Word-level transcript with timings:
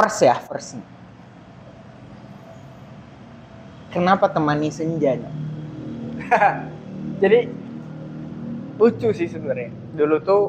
first 0.00 0.24
ya 0.24 0.36
first 0.40 0.80
kenapa 3.90 4.30
temani 4.30 4.70
senja? 4.72 5.18
Jadi 7.22 7.50
lucu 8.80 9.08
sih 9.12 9.28
sebenarnya. 9.28 9.68
Dulu 9.98 10.16
tuh 10.22 10.42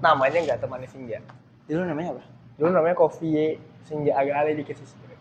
namanya 0.00 0.42
nggak 0.42 0.60
temani 0.64 0.88
senja. 0.90 1.20
dulu 1.64 1.80
namanya 1.80 2.12
apa 2.12 2.24
Dulu 2.60 2.70
namanya 2.76 2.92
Coffee 2.92 3.56
Senja 3.88 4.12
agak 4.20 4.36
alay 4.36 4.52
dikit 4.52 4.76
sih 4.76 4.84
sebenarnya. 4.84 5.20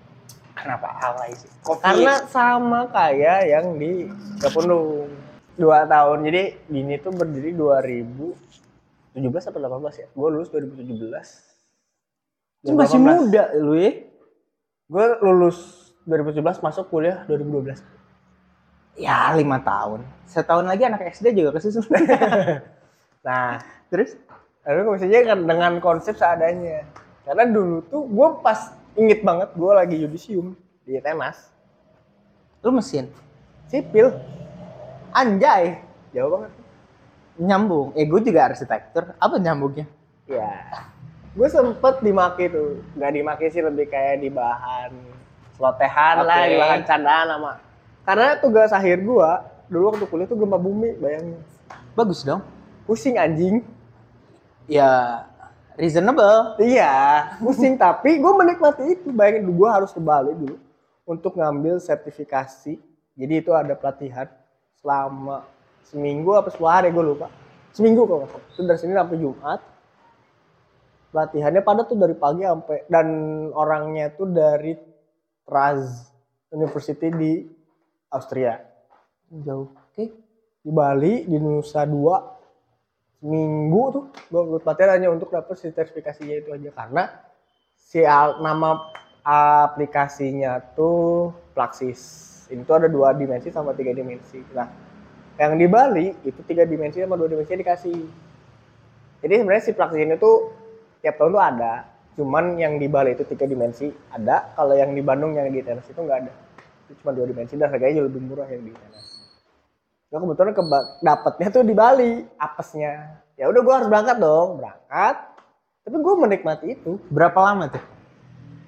kenapa 0.59 0.88
alay 1.04 1.31
sih 1.35 1.47
Kopi. 1.63 1.83
Karena 1.83 2.13
sama 2.27 2.88
kayak 2.91 3.47
yang 3.47 3.79
di 3.79 4.07
Gapundung. 4.39 5.07
Dua 5.54 5.85
tahun. 5.85 6.25
Jadi 6.25 6.43
Dini 6.65 6.97
tuh 6.97 7.13
berdiri 7.13 7.54
2017 7.54 8.33
atau 9.21 9.59
18 9.61 10.01
ya? 10.01 10.07
Gue 10.09 10.27
lulus 10.33 10.49
2017. 10.49 11.52
Lu 12.64 12.80
masih 12.80 13.00
muda 13.00 13.52
lu 13.59 13.75
ya 13.75 13.91
Gue 14.88 15.05
lulus 15.20 15.91
2017 16.08 16.63
masuk 16.63 16.86
kuliah 16.91 17.23
2012. 17.27 17.80
ya 18.94 19.34
lima 19.34 19.58
tahun. 19.58 20.05
Setahun 20.30 20.70
lagi 20.70 20.86
anak 20.86 21.02
SD 21.17 21.34
juga 21.34 21.58
kesusun 21.58 21.81
Nah, 23.26 23.58
terus? 23.89 24.13
Lalu 24.67 25.02
bisa 25.02 25.08
kan 25.26 25.39
dengan 25.49 25.73
konsep 25.81 26.13
seadanya. 26.13 26.86
Karena 27.26 27.48
dulu 27.49 27.81
tuh 27.89 28.05
gue 28.05 28.27
pas 28.44 28.75
inget 28.94 29.25
banget 29.25 29.50
gue 29.55 29.72
lagi 29.73 29.95
yudisium 29.98 30.53
di 30.86 31.00
tenas 31.02 31.50
lu 32.61 32.72
mesin? 32.72 33.09
Sipil. 33.67 34.14
Anjay. 35.11 35.81
Jauh 36.14 36.30
banget. 36.38 36.52
Nyambung. 37.41 37.98
Eh 37.98 38.05
gue 38.05 38.22
juga 38.22 38.53
arsitektur. 38.53 39.17
Apa 39.17 39.36
nyambungnya? 39.41 39.89
Ya 40.30 40.48
gue 41.34 41.48
sempet 41.50 41.96
dimaki 42.05 42.46
tuh. 42.50 42.82
Nggak 42.94 43.12
dimaki 43.12 43.46
sih 43.50 43.62
lebih 43.66 43.90
kayak 43.90 44.22
di 44.22 44.30
bahan 44.30 44.92
selotehan 45.58 46.16
lah 46.26 46.40
Oke. 46.46 46.50
di 46.50 46.56
bahan 46.58 46.82
candaan 46.86 47.25
sama. 47.30 47.53
Karena 48.03 48.28
tugas 48.38 48.72
akhir 48.73 48.98
gue 49.02 49.30
dulu 49.72 49.84
waktu 49.94 50.06
kuliah 50.06 50.28
tuh 50.30 50.38
gempa 50.38 50.58
bumi 50.62 50.98
bayangin. 51.02 51.40
Bagus 51.98 52.22
dong. 52.22 52.45
Pusing 52.86 53.17
anjing. 53.17 53.66
Ya 54.70 55.23
reasonable. 55.73 56.58
Iya 56.62 56.94
pusing. 57.42 57.78
Tapi 57.81 58.22
gue 58.22 58.31
menikmati 58.34 58.84
itu. 58.94 59.09
Bayangin 59.09 59.50
gue 59.50 59.70
harus 59.70 59.90
ke 59.90 60.02
Bali 60.02 60.38
dulu 60.38 60.58
untuk 61.08 61.34
ngambil 61.34 61.81
sertifikasi. 61.81 62.78
Jadi 63.14 63.34
itu 63.34 63.53
ada 63.53 63.73
pelatihan 63.78 64.30
selama 64.81 65.45
seminggu 65.86 66.34
apa 66.34 66.50
sepuluh 66.53 66.70
hari 66.70 66.94
gue 66.94 67.03
lupa. 67.03 67.30
Seminggu 67.73 68.06
kalau 68.06 68.25
nggak 68.25 68.31
salah. 68.38 68.47
Itu 68.53 68.62
dari 68.70 68.80
Senin 68.81 68.97
sampai 69.02 69.18
Jumat 69.18 69.59
pelatihannya 71.14 71.61
pada 71.61 71.86
tuh 71.86 71.94
dari 71.94 72.17
pagi 72.17 72.42
sampai 72.42 72.89
dan 72.89 73.08
orangnya 73.53 74.09
tuh 74.17 74.33
dari 74.33 74.73
Traz 75.45 76.09
University 76.50 77.08
di 77.14 77.45
Austria. 78.09 78.58
Jauh. 79.30 79.69
Oke. 79.69 80.06
Di 80.64 80.72
Bali 80.73 81.30
di 81.30 81.38
Nusa 81.38 81.86
Dua 81.86 82.17
minggu 83.23 83.81
tuh 83.94 84.06
gue 84.28 84.41
ikut 84.41 84.61
pelatihan 84.66 84.97
hanya 84.97 85.14
untuk 85.14 85.30
dapet 85.30 85.53
sertifikasinya 85.53 86.36
itu 86.41 86.50
aja. 86.50 86.69
Karena 86.73 87.03
si 87.78 88.02
al- 88.02 88.41
nama 88.41 88.89
aplikasinya 89.22 90.58
tuh 90.73 91.30
Plaxis. 91.53 92.02
Itu 92.50 92.73
ada 92.73 92.89
dua 92.89 93.14
dimensi 93.14 93.53
sama 93.53 93.78
tiga 93.78 93.94
dimensi. 93.94 94.41
Nah 94.52 94.67
yang 95.38 95.58
di 95.58 95.66
Bali 95.69 96.14
itu 96.25 96.41
tiga 96.45 96.66
dimensi 96.66 97.02
sama 97.02 97.17
dua 97.17 97.30
dimensi 97.30 97.53
dikasih. 97.53 97.97
Jadi 99.22 99.34
sebenarnya 99.39 99.64
si 99.64 99.72
Plaxis 99.78 100.02
ini 100.02 100.17
tuh 100.17 100.62
tiap 101.04 101.20
tahun 101.20 101.36
tuh 101.36 101.44
ada 101.44 101.73
cuman 102.16 102.56
yang 102.56 102.80
di 102.80 102.88
Bali 102.88 103.14
itu 103.14 103.28
tiga 103.28 103.44
dimensi 103.44 103.92
ada 104.09 104.56
kalau 104.56 104.73
yang 104.73 104.96
di 104.96 105.04
Bandung 105.04 105.36
yang 105.36 105.52
di 105.52 105.59
tenas 105.59 105.84
itu 105.86 106.00
nggak 106.00 106.20
ada 106.23 106.34
itu 106.88 106.98
cuma 107.04 107.12
dua 107.12 107.28
dimensi 107.28 107.59
dan 107.59 107.68
harganya 107.68 108.00
jauh 108.00 108.08
lebih 108.08 108.22
murah 108.23 108.48
yang 108.48 108.64
di 108.64 108.72
tenas 108.72 109.14
Gue 110.14 110.22
kebetulan 110.22 110.54
keba- 110.54 110.90
dapetnya 111.02 111.47
tuh 111.50 111.66
di 111.66 111.74
Bali, 111.74 112.22
apesnya. 112.38 113.18
Ya 113.34 113.50
udah 113.50 113.66
gue 113.66 113.74
harus 113.74 113.90
berangkat 113.90 114.22
dong, 114.22 114.62
berangkat. 114.62 115.16
Tapi 115.81 115.96
gue 115.97 116.13
menikmati 116.22 116.68
itu 116.78 117.02
berapa 117.09 117.34
lama 117.42 117.66
tuh 117.74 117.81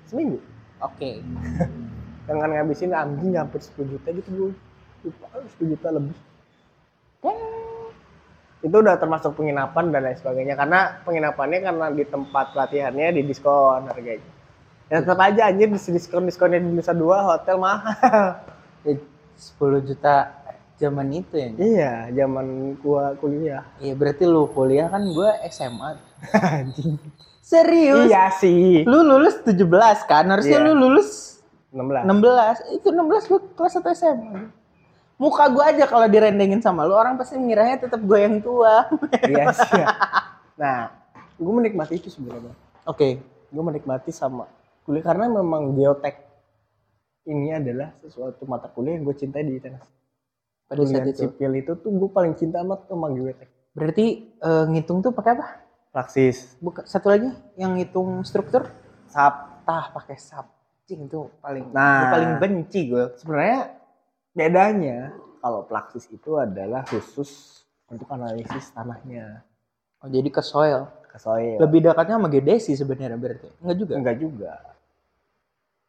seminggu. 0.10 0.42
oke 0.82 1.22
Dengan 2.26 2.50
ngabisin 2.50 2.98
anjing 2.98 3.38
hampir 3.38 3.62
10 3.62 3.94
juta 3.94 4.10
gitu 4.10 4.30
gue. 4.34 4.52
Lupa 5.06 5.38
10 5.38 5.70
juta 5.78 5.88
lebih. 5.94 6.18
Itu 8.66 8.82
udah 8.82 8.98
termasuk 8.98 9.38
penginapan 9.38 9.94
dan 9.94 10.10
lain 10.10 10.18
sebagainya. 10.18 10.58
Karena 10.58 10.98
penginapannya 11.06 11.60
karena 11.62 11.86
di 11.94 12.04
tempat 12.10 12.58
pelatihannya 12.58 13.14
di 13.14 13.22
diskon 13.22 13.86
harganya. 13.86 14.26
Ya 14.90 15.02
tetap 15.06 15.22
aja 15.22 15.50
anjir 15.50 15.70
diskon-diskonnya 15.70 16.62
di 16.62 16.70
Nusa 16.74 16.94
Dua 16.98 17.22
hotel 17.22 17.62
mahal. 17.62 18.42
10 18.86 19.82
juta 19.84 20.32
zaman 20.76 21.08
itu 21.12 21.36
ya 21.36 21.50
iya, 21.60 21.94
zaman 22.12 22.78
gua 22.80 23.16
kuliah. 23.20 23.64
Iya 23.80 23.94
berarti 23.96 24.24
lu 24.28 24.48
kuliah 24.52 24.88
kan 24.90 25.04
gue 25.06 25.30
SMA. 25.52 25.90
Serius? 27.52 28.10
Iya 28.10 28.34
sih. 28.34 28.82
Lu 28.90 29.06
lulus 29.06 29.42
17 29.46 29.62
kan? 30.10 30.26
Harusnya 30.26 30.58
Iya. 30.62 30.66
lu 30.66 30.74
lulus 30.74 31.40
16. 31.76 32.08
16. 32.08 32.78
Itu 32.82 32.88
16 32.90 33.30
gue 33.30 33.40
kelas 33.54 33.74
1 33.78 33.94
SMA. 33.94 34.42
Muka 35.16 35.48
gue 35.48 35.64
aja 35.64 35.88
kalau 35.88 36.12
direndengin 36.12 36.60
sama 36.60 36.84
lu 36.84 36.92
orang 36.92 37.16
pasti 37.16 37.40
ngiranya 37.40 37.88
tetap 37.88 38.04
gue 38.04 38.20
yang 38.20 38.44
tua. 38.44 38.92
Iya 39.32 39.48
sih. 39.56 39.84
Nah, 40.60 40.92
gue 41.40 41.54
menikmati 41.56 41.96
itu 41.96 42.12
sebenarnya. 42.12 42.52
Oke. 42.84 43.24
Gue 43.48 43.64
menikmati 43.64 44.12
sama 44.12 44.52
kuliah 44.84 45.02
karena 45.02 45.32
memang 45.32 45.74
geotek 45.74 46.20
ini 47.26 47.56
adalah 47.56 47.96
sesuatu 48.04 48.46
mata 48.46 48.68
kuliah 48.70 49.00
yang 49.00 49.08
gue 49.08 49.16
cintai 49.16 49.48
di 49.48 49.58
tenas. 49.58 49.88
Pada 50.66 50.82
saat 50.84 51.06
itu. 51.08 51.30
sipil 51.30 51.52
itu 51.62 51.78
tuh 51.78 51.90
gue 51.94 52.10
paling 52.12 52.34
cinta 52.36 52.60
amat 52.66 52.90
sama 52.90 53.08
geotek. 53.16 53.48
Berarti 53.72 54.06
eh, 54.36 54.66
ngitung 54.68 55.00
tuh 55.00 55.16
pakai 55.16 55.32
apa? 55.40 55.48
Praksis. 55.96 56.60
Bukan 56.60 56.84
satu 56.84 57.08
lagi 57.08 57.32
yang 57.56 57.80
ngitung 57.80 58.20
struktur. 58.28 58.68
Sap. 59.08 59.64
Tah 59.64 59.96
pakai 59.96 60.20
sub. 60.20 60.44
Cing 60.86 61.08
itu 61.08 61.32
paling 61.40 61.72
Nah. 61.74 61.98
itu 61.98 62.06
paling 62.14 62.32
benci 62.38 62.80
gue. 62.92 63.16
Sebenarnya 63.18 63.85
bedanya 64.36 65.16
kalau 65.40 65.64
praksis 65.64 66.06
itu 66.12 66.36
adalah 66.36 66.84
khusus 66.86 67.64
untuk 67.88 68.10
analisis 68.12 68.70
tanahnya 68.76 69.42
Oh, 70.06 70.10
jadi 70.12 70.30
ke 70.30 70.42
soil. 70.46 70.86
ke 71.10 71.18
soil. 71.18 71.58
Lebih 71.58 71.90
dekatnya 71.90 72.22
sama 72.22 72.30
geodesi 72.30 72.78
sebenarnya 72.78 73.18
berarti. 73.18 73.50
Enggak 73.64 73.78
juga. 73.82 73.94
enggak 73.98 74.18
juga. 74.22 74.54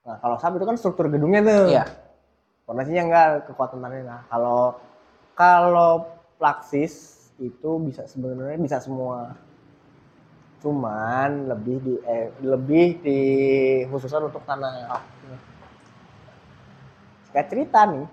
Nah, 0.09 0.17
kalau 0.23 0.37
sap 0.41 0.55
itu 0.57 0.65
kan 0.65 0.77
struktur 0.81 1.11
gedungnya 1.13 1.41
tuh. 1.45 1.65
Iya. 1.69 1.85
Fondasinya 2.65 3.03
enggak 3.11 3.29
kekuatan 3.51 3.83
tanahnya. 3.85 4.05
Nah, 4.09 4.23
kalau 4.33 4.61
kalau 5.37 5.91
plaksis 6.41 7.27
itu 7.37 7.71
bisa 7.83 8.09
sebenarnya 8.09 8.57
bisa 8.57 8.79
semua. 8.81 9.37
Cuman 10.65 11.53
lebih 11.53 11.77
di 11.85 11.95
eh, 12.07 12.33
lebih 12.41 12.87
di 13.05 13.21
khususan 13.93 14.33
untuk 14.33 14.41
tanah. 14.49 14.97
Kayak 17.37 17.49
cerita 17.53 17.85
nih. 17.85 18.07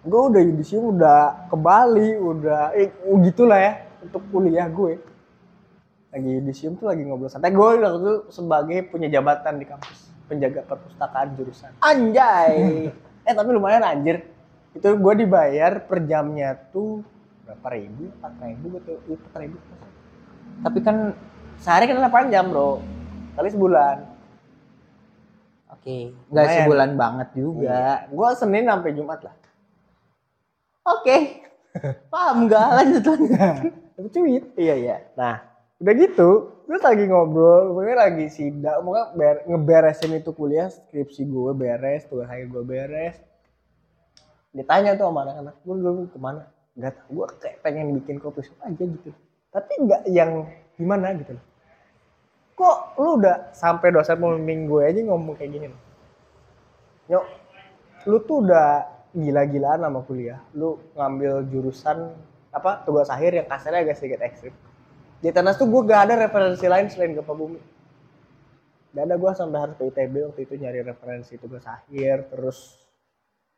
Gue 0.00 0.20
udah 0.32 0.40
yudisium 0.40 0.96
udah 0.96 1.48
ke 1.52 1.56
Bali, 1.60 2.16
udah 2.16 2.72
eh 2.72 2.88
gitulah 3.28 3.58
ya 3.60 3.72
untuk 4.00 4.24
kuliah 4.32 4.64
gue. 4.66 4.96
Lagi 6.10 6.30
yudisium 6.40 6.74
tuh 6.80 6.88
lagi 6.88 7.04
ngobrol 7.04 7.28
santai. 7.28 7.52
Gue 7.52 7.76
waktu 7.76 8.00
itu 8.00 8.14
sebagai 8.32 8.78
punya 8.88 9.12
jabatan 9.12 9.60
di 9.60 9.66
kampus, 9.68 10.10
penjaga 10.24 10.62
perpustakaan 10.64 11.34
jurusan 11.34 11.70
Anjay. 11.82 12.88
eh 13.26 13.34
tapi 13.36 13.50
lumayan 13.52 13.84
anjir 13.84 14.24
itu 14.72 14.86
gue 14.86 15.14
dibayar 15.18 15.82
per 15.82 16.06
jamnya 16.06 16.54
tuh 16.70 17.02
berapa 17.42 17.66
ribu 17.74 18.08
empat 18.16 18.32
ribu 18.46 18.66
gitu 18.78 18.92
empat 19.10 19.40
ribu 19.42 19.56
Tapi 20.62 20.78
kan 20.80 20.96
sehari 21.58 21.84
kan 21.90 21.98
8 21.98 22.30
jam 22.32 22.48
bro 22.48 22.78
kali 23.34 23.48
sebulan 23.50 23.96
oke, 25.74 25.96
nggak 26.30 26.44
Lumayan. 26.46 26.58
sebulan 26.64 26.90
banget 26.96 27.28
juga. 27.34 27.80
gue 28.08 28.28
senin 28.38 28.64
sampai 28.70 28.90
jumat 28.94 29.20
lah 29.26 29.34
Oke. 30.98 31.16
Paham 32.10 32.50
nggak? 32.50 32.66
Lanjut 32.82 33.02
lanjut. 33.06 33.30
tapi 33.94 34.08
cuit. 34.10 34.44
Iya 34.58 34.74
iya. 34.74 34.96
Nah 35.14 35.46
udah 35.80 35.94
gitu 35.96 36.30
terus 36.68 36.84
lagi 36.84 37.08
ngobrol 37.08 37.72
gue 37.72 37.96
lagi 37.96 38.28
sidang 38.28 38.84
pokoknya 38.84 39.06
ber- 39.16 39.44
ngeberesin 39.48 40.12
itu 40.12 40.28
kuliah 40.36 40.68
skripsi 40.68 41.24
gue 41.24 41.56
beres 41.56 42.04
tugas 42.06 42.28
akhir 42.28 42.52
gue 42.52 42.62
beres. 42.66 43.16
Ditanya 44.52 44.98
tuh 44.98 45.08
sama 45.08 45.24
anak-anak 45.24 45.54
gue 45.62 45.74
dulu 45.78 46.02
ke 46.10 46.18
mana? 46.20 46.50
Nggak 46.76 46.92
tahu. 47.00 47.08
Gue 47.22 47.26
kayak 47.40 47.56
pengen 47.64 47.96
bikin 47.96 48.20
kopi 48.20 48.44
shop 48.44 48.58
aja 48.66 48.82
gitu. 48.82 49.10
Tapi 49.50 49.72
nggak 49.82 50.02
yang 50.10 50.46
gimana 50.76 51.16
gitu 51.16 51.38
loh. 51.38 51.44
Kok 52.60 52.78
lu 53.00 53.10
udah 53.24 53.50
sampai 53.56 53.88
dosen 53.88 54.20
pembimbing 54.20 54.68
gue 54.68 54.82
aja 54.84 55.00
ngomong 55.00 55.32
kayak 55.38 55.54
gini 55.56 55.68
nyok 57.10 57.26
lu 58.06 58.22
tuh 58.22 58.46
udah 58.46 58.86
gila-gilaan 59.14 59.80
sama 59.82 60.00
kuliah. 60.06 60.40
Lu 60.54 60.78
ngambil 60.94 61.46
jurusan 61.50 62.14
apa 62.50 62.82
tugas 62.82 63.06
akhir 63.10 63.36
yang 63.38 63.46
kasarnya 63.46 63.86
agak 63.86 63.96
sedikit 63.98 64.20
ekstrim. 64.26 64.54
Di 65.20 65.30
tenas 65.30 65.60
tuh 65.60 65.68
gue 65.68 65.82
gak 65.84 66.08
ada 66.08 66.14
referensi 66.26 66.66
lain 66.66 66.88
selain 66.88 67.12
gempa 67.14 67.34
bumi. 67.36 67.60
Gak 68.96 69.04
ada 69.06 69.14
gue 69.14 69.30
sampai 69.36 69.58
harus 69.62 69.74
ke 69.78 69.84
ITB 69.86 70.14
waktu 70.32 70.40
itu 70.48 70.54
nyari 70.58 70.80
referensi 70.82 71.38
tugas 71.38 71.62
akhir 71.68 72.32
terus 72.32 72.80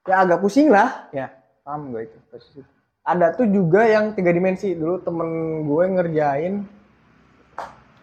ya 0.04 0.26
agak 0.26 0.42
pusing 0.42 0.68
lah. 0.68 1.08
Ya, 1.14 1.32
paham 1.62 1.94
gue 1.94 2.10
itu. 2.10 2.18
posisi 2.28 2.60
ada 3.02 3.34
tuh 3.34 3.50
juga 3.50 3.82
yang 3.86 4.14
tiga 4.14 4.30
dimensi. 4.30 4.74
Dulu 4.78 5.02
temen 5.02 5.28
gue 5.66 5.84
ngerjain 5.90 6.54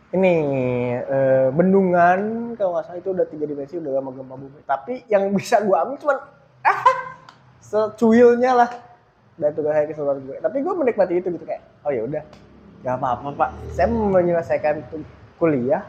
ini 0.09 0.35
eh, 0.97 1.47
bendungan 1.53 2.51
kalau 2.57 2.73
nggak 2.75 2.85
salah 2.89 2.99
itu 2.99 3.09
udah 3.13 3.27
tiga 3.29 3.45
dimensi 3.45 3.77
udah 3.79 3.91
lama 3.99 4.11
gempa 4.11 4.35
bumi. 4.35 4.59
Tapi 4.67 4.93
yang 5.07 5.31
bisa 5.31 5.63
gue 5.63 5.75
ambil 5.75 5.97
cuman 5.99 6.17
ah, 6.67 6.81
secuilnya 7.69 8.51
lah. 8.57 8.69
Dan 9.39 9.55
tugas 9.55 9.71
saya 9.71 9.87
keseluruhan 9.87 10.19
gue 10.27 10.35
tapi 10.43 10.57
gue 10.59 10.73
menikmati 10.75 11.13
itu 11.15 11.31
gitu 11.31 11.45
kayak 11.47 11.63
oh 11.87 11.91
ya 11.95 12.03
udah 12.03 12.23
nggak 12.83 12.95
apa-apa 12.99 13.27
pak. 13.37 13.49
Saya 13.71 13.87
menyelesaikan 13.87 14.83
kuliah 15.39 15.85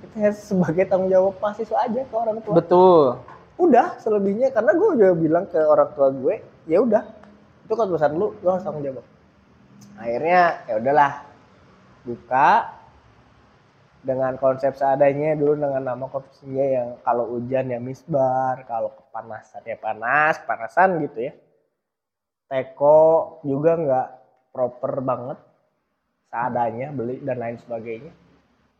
itu 0.00 0.16
sebagai 0.32 0.88
tanggung 0.88 1.12
jawab 1.12 1.36
mahasiswa 1.42 1.76
aja 1.84 2.00
ke 2.00 2.14
orang 2.14 2.38
tua. 2.40 2.54
Betul. 2.56 3.04
udah 3.54 3.94
selebihnya 4.02 4.50
karena 4.50 4.74
gue 4.74 4.88
juga 4.98 5.14
bilang 5.14 5.44
ke 5.46 5.62
orang 5.62 5.86
tua 5.94 6.10
gue 6.10 6.42
ya 6.66 6.82
udah 6.82 7.06
itu 7.62 7.70
keputusan 7.70 8.10
lu 8.18 8.34
lu 8.42 8.48
harus 8.50 8.64
tanggung 8.66 8.82
jawab. 8.82 9.04
Akhirnya 9.94 10.42
ya 10.66 10.74
udahlah 10.82 11.12
buka 12.02 12.48
dengan 14.04 14.36
konsep 14.36 14.72
seadanya 14.72 15.32
dulu 15.32 15.56
dengan 15.58 15.82
nama 15.82 16.04
kopi 16.06 16.28
senja 16.30 16.60
yang 16.62 16.88
kalau 17.00 17.24
hujan 17.32 17.66
ya 17.66 17.80
misbar 17.80 18.60
kalau 18.64 18.92
kepanasan 18.92 19.64
ya 19.64 19.76
panas 19.76 20.36
panasan 20.44 21.00
gitu 21.00 21.24
ya 21.24 21.32
teko 22.46 23.00
juga 23.42 23.72
nggak 23.74 24.08
proper 24.52 25.00
banget 25.00 25.38
seadanya 26.28 26.92
beli 26.92 27.18
dan 27.18 27.36
lain 27.38 27.56
sebagainya 27.58 28.12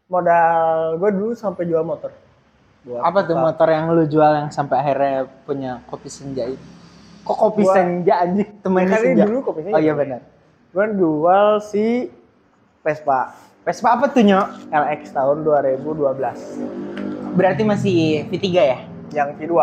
modal 0.07 1.01
gue 1.01 1.11
dulu 1.11 1.33
sampai 1.33 1.65
jual 1.65 1.83
motor 1.83 2.13
Buat 2.85 3.01
Apa 3.01 3.25
tuh 3.25 3.41
motor 3.41 3.69
yang 3.73 3.89
lu 3.89 4.05
jual 4.05 4.29
yang 4.37 4.53
sampai 4.53 4.77
akhirnya 4.77 5.25
punya 5.49 5.81
kopi 5.89 6.13
senja 6.13 6.45
itu? 6.45 6.61
Kok 7.25 7.33
kopi 7.33 7.65
Gua- 7.65 7.73
senja 7.73 8.21
anjing? 8.21 8.61
Temen 8.61 8.85
Kan 8.85 9.01
senja. 9.01 9.25
dulu 9.25 9.39
kopi 9.41 9.65
senja. 9.65 9.73
Oh 9.73 9.81
iya 9.81 9.97
benar. 9.97 10.21
gue 10.69 10.87
jual 10.93 11.47
si 11.65 12.13
Vespa 12.85 13.33
Vespa 13.65 13.89
apa 13.91 14.13
tuh, 14.13 14.21
Nyok? 14.23 14.69
LX 14.69 15.01
tahun 15.11 15.37
2012 15.41 17.35
Berarti 17.35 17.63
masih 17.65 17.97
V3 18.29 18.47
ya? 18.53 18.79
yang 19.11 19.33
V2 19.35 19.55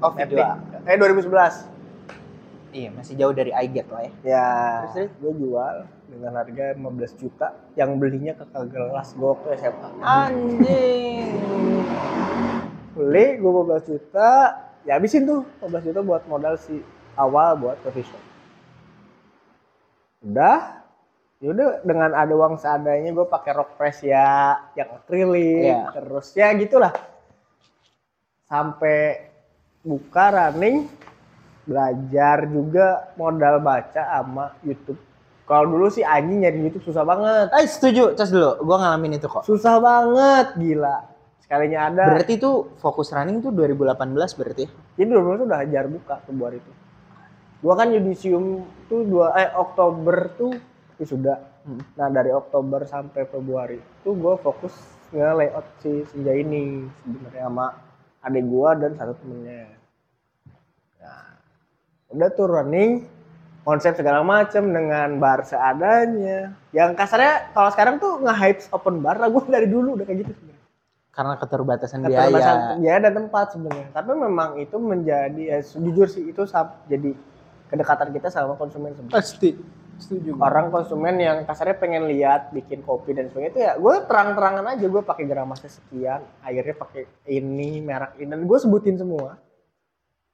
Oh, 0.00 0.12
V2. 0.12 0.38
eh 0.82 0.96
2011 0.96 1.66
Iya, 2.70 2.88
masih 2.92 3.18
jauh 3.18 3.34
dari 3.34 3.50
iGet 3.50 3.90
lah 3.90 4.00
ya. 4.00 4.12
ya 4.22 4.48
Terus, 4.86 4.94
terus? 4.94 5.10
gue 5.18 5.32
jual 5.40 5.74
dengan 6.08 6.32
harga 6.36 6.64
15 6.72 6.86
juta 7.16 7.46
yang 7.74 7.90
belinya 7.96 8.32
ke 8.32 8.44
kelas 8.46 9.08
gue 9.12 9.26
waktu 9.26 9.48
SMA 9.56 9.88
Anjing. 10.00 11.26
beli 12.92 13.26
gue 13.36 13.50
15 13.50 13.90
juta 13.90 14.30
ya 14.82 14.94
habisin 14.94 15.22
tuh 15.24 15.42
15 15.60 15.86
juta 15.86 16.00
buat 16.00 16.22
modal 16.26 16.54
si 16.54 16.78
awal 17.14 17.54
buat 17.56 17.78
coffee 17.80 18.02
shop 18.02 18.22
udah 20.22 20.79
yaudah 21.40 21.80
dengan 21.80 22.12
ada 22.12 22.28
uang 22.30 22.56
seadanya 22.56 23.10
gue 23.10 23.24
pakai 23.24 23.52
rok 23.52 23.74
press 23.74 24.00
ya 24.00 24.60
yang 24.74 24.92
akrilik 24.94 25.72
Iya. 25.72 25.88
terus 25.90 26.26
ya 26.32 26.52
gitulah 26.52 26.92
sampai 28.44 29.24
buka 29.80 30.24
running 30.30 30.84
belajar 31.64 32.44
juga 32.44 32.86
modal 33.14 33.56
baca 33.58 34.02
sama 34.02 34.52
YouTube 34.60 34.98
kalau 35.44 35.66
dulu 35.66 35.88
sih 35.88 36.04
anjing 36.04 36.42
nyari 36.42 36.58
YouTube 36.62 36.84
susah 36.84 37.02
banget 37.02 37.50
Eh, 37.52 37.66
setuju. 37.66 38.14
Cas 38.14 38.30
dulu. 38.30 38.54
Gua 38.62 38.76
ngalamin 38.78 39.18
itu 39.18 39.26
kok. 39.26 39.42
susah 39.42 39.78
banget 39.78 40.54
gila 40.54 41.02
sekalinya 41.40 41.90
ada 41.90 42.02
Berarti 42.06 42.38
itu 42.38 42.50
fokus 42.78 43.10
running 43.10 43.40
tuh 43.40 43.50
2018 43.50 43.98
berarti 44.36 44.62
ya? 44.62 44.70
Jadi 44.94 45.08
dua 45.10 45.34
tuh 45.34 45.46
udah 45.46 45.58
hajar 45.58 45.84
buka 45.86 46.14
Februari 46.22 46.62
itu. 46.62 46.72
Gua 47.60 47.74
kan 47.74 47.90
yudisium 47.90 48.62
tuh 48.86 49.02
dua 49.02 49.34
eh 49.34 49.50
Oktober 49.52 50.16
tuh 50.32 50.54
sudah. 51.04 51.38
Hmm. 51.64 51.80
Nah 51.96 52.08
dari 52.08 52.32
Oktober 52.32 52.84
sampai 52.84 53.24
Februari 53.28 53.80
tuh 54.04 54.16
gua 54.16 54.36
fokus 54.40 54.72
nge 55.10 55.28
layout 55.36 55.66
si 55.82 56.06
senja 56.12 56.32
ini 56.32 56.86
sebenarnya 57.02 57.42
sama 57.50 57.66
adik 58.22 58.44
gua 58.46 58.76
dan 58.78 58.94
satu 58.94 59.12
temennya. 59.18 59.74
Nah, 61.00 61.40
udah 62.14 62.28
tuh 62.36 62.46
running 62.46 63.08
konsep 63.64 63.92
segala 63.96 64.24
macem 64.24 64.70
dengan 64.70 65.18
bar 65.20 65.44
seadanya. 65.44 66.54
Yang 66.72 66.90
kasarnya 66.96 67.52
kalau 67.52 67.70
sekarang 67.74 67.94
tuh 68.00 68.20
nge-hype 68.22 68.60
open 68.72 69.02
bar 69.04 69.18
lah 69.18 69.28
gua 69.28 69.44
dari 69.48 69.66
dulu 69.68 69.98
udah 70.00 70.06
kayak 70.06 70.24
gitu 70.26 70.32
sebenarnya 70.36 70.58
Karena 71.10 71.34
keterbatasan 71.36 71.98
keterbatasan 72.06 72.56
biaya. 72.56 72.78
biaya 72.78 72.98
dan 73.02 73.12
tempat 73.18 73.46
sebenarnya. 73.52 73.88
Tapi 73.90 74.10
memang 74.14 74.50
itu 74.62 74.76
menjadi 74.78 75.42
ya, 75.42 75.58
jujur 75.60 76.06
sih 76.06 76.30
itu 76.30 76.42
jadi 76.86 77.10
kedekatan 77.66 78.08
kita 78.14 78.30
sama 78.30 78.54
konsumen 78.54 78.94
sebenarnya. 78.94 79.18
Pasti. 79.18 79.50
Setuju. 80.00 80.40
Orang 80.40 80.72
konsumen 80.72 81.20
yang 81.20 81.44
kasarnya 81.44 81.76
pengen 81.76 82.08
lihat 82.08 82.50
bikin 82.56 82.80
kopi 82.80 83.12
dan 83.12 83.28
sebagainya 83.28 83.52
itu 83.52 83.60
ya 83.60 83.72
gue 83.76 83.94
terang-terangan 84.08 84.64
aja 84.72 84.86
gue 84.88 85.02
pakai 85.04 85.24
grammasnya 85.28 85.70
sekian, 85.70 86.20
akhirnya 86.40 86.74
pakai 86.74 87.02
ini 87.28 87.84
merek 87.84 88.16
ini 88.16 88.32
dan 88.32 88.48
gue 88.48 88.58
sebutin 88.58 88.96
semua 88.96 89.36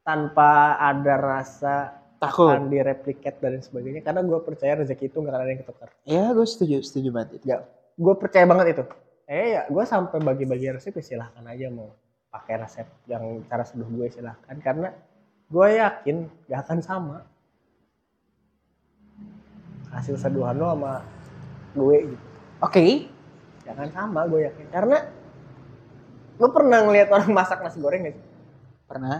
tanpa 0.07 0.79
ada 0.79 1.15
rasa 1.19 1.75
Takut. 2.17 2.49
akan 2.49 2.71
direplikat 2.71 3.43
dan 3.43 3.61
sebagainya 3.61 4.01
karena 4.01 4.23
gue 4.23 4.39
percaya 4.41 4.79
rezeki 4.79 5.11
itu 5.11 5.19
nggak 5.19 5.35
ada 5.35 5.51
yang 5.51 5.61
ketukar. 5.67 5.89
Ya, 6.07 6.25
gue 6.33 6.47
setuju. 6.47 6.81
Setuju 6.81 7.09
banget 7.13 7.43
itu. 7.43 7.45
Ya, 7.51 7.67
gue 7.99 8.15
percaya 8.17 8.47
banget 8.49 8.67
itu. 8.73 8.83
Eh 9.27 9.59
ya, 9.59 9.63
gue 9.67 9.85
sampai 9.85 10.23
bagi-bagi 10.23 10.71
resep 10.71 10.95
ya 10.97 11.03
silahkan 11.03 11.45
aja 11.45 11.67
mau 11.69 11.91
pakai 12.31 12.55
resep 12.63 12.87
yang 13.11 13.43
cara 13.51 13.67
seduh 13.67 13.89
gue 13.91 14.07
silahkan 14.13 14.57
karena 14.63 14.95
gue 15.47 15.69
yakin 15.79 16.17
gak 16.51 16.61
akan 16.67 16.79
sama 16.83 17.19
hasil 19.97 20.21
seduhan 20.21 20.57
lo 20.61 20.73
sama 20.77 21.01
gue 21.73 21.97
gitu. 22.13 22.27
Oke. 22.61 23.09
Gak 23.65 23.75
akan 23.75 23.91
sama 23.91 24.21
gue 24.29 24.41
yakin 24.47 24.67
karena 24.71 24.99
lo 26.37 26.49
pernah 26.53 26.79
ngeliat 26.85 27.09
orang 27.11 27.31
masak 27.33 27.65
nasi 27.65 27.81
goreng 27.81 28.07
gak 28.07 28.15
sih? 28.15 28.25
Pernah. 28.87 29.19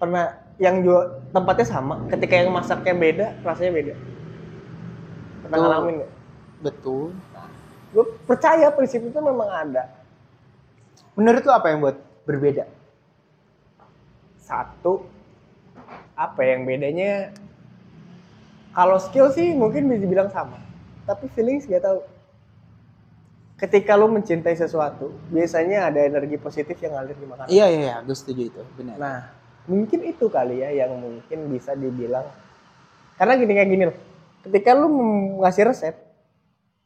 Pernah 0.00 0.24
yang 0.56 0.80
jual 0.80 1.20
tempatnya 1.36 1.66
sama, 1.68 2.00
ketika 2.08 2.32
yang 2.38 2.48
masaknya 2.48 2.94
beda, 2.96 3.26
rasanya 3.44 3.72
beda. 3.76 3.94
Pernah 5.44 5.56
Betul. 5.58 5.64
ngalamin 5.68 5.94
gak? 6.00 6.12
Betul. 6.64 7.06
Gue 7.90 8.04
percaya 8.24 8.70
prinsip 8.70 9.02
itu 9.02 9.18
memang 9.18 9.50
ada. 9.50 9.90
Menurut 11.18 11.42
lu 11.42 11.52
apa 11.52 11.66
yang 11.68 11.82
buat 11.82 11.98
berbeda? 12.24 12.64
satu 14.50 15.06
apa 16.18 16.42
yang 16.42 16.66
bedanya 16.66 17.30
kalau 18.70 18.96
skill 19.02 19.30
sih 19.34 19.52
mungkin 19.54 19.90
bisa 19.90 20.00
dibilang 20.02 20.30
sama 20.30 20.58
tapi 21.06 21.26
feelings 21.34 21.66
gak 21.66 21.82
tahu 21.82 22.00
ketika 23.60 23.92
lu 23.98 24.08
mencintai 24.08 24.56
sesuatu 24.56 25.12
biasanya 25.28 25.92
ada 25.92 26.00
energi 26.00 26.40
positif 26.40 26.80
yang 26.80 26.96
ngalir 26.96 27.16
di 27.18 27.26
makanan 27.28 27.50
Iya, 27.52 27.66
iya, 27.68 27.80
iya. 27.84 27.96
Gue 28.00 28.16
setuju 28.16 28.42
itu. 28.48 28.62
Benar. 28.80 28.96
nah 28.96 29.18
mungkin 29.68 30.00
itu 30.08 30.26
kali 30.32 30.64
ya 30.64 30.72
yang 30.72 30.96
mungkin 30.96 31.38
bisa 31.52 31.76
dibilang 31.76 32.24
karena 33.20 33.36
gini 33.36 33.52
kayak 33.52 33.68
gini 33.68 33.84
loh 33.92 33.96
ketika 34.48 34.70
lu 34.72 34.88
ngasih 35.44 35.64
resep 35.68 35.94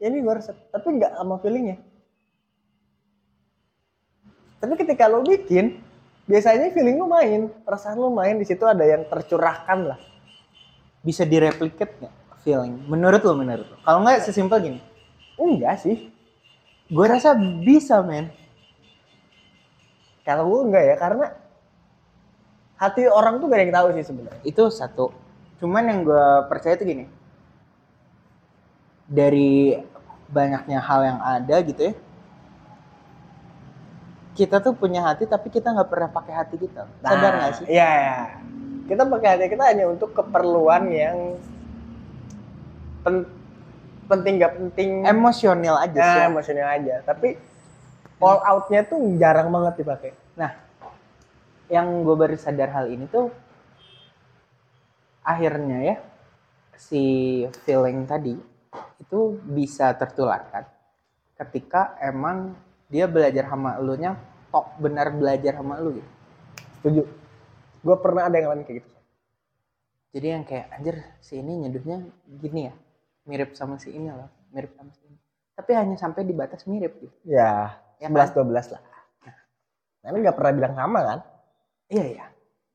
ya 0.03 0.11
ini 0.11 0.19
gua 0.21 0.43
resep 0.43 0.59
tapi 0.75 0.99
nggak 0.99 1.15
sama 1.15 1.39
feelingnya 1.39 1.79
tapi 4.59 4.75
ketika 4.81 5.07
lu 5.07 5.23
bikin 5.23 5.79
biasanya 6.27 6.75
feeling 6.75 6.99
lu 6.99 7.07
main 7.07 7.47
perasaan 7.63 7.95
lu 8.01 8.11
main 8.11 8.35
di 8.35 8.45
situ 8.49 8.67
ada 8.67 8.83
yang 8.83 9.07
tercurahkan 9.07 9.95
lah 9.95 10.01
Bisa 11.05 11.29
direplikat 11.29 12.01
nggak 12.01 12.15
feeling? 12.41 12.81
Menurut 12.89 13.21
lu, 13.21 13.37
menurut 13.37 13.67
lu? 13.69 13.77
Kalau 13.85 14.01
nggak 14.01 14.25
sesimpel 14.25 14.59
gini. 14.61 14.81
enggak 15.35 15.83
sih 15.83 16.15
Gue 16.93 17.07
rasa 17.09 17.33
bisa, 17.65 18.05
men. 18.05 18.29
kalau 20.25 20.49
gue 20.49 20.61
enggak 20.73 20.85
ya 20.89 20.97
karena 20.97 21.27
hati 22.81 23.05
orang 23.09 23.41
tuh 23.41 23.49
gak 23.49 23.61
ada 23.61 23.65
yang 23.69 23.77
tahu 23.77 23.87
sih 23.93 24.05
sebenarnya 24.09 24.41
Itu 24.45 24.63
satu. 24.73 25.13
Cuman 25.61 25.85
yang 25.85 26.01
gue 26.05 26.27
percaya 26.49 26.77
itu 26.77 26.85
gini. 26.89 27.05
Dari 29.05 29.77
banyaknya 30.33 30.81
hal 30.81 31.01
yang 31.05 31.21
ada 31.21 31.57
gitu 31.61 31.93
ya. 31.93 31.95
Kita 34.35 34.65
tuh 34.65 34.75
punya 34.75 35.05
hati 35.05 35.29
tapi 35.29 35.53
kita 35.53 35.71
nggak 35.71 35.89
pernah 35.93 36.09
pakai 36.11 36.35
hati 36.35 36.57
kita. 36.57 36.89
Sadar 37.05 37.33
nggak 37.39 37.53
sih? 37.61 37.67
Iya, 37.69 37.89
iya. 37.93 38.19
Kita 38.85 39.03
pakai 39.09 39.29
hati 39.37 39.47
kita 39.49 39.65
hanya 39.65 39.89
untuk 39.89 40.13
keperluan 40.13 40.93
yang 40.93 41.17
pen- 43.01 43.31
penting 44.05 44.41
gak 44.41 44.55
penting. 44.61 45.09
Emosional 45.09 45.81
aja 45.81 45.99
sih. 45.99 46.21
Nah, 46.21 46.29
emosional 46.29 46.69
aja. 46.69 46.95
Tapi 47.05 47.37
all 48.21 48.41
out-nya 48.45 48.85
tuh 48.85 49.01
jarang 49.17 49.49
banget 49.49 49.81
dipakai. 49.81 50.13
Nah, 50.37 50.53
yang 51.73 52.05
gue 52.05 52.17
baru 52.17 52.37
sadar 52.37 52.71
hal 52.77 52.93
ini 52.93 53.09
tuh 53.09 53.33
akhirnya 55.25 55.79
ya 55.81 55.97
si 56.77 57.03
feeling 57.65 58.05
tadi 58.05 58.37
itu 59.01 59.19
bisa 59.41 59.97
tertularkan 59.97 60.69
ketika 61.41 61.97
emang 62.05 62.53
dia 62.93 63.09
belajar 63.09 63.49
sama 63.49 63.81
elunya 63.81 64.21
tok 64.53 64.77
benar 64.77 65.09
belajar 65.11 65.57
sama 65.57 65.81
lu 65.81 65.97
gitu 65.97 66.11
setuju 66.79 67.03
gue 67.85 67.97
pernah 68.01 68.33
ada 68.33 68.37
yang 68.41 68.57
lain 68.57 68.65
kayak 68.65 68.81
gitu. 68.81 68.91
Jadi 70.17 70.27
yang 70.31 70.45
kayak 70.49 70.67
anjir 70.73 70.97
si 71.21 71.37
ini 71.37 71.69
nyeduhnya 71.69 72.01
gini 72.41 72.73
ya. 72.73 72.75
Mirip 73.29 73.53
sama 73.53 73.77
si 73.77 73.93
ini 73.93 74.09
loh 74.09 74.33
mirip 74.55 74.73
sama 74.79 74.91
si 74.95 75.03
ini. 75.05 75.19
Tapi 75.55 75.71
hanya 75.75 75.97
sampai 75.99 76.23
di 76.25 76.33
batas 76.33 76.65
mirip 76.65 76.97
gitu. 77.03 77.15
Ya 77.29 77.85
Ya 77.99 78.11
sebelas 78.11 78.31
dua 78.35 78.45
belas 78.47 78.67
lah. 78.71 78.83
Nah, 80.05 80.13
ini 80.13 80.19
nggak 80.21 80.37
pernah 80.37 80.53
bilang 80.53 80.75
sama 80.77 81.01
kan? 81.01 81.19
Iya 81.89 82.05
iya. 82.05 82.27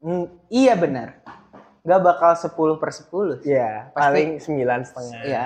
Hmm, 0.02 0.26
iya 0.50 0.74
benar. 0.74 1.22
Nggak 1.86 2.02
bakal 2.02 2.32
10 2.34 2.82
per 2.82 2.90
10 2.90 3.40
sih. 3.44 3.54
Iya, 3.54 3.94
paling 3.94 4.42
sembilan 4.42 4.80
setengah. 4.86 5.22
Iya. 5.26 5.44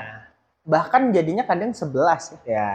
bahkan 0.63 1.11
jadinya 1.11 1.43
kadang 1.43 1.75
11 1.75 2.39
ya. 2.47 2.55
Ya. 2.55 2.71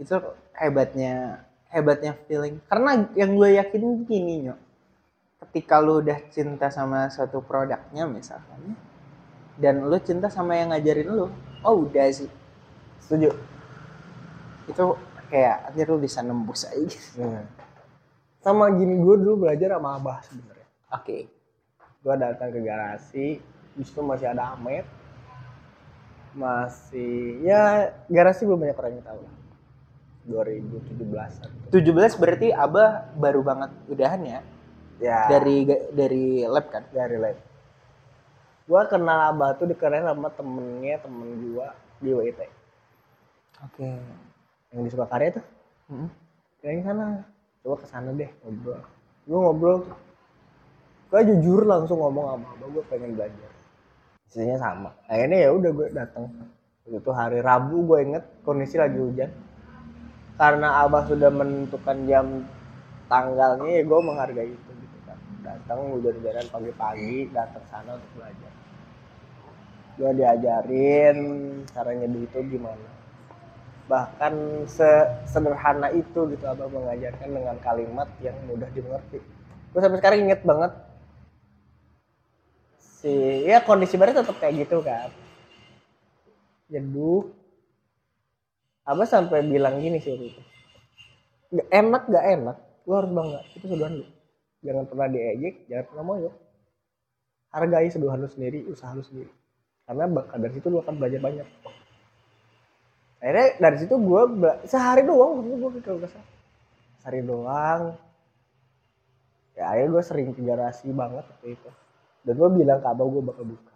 itu 0.00 0.16
hebatnya 0.56 1.44
hebatnya 1.68 2.16
feeling. 2.24 2.56
Karena 2.64 3.04
yang 3.12 3.36
gue 3.36 3.60
yakin 3.60 4.08
gini 4.08 4.48
nyok 4.48 4.58
ketika 5.48 5.82
lu 5.82 5.98
udah 5.98 6.18
cinta 6.30 6.70
sama 6.70 7.10
satu 7.10 7.42
produknya 7.42 8.06
misalkan 8.06 8.78
dan 9.58 9.82
lu 9.84 9.98
cinta 9.98 10.30
sama 10.30 10.54
yang 10.54 10.70
ngajarin 10.70 11.08
lu 11.10 11.26
oh 11.66 11.74
udah 11.86 12.06
sih 12.14 12.30
Setuju. 13.02 13.34
itu 14.70 14.84
kayak 15.26 15.74
akhirnya 15.74 15.90
lu 15.90 15.98
bisa 15.98 16.22
nembus 16.22 16.62
aja 16.70 16.86
gitu. 16.86 17.18
Hmm. 17.18 17.44
Sama 18.38 18.70
gini 18.74 18.94
gue 18.94 19.14
dulu 19.18 19.46
belajar 19.46 19.74
sama 19.74 19.98
Abah 19.98 20.22
sebenarnya. 20.22 20.68
oke 20.94 21.18
Gue 22.02 22.14
datang 22.18 22.50
ke 22.50 22.60
garasi, 22.62 23.26
di 23.78 23.82
situ 23.86 24.02
masih 24.02 24.30
ada 24.30 24.54
Ahmed. 24.54 24.82
Masih 26.34 27.42
ya 27.46 27.94
garasi 28.10 28.42
belum 28.42 28.58
banyak 28.58 28.78
orang 28.78 28.92
yang 28.98 29.06
tahu 29.06 29.20
lah. 29.22 29.34
2017-an. 30.22 31.50
17 31.74 32.22
berarti 32.22 32.48
abah 32.54 33.10
baru 33.18 33.42
banget 33.42 33.70
udahan 33.90 34.22
ya 34.22 34.40
Ya. 35.02 35.26
dari 35.26 35.66
dari 35.90 36.46
lab 36.46 36.70
kan 36.70 36.86
dari 36.94 37.18
lab. 37.18 37.38
Gue 38.70 38.82
kenal 38.86 39.34
Abah 39.34 39.58
tuh 39.58 39.66
dikenal 39.66 40.06
sama 40.14 40.30
temennya 40.30 41.02
temen 41.02 41.28
gue 41.42 41.68
di 41.98 42.10
WIT. 42.14 42.40
oke 43.66 43.88
Yang 44.70 44.80
di 44.86 44.90
Sukakarya 44.94 45.28
tuh. 45.36 45.44
Hmm. 45.90 46.08
Kayaknya 46.62 46.82
sana. 46.86 47.04
Coba 47.62 47.76
ke 47.82 47.86
sana 47.90 48.10
deh 48.14 48.30
ngobrol. 48.46 48.80
Gue 49.26 49.38
ngobrol 49.38 49.76
tuh. 49.86 49.98
Gue 51.12 51.20
jujur 51.28 51.68
langsung 51.68 52.00
ngomong 52.00 52.24
sama 52.32 52.46
abah 52.56 52.68
gue 52.70 52.84
pengen 52.88 53.12
belajar. 53.18 53.50
Isinya 54.30 54.56
sama. 54.56 54.90
Akhirnya 55.10 55.38
ya 55.44 55.50
udah 55.52 55.70
gue 55.74 55.86
datang. 55.92 56.24
Itu 56.88 57.10
hari 57.12 57.44
Rabu 57.44 57.84
gue 57.84 57.98
inget 58.08 58.24
kondisi 58.46 58.78
lagi 58.78 58.96
hujan. 58.96 59.30
Karena 60.40 60.86
abah 60.86 61.04
sudah 61.06 61.28
menentukan 61.28 62.08
jam 62.08 62.48
tanggalnya 63.12 63.68
ya 63.68 63.82
gue 63.84 63.98
menghargai 64.00 64.50
itu. 64.56 64.71
Datang 65.42 65.98
hujan-hujanan 65.98 66.46
pagi-pagi 66.54 67.26
datang 67.34 67.66
sana 67.66 67.98
untuk 67.98 68.10
belajar. 68.14 68.52
Gue 69.98 70.10
diajarin 70.14 71.18
cara 71.66 71.90
nyeduh 71.98 72.22
itu 72.22 72.38
gimana. 72.46 72.88
Bahkan 73.90 74.34
sederhana 75.26 75.90
itu 75.90 76.30
gitu 76.30 76.44
abang 76.46 76.70
mengajarkan 76.70 77.26
dengan 77.26 77.58
kalimat 77.58 78.06
yang 78.22 78.38
mudah 78.46 78.70
dimengerti. 78.70 79.18
Gue 79.74 79.80
sampai 79.82 79.98
sekarang 79.98 80.30
inget 80.30 80.46
banget. 80.46 80.72
Si 82.78 83.42
ya 83.42 83.58
kondisi 83.66 83.98
baru 83.98 84.14
tetap 84.14 84.38
kayak 84.38 84.62
gitu 84.62 84.78
kan. 84.86 85.10
Jeduh. 86.70 87.34
Abah 88.86 89.10
sampai 89.10 89.42
bilang 89.42 89.82
gini 89.82 89.98
sih 89.98 90.14
waktu 90.14 90.38
itu. 90.38 90.42
Nggak 91.50 91.68
enak 91.74 92.02
nggak 92.06 92.26
enak. 92.38 92.56
Lu 92.86 92.92
harus 92.94 93.10
bangga. 93.10 93.40
Itu 93.58 93.66
seduhan 93.66 93.98
lu 93.98 94.21
jangan 94.62 94.86
pernah 94.86 95.06
diejek 95.10 95.66
jangan 95.68 95.84
pernah 95.90 96.04
moyok. 96.06 96.34
Hargai 97.52 97.92
seduhan 97.92 98.22
lu 98.22 98.30
sendiri 98.30 98.64
usaha 98.70 98.96
lu 98.96 99.04
sendiri. 99.04 99.28
Karena 99.84 100.08
bakal 100.08 100.40
dari 100.40 100.54
situ 100.56 100.66
lu 100.72 100.80
akan 100.80 100.94
belajar 100.96 101.20
banyak. 101.20 101.48
Akhirnya 103.22 103.46
dari 103.60 103.76
situ 103.78 103.94
gue 103.98 104.22
sehari 104.66 105.02
doang 105.04 105.44
gue 105.44 105.82
kalau 105.84 106.02
salah. 106.08 106.28
Sehari 107.02 107.20
doang. 107.22 107.94
Ya 109.52 109.68
akhirnya 109.68 109.88
gue 109.92 110.02
sering 110.02 110.32
ke 110.32 110.40
garasi 110.40 110.88
banget 110.90 111.28
waktu 111.28 111.54
itu. 111.58 111.70
Dan 112.24 112.34
gue 112.38 112.48
bilang 112.62 112.78
ke 112.80 112.88
abang 112.88 113.12
gue 113.12 113.22
bakal 113.22 113.44
buka. 113.44 113.74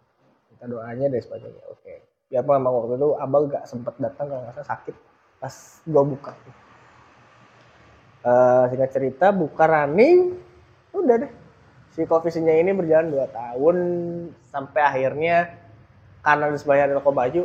Minta 0.50 0.64
doanya 0.70 1.06
dan 1.12 1.20
sebagainya 1.20 1.62
oke. 1.68 1.94
Ya 2.32 2.40
memang 2.42 2.72
waktu 2.74 2.96
itu 2.96 3.08
abang 3.20 3.42
gak 3.46 3.64
sempet 3.70 3.94
datang 4.02 4.26
nggak 4.32 4.56
salah 4.56 4.68
sakit 4.72 4.94
pas 5.36 5.54
gue 5.84 6.02
buka. 6.16 6.32
Eh 8.24 8.64
singkat 8.72 8.90
cerita 8.90 9.26
buka 9.30 9.64
running 9.68 10.45
udah 11.04 11.16
deh. 11.26 11.32
Si 11.92 12.04
coffee-nya 12.04 12.60
ini 12.60 12.76
berjalan 12.76 13.08
2 13.12 13.28
tahun 13.32 13.76
sampai 14.52 14.82
akhirnya 14.84 15.52
karena 16.20 16.52
sebelahnya 16.56 16.84
ada 16.92 16.96
toko 17.00 17.12
baju 17.14 17.42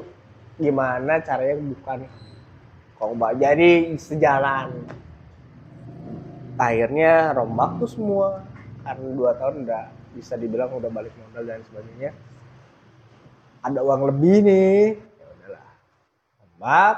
gimana 0.60 1.24
caranya 1.24 1.55
buka 1.58 1.91
nih 2.01 2.12
toko 3.00 3.13
baju 3.17 3.38
jadi 3.41 3.72
sejalan. 3.98 4.70
Akhirnya 6.62 7.34
rombak 7.34 7.81
tuh 7.81 7.89
semua. 7.89 8.46
Karena 8.81 9.13
dua 9.13 9.31
tahun 9.38 9.65
udah 9.65 9.84
bisa 10.17 10.34
dibilang 10.38 10.74
udah 10.74 10.89
balik 10.89 11.13
modal 11.17 11.46
dan 11.46 11.62
sebagainya. 11.65 12.12
Ada 13.62 13.81
uang 13.81 14.01
lebih 14.10 14.36
nih. 14.46 14.98
Ya 14.98 15.25
udahlah. 15.38 15.67
Rombak 16.41 16.98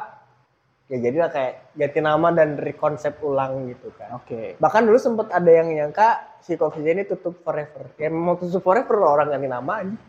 ya 0.93 0.97
jadilah 1.09 1.29
kayak 1.33 1.73
ganti 1.73 1.99
nama 2.05 2.27
dan 2.29 2.53
rekonsep 2.61 3.17
ulang 3.25 3.65
gitu 3.65 3.89
kan. 3.97 4.21
Oke. 4.21 4.53
Bahkan 4.61 4.85
dulu 4.85 4.97
sempet 5.01 5.33
ada 5.33 5.49
yang 5.49 5.73
nyangka 5.73 6.37
si 6.37 6.53
coffee 6.53 6.85
ini 6.85 7.01
tutup 7.09 7.41
forever. 7.41 7.89
Ya 7.97 8.13
mau 8.13 8.37
tutup 8.37 8.61
forever 8.61 9.01
orang 9.01 9.33
ganti 9.33 9.49
nama 9.49 9.73
aja. 9.81 9.97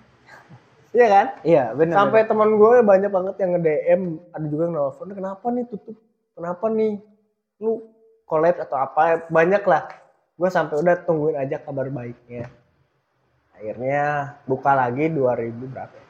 Iya 0.94 1.06
kan? 1.10 1.26
Iya 1.42 1.64
benar 1.74 2.06
sampai 2.06 2.22
teman 2.22 2.54
gue 2.54 2.86
banyak 2.86 3.10
banget 3.10 3.34
yang 3.42 3.58
nge-DM 3.58 4.02
ada 4.30 4.46
juga 4.46 4.62
yang 4.62 4.74
nelfon 4.78 5.10
kenapa 5.10 5.46
nih 5.50 5.64
tutup? 5.66 5.96
Kenapa 6.38 6.64
nih? 6.70 7.02
Lu 7.58 7.82
collab 8.30 8.62
atau 8.62 8.78
apa? 8.78 9.26
Banyak 9.26 9.66
lah. 9.66 9.90
Gue 10.38 10.54
sampai 10.54 10.78
udah 10.78 10.94
tungguin 11.02 11.34
aja 11.34 11.58
kabar 11.58 11.90
baiknya. 11.90 12.46
Akhirnya 13.58 14.38
buka 14.46 14.70
lagi 14.70 15.10
2000 15.10 15.74
berapa 15.74 15.94
ya? 15.98 16.06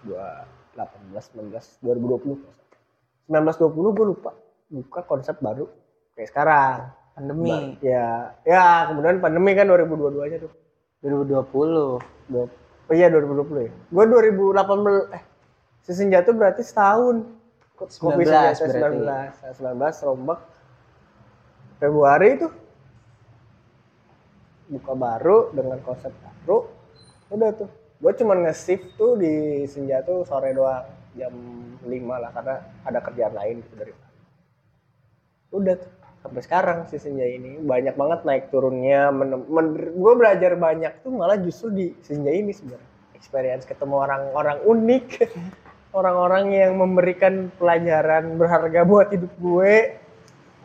2018 0.76 1.32
19 1.48 1.80
2020 1.80 3.32
19 3.32 3.56
20 3.64 3.96
gue 3.96 4.04
lupa 4.04 4.36
buka 4.66 5.00
konsep 5.02 5.36
baru 5.38 5.68
kayak 6.12 6.28
sekarang 6.28 6.78
pandemi 7.12 7.50
ya 7.80 8.32
ya 8.42 8.88
kemudian 8.88 9.18
pandemi 9.18 9.52
kan 9.52 9.66
2022 9.66 10.30
nya 10.30 10.38
tuh 10.40 10.52
2020 11.00 12.00
Dua- 12.24 12.62
Oh 12.84 12.92
iya 12.92 13.08
2020 13.08 13.64
ya. 13.64 13.72
Gue 13.88 14.04
2018 14.04 15.08
eh 15.08 15.22
season 15.80 16.12
jatuh 16.12 16.36
berarti 16.36 16.60
setahun. 16.60 17.24
Ko- 17.72 17.88
19 17.88 17.96
Kopi 18.12 18.24
senjata 18.28 18.60
berarti. 18.60 18.96
19, 19.56 19.96
19 19.96 20.04
rombak 20.04 20.40
Februari 21.74 22.28
itu 22.36 22.48
buka 24.68 24.92
baru 24.92 25.38
dengan 25.52 25.78
konsep 25.80 26.12
baru. 26.14 26.68
Udah 27.30 27.50
tuh. 27.56 27.68
Gue 27.96 28.12
cuman 28.14 28.44
nge-shift 28.44 28.96
tuh 28.96 29.16
di 29.16 29.32
senja 29.64 30.04
tuh 30.04 30.24
sore 30.24 30.52
doang 30.52 30.84
jam 31.14 31.32
5 31.80 31.88
lah 32.14 32.30
karena 32.32 32.54
ada 32.84 32.98
kerjaan 33.00 33.32
lain 33.32 33.56
gitu 33.60 33.74
dari 33.76 33.92
pagi. 33.92 34.13
Udah 35.54 35.78
sampai 36.20 36.42
sekarang 36.42 36.78
si 36.90 36.98
senja 36.98 37.22
ini. 37.22 37.62
Banyak 37.62 37.94
banget 37.94 38.20
naik 38.26 38.50
turunnya. 38.50 39.14
Men, 39.14 39.46
gue 39.94 40.12
belajar 40.18 40.58
banyak 40.58 41.06
tuh 41.06 41.14
malah 41.14 41.38
justru 41.38 41.70
di 41.70 41.86
senja 42.02 42.34
ini 42.34 42.50
sebenarnya. 42.50 42.90
Experience 43.14 43.64
ketemu 43.64 43.94
orang-orang 44.02 44.58
unik. 44.66 45.06
Orang-orang 45.98 46.50
yang 46.50 46.74
memberikan 46.74 47.54
pelajaran 47.54 48.34
berharga 48.34 48.82
buat 48.82 49.14
hidup 49.14 49.30
gue. 49.38 49.94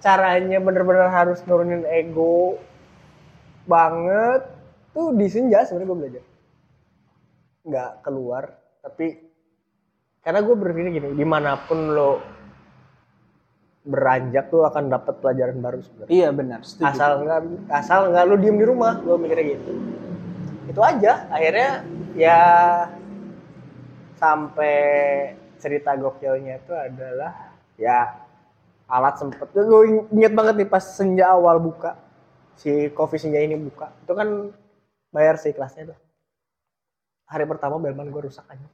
Caranya 0.01 0.57
bener-bener 0.57 1.05
harus 1.05 1.37
nurunin 1.45 1.85
ego 1.85 2.57
banget. 3.69 4.49
Tuh 4.89 5.13
di 5.13 5.29
senja 5.29 5.69
sebenarnya 5.69 5.85
gue 5.85 5.99
belajar. 6.01 6.23
Nggak 7.61 7.91
keluar 8.01 8.59
tapi 8.79 9.07
karena 10.23 10.39
gue 10.43 10.55
berpikir 10.55 10.91
gini 10.91 11.09
di 11.15 11.27
mana 11.27 11.59
pun 11.67 11.79
lo 11.91 12.19
beranjak 13.89 14.53
tuh 14.53 14.61
akan 14.69 14.93
dapat 14.93 15.17
pelajaran 15.17 15.57
baru 15.57 15.81
sebenarnya. 15.81 16.13
Iya 16.13 16.29
benar 16.29 16.59
setuju. 16.61 16.93
Asal 16.93 17.11
nggak 17.25 17.39
asal 17.73 17.99
nggak 18.13 18.23
lu 18.29 18.35
diem 18.37 18.57
di 18.61 18.65
rumah 18.69 19.01
gue 19.01 19.15
mikirnya 19.17 19.45
gitu. 19.57 19.71
Itu 20.69 20.81
aja 20.85 21.25
akhirnya 21.33 21.71
ya 22.13 22.39
sampai 24.21 24.77
cerita 25.57 25.97
gokilnya 25.97 26.61
itu 26.61 26.73
adalah 26.77 27.33
ya 27.81 28.13
alat 28.85 29.17
sempet. 29.17 29.49
Gue 29.57 30.05
inget 30.13 30.33
banget 30.37 30.61
nih 30.61 30.69
pas 30.69 30.85
senja 30.85 31.33
awal 31.33 31.57
buka 31.57 31.97
si 32.61 32.93
coffee 32.93 33.17
senja 33.17 33.41
ini 33.41 33.57
buka 33.57 33.89
itu 34.05 34.13
kan 34.13 34.53
bayar 35.09 35.41
sih 35.41 35.49
kelasnya 35.49 35.91
tuh. 35.91 35.99
Hari 37.25 37.45
pertama 37.49 37.81
belman 37.81 38.13
gue 38.13 38.21
rusak 38.29 38.45
aja 38.45 38.69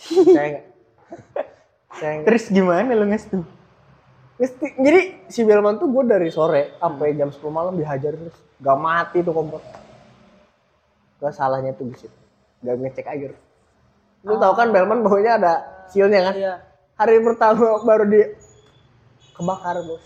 saya 0.00 0.46
nggak? 0.56 0.66
Saya 2.00 2.12
nggak? 2.16 2.26
Terus 2.28 2.44
gimana 2.48 2.96
lu 2.96 3.04
nges 3.12 3.28
tuh 3.28 3.44
Mesti, 4.40 4.66
jadi 4.80 5.00
si 5.28 5.44
Belman 5.44 5.76
tuh 5.76 5.92
gue 5.92 6.08
dari 6.08 6.32
sore 6.32 6.80
sampai 6.80 7.12
jam 7.12 7.28
10 7.28 7.44
malam 7.52 7.76
dihajar 7.76 8.16
terus. 8.16 8.32
Gak 8.56 8.78
mati 8.80 9.20
tuh 9.20 9.36
kompor. 9.36 9.60
Gue 11.20 11.28
salahnya 11.28 11.76
tuh 11.76 11.92
di 11.92 11.96
situ. 12.00 12.18
Gak 12.64 12.80
ngecek 12.80 13.06
air. 13.12 13.36
Lu 14.24 14.40
tau 14.40 14.56
kan 14.56 14.72
Belman 14.72 15.04
baunya 15.04 15.36
ada 15.36 15.84
sealnya 15.92 16.32
kan? 16.32 16.34
Iya. 16.40 16.54
Hari 16.96 17.20
pertama 17.20 17.84
baru 17.84 18.08
di 18.08 18.20
kebakar 19.36 19.76
bos. 19.84 20.04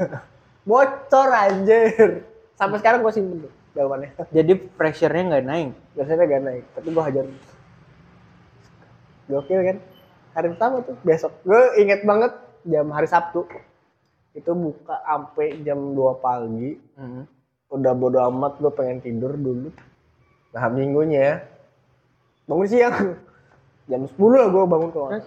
Bocor 0.68 1.28
anjir. 1.36 2.24
Sampai 2.56 2.80
sekarang 2.80 3.04
gue 3.04 3.12
simpen 3.12 3.44
tuh 3.44 3.52
Belmannya. 3.76 4.16
Jadi 4.32 4.56
pressure-nya 4.56 5.36
nggak 5.36 5.44
naik. 5.44 5.76
Biasanya 5.92 6.24
gak 6.24 6.44
naik, 6.48 6.64
tapi 6.72 6.88
gue 6.96 7.04
hajar. 7.04 7.24
Gokil 9.28 9.60
kan? 9.68 9.76
Hari 10.32 10.46
pertama 10.56 10.80
tuh 10.80 10.96
besok. 11.04 11.32
Gue 11.44 11.60
inget 11.76 12.00
banget 12.08 12.32
jam 12.66 12.86
hari 12.90 13.08
Sabtu. 13.08 13.46
Itu 14.36 14.52
buka 14.52 15.00
sampai 15.06 15.64
jam 15.64 15.96
2 15.96 16.22
pagi. 16.24 16.76
Hmm. 16.98 17.24
Udah 17.72 17.92
bodo 17.96 18.20
amat 18.30 18.60
gue 18.60 18.72
pengen 18.74 19.00
tidur 19.00 19.32
dulu. 19.34 19.72
Nah 20.52 20.68
minggunya 20.70 21.42
bangun 22.44 22.68
siang. 22.68 23.16
Jam 23.86 24.02
10 24.04 24.12
lah 24.18 24.48
gue 24.50 24.64
bangun. 24.66 24.90
Terus? 24.92 25.26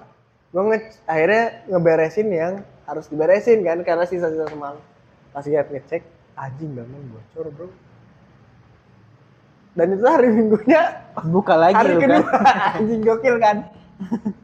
Gue 0.49 0.63
nge 0.69 0.79
akhirnya 1.09 1.43
ngeberesin 1.69 2.27
yang 2.29 2.53
harus 2.85 3.05
diberesin 3.09 3.61
kan 3.65 3.81
karena 3.81 4.05
sisa-sisa 4.05 4.45
semalam. 4.49 4.81
Pas 5.29 5.45
lihat 5.45 5.69
ngecek, 5.69 6.01
anjing 6.33 6.73
bangun 6.73 7.01
bocor 7.13 7.47
bro. 7.53 7.69
Dan 9.77 9.95
itu 9.95 10.05
hari 10.05 10.27
minggunya 10.33 10.81
Buka 11.29 11.55
lagi 11.55 11.77
hari 11.77 11.95
kedua 12.01 12.25
kan. 12.25 12.75
anjing 12.81 13.01
gokil 13.05 13.35
kan 13.37 13.57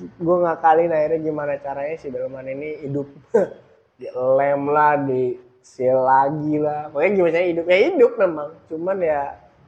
gue 0.00 0.36
ngakalin 0.44 0.92
akhirnya 0.92 1.20
gimana 1.20 1.52
caranya 1.60 1.96
si 1.96 2.08
Belman 2.12 2.46
ini 2.48 2.86
hidup 2.86 3.08
dilem 4.00 4.62
lah 4.68 5.00
di 5.00 5.36
seal 5.64 5.98
lagi 5.98 6.60
lah 6.60 6.92
pokoknya 6.92 7.10
gimana 7.16 7.32
caranya 7.34 7.50
hidup 7.52 7.66
ya 7.66 7.78
hidup 7.90 8.12
memang 8.20 8.48
cuman 8.70 8.98
ya 9.02 9.22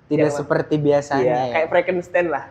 Tidak 0.08 0.32
seperti 0.32 0.80
biasanya 0.80 1.24
iya, 1.24 1.44
ya. 1.44 1.52
kayak 1.52 1.68
Frankenstein 1.68 2.28
lah 2.32 2.44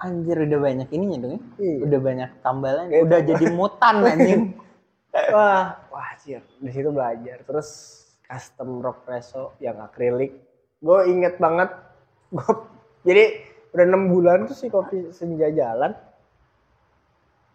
Anjir 0.00 0.48
udah 0.48 0.60
banyak 0.64 0.88
ininya 0.96 1.18
dong 1.20 1.32
ya. 1.36 1.40
Iya. 1.60 1.76
Udah 1.84 1.98
banyak 2.00 2.30
tambalan. 2.40 2.88
Udah 2.88 3.20
tambah. 3.20 3.28
jadi 3.36 3.46
mutan 3.52 3.96
anjing. 4.08 4.42
wah 5.34 5.76
wah 5.92 6.06
anjir 6.14 6.40
di 6.62 6.70
situ 6.70 6.88
belajar 6.88 7.42
terus 7.42 7.68
custom 8.24 8.78
rock 8.78 9.02
preso 9.02 9.58
yang 9.58 9.82
akrilik 9.82 10.38
gue 10.80 11.00
inget 11.10 11.34
banget 11.42 11.74
gue 12.30 12.46
jadi 13.02 13.24
udah 13.74 13.84
enam 13.90 14.06
bulan 14.06 14.46
tuh 14.46 14.54
si 14.54 14.70
kopi 14.70 15.10
senja 15.10 15.50
jalan 15.50 15.90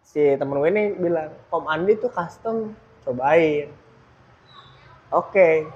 si 0.06 0.38
temen 0.38 0.54
gue 0.54 0.70
ini 0.70 0.94
bilang 0.94 1.34
Om 1.50 1.66
Andi 1.66 1.98
tuh 1.98 2.08
custom 2.08 2.70
cobain 3.02 3.66
oke 5.10 5.66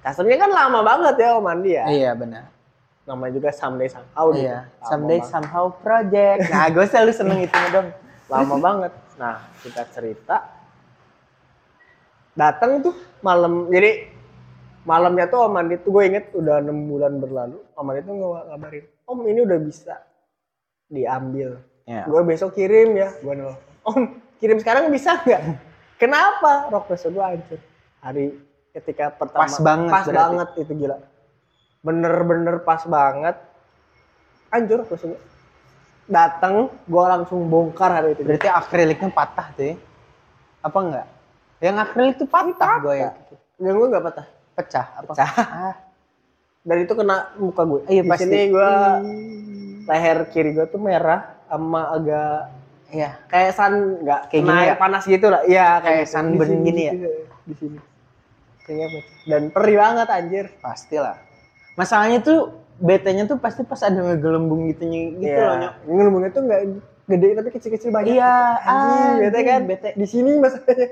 customnya 0.00 0.40
kan 0.40 0.48
lama 0.48 0.80
banget 0.80 1.14
ya 1.20 1.36
Om 1.36 1.46
Andi 1.46 1.70
ya 1.76 1.84
iya 1.86 2.10
benar. 2.16 2.48
namanya 3.04 3.32
juga 3.40 3.48
someday 3.56 3.88
somehow 3.88 4.28
gitu. 4.36 4.44
Iya. 4.44 4.68
Lama 4.68 4.84
Someday 4.84 5.16
banget. 5.16 5.32
somehow 5.32 5.64
project. 5.72 6.40
Nah, 6.52 6.66
gue 6.68 6.84
selalu 6.84 7.12
seneng 7.16 7.40
itu 7.40 7.56
dong. 7.72 7.88
lama 8.28 8.54
banget. 8.60 8.92
Nah, 9.16 9.48
kita 9.64 9.82
cerita 9.88 10.36
datang 12.36 12.84
tuh 12.84 12.92
malam. 13.24 13.72
Jadi 13.72 14.12
malamnya 14.84 15.24
tuh 15.24 15.40
Om 15.48 15.56
Andi 15.56 15.80
tuh 15.80 15.88
gue 15.88 16.04
inget 16.04 16.28
udah 16.36 16.60
enam 16.60 16.84
bulan 16.84 17.16
berlalu. 17.16 17.56
Om 17.72 17.88
Andi 17.88 18.00
tuh 18.04 18.14
ngabarin, 18.20 18.84
Om 19.08 19.18
ini 19.24 19.40
udah 19.40 19.58
bisa 19.64 19.94
diambil. 20.92 21.64
Ya. 21.88 22.04
Gue 22.04 22.20
besok 22.20 22.52
kirim 22.52 22.92
ya. 22.92 23.08
Gue 23.18 23.32
nol. 23.32 23.56
Om 23.80 24.04
kirim 24.36 24.60
sekarang 24.60 24.92
bisa 24.92 25.16
nggak? 25.18 25.40
Kenapa? 25.96 26.68
Rock 26.68 26.84
press 26.86 27.08
gue 27.08 27.16
hancur. 27.16 27.56
Hari 27.98 28.36
ketika 28.70 29.08
pertama 29.10 29.48
Pas 29.48 29.56
banget 29.58 29.90
pas 29.90 30.04
berarti. 30.04 30.20
banget 30.20 30.48
itu 30.60 30.72
gila. 30.76 30.96
Bener-bener 31.80 32.56
pas 32.60 32.84
banget. 32.84 33.36
Hancur 34.52 34.84
rock 34.84 34.88
press 34.92 35.08
gue. 35.08 35.20
Datang, 36.04 36.72
gue 36.84 37.04
langsung 37.04 37.48
bongkar 37.48 37.88
hari 37.90 38.12
itu. 38.12 38.24
Berarti 38.24 38.48
akriliknya 38.48 39.08
patah 39.08 39.48
tuh 39.52 39.64
ya. 39.64 39.76
Apa 40.60 40.78
enggak? 40.78 41.06
Yang 41.58 41.76
akrilik 41.82 42.14
tuh 42.16 42.28
patah 42.28 42.72
gue 42.80 42.94
ya. 42.98 43.10
Yang 43.56 43.74
gue 43.74 43.86
nggak 43.88 44.04
patah. 44.04 44.26
Pecah 44.54 44.86
apa? 44.92 45.12
Pecah. 45.12 45.30
Ah, 45.38 45.74
Dan 46.62 46.84
itu 46.84 46.92
kena 46.92 47.32
muka 47.36 47.62
gue. 47.64 47.80
Iya, 47.88 48.02
Di 48.04 48.08
pasti. 48.08 48.22
sini 48.28 48.40
gue 48.52 48.70
leher 49.88 50.18
kiri 50.28 50.52
gue 50.52 50.66
tuh 50.68 50.76
merah 50.76 51.37
sama 51.48 51.82
agak 51.90 52.52
Iya. 52.88 53.10
kayak 53.26 53.52
sun 53.52 53.74
nggak 54.00 54.20
Kayak 54.28 54.42
gini 54.42 54.62
ya? 54.64 54.74
panas 54.74 55.04
gitu 55.04 55.26
lah. 55.28 55.42
Iya 55.44 55.66
Kayak 55.78 55.98
gitu. 56.00 56.12
sunburn 56.14 56.48
sini 56.48 56.64
gini 56.64 56.82
ya? 56.82 56.92
gitu, 56.94 57.08
Di 57.44 57.54
sini. 57.54 57.78
Kayaknya 58.62 58.84
apa? 58.86 58.98
Dan 59.26 59.42
perih 59.48 59.76
banget 59.76 60.08
anjir. 60.08 60.44
Pastilah. 60.58 61.16
Masalahnya 61.74 62.18
tuh 62.18 62.38
betenya 62.78 63.24
tuh 63.24 63.36
pasti 63.36 63.60
pas 63.62 63.80
ada 63.80 63.98
ngegelembung 63.98 64.68
gitu 64.68 64.84
gitu 64.86 65.20
Iya. 65.22 65.40
loh, 65.42 65.56
Nyok. 65.58 65.74
Ngelembungnya 65.86 66.30
tuh 66.30 66.42
nggak 66.44 66.60
gede 67.06 67.28
tapi 67.34 67.48
kecil-kecil 67.50 67.88
banyak. 67.90 68.12
Iya, 68.14 68.34
anjing, 68.58 69.12
bete 69.18 69.28
anjing, 69.30 69.46
kan. 69.46 69.60
bete. 69.64 69.88
Di 69.94 70.06
sini 70.06 70.30
masalahnya. 70.34 70.86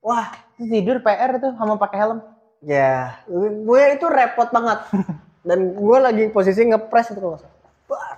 Wah, 0.00 0.26
Terus 0.56 0.68
tidur 0.68 0.96
PR 1.00 1.30
tuh 1.36 1.52
sama 1.54 1.74
pakai 1.76 1.98
helm. 1.98 2.18
ya, 2.60 3.16
gue 3.26 3.82
itu 3.90 4.06
repot 4.06 4.48
banget. 4.48 4.78
Dan 5.48 5.72
gue 5.72 5.98
lagi 5.98 6.24
posisi 6.28 6.60
ngepres 6.62 7.08
itu 7.08 7.18
kalau 7.18 7.38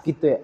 Gitu 0.02 0.24
ya. 0.26 0.38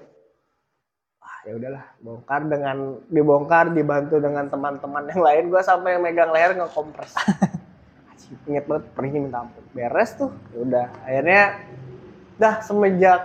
Ya 1.48 1.56
udahlah 1.56 1.84
bongkar 2.04 2.44
dengan 2.44 2.76
dibongkar 3.08 3.72
dibantu 3.72 4.20
dengan 4.20 4.52
teman-teman 4.52 5.08
yang 5.08 5.22
lain. 5.24 5.44
Gue 5.48 5.62
sampai 5.64 5.96
megang 5.96 6.28
leher 6.28 6.52
ngekompres. 6.60 7.16
Inget 8.48 8.68
banget 8.68 8.84
perihnya 8.92 9.20
minta 9.24 9.40
ampun. 9.40 9.64
Beres 9.72 10.12
tuh 10.20 10.28
ya 10.52 10.58
udah. 10.60 10.86
Akhirnya 11.08 11.44
dah 12.36 12.54
semenjak 12.60 13.20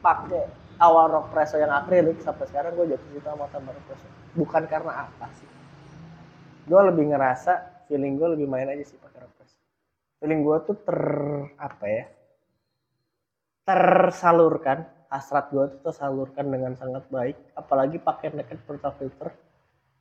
pakai 0.00 0.48
awal 0.80 1.12
rock 1.12 1.36
preso 1.36 1.60
yang 1.60 1.68
akrilik 1.68 2.16
sampai 2.24 2.48
sekarang 2.48 2.72
gue 2.80 2.96
jatuh 2.96 3.08
cinta 3.12 3.36
sama 3.36 3.44
tambah 3.52 3.76
rock 3.76 3.84
preso. 3.92 4.08
Bukan 4.32 4.62
karena 4.64 4.92
apa 5.04 5.28
sih. 5.36 5.48
Gue 6.64 6.80
lebih 6.80 7.12
ngerasa 7.12 7.84
feeling 7.92 8.16
gue 8.16 8.28
lebih 8.40 8.48
main 8.48 8.72
aja 8.72 8.88
sih 8.88 8.96
pakai 8.96 9.28
rock 9.28 9.36
preso. 9.36 9.60
Feeling 10.24 10.40
gue 10.40 10.56
tuh 10.64 10.76
ter 10.80 11.00
apa 11.60 11.84
ya 11.84 12.04
tersalurkan 13.66 14.86
hasrat 15.06 15.50
gue 15.54 15.64
tuh 15.70 15.80
tersalurkan 15.90 16.46
dengan 16.50 16.74
sangat 16.74 17.06
baik 17.08 17.36
apalagi 17.54 18.02
pakai 18.02 18.34
naked 18.34 18.58
portafilter 18.66 19.30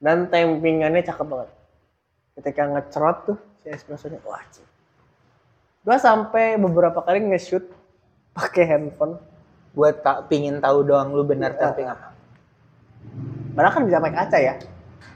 dan 0.02 0.28
tempingannya 0.28 1.06
cakep 1.06 1.28
banget. 1.28 1.50
Ketika 2.36 2.62
ngecerot 2.68 3.18
tuh 3.30 3.38
si 3.64 3.72
espressonya 3.72 4.20
wah 4.26 4.44
gue 5.86 5.98
sampai 6.02 6.58
beberapa 6.58 6.98
kali 7.06 7.22
nge-shoot 7.30 7.62
pakai 8.34 8.66
handphone. 8.66 9.22
Buat 9.78 10.02
tak 10.02 10.32
pingin 10.32 10.58
tahu 10.58 10.82
doang 10.82 11.14
lu 11.14 11.22
benar 11.22 11.54
Iya. 11.54 11.62
tamping 11.70 11.90
apa. 11.90 12.08
padahal 13.56 13.72
kan 13.72 13.84
bisa 13.88 13.98
pakai 14.04 14.18
kaca 14.18 14.38
ya. 14.42 14.54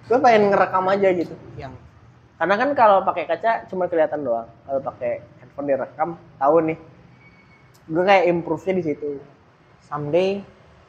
Gue 0.07 0.17
pengen 0.21 0.53
ngerekam 0.53 0.85
aja 0.87 1.09
gitu. 1.11 1.35
Yang 1.57 1.73
karena 2.39 2.55
kan 2.55 2.69
kalau 2.71 2.97
pakai 3.03 3.25
kaca 3.27 3.51
cuma 3.67 3.89
kelihatan 3.89 4.23
doang. 4.23 4.47
Kalau 4.63 4.79
pakai 4.79 5.19
handphone 5.41 5.67
direkam 5.67 6.09
tahu 6.37 6.55
nih. 6.69 6.77
Gue 7.89 8.03
kayak 8.05 8.25
improve-nya 8.29 8.73
di 8.79 8.83
situ 8.85 9.07
someday 9.89 10.39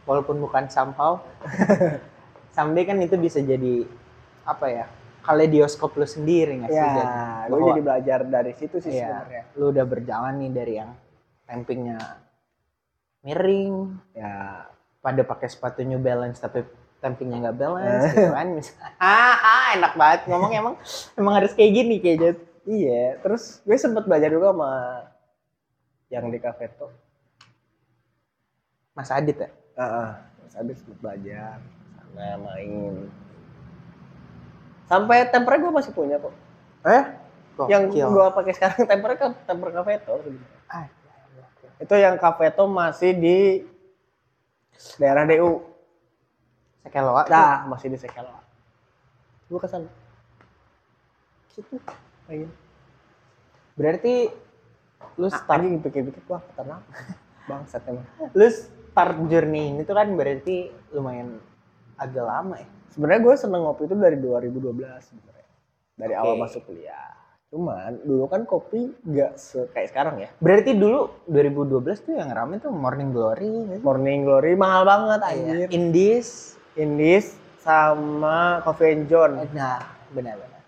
walaupun 0.04 0.36
bukan 0.38 0.68
somehow 0.68 1.16
someday 2.54 2.84
kan 2.84 2.98
itu 2.98 3.16
bisa 3.16 3.40
jadi 3.40 3.88
apa 4.44 4.66
ya 4.66 4.86
kaleidoskop 5.20 5.92
lu 5.94 6.04
sendiri 6.04 6.58
nggak 6.58 6.70
sih 6.70 6.80
ya 6.80 7.04
gue 7.44 7.52
bahwa- 7.52 7.68
jadi 7.68 7.82
belajar 7.82 8.20
dari 8.24 8.52
situ 8.54 8.76
sih 8.78 8.92
Iya, 8.92 9.04
sebenarnya. 9.20 9.42
lu 9.54 9.64
udah 9.68 9.84
berjalan 9.84 10.34
nih 10.38 10.50
dari 10.50 10.74
yang 10.76 10.90
tampingnya 11.44 11.98
miring 13.20 13.74
ya. 14.12 14.64
pada 14.98 15.22
pakai 15.22 15.48
sepatu 15.48 15.80
New 15.80 15.98
Balance 15.98 16.38
tapi 16.38 16.64
tampingnya 16.98 17.40
nggak 17.42 17.56
balance 17.58 18.04
gitu 18.12 18.28
kan 18.30 18.48
misalnya 18.50 18.90
ah 19.02 19.72
enak 19.72 19.92
banget 19.94 20.20
ngomong 20.26 20.52
emang 20.52 20.74
emang 21.14 21.34
harus 21.34 21.52
kayak 21.52 21.72
gini 21.74 21.96
kayaknya 21.98 22.36
Iya, 22.60 23.16
terus 23.18 23.64
gue 23.64 23.72
sempet 23.74 24.04
belajar 24.04 24.28
juga 24.28 24.52
sama 24.52 24.72
yang 26.08 26.28
di 26.28 26.36
cafe 26.36 26.68
tuh. 26.70 26.92
Mas 28.92 29.10
Adit 29.10 29.36
ya 29.38 29.50
Heeh. 29.78 30.10
Terus 30.40 30.54
habis 30.56 30.76
sempet 30.82 30.98
belajar 30.98 31.56
sana 32.10 32.36
main. 32.36 32.94
Sampai 34.84 35.22
temper 35.30 35.54
gue 35.56 35.70
masih 35.70 35.94
punya 35.94 36.18
kok. 36.18 36.34
eh 36.84 37.04
Yang 37.70 37.82
Gokil. 37.92 38.06
gue 38.10 38.26
pakai 38.34 38.52
sekarang 38.52 38.82
temper 38.84 39.10
kan 39.14 39.30
temper 39.46 39.68
tuh. 40.00 40.20
Ah, 40.66 40.90
Itu 41.78 41.94
yang 41.94 42.16
cafe 42.16 42.50
tuh 42.50 42.66
masih 42.66 43.14
di 43.14 43.38
daerah 44.96 45.24
DU. 45.24 45.60
Sekeloa. 46.82 47.22
Nah, 47.28 47.68
masih 47.68 47.88
di 47.88 47.98
Sekeloa. 48.00 48.40
Gue 49.46 49.60
ke 49.60 49.68
sana. 49.68 49.88
Situ. 51.48 51.76
Main. 52.26 52.50
berarti 53.74 54.28
lu 55.16 55.24
Ah, 55.24 55.32
start 55.32 55.64
anjing 55.64 55.80
pikir-pikir 55.80 56.20
wah 56.28 56.42
kenapa? 56.52 56.84
Bangsat 57.48 57.80
emang. 57.88 58.04
lu 58.36 58.44
start 59.00 59.16
journey 59.26 59.72
ini 59.72 59.80
tuh 59.80 59.96
kan 59.96 60.12
berarti 60.12 60.56
lumayan 60.92 61.40
agak 61.96 62.20
lama 62.20 62.54
ya 62.54 62.68
Sebenarnya 62.90 63.22
gue 63.22 63.34
seneng 63.38 63.62
ngopi 63.62 63.86
itu 63.86 63.94
dari 63.94 64.18
2012 64.18 64.60
sebenarnya. 65.00 65.48
dari 65.94 66.10
awal 66.12 66.34
Oke. 66.34 66.42
masuk 66.42 66.62
kuliah. 66.64 67.08
Cuman 67.46 68.02
dulu 68.02 68.26
kan 68.26 68.42
kopi 68.42 68.90
nggak 69.00 69.32
se- 69.34 69.70
kayak 69.70 69.88
sekarang 69.88 70.18
ya. 70.18 70.28
Berarti 70.36 70.74
dulu 70.74 71.22
2012 71.24 71.80
tuh 72.00 72.12
yang 72.12 72.28
rame 72.28 72.58
tuh 72.58 72.68
Morning 72.68 73.08
Glory. 73.08 73.78
Morning 73.78 74.26
Glory 74.26 74.52
mahal 74.54 74.82
banget 74.82 75.22
Iya. 75.22 75.30
anjir. 75.30 75.68
Indies. 75.70 76.58
Indies 76.74 77.30
sama 77.58 78.58
Coffee 78.60 78.90
and 78.90 79.06
John. 79.06 79.38
Nah, 79.50 79.78
benar-benar. 80.10 80.62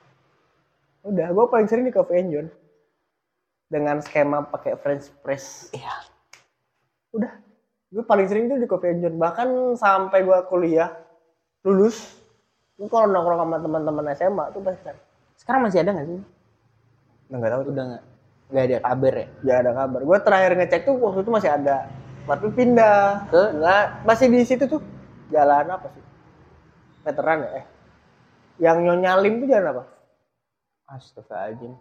Udah, 1.02 1.26
gue 1.26 1.44
paling 1.48 1.66
sering 1.66 1.82
di 1.82 1.90
Coffee 1.90 2.18
and 2.18 2.30
John. 2.30 2.46
Dengan 3.66 3.98
skema 3.98 4.46
pakai 4.46 4.78
French 4.78 5.10
press. 5.18 5.74
Iya. 5.74 5.90
Udah. 7.10 7.34
Gue 7.92 8.04
paling 8.08 8.24
sering 8.24 8.48
tuh 8.48 8.56
di 8.56 8.64
Coffee 8.64 8.96
and 8.96 9.00
John. 9.04 9.20
Bahkan 9.20 9.76
sampai 9.76 10.24
gue 10.24 10.38
kuliah, 10.48 10.88
lulus, 11.60 12.16
gue 12.80 12.88
kalau 12.88 13.04
nongkrong 13.12 13.44
sama 13.44 13.56
teman-teman 13.60 14.04
SMA 14.16 14.44
tuh 14.56 14.64
pasti 14.64 14.80
cari. 14.80 15.00
Sekarang 15.36 15.60
masih 15.68 15.84
ada 15.84 15.90
nggak 15.92 16.06
sih? 16.08 16.18
Nah, 17.28 17.36
nggak 17.36 17.52
tahu. 17.52 17.62
Udah 17.68 17.84
nggak? 17.84 18.02
Nggak 18.52 18.64
ada 18.64 18.78
kabar 18.80 19.12
ya? 19.12 19.26
Gak 19.44 19.58
ada 19.64 19.70
kabar. 19.76 20.00
Gue 20.04 20.18
terakhir 20.24 20.52
ngecek 20.56 20.80
tuh 20.88 20.94
waktu 21.00 21.20
itu 21.20 21.30
masih 21.32 21.50
ada. 21.52 21.76
Tapi 22.24 22.46
pindah. 22.52 23.00
Ke? 23.28 23.42
Nggak, 23.60 23.84
masih 24.08 24.26
di 24.32 24.40
situ 24.44 24.64
tuh. 24.64 24.80
Jalan 25.28 25.68
apa 25.68 25.88
sih? 25.92 26.04
Veteran 27.04 27.38
ya? 27.44 27.50
Eh. 27.60 27.64
Yang 28.60 28.76
Nyonya 28.84 29.12
Lim 29.20 29.34
tuh 29.44 29.48
jalan 29.48 29.68
apa? 29.72 29.84
Astagfirullahaladzim. 30.92 31.72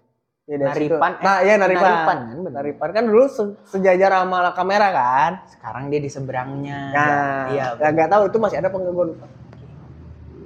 Ya, 0.49 0.57
Naripan, 0.57 1.11
situ. 1.13 1.21
Nah, 1.21 1.37
eh, 1.37 1.45
iya 1.45 1.55
Naripan. 1.55 1.85
Naripan 1.85 2.17
kan, 2.17 2.37
bener. 2.41 2.51
Naripan 2.59 2.89
kan 2.91 3.03
dulu 3.05 3.23
se- 3.29 3.55
sejajar 3.69 4.09
sama 4.11 4.51
Kamera 4.51 4.87
kan? 4.89 5.31
Sekarang 5.47 5.83
dia 5.87 6.01
di 6.01 6.09
seberangnya. 6.09 6.79
Nah, 6.91 7.43
iya. 7.53 7.65
ya, 7.77 7.87
nggak 7.93 8.09
tahu 8.09 8.23
itu 8.27 8.37
masih 8.41 8.57
ada 8.57 8.69
gue 8.73 9.05
lupa. 9.05 9.25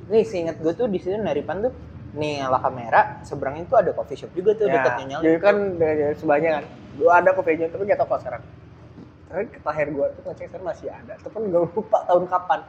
Nih, 0.06 0.24
seingat 0.28 0.60
gue 0.62 0.74
tuh 0.76 0.86
di 0.86 1.00
situ 1.02 1.16
Naripan 1.18 1.66
tuh 1.66 1.74
nih 2.16 2.48
ala 2.48 2.64
kamera 2.64 3.20
seberangnya 3.28 3.68
tuh 3.68 3.76
ada 3.76 3.92
coffee 3.92 4.16
shop 4.16 4.32
juga 4.32 4.56
tuh 4.56 4.72
Ya, 4.72 4.80
dekatnya 4.80 5.04
nyala. 5.04 5.24
jadi 5.28 5.38
kan 5.44 5.56
dari 5.76 6.02
sebelahnya 6.16 6.50
kan. 6.56 6.64
Dulu 6.96 7.10
ada 7.12 7.30
Coffee 7.36 7.56
John 7.60 7.70
tapi 7.76 7.84
nggak 7.84 8.00
tahu 8.00 8.08
kalau 8.08 8.22
sekarang. 8.24 8.44
Tapi 9.28 9.42
terakhir 9.52 9.88
gue 9.92 10.06
tuh 10.16 10.22
ngecek 10.24 10.46
sekarang 10.48 10.66
masih 10.66 10.88
ada. 10.96 11.14
Tapi 11.20 11.36
gue 11.44 11.62
lupa 11.66 11.98
tahun 12.08 12.24
kapan. 12.30 12.60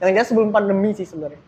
Yang 0.00 0.10
jelas 0.16 0.28
sebelum 0.32 0.48
pandemi 0.48 0.90
sih 0.96 1.04
sebenarnya. 1.04 1.40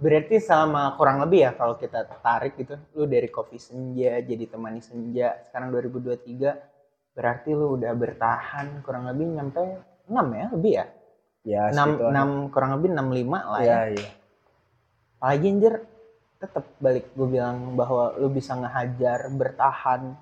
Berarti 0.00 0.40
sama 0.40 0.96
kurang 0.96 1.20
lebih 1.20 1.44
ya 1.44 1.50
kalau 1.52 1.76
kita 1.76 2.08
tarik 2.24 2.56
gitu, 2.56 2.80
lu 2.96 3.04
dari 3.04 3.28
kopi 3.28 3.60
senja 3.60 4.16
jadi 4.24 4.48
temani 4.48 4.80
senja 4.80 5.36
sekarang 5.44 5.76
2023 5.76 7.12
berarti 7.12 7.52
lu 7.52 7.76
udah 7.76 7.92
bertahan 7.92 8.80
kurang 8.80 9.04
lebih 9.04 9.28
nyampe 9.28 9.60
6 10.08 10.16
ya 10.16 10.46
lebih 10.56 10.72
ya? 10.72 10.86
Ya, 11.40 11.62
6, 11.72 12.12
6 12.16 12.52
kurang 12.52 12.80
lebih 12.80 12.96
65 12.96 13.28
lah 13.28 13.60
ya. 13.60 13.64
Iya, 13.64 13.80
iya. 13.96 14.10
Apalagi 15.20 15.46
anjir 15.52 15.74
tetap 16.40 16.64
balik 16.80 17.12
gue 17.12 17.28
bilang 17.28 17.76
bahwa 17.76 18.16
lu 18.16 18.32
bisa 18.32 18.56
ngehajar 18.56 19.28
bertahan 19.28 20.16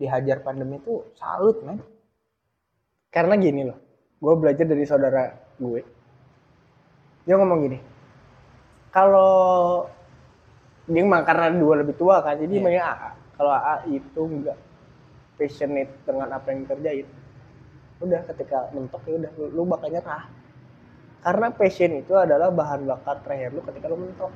dihajar 0.00 0.40
pandemi 0.40 0.80
itu 0.80 1.04
salut 1.20 1.60
men. 1.60 1.84
Karena 3.12 3.36
gini 3.36 3.68
loh, 3.68 3.76
gue 4.20 4.34
belajar 4.40 4.64
dari 4.64 4.84
saudara 4.88 5.28
gue. 5.60 5.80
Dia 7.28 7.36
ngomong 7.36 7.58
gini, 7.60 7.78
kalau 8.98 9.86
dia 10.90 11.04
mah 11.06 11.22
karena 11.22 11.54
dua 11.54 11.74
lebih 11.84 11.94
tua 11.94 12.18
kan, 12.24 12.34
jadi 12.34 12.50
Iya. 12.50 12.60
emangnya 12.64 12.82
AA. 12.90 13.10
Kalau 13.38 13.52
AA 13.54 13.76
itu 13.94 14.20
enggak 14.26 14.58
passionate 15.38 15.92
dengan 16.02 16.28
apa 16.34 16.46
yang 16.50 16.66
dikerjain, 16.66 17.06
udah 18.02 18.20
ketika 18.34 18.58
mentok 18.74 19.02
ya 19.06 19.14
udah 19.22 19.32
lu, 19.38 19.46
lu 19.54 19.62
bakal 19.70 19.86
nyerah. 19.86 20.26
Karena 21.22 21.46
passion 21.54 21.92
itu 21.98 22.14
adalah 22.14 22.50
bahan 22.50 22.86
bakar 22.86 23.22
terakhir 23.22 23.54
lu 23.54 23.62
ketika 23.62 23.86
lu 23.86 23.98
mentok. 24.02 24.32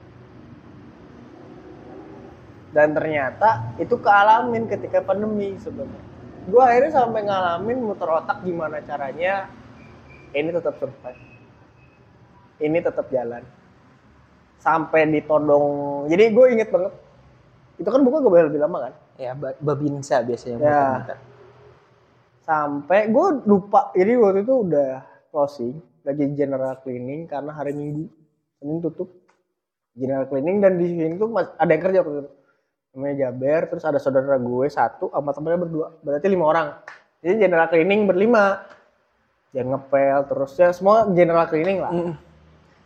Dan 2.73 2.95
ternyata 2.97 3.75
itu 3.83 3.99
kealamin 3.99 4.65
ketika 4.71 5.03
pandemi 5.03 5.59
sebenarnya. 5.59 6.03
Gue 6.49 6.63
akhirnya 6.63 6.91
sampai 6.91 7.23
ngalamin 7.23 7.79
muter 7.85 8.09
otak 8.09 8.43
gimana 8.43 8.83
caranya 8.83 9.47
ini 10.35 10.51
tetap 10.51 10.75
survive. 10.81 11.23
Ini 12.63 12.79
tetap 12.83 13.07
jalan. 13.11 13.62
Sampai 14.63 15.11
ditodong. 15.11 16.07
Jadi 16.07 16.31
gue 16.31 16.47
inget 16.55 16.71
banget. 16.71 16.95
Itu 17.83 17.89
kan 17.91 18.07
buka 18.07 18.23
gue 18.23 18.47
lebih 18.47 18.63
lama 18.63 18.79
kan. 18.89 18.93
Ya 19.19 19.35
ba- 19.35 19.59
babinsa 19.59 20.23
biasanya 20.23 20.57
Ya. 20.63 21.19
Sampai 22.43 23.11
gue 23.11 23.27
lupa. 23.43 23.91
Jadi 23.93 24.13
waktu 24.15 24.47
itu 24.47 24.55
udah 24.63 25.03
closing. 25.35 25.75
Lagi 26.03 26.31
general 26.35 26.79
cleaning 26.79 27.27
karena 27.27 27.51
hari 27.51 27.75
Minggu. 27.75 28.07
Senin 28.59 28.79
tutup. 28.79 29.11
General 29.93 30.25
cleaning 30.25 30.63
dan 30.63 30.79
di 30.79 30.87
sini 30.89 31.19
tuh 31.19 31.29
ada 31.35 31.69
yang 31.69 31.83
kerja 31.83 31.99
waktu 32.03 32.23
itu. 32.23 32.31
Namanya 32.95 33.15
Jaber. 33.19 33.61
Terus 33.67 33.85
ada 33.85 33.99
saudara 33.99 34.39
gue 34.39 34.67
satu 34.71 35.11
sama 35.11 35.35
temennya 35.35 35.59
berdua. 35.59 35.87
Berarti 36.03 36.27
lima 36.31 36.47
orang. 36.47 36.69
Jadi 37.19 37.35
general 37.37 37.67
cleaning 37.67 38.07
berlima. 38.07 38.63
Yang 39.53 39.67
ngepel 39.75 40.19
terus 40.31 40.53
ya 40.55 40.71
semua 40.71 41.11
general 41.11 41.45
cleaning 41.45 41.79
lah. 41.83 41.93
Mm. 41.93 42.15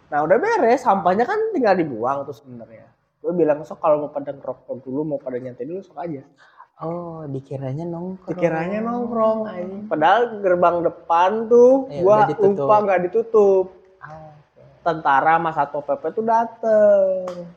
Nah 0.06 0.18
udah 0.22 0.36
beres, 0.38 0.86
sampahnya 0.86 1.26
kan 1.26 1.38
tinggal 1.50 1.74
dibuang 1.74 2.22
tuh 2.26 2.36
sebenarnya. 2.36 2.86
Gue 3.18 3.34
bilang 3.34 3.66
sok 3.66 3.82
kalau 3.82 4.06
mau 4.06 4.10
pada 4.14 4.30
ngerokok 4.30 4.86
dulu, 4.86 5.00
mau 5.02 5.18
pada 5.18 5.42
nyantai 5.42 5.66
dulu 5.66 5.82
sok 5.82 5.98
aja. 5.98 6.22
Oh, 6.76 7.24
dikiranya 7.24 7.88
nongkrong. 7.88 8.36
Dikiranya 8.36 8.84
nongkrong 8.84 9.40
aja. 9.48 9.76
Padahal 9.88 10.22
gerbang 10.44 10.84
depan 10.84 11.48
tuh 11.48 11.88
Iya, 11.88 12.04
gua 12.04 12.28
lupa 12.28 12.76
nggak 12.84 13.00
ditutup. 13.08 13.72
Ah. 13.96 14.36
Tentara 14.84 15.40
sama 15.40 15.50
satpol 15.56 15.80
pp 15.88 16.02
tuh 16.12 16.24
dateng. 16.28 17.48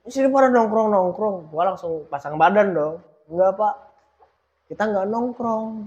Di 0.00 0.08
sini 0.08 0.32
pada 0.32 0.48
nongkrong 0.48 0.88
nongkrong. 0.96 1.52
Gua 1.52 1.76
langsung 1.76 2.08
pasang 2.08 2.40
badan 2.40 2.72
dong. 2.72 3.04
Enggak 3.28 3.52
pak, 3.52 3.74
kita 4.72 4.82
nggak 4.88 5.06
nongkrong. 5.12 5.84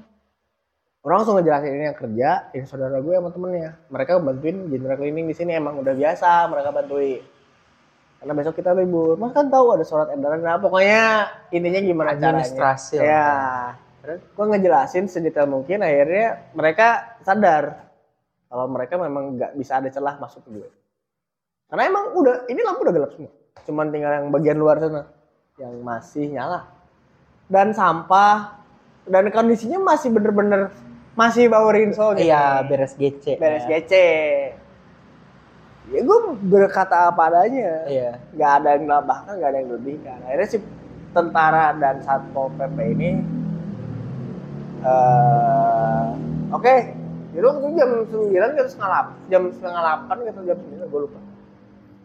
Orang 1.05 1.23
langsung 1.23 1.39
ngejelasin 1.39 1.71
ini 1.71 1.85
yang 1.87 1.97
kerja, 1.97 2.29
ini 2.51 2.65
saudara 2.67 2.99
gue 2.99 3.13
sama 3.15 3.29
temennya. 3.31 3.79
Mereka 3.87 4.19
bantuin 4.19 4.67
general 4.67 4.97
cleaning 4.99 5.29
di 5.29 5.35
sini 5.37 5.55
emang 5.55 5.79
udah 5.79 5.93
biasa 5.93 6.49
mereka 6.51 6.69
bantuin. 6.73 7.23
Karena 8.17 8.33
besok 8.33 8.57
kita 8.57 8.73
libur. 8.73 9.13
Mas 9.15 9.31
kan 9.31 9.47
tahu 9.47 9.77
ada 9.77 9.85
surat 9.85 10.09
edaran. 10.09 10.41
Nah 10.41 10.57
pokoknya 10.57 11.29
intinya 11.53 11.79
gimana 11.79 12.09
caranya. 12.17 12.41
Administrasi. 12.43 12.97
Ya. 12.97 13.29
Terus 14.01 14.19
gue 14.25 14.45
ngejelasin 14.45 15.05
sedetail 15.05 15.45
mungkin 15.45 15.85
akhirnya 15.85 16.49
mereka 16.57 17.19
sadar 17.21 17.91
kalau 18.47 18.65
mereka 18.71 18.95
memang 18.97 19.37
nggak 19.37 19.51
bisa 19.59 19.77
ada 19.77 19.89
celah 19.93 20.17
masuk 20.17 20.41
ke 20.47 20.49
gue. 20.59 20.69
Karena 21.67 21.83
emang 21.91 22.15
udah 22.15 22.47
ini 22.49 22.59
lampu 22.63 22.81
udah 22.87 22.95
gelap 22.95 23.11
semua. 23.13 23.31
Cuman 23.67 23.91
tinggal 23.93 24.11
yang 24.17 24.27
bagian 24.33 24.57
luar 24.57 24.81
sana 24.81 25.05
yang 25.61 25.77
masih 25.83 26.31
nyala. 26.31 26.65
Dan 27.47 27.71
sampah 27.75 28.59
dan 29.07 29.23
kondisinya 29.31 29.79
masih 29.81 30.11
bener-bener 30.11 30.71
masih 31.17 31.49
bau 31.49 31.67
rinso 31.73 32.13
gitu. 32.13 32.29
Iya, 32.29 32.61
beres 32.67 32.93
GC. 32.93 33.41
beres 33.41 33.65
ya. 33.65 33.81
GC. 33.81 33.93
Ya 35.87 36.03
gue 36.03 36.17
berkata 36.51 37.07
apa 37.09 37.31
adanya 37.31 37.87
Iya. 37.87 38.11
nggak 38.35 38.51
ada 38.61 38.69
yang 38.75 38.83
menambahkan, 38.91 39.33
nggak 39.39 39.49
ada 39.49 39.57
yang 39.63 39.69
lebihkan. 39.71 40.17
Akhirnya 40.27 40.47
si 40.51 40.57
tentara 41.15 41.71
dan 41.79 42.03
satpol 42.03 42.51
pp 42.59 42.77
ini, 42.91 43.11
eh 44.83 46.05
oke, 46.51 46.75
jadi 47.33 47.43
waktu 47.47 47.59
itu 47.63 47.71
jam 47.79 47.89
9 48.03 48.29
kita 48.35 48.61
harus 48.61 48.75
ngalap, 48.77 49.07
jam 49.31 49.41
setengah 49.49 49.81
8 50.11 50.17
kita 50.27 50.39
jam 50.43 50.57
9 50.59 50.91
gue 50.91 51.01
lupa. 51.07 51.19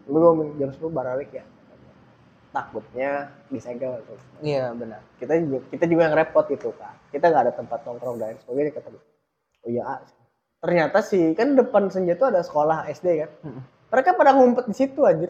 Gue 0.07 0.19
jam 0.57 0.69
10 0.71 0.89
baralik 0.89 1.29
ya. 1.35 1.43
Takutnya 2.53 3.33
disegel 3.49 3.97
tuh. 4.05 4.19
Iya, 4.45 4.77
benar. 4.77 5.01
Kita 5.17 5.33
juga, 5.41 5.65
kita 5.73 5.85
juga 5.89 6.01
yang 6.05 6.15
repot 6.15 6.45
gitu 6.47 6.69
kan. 6.77 6.93
Kita 7.09 7.33
nggak 7.33 7.43
ada 7.49 7.53
tempat 7.57 7.81
nongkrong 7.81 8.21
dan 8.21 8.37
sebagainya 8.45 8.71
kata 8.77 8.87
gue. 8.93 9.03
Oh 9.63 9.69
iya, 9.71 10.05
ternyata 10.61 10.99
sih 11.01 11.33
kan 11.33 11.57
depan 11.57 11.89
senja 11.89 12.13
itu 12.13 12.25
ada 12.29 12.45
sekolah 12.45 12.85
SD 12.93 13.07
kan. 13.25 13.31
Mereka 13.89 14.13
pada 14.13 14.37
ngumpet 14.37 14.69
di 14.69 14.75
situ 14.77 15.01
aja. 15.01 15.25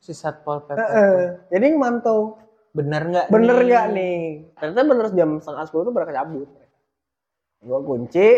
Si 0.00 0.16
Satpol 0.16 0.64
PP. 0.64 0.80
Heeh. 0.80 1.20
Jadi 1.52 1.66
mantau 1.76 2.40
Bener 2.76 3.02
nggak? 3.08 3.26
bener 3.32 3.56
nggak 3.56 3.84
nih? 3.96 4.16
Ternyata 4.52 4.82
bener 4.84 5.06
jam 5.16 5.30
setengah 5.40 5.64
sepuluh 5.64 5.88
tuh 5.88 5.94
mereka 5.96 6.12
cabut. 6.12 6.48
Gua 7.64 7.80
kunci, 7.80 8.28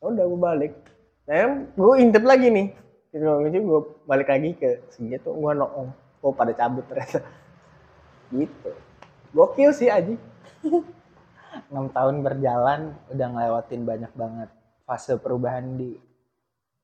udah 0.00 0.24
gue 0.24 0.40
balik. 0.40 0.72
Nah, 1.28 1.68
gue 1.76 1.94
intip 2.00 2.24
lagi 2.24 2.48
nih. 2.48 2.72
Jadi 3.12 3.20
gue 3.20 3.60
gue 3.68 3.80
balik 4.08 4.32
lagi 4.32 4.56
ke 4.56 4.80
senja 4.88 5.20
tuh 5.20 5.36
gue 5.36 5.52
nongol. 5.52 5.92
Oh 6.26 6.34
pada 6.34 6.50
cabut 6.50 6.82
ternyata. 6.84 7.22
Gitu. 8.28 8.70
Gokil 9.30 9.70
sih 9.70 9.86
Aji. 9.86 10.18
6 11.70 11.88
tahun 11.88 12.20
berjalan 12.20 12.80
udah 13.08 13.26
ngelewatin 13.30 13.82
banyak 13.82 14.12
banget 14.12 14.50
fase 14.82 15.14
perubahan 15.16 15.78
di 15.78 15.94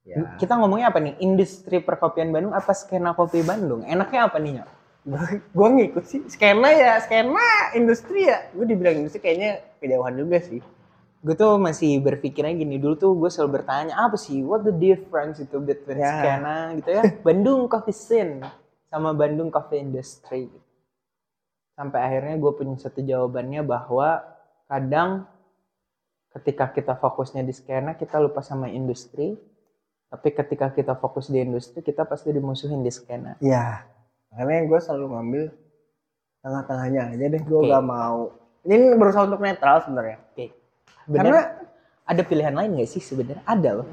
Ya. 0.03 0.35
kita 0.35 0.59
ngomongnya 0.59 0.91
apa 0.91 0.99
nih 0.99 1.15
industri 1.23 1.79
perkopian 1.79 2.35
Bandung 2.35 2.51
apa 2.51 2.75
skena 2.75 3.15
kopi 3.15 3.39
Bandung 3.39 3.87
enaknya 3.87 4.27
apa 4.27 4.43
nih 4.43 4.59
nyok 4.59 4.69
gue 5.55 5.69
ngikut 5.79 6.05
sih. 6.05 6.21
Skena 6.27 6.71
ya, 6.71 6.99
skena 6.99 7.39
industri 7.75 8.27
ya. 8.27 8.51
Gue 8.51 8.67
dibilang 8.67 8.99
industri 8.99 9.19
kayaknya 9.19 9.63
kejauhan 9.79 10.15
juga 10.15 10.39
sih. 10.39 10.59
gue 11.23 11.35
tuh 11.35 11.55
masih 11.55 12.03
berpikirnya 12.03 12.51
gini 12.51 12.83
dulu 12.83 12.95
tuh 12.99 13.15
gue 13.15 13.31
selalu 13.31 13.63
bertanya 13.63 13.95
apa 13.95 14.19
sih 14.19 14.43
what 14.43 14.67
the 14.67 14.75
difference 14.75 15.39
itu 15.39 15.63
between 15.63 16.03
Ya. 16.03 16.11
skena 16.19 16.55
gitu 16.75 16.89
ya 16.91 17.03
Bandung 17.23 17.71
coffee 17.71 17.95
scene 17.95 18.43
sama 18.93 19.17
Bandung 19.17 19.49
Coffee 19.49 19.81
Industry. 19.81 20.53
Sampai 21.73 22.05
akhirnya 22.05 22.37
gue 22.37 22.53
punya 22.53 22.77
satu 22.77 23.01
jawabannya 23.01 23.65
bahwa 23.65 24.21
kadang 24.69 25.25
ketika 26.37 26.69
kita 26.69 26.93
fokusnya 27.01 27.41
di 27.41 27.57
skena 27.57 27.97
kita 27.97 28.21
lupa 28.21 28.45
sama 28.45 28.69
industri. 28.69 29.41
Tapi 30.13 30.29
ketika 30.37 30.69
kita 30.69 30.93
fokus 31.01 31.33
di 31.33 31.41
industri 31.41 31.81
kita 31.81 32.05
pasti 32.05 32.37
dimusuhin 32.37 32.85
di 32.85 32.93
skena. 32.93 33.41
Iya. 33.41 33.89
Makanya 34.37 34.69
gue 34.69 34.79
selalu 34.85 35.07
ngambil 35.09 35.45
tengah-tengahnya 36.45 37.01
aja 37.17 37.27
deh. 37.33 37.43
Gue 37.49 37.61
Oke. 37.65 37.73
gak 37.73 37.87
mau. 37.89 38.29
Ini 38.69 38.93
berusaha 39.01 39.25
untuk 39.25 39.41
netral 39.41 39.81
sebenarnya. 39.81 40.21
Oke. 40.37 40.53
Karena 41.09 41.41
Bener, 41.41 41.65
ada 42.05 42.23
pilihan 42.29 42.53
lain 42.53 42.77
gak 42.77 42.93
sih 42.93 43.01
sebenarnya? 43.01 43.41
Ada 43.49 43.71
loh. 43.81 43.89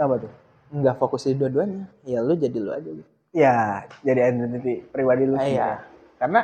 apa 0.00 0.14
tuh? 0.24 0.32
Nggak 0.72 0.96
fokus 0.96 1.28
di 1.28 1.36
dua-duanya. 1.36 1.84
Ya 2.08 2.24
lu 2.24 2.32
jadi 2.32 2.56
lu 2.56 2.72
aja 2.72 2.88
gitu. 2.88 3.17
Ya, 3.32 3.84
jadi 4.00 4.32
identity 4.32 4.88
pribadi 4.88 5.28
lu 5.28 5.36
Ah, 5.36 5.44
sebenarnya. 5.44 5.52
iya. 5.52 5.70
Karena 6.16 6.40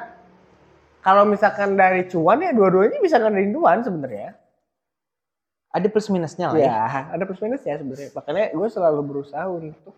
kalau 1.01 1.25
misalkan 1.25 1.77
dari 1.77 2.05
cuan 2.09 2.45
ya 2.45 2.53
dua-duanya 2.53 3.01
bisa 3.01 3.17
ngadain 3.17 3.53
cuan 3.53 3.81
sebenarnya. 3.81 4.37
Ada 5.75 5.91
plus 5.91 6.07
minusnya 6.07 6.55
lah 6.55 6.59
ya. 6.61 6.71
Ya, 6.71 6.81
ada 7.11 7.23
plus 7.27 7.41
minus 7.43 7.65
ya 7.67 7.75
sebenarnya. 7.81 8.15
Makanya 8.15 8.45
gue 8.55 8.69
selalu 8.71 9.01
berusaha 9.03 9.45
untuk 9.49 9.97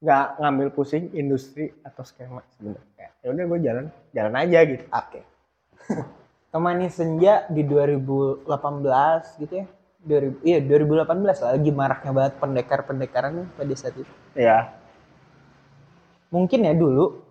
nggak 0.00 0.26
ngambil 0.40 0.68
pusing 0.72 1.12
industri 1.12 1.72
atau 1.84 2.04
skema 2.06 2.40
sebenarnya. 2.56 3.08
Ya 3.20 3.26
udah 3.32 3.44
gue 3.44 3.58
jalan, 3.60 3.84
jalan 4.16 4.34
aja 4.38 4.58
gitu. 4.64 4.84
Oke. 4.88 5.20
Temani 6.54 6.88
Senja 6.88 7.44
di 7.52 7.66
2018 7.66 8.48
gitu 9.44 9.54
ya. 9.60 9.66
2000, 10.06 10.38
iya 10.46 10.58
2018 10.62 11.42
lah, 11.42 11.50
lagi 11.58 11.70
maraknya 11.74 12.12
banget 12.14 12.34
pendekar-pendekaran 12.38 13.50
pada 13.58 13.74
saat 13.74 13.98
itu. 13.98 14.12
Ya, 14.38 14.70
Mungkin 16.30 16.66
ya 16.66 16.74
dulu 16.74 17.22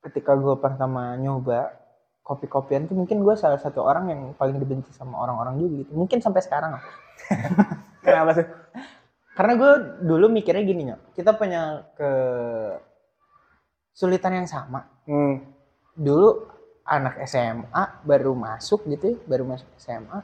ketika 0.00 0.32
gue 0.36 0.56
pertama 0.56 1.14
nyoba 1.20 1.76
kopi-kopian 2.24 2.88
tuh 2.88 2.96
mungkin 2.96 3.20
gue 3.20 3.34
salah 3.36 3.60
satu 3.60 3.84
orang 3.84 4.08
yang 4.08 4.20
paling 4.38 4.56
dibenci 4.56 4.94
sama 4.94 5.20
orang-orang 5.20 5.60
juga 5.60 5.84
gitu. 5.84 5.92
Mungkin 5.96 6.18
sampai 6.22 6.40
sekarang 6.40 6.78
kenapa 8.06 8.30
sih? 8.38 8.46
Karena 9.36 9.52
gue 9.56 9.72
dulu 10.04 10.26
mikirnya 10.28 10.64
gini 10.66 10.82
nyok, 10.92 11.16
kita 11.16 11.32
punya 11.36 11.86
ke 11.96 12.10
sulitan 13.94 14.36
yang 14.36 14.48
sama. 14.48 14.86
Hmm. 15.10 15.42
dulu 15.90 16.46
anak 16.86 17.18
SMA 17.26 18.06
baru 18.06 18.32
masuk 18.32 18.86
gitu 18.88 19.12
ya, 19.12 19.16
baru 19.26 19.44
masuk 19.44 19.68
SMA 19.76 20.22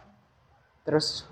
terus 0.86 1.26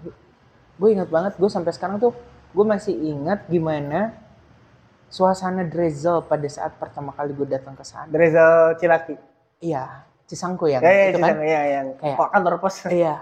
gue 0.74 0.88
ingat 0.90 1.06
banget 1.06 1.38
gue 1.38 1.46
sampai 1.46 1.70
sekarang 1.70 2.02
tuh 2.02 2.10
gue 2.50 2.66
masih 2.66 2.94
ingat 2.94 3.46
gimana 3.46 4.14
suasana 5.14 5.62
Drezel 5.62 6.26
pada 6.26 6.48
saat 6.48 6.74
pertama 6.74 7.14
kali 7.14 7.30
gue 7.30 7.46
datang 7.48 7.72
ke 7.72 7.86
sana 7.86 8.10
Drezel 8.10 8.74
Cilaki. 8.74 9.14
iya 9.62 10.02
Cisangku 10.24 10.66
yang 10.66 10.80
Ya, 10.80 10.90
ya, 10.90 11.04
itu 11.06 11.18
kan 11.18 11.30
Cisang, 11.30 11.44
ya, 11.46 11.62
yang 11.70 11.86
Kayak- 11.94 12.18
kok 12.18 12.28
kantor 12.32 12.54
pos. 12.58 12.74
iya 12.90 13.14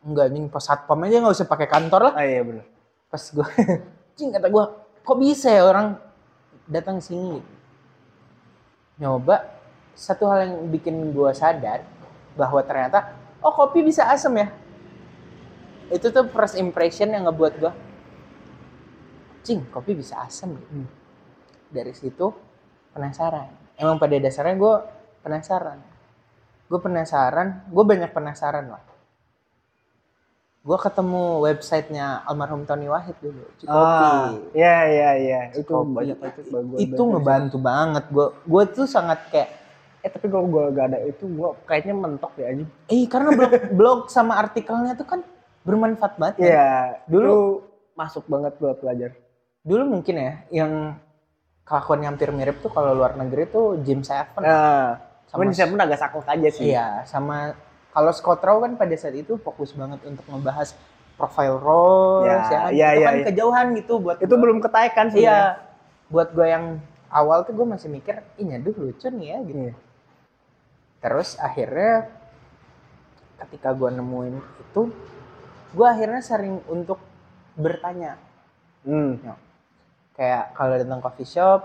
enggak 0.00 0.26
nih 0.28 0.46
pos 0.46 0.62
satpam 0.62 1.02
aja 1.02 1.16
nggak 1.18 1.34
usah 1.34 1.48
pakai 1.48 1.66
kantor 1.66 2.00
lah 2.06 2.14
Ah 2.14 2.22
iya 2.22 2.40
benar. 2.40 2.64
pas 3.10 3.22
gue 3.26 3.46
cing 4.16 4.30
kata 4.30 4.46
gue 4.46 4.64
kok 5.02 5.18
bisa 5.18 5.48
ya 5.50 5.62
orang 5.64 5.98
datang 6.64 7.02
sini 7.02 7.42
nyoba 8.96 9.42
satu 9.92 10.30
hal 10.30 10.46
yang 10.46 10.70
bikin 10.70 11.10
gue 11.10 11.30
sadar 11.32 11.82
bahwa 12.32 12.62
ternyata 12.62 13.10
oh 13.40 13.50
kopi 13.50 13.82
bisa 13.82 14.06
asem 14.06 14.30
ya 14.36 14.48
itu 15.90 16.06
tuh 16.06 16.30
first 16.30 16.54
impression 16.54 17.10
yang 17.10 17.26
ngebuat 17.26 17.58
gue 17.58 17.72
cing 19.42 19.66
kopi 19.66 19.96
bisa 19.96 20.20
asem 20.20 20.52
ya. 20.52 20.62
Hmm. 20.62 20.88
Dari 21.70 21.92
situ 21.92 22.30
penasaran 22.90 23.48
emang 23.74 23.96
pada 23.96 24.14
dasarnya 24.16 24.54
gue 24.54 24.74
penasaran 25.20 25.78
gue 26.66 26.78
penasaran 26.78 27.48
gue 27.66 27.84
banyak 27.84 28.10
penasaran 28.10 28.66
lah 28.68 28.82
gue 30.60 30.76
ketemu 30.78 31.22
websitenya 31.40 32.20
almarhum 32.22 32.62
Tony 32.62 32.84
Wahid 32.84 33.16
dulu 33.18 33.48
Cikopi 33.56 33.80
Ah, 33.80 34.28
iya 34.52 34.76
iya 34.86 35.10
iya. 35.16 35.40
Itu 35.56 35.72
banyak 35.72 36.20
itu 36.20 36.40
bagus. 36.46 36.78
itu 36.78 37.00
ngebantu 37.02 37.56
banget 37.58 38.04
gue 38.06 38.26
gue 38.44 38.62
tuh 38.70 38.86
sangat 38.86 39.24
kayak 39.28 39.50
Eh 40.00 40.08
tapi 40.08 40.26
kalau 40.26 40.48
gue 40.48 40.64
gak 40.70 40.86
ada 40.86 41.00
itu 41.02 41.28
gue 41.28 41.48
kayaknya 41.64 41.92
mentok 41.94 42.32
ya 42.34 42.48
aja. 42.50 42.64
eh 42.88 43.04
karena 43.04 43.28
blog 43.30 43.52
blog 43.78 43.98
sama 44.06 44.36
artikelnya 44.38 44.92
tuh 44.94 45.04
kan 45.06 45.20
bermanfaat 45.60 46.16
banget 46.16 46.34
kan? 46.36 46.44
Iya. 46.46 46.68
Dulu- 47.04 47.24
Dulu 47.26 47.40
masuk 47.94 48.24
banget 48.26 48.52
buat 48.56 48.76
pelajar. 48.76 49.12
dulu 49.60 49.82
mungkin 49.90 50.14
ya 50.14 50.32
yang 50.50 50.72
kelakuannya 51.62 52.08
hampir 52.08 52.30
mirip 52.30 52.58
tuh 52.58 52.68
kalau 52.68 52.92
luar 52.92 53.14
negeri 53.14 53.46
tuh 53.46 53.78
Jim 53.80 54.00
Seven 54.00 54.40
Nah, 54.40 54.98
Sama- 55.26 55.46
di 55.46 55.54
pun 55.54 55.78
agak 55.78 55.98
saklek 55.98 56.26
aja 56.28 56.48
sih. 56.50 56.64
iya 56.68 57.02
sama 57.04 57.54
kalau 57.90 58.10
Scott 58.10 58.40
Rowe 58.40 58.60
kan 58.60 58.74
pada 58.74 58.94
saat 58.94 59.14
itu 59.14 59.34
fokus 59.36 59.70
banget 59.72 60.02
untuk 60.04 60.26
membahas 60.26 60.74
profile 61.14 61.56
role 61.56 62.24
Ya, 62.24 62.38
ya, 62.40 62.60
iya, 62.70 62.88
itu 62.88 62.98
iya, 62.98 63.06
kan 63.06 63.14
iya. 63.14 63.24
kejauhan 63.26 63.66
gitu 63.74 63.92
buat 63.98 64.16
Itu 64.18 64.30
gua. 64.30 64.40
belum 64.40 64.58
ketaikan 64.60 65.06
sih. 65.08 65.20
iya 65.20 65.58
buat 66.06 66.30
gue 66.30 66.42
yang 66.44 66.82
awal 67.08 67.42
tuh 67.42 67.52
gue 67.52 67.66
masih 67.68 67.86
mikir 67.86 68.18
ih 68.34 68.44
nyaduh 68.44 68.74
lucu 68.74 69.06
nih 69.08 69.26
ya 69.28 69.38
gitu 69.44 69.58
Iya. 69.60 69.74
Terus 71.00 71.38
akhirnya 71.38 72.10
ketika 73.38 73.72
gue 73.72 73.88
nemuin 73.90 74.36
itu, 74.60 74.82
gue 75.70 75.86
akhirnya 75.86 76.20
sering 76.20 76.60
untuk 76.66 77.00
bertanya. 77.54 78.20
Hmm. 78.82 79.16
Kayak 80.20 80.52
kalau 80.52 80.76
datang 80.76 81.00
coffee 81.00 81.24
shop, 81.24 81.60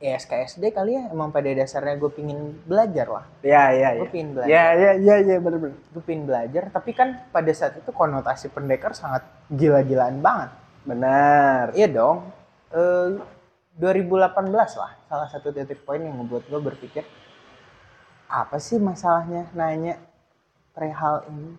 ya 0.00 0.16
SKSD 0.16 0.72
kali 0.72 0.96
ya, 0.96 1.12
emang 1.12 1.28
pada 1.28 1.52
dasarnya 1.52 2.00
gue 2.00 2.08
pingin 2.08 2.56
belajar 2.64 3.04
lah. 3.04 3.24
Iya 3.44 3.64
iya 3.76 3.88
iya. 3.92 4.00
Gue 4.00 4.08
pingin 4.08 4.30
belajar. 4.32 4.48
Iya 4.48 4.64
iya 4.72 4.92
iya 4.96 5.16
iya 5.28 5.36
benar 5.36 5.58
benar. 5.60 5.76
Gue 5.92 6.02
pingin 6.08 6.24
belajar, 6.24 6.62
tapi 6.72 6.96
kan 6.96 7.28
pada 7.28 7.52
saat 7.52 7.76
itu 7.76 7.92
konotasi 7.92 8.48
pendekar 8.48 8.96
sangat 8.96 9.28
gila-gilaan 9.52 10.24
banget. 10.24 10.48
Benar. 10.88 11.76
Iya 11.76 11.88
dong. 11.92 12.32
Eh, 12.72 13.20
2018 13.76 14.48
lah, 14.74 14.96
salah 15.04 15.28
satu 15.28 15.52
titik 15.52 15.84
poin 15.84 16.00
yang 16.00 16.16
membuat 16.16 16.48
gue 16.48 16.58
berpikir, 16.58 17.04
apa 18.26 18.56
sih 18.58 18.80
masalahnya 18.80 19.46
nanya 19.52 20.00
perihal 20.72 21.28
ini? 21.28 21.54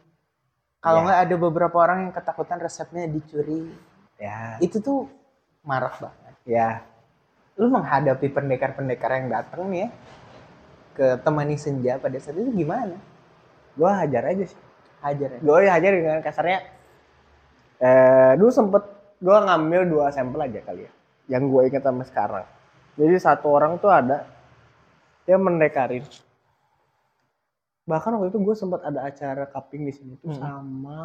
Kalau 0.82 1.00
Ya. 1.00 1.06
nggak 1.06 1.22
ada 1.30 1.36
beberapa 1.38 1.78
orang 1.78 2.10
yang 2.10 2.14
ketakutan 2.14 2.58
resepnya 2.58 3.06
dicuri, 3.06 3.72
Ya. 4.20 4.58
itu 4.60 4.80
tuh 4.80 5.08
marah 5.64 5.96
banget. 5.96 6.29
Ya. 6.44 6.84
Lu 7.60 7.68
menghadapi 7.68 8.32
pendekar-pendekar 8.32 9.20
yang 9.20 9.28
datang 9.28 9.68
nih 9.68 9.80
ya, 9.84 9.90
ke 10.96 11.08
temani 11.20 11.60
senja 11.60 12.00
pada 12.00 12.16
saat 12.20 12.36
itu 12.36 12.52
gimana? 12.56 12.96
Gue 13.76 13.92
hajar 13.92 14.32
aja 14.32 14.44
sih. 14.48 14.60
Hajar 15.00 15.30
ya? 15.36 15.40
Gue 15.40 15.68
hajar 15.68 15.92
dengan 15.92 16.20
kasarnya. 16.20 16.60
Eh, 17.80 18.32
dulu 18.36 18.52
sempet 18.52 18.84
gue 19.20 19.38
ngambil 19.38 19.82
dua 19.88 20.06
sampel 20.12 20.40
aja 20.44 20.60
kali 20.64 20.88
ya. 20.88 20.92
Yang 21.30 21.44
gue 21.52 21.62
ingat 21.68 21.84
sama 21.84 22.04
sekarang. 22.04 22.46
Jadi 22.96 23.16
satu 23.16 23.48
orang 23.48 23.80
tuh 23.80 23.92
ada 23.92 24.28
dia 25.24 25.40
mendekarin. 25.40 26.04
Bahkan 27.86 28.12
waktu 28.16 28.30
itu 28.30 28.40
gue 28.40 28.56
sempat 28.56 28.84
ada 28.84 29.04
acara 29.04 29.48
cupping 29.48 29.84
di 29.84 29.94
sini 29.94 30.14
tuh 30.18 30.30
Hmm. 30.30 30.40
sama 30.40 31.00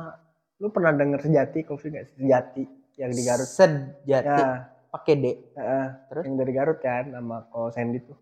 lu 0.59 0.70
pernah 0.70 0.94
denger 0.94 1.18
sejati 1.20 1.66
kopi 1.66 1.90
nggak 1.90 2.05
sih 2.09 2.16
sejati 2.20 2.62
yang 2.97 3.11
di 3.11 3.23
Garut? 3.23 3.49
Sejati, 3.49 4.07
Ya, 4.07 4.70
pakai 4.95 5.15
D. 5.19 5.27
Heeh, 5.59 5.87
Terus? 6.07 6.23
yang 6.23 6.37
dari 6.39 6.53
Garut 6.55 6.79
kan 6.79 7.11
sama 7.11 7.43
ko 7.51 7.67
Sandy 7.75 7.99
tuh 7.99 8.15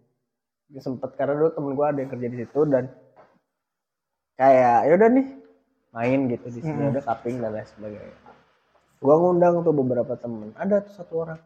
dia 0.72 0.80
sempet 0.80 1.12
karena 1.20 1.36
dulu 1.36 1.52
temen 1.52 1.76
gue 1.76 1.84
ada 1.84 1.98
yang 2.00 2.08
kerja 2.08 2.26
di 2.32 2.38
situ 2.40 2.60
dan 2.64 2.88
kayak 4.40 4.88
ya 4.88 4.92
udah 4.96 5.08
nih 5.12 5.26
main 5.92 6.20
gitu 6.32 6.46
di 6.48 6.60
sini 6.64 6.80
Mm-mm. 6.80 6.92
ada 6.96 7.00
cupping 7.04 7.36
dan 7.44 7.52
lain 7.52 7.68
sebagainya 7.68 8.16
gue 9.04 9.14
ngundang 9.20 9.60
tuh 9.60 9.74
beberapa 9.76 10.16
temen 10.16 10.48
ada 10.56 10.80
tuh 10.80 10.94
satu 10.96 11.14
orang 11.28 11.40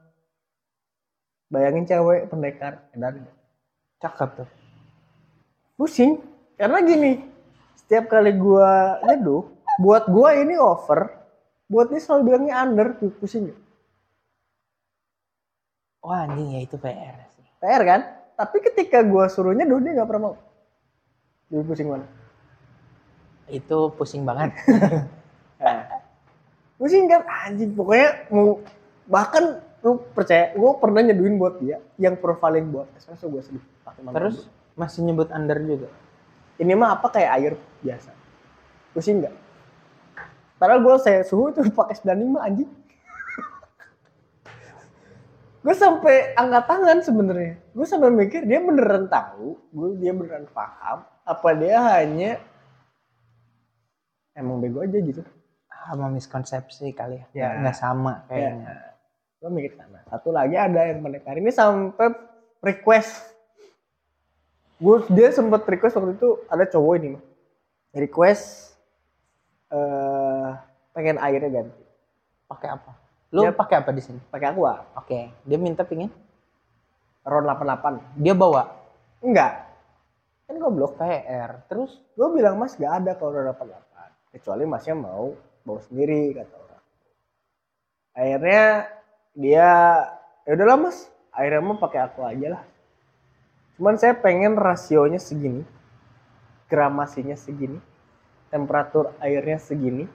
bayangin 1.51 1.91
cewek 1.91 2.31
pendekar 2.31 2.87
edan 2.95 3.27
Cakep 3.99 4.31
tuh. 4.45 4.49
pusing 5.75 6.23
karena 6.55 6.79
gini 6.87 7.13
setiap 7.75 8.07
kali 8.07 8.31
gue 8.31 8.71
nyeduh 9.11 9.43
buat 9.83 10.07
gue 10.07 10.31
ini 10.47 10.55
over 10.55 11.11
buat 11.67 11.91
dia 11.91 11.99
selalu 11.99 12.23
bilangnya 12.31 12.63
under 12.63 12.95
tuh 12.95 13.11
pusing 13.19 13.51
nggak? 13.51 13.59
Wah 16.07 16.23
anjing 16.23 16.55
ya 16.55 16.61
itu 16.63 16.79
PR 16.79 17.19
sih. 17.35 17.43
PR 17.59 17.83
kan? 17.83 18.01
Tapi 18.39 18.57
ketika 18.63 19.03
gue 19.03 19.25
suruh 19.27 19.51
nyeduh 19.51 19.83
dia 19.83 19.99
nggak 19.99 20.07
pernah 20.07 20.23
mau. 20.31 20.37
Jadi 21.51 21.63
pusing 21.67 21.89
mana 21.91 22.07
Itu 23.51 23.91
pusing 23.99 24.23
banget. 24.23 24.55
Nah, 25.57 25.89
pusing 26.77 27.09
kan? 27.09 27.25
Anjing 27.49 27.73
pokoknya 27.73 28.29
mau 28.29 28.61
bahkan 29.09 29.57
lu 29.81 29.97
percaya 30.13 30.53
gue 30.53 30.71
pernah 30.77 31.01
nyeduhin 31.01 31.41
buat 31.41 31.57
dia 31.59 31.81
yang 31.97 32.21
profiling 32.21 32.69
buat. 32.69 32.87
Espresso 32.93 33.33
gue 33.33 33.41
sedih. 33.41 33.65
Pakai 33.81 34.05
Terus 34.05 34.53
masih 34.77 35.01
nyebut 35.09 35.33
under 35.33 35.57
juga. 35.65 35.89
ini 36.61 36.77
mah 36.77 37.01
apa 37.01 37.09
kayak 37.09 37.31
air 37.41 37.53
biasa. 37.81 38.13
Pusing 38.93 39.25
nggak? 39.25 39.35
Padahal 40.61 40.85
gue 40.85 40.95
saya 41.01 41.25
suhu 41.25 41.49
itu 41.57 41.65
pakai 41.81 41.97
95 42.05 42.37
anjing 42.37 42.69
gue 45.67 45.75
sampai 45.75 46.31
angkat 46.39 46.65
tangan 46.71 46.99
sebenarnya. 47.03 47.59
Gue 47.75 47.83
sampai 47.83 48.15
mikir 48.15 48.47
dia 48.47 48.63
beneran 48.63 49.11
tahu 49.11 49.59
gue 49.75 49.89
dia 49.99 50.15
beneran 50.15 50.47
paham 50.55 51.03
apa 51.27 51.49
dia 51.59 51.83
hanya 51.99 52.39
emang 54.39 54.63
bego 54.63 54.87
aja 54.87 54.95
gitu. 54.95 55.27
Sama 55.87 56.07
miskonsepsi 56.11 56.95
kali 56.95 57.19
ya, 57.19 57.27
Ya. 57.35 57.49
nggak 57.63 57.75
sama 57.79 58.23
kayaknya. 58.31 58.95
Gue 59.43 59.51
mikir 59.51 59.75
sana 59.75 60.07
satu 60.07 60.31
lagi 60.31 60.55
ada 60.55 60.87
yang 60.87 61.03
mendekari 61.03 61.43
ini 61.43 61.51
sampai 61.51 62.15
request. 62.63 63.27
Gue 64.79 65.03
dia 65.11 65.35
sempet 65.35 65.67
request 65.67 65.99
waktu 65.99 66.15
itu 66.15 66.47
ada 66.47 66.63
cowok 66.63 66.95
ini 67.03 67.09
mah. 67.19 67.25
request 67.97 68.77
eh 69.75 70.51
pengen 70.95 71.19
airnya 71.19 71.51
ganti. 71.51 71.83
Pakai 72.47 72.71
apa 72.71 73.06
lu 73.35 73.43
Dia- 73.43 73.55
pakai 73.55 73.83
apa 73.83 73.91
di 73.91 74.03
sini? 74.03 74.21
Pakai 74.31 74.55
aqua. 74.55 74.87
Oke. 74.99 75.33
Dia 75.43 75.59
minta 75.59 75.83
pingin? 75.83 76.11
Ron 77.27 77.43
88 77.43 77.99
dia 78.15 78.35
bawa? 78.39 78.71
Enggak. 79.19 79.67
Kan 80.47 80.63
goblok 80.63 80.95
PR 80.95 81.67
terus? 81.67 81.99
Gue 82.15 82.31
bilang 82.31 82.55
mas 82.55 82.79
gak 82.79 83.03
ada 83.03 83.19
kalau 83.19 83.35
ron 83.35 83.51
88 83.51 84.31
kecuali 84.31 84.63
masnya 84.63 84.95
mau 84.95 85.35
bawa 85.67 85.81
sendiri 85.83 86.31
kata 86.39 86.55
orang. 86.55 86.83
Akhirnya 88.15 88.65
dia 89.35 89.69
ya 90.47 90.51
udahlah 90.55 90.79
mas. 90.79 91.11
Akhirnya 91.35 91.61
mau 91.67 91.77
pakai 91.83 92.01
aqua 92.07 92.31
aja 92.31 92.57
lah. 92.57 92.63
Cuman 93.77 93.99
saya 93.99 94.15
pengen 94.17 94.55
rasionya 94.57 95.19
segini 95.21 95.67
gramasinya 96.67 97.39
segini 97.39 97.79
temperatur 98.51 99.15
airnya 99.23 99.59
segini 99.59 100.07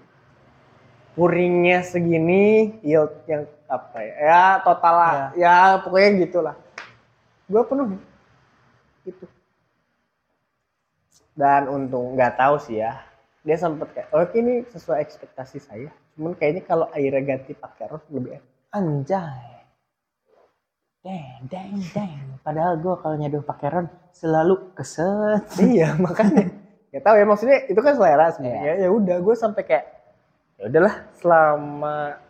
puringnya 1.16 1.84
segini 1.84 2.76
yield 2.82 3.12
yang 3.28 3.44
apa 3.68 3.98
ya? 4.00 4.16
Ya 4.20 4.44
total 4.64 4.96
lah. 4.96 5.16
Ya, 5.36 5.56
pokoknya 5.84 6.10
gitulah. 6.28 6.56
Gue 7.48 7.64
penuhin 7.68 8.00
gitu. 9.04 9.26
Dan 11.36 11.72
untung 11.72 12.16
nggak 12.16 12.38
tahu 12.38 12.56
sih 12.62 12.80
ya. 12.80 13.02
Dia 13.42 13.58
sempet 13.58 13.90
kayak 13.98 14.14
oh 14.14 14.24
ini 14.38 14.68
sesuai 14.70 15.02
ekspektasi 15.02 15.58
saya. 15.58 15.90
Cuman 16.14 16.38
kayaknya 16.38 16.64
kalau 16.68 16.88
airnya 16.94 17.24
ganti 17.24 17.58
pakai 17.58 17.90
ron 17.90 18.04
lebih 18.14 18.38
enak. 18.38 18.46
Anjay. 18.72 19.50
Deng 21.02 21.50
deng 21.50 21.82
deng. 21.98 22.38
Padahal 22.46 22.78
gue 22.78 22.94
kalau 23.02 23.16
nyeduh 23.18 23.42
pakai 23.42 23.68
ron 23.74 23.88
selalu 24.14 24.76
keset. 24.78 25.44
Iya 25.58 25.98
makanya. 25.98 26.46
Nggak 26.92 27.04
tahu 27.08 27.16
ya 27.16 27.26
maksudnya 27.26 27.58
itu 27.72 27.80
kan 27.82 27.94
selera 27.98 28.28
sebenarnya. 28.36 28.74
Ya 28.86 28.90
udah 28.92 29.18
gue 29.24 29.36
sampai 29.36 29.64
kayak 29.66 29.86
ya 30.62 30.70
udahlah 30.70 30.96
selama 31.18 32.22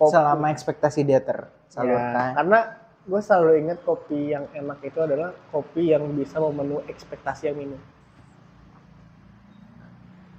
kopi- 0.00 0.12
selama 0.16 0.46
ekspektasi 0.56 1.00
dia 1.04 1.20
Ya, 1.20 1.20
tersalurkan 1.20 2.30
karena 2.32 2.58
gue 3.04 3.20
selalu 3.20 3.52
ingat 3.60 3.78
kopi 3.84 4.32
yang 4.32 4.48
enak 4.56 4.80
itu 4.80 4.98
adalah 5.04 5.36
kopi 5.52 5.92
yang 5.92 6.04
bisa 6.16 6.40
memenuhi 6.40 6.88
ekspektasi 6.88 7.52
yang 7.52 7.56
minum 7.60 7.80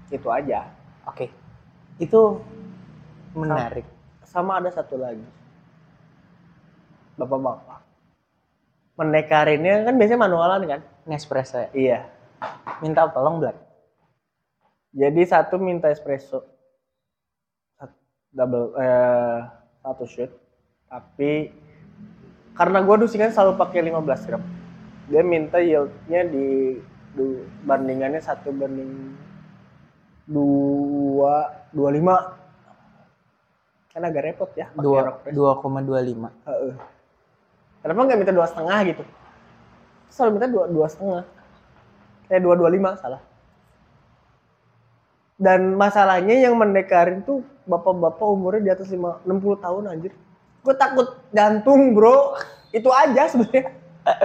itu 0.10 0.26
aja. 0.26 0.74
Oke. 1.06 1.30
Itu 2.02 2.42
menarik. 3.38 3.86
Sama 4.26 4.58
ada 4.58 4.74
satu 4.74 4.98
lagi. 4.98 5.22
Bapak-bapak. 7.14 7.86
Mendekarinnya 8.98 9.86
kan 9.86 9.94
biasanya 10.02 10.26
manualan 10.26 10.66
kan? 10.66 10.82
Nespresso 11.06 11.62
ya? 11.62 11.70
Iya. 11.78 12.00
Minta 12.82 13.06
tolong 13.14 13.38
black 13.38 13.70
jadi 14.90 15.22
satu 15.22 15.62
minta 15.62 15.90
espresso 15.94 16.42
double 18.34 18.76
eh, 18.78 19.38
satu 19.82 20.06
shot 20.06 20.32
tapi 20.90 21.54
karena 22.54 22.84
gue 22.84 22.96
dusingan 23.06 23.32
selalu 23.32 23.56
pakai 23.58 23.80
15 23.86 24.28
gram 24.28 24.44
dia 25.10 25.22
minta 25.26 25.58
yieldnya 25.58 26.22
di, 26.30 26.78
du- 27.18 27.46
bandingannya 27.66 28.22
satu 28.22 28.54
banding 28.54 29.18
dua 30.30 31.66
dua 31.74 31.90
lima 31.90 32.16
kan 33.90 34.06
agak 34.06 34.30
repot 34.30 34.50
ya 34.54 34.70
dua 34.78 35.18
dua 35.34 35.58
koma 35.58 35.82
dua 35.82 35.98
lima 36.06 36.30
Heeh. 36.46 36.78
Kenapa 37.80 38.00
nggak 38.06 38.20
minta 38.20 38.34
dua 38.36 38.46
setengah 38.46 38.80
gitu? 38.92 39.04
Selalu 40.12 40.30
minta 40.36 40.48
dua 40.52 40.66
dua 40.68 40.88
setengah. 40.92 41.24
Eh 42.28 42.38
dua 42.44 42.54
dua 42.60 42.70
lima 42.70 43.00
salah. 43.00 43.24
Dan 45.40 45.80
masalahnya 45.80 46.36
yang 46.44 46.60
mendekarin 46.60 47.24
tuh 47.24 47.40
bapak-bapak 47.70 48.26
umurnya 48.26 48.62
di 48.66 48.72
atas 48.74 48.90
lima 48.90 49.22
enam 49.22 49.38
puluh 49.38 49.62
tahun 49.62 49.94
anjir. 49.94 50.12
Gue 50.66 50.74
takut 50.74 51.22
jantung 51.30 51.94
bro. 51.94 52.34
Itu 52.74 52.90
aja 52.90 53.30
sebenarnya. 53.30 53.78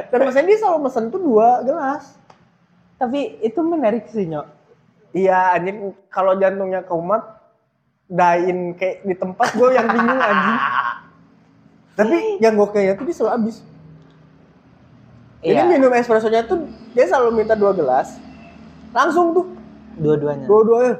Dan 0.09 0.19
maksudnya 0.25 0.49
dia 0.49 0.59
selalu 0.65 0.79
mesen 0.89 1.13
tuh 1.13 1.21
dua 1.21 1.61
gelas. 1.61 2.17
tapi 2.95 3.37
itu 3.43 3.61
menarik 3.61 4.07
sih 4.09 4.25
nyok 4.25 4.47
Iya 5.15 5.55
anjir 5.55 5.95
kalau 6.11 6.35
jantungnya 6.35 6.83
kumat 6.83 7.23
dain 8.11 8.75
kayak 8.75 9.07
di 9.07 9.15
tempat 9.15 9.55
gue 9.55 9.71
yang 9.71 9.87
bingung 9.87 10.19
anjing. 10.19 10.59
Tapi 11.95 12.19
yang 12.43 12.59
gue 12.59 12.69
kayaknya 12.75 12.95
tuh 12.99 13.07
dia 13.07 13.15
selalu 13.15 13.33
habis. 13.39 13.57
Jadi 15.39 15.55
iya 15.55 15.71
minum 15.71 15.95
espressonya 15.95 16.43
tuh 16.43 16.67
dia 16.99 17.07
selalu 17.07 17.47
minta 17.47 17.55
dua 17.55 17.71
gelas. 17.71 18.19
Langsung 18.91 19.39
tuh 19.39 19.47
dua-duanya 20.03 20.51
dua-duanya. 20.51 20.99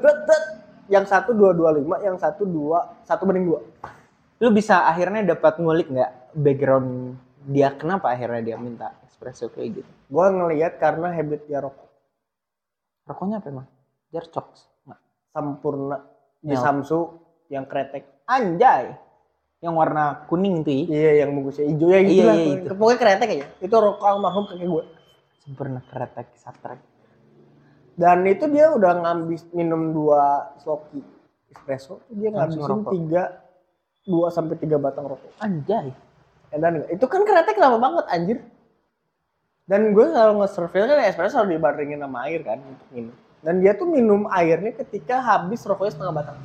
Yang 0.85 1.05
satu 1.09 1.33
dua 1.33 1.51
dua 1.51 1.73
lima, 1.73 1.97
yang 1.99 2.15
satu 2.15 2.45
dua 2.45 3.01
satu 3.01 3.25
banding 3.25 3.47
dua. 3.49 3.61
lu 4.35 4.51
bisa 4.51 4.83
akhirnya 4.85 5.23
dapat 5.31 5.63
ngulik 5.63 5.87
nggak 5.87 6.35
background 6.35 7.15
dia 7.47 7.71
kenapa 7.71 8.11
akhirnya 8.11 8.43
dia 8.43 8.57
minta 8.59 8.91
espresso 9.07 9.47
kayak 9.47 9.79
gitu 9.79 9.91
Gua 10.11 10.27
ngelihat 10.27 10.75
karena 10.75 11.07
habit 11.15 11.47
dia 11.47 11.63
rokok 11.63 11.87
rokoknya 13.07 13.39
apa 13.39 13.47
emang 13.47 13.67
jarcok 14.11 14.45
nggak 14.85 15.01
sempurna 15.31 15.97
di. 16.43 16.51
Samsu 16.59 17.15
yang 17.47 17.63
kretek. 17.63 18.27
anjay 18.27 18.91
yang 19.63 19.71
warna 19.73 20.27
kuning 20.27 20.61
tuh 20.61 20.73
ya 20.73 20.83
Iya 20.83 21.11
yang 21.25 21.29
bungkusnya 21.31 21.65
hijau 21.71 21.87
ya 21.89 21.99
gitu 22.03 22.11
Iya, 22.11 22.25
lah. 22.27 22.35
iya, 22.35 22.53
itu. 22.59 22.67
Pokoknya 22.75 22.99
kretek 22.99 23.29
aja. 23.39 23.45
Itu 23.63 23.75
rokok 23.79 24.05
almarhum 24.05 24.43
kakek 24.45 24.67
gue. 24.67 24.83
sempurna 25.41 25.79
keretek 25.87 26.27
satrek 26.35 26.81
Dan 27.95 28.27
itu 28.27 28.45
dia 28.51 28.75
udah 28.75 28.91
ngambis 29.01 29.47
minum 29.55 29.95
dua 29.95 30.51
sloki 30.59 30.99
espresso, 31.47 32.03
dia 32.11 32.27
ngabisin 32.27 32.83
tiga 32.91 33.39
dua 34.03 34.27
sampai 34.27 34.59
tiga 34.59 34.75
batang 34.75 35.07
rokok. 35.07 35.31
anjay 35.39 35.95
Edan 36.51 36.83
nggak? 36.83 36.91
Itu 36.91 37.07
kan 37.07 37.23
kretek 37.23 37.55
lama 37.55 37.79
banget 37.79 38.05
anjir. 38.11 38.37
Dan 39.65 39.97
gue 39.97 40.05
selalu 40.05 40.45
nge-survey 40.45 40.85
kan 40.85 41.01
espresso 41.09 41.41
selalu 41.41 41.57
dibandingin 41.57 41.99
sama 42.03 42.29
air 42.29 42.45
kan 42.45 42.61
untuk 42.61 42.87
minum. 42.93 43.15
Dan 43.41 43.53
dia 43.63 43.73
tuh 43.73 43.89
minum 43.89 44.29
airnya 44.29 44.77
ketika 44.77 45.19
habis 45.25 45.65
rokoknya 45.65 45.91
setengah 45.97 46.13
batang. 46.13 46.37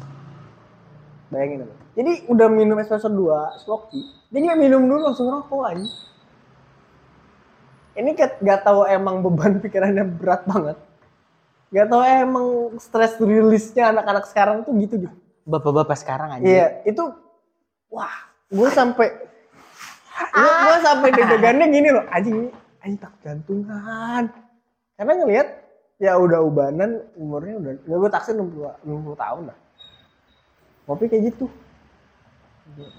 Bayangin 1.28 1.68
apa? 1.68 1.74
Jadi 2.00 2.12
udah 2.32 2.48
minum 2.48 2.80
espresso 2.80 3.12
dua 3.12 3.54
sloki, 3.60 4.00
dia 4.32 4.38
nggak 4.40 4.60
minum 4.60 4.82
dulu 4.88 5.00
langsung 5.04 5.28
rokok 5.28 5.62
aja. 5.68 5.88
Ini 7.90 8.10
kat- 8.16 8.40
gak 8.40 8.64
tahu 8.64 8.86
emang 8.86 9.20
beban 9.20 9.58
pikirannya 9.62 10.06
berat 10.16 10.46
banget. 10.48 10.78
Gak 11.70 11.86
tahu 11.86 12.02
emang 12.02 12.46
stress 12.82 13.14
release-nya 13.16 13.94
anak-anak 13.94 14.26
sekarang 14.26 14.66
tuh 14.66 14.74
gitu 14.74 15.06
gitu. 15.06 15.16
bapak-bapak 15.46 15.94
sekarang 15.94 16.34
aja 16.34 16.44
Iya, 16.44 16.66
itu 16.84 17.02
wah, 17.88 18.10
gue 18.46 18.68
sampai 18.70 19.08
gue 20.20 20.50
gue 20.50 20.76
sampai 20.84 21.08
deg-degannya 21.10 21.66
gini 21.70 21.88
loh, 21.90 22.04
anjing 22.10 22.50
anjing 22.82 22.98
tak 22.98 23.14
jantungan. 23.22 24.28
Karena 24.94 25.12
ngelihat 25.16 25.48
ya 25.96 26.16
udah 26.16 26.44
ubanan 26.44 27.02
umurnya 27.14 27.54
udah 27.56 27.72
ya 27.82 27.96
gue 27.96 28.10
taksi 28.10 28.30
60 28.34 28.84
60 28.84 29.14
tahun 29.16 29.42
lah. 29.48 29.58
Kopi 30.84 31.06
kayak 31.06 31.22
gitu. 31.34 31.46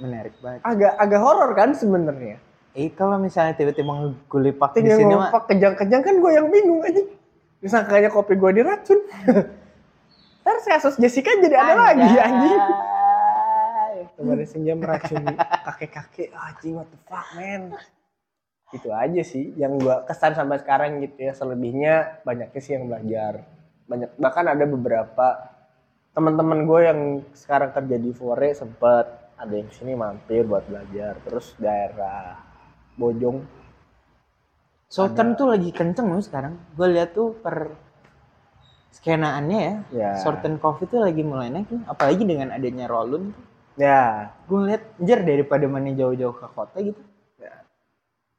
menarik 0.04 0.36
banget 0.44 0.60
Agak 0.68 0.94
agak 1.00 1.22
horor 1.24 1.52
kan 1.56 1.72
sebenarnya. 1.72 2.36
eh 2.72 2.88
kalau 2.92 3.16
misalnya 3.20 3.56
tiba-tiba 3.56 3.88
ngegulipak 3.88 4.76
di 4.76 4.88
sini 4.88 5.12
mah 5.12 5.32
kejang-kejang 5.44 6.02
kan 6.04 6.16
gue 6.20 6.32
yang 6.32 6.48
bingung 6.48 6.84
aja. 6.84 7.04
Disangkanya 7.62 8.10
kopi 8.10 8.34
gue 8.36 8.52
diracun. 8.58 9.00
Ntar 10.42 10.58
kasus 10.66 10.98
Jessica 10.98 11.38
jadi 11.38 11.54
ada 11.54 11.74
lagi 11.78 12.18
anjing. 12.18 12.62
Kemarin 14.18 14.48
senja 14.50 14.74
meracuni 14.74 15.38
kakek-kakek 15.38 16.34
anjing 16.50 16.82
what 16.82 16.90
the 16.90 16.98
fuck 17.06 17.30
man. 17.38 17.78
Itu 18.74 18.90
aja 18.90 19.22
sih 19.22 19.54
yang 19.54 19.78
gua 19.78 20.02
kesan 20.10 20.34
sampai 20.34 20.58
sekarang 20.58 20.98
gitu 21.06 21.30
ya. 21.30 21.34
Selebihnya 21.38 22.26
banyaknya 22.26 22.62
sih 22.62 22.74
yang 22.74 22.90
belajar. 22.90 23.46
Banyak 23.86 24.18
bahkan 24.18 24.46
ada 24.50 24.66
beberapa 24.66 25.28
teman-teman 26.18 26.66
gue 26.66 26.80
yang 26.84 27.00
sekarang 27.38 27.72
kerja 27.72 27.96
di 28.02 28.12
Fore 28.12 28.52
sempet 28.52 29.06
ada 29.38 29.54
yang 29.54 29.70
sini 29.70 29.94
mampir 29.94 30.50
buat 30.50 30.66
belajar. 30.66 31.22
Terus 31.22 31.54
daerah 31.62 32.42
Bojong 32.98 33.61
Sultan 34.92 35.40
tuh 35.40 35.48
lagi 35.48 35.72
kenceng 35.72 36.12
loh 36.12 36.20
sekarang. 36.20 36.60
Gue 36.76 36.92
lihat 36.92 37.16
tuh 37.16 37.32
per 37.40 37.72
skenaannya 38.92 39.60
ya 39.64 39.74
ya. 39.96 40.10
Sultan 40.20 40.60
Coffee 40.60 40.92
tuh 40.92 41.00
lagi 41.00 41.24
mulai 41.24 41.48
naik 41.48 41.72
nih. 41.72 41.84
Apalagi 41.88 42.24
dengan 42.28 42.52
adanya 42.52 42.92
Rolun 42.92 43.32
Ya, 43.80 44.36
gue 44.52 44.68
lihat 44.68 44.84
anjir 45.00 45.24
daripada 45.24 45.64
mana 45.64 45.96
jauh-jauh 45.96 46.36
ke 46.36 46.44
kota 46.52 46.76
gitu 46.84 47.00
ya. 47.40 47.56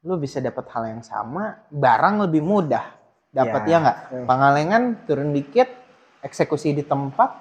lu 0.04 0.20
bisa 0.20 0.44
dapat 0.44 0.68
hal 0.76 0.92
yang 0.92 1.00
sama 1.00 1.56
barang 1.72 2.28
lebih 2.28 2.44
mudah. 2.44 2.84
Dapat 3.32 3.64
Ya. 3.64 3.70
ya 3.72 3.76
nggak? 3.80 3.98
Hmm. 4.12 4.26
pangalengan 4.28 4.82
turun 5.08 5.32
dikit 5.32 5.72
eksekusi 6.20 6.76
di 6.76 6.84
tempat. 6.84 7.32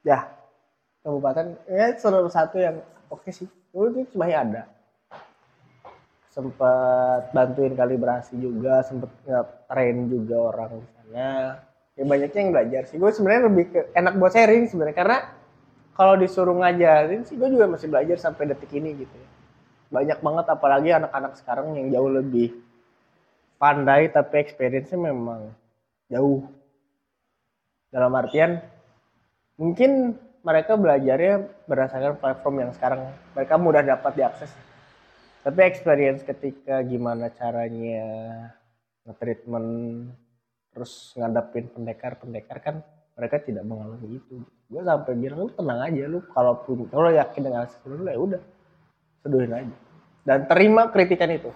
Ya. 0.00 0.24
Kabupaten 1.04 1.52
ya 1.68 1.92
salah 2.00 2.24
satu 2.32 2.56
yang 2.56 2.80
oke 3.12 3.28
sih. 3.28 3.44
Dulu 3.76 3.92
itu 3.92 4.16
cuma 4.16 4.24
ada 4.32 4.64
sempat 6.36 7.32
bantuin 7.32 7.72
kalibrasi 7.72 8.36
juga 8.36 8.84
sempet 8.84 9.08
nge-train 9.24 9.96
juga 10.04 10.52
orang 10.52 10.84
di 10.84 10.88
sana. 10.92 11.28
Ya 11.96 12.04
banyaknya 12.04 12.40
yang 12.44 12.52
belajar 12.52 12.82
sih. 12.92 13.00
Gue 13.00 13.08
sebenarnya 13.08 13.48
lebih 13.48 13.64
ke 13.72 13.80
enak 13.96 14.20
buat 14.20 14.36
sharing 14.36 14.68
sebenarnya 14.68 14.96
karena 15.00 15.18
kalau 15.96 16.12
disuruh 16.20 16.52
ngajarin 16.60 17.24
sih 17.24 17.40
gue 17.40 17.48
juga 17.48 17.64
masih 17.64 17.88
belajar 17.88 18.20
sampai 18.20 18.52
detik 18.52 18.68
ini 18.76 18.92
gitu 19.00 19.16
ya. 19.16 19.28
Banyak 19.88 20.20
banget 20.20 20.46
apalagi 20.52 20.92
anak-anak 20.92 21.40
sekarang 21.40 21.72
yang 21.72 21.88
jauh 21.88 22.12
lebih 22.12 22.52
pandai 23.56 24.12
tapi 24.12 24.44
experience-nya 24.44 25.08
memang 25.08 25.56
jauh. 26.12 26.44
Dalam 27.88 28.12
artian 28.12 28.60
mungkin 29.56 30.20
mereka 30.44 30.76
belajarnya 30.76 31.64
berdasarkan 31.64 32.20
platform 32.20 32.56
yang 32.60 32.70
sekarang. 32.76 33.08
Mereka 33.32 33.56
mudah 33.56 33.80
dapat 33.80 34.20
diakses 34.20 34.52
tapi 35.46 35.62
experience 35.62 36.26
ketika 36.26 36.82
gimana 36.82 37.30
caranya 37.30 38.02
nge-treatment 39.06 39.70
terus 40.74 41.14
ngadapin 41.14 41.70
pendekar-pendekar 41.70 42.58
kan 42.58 42.82
mereka 43.14 43.38
tidak 43.46 43.62
mengalami 43.62 44.18
itu. 44.18 44.42
Gue 44.66 44.82
sampai 44.82 45.14
bilang 45.14 45.46
lu 45.46 45.50
tenang 45.54 45.86
aja 45.86 46.02
lu 46.10 46.18
kalau 46.34 46.58
yakin 47.14 47.46
dengan 47.46 47.62
hasil 47.62 47.78
lu 47.86 48.10
ya 48.10 48.18
udah 48.18 48.42
seduhin 49.22 49.54
aja. 49.54 49.76
Dan 50.26 50.50
terima 50.50 50.90
kritikan 50.90 51.30
itu. 51.30 51.54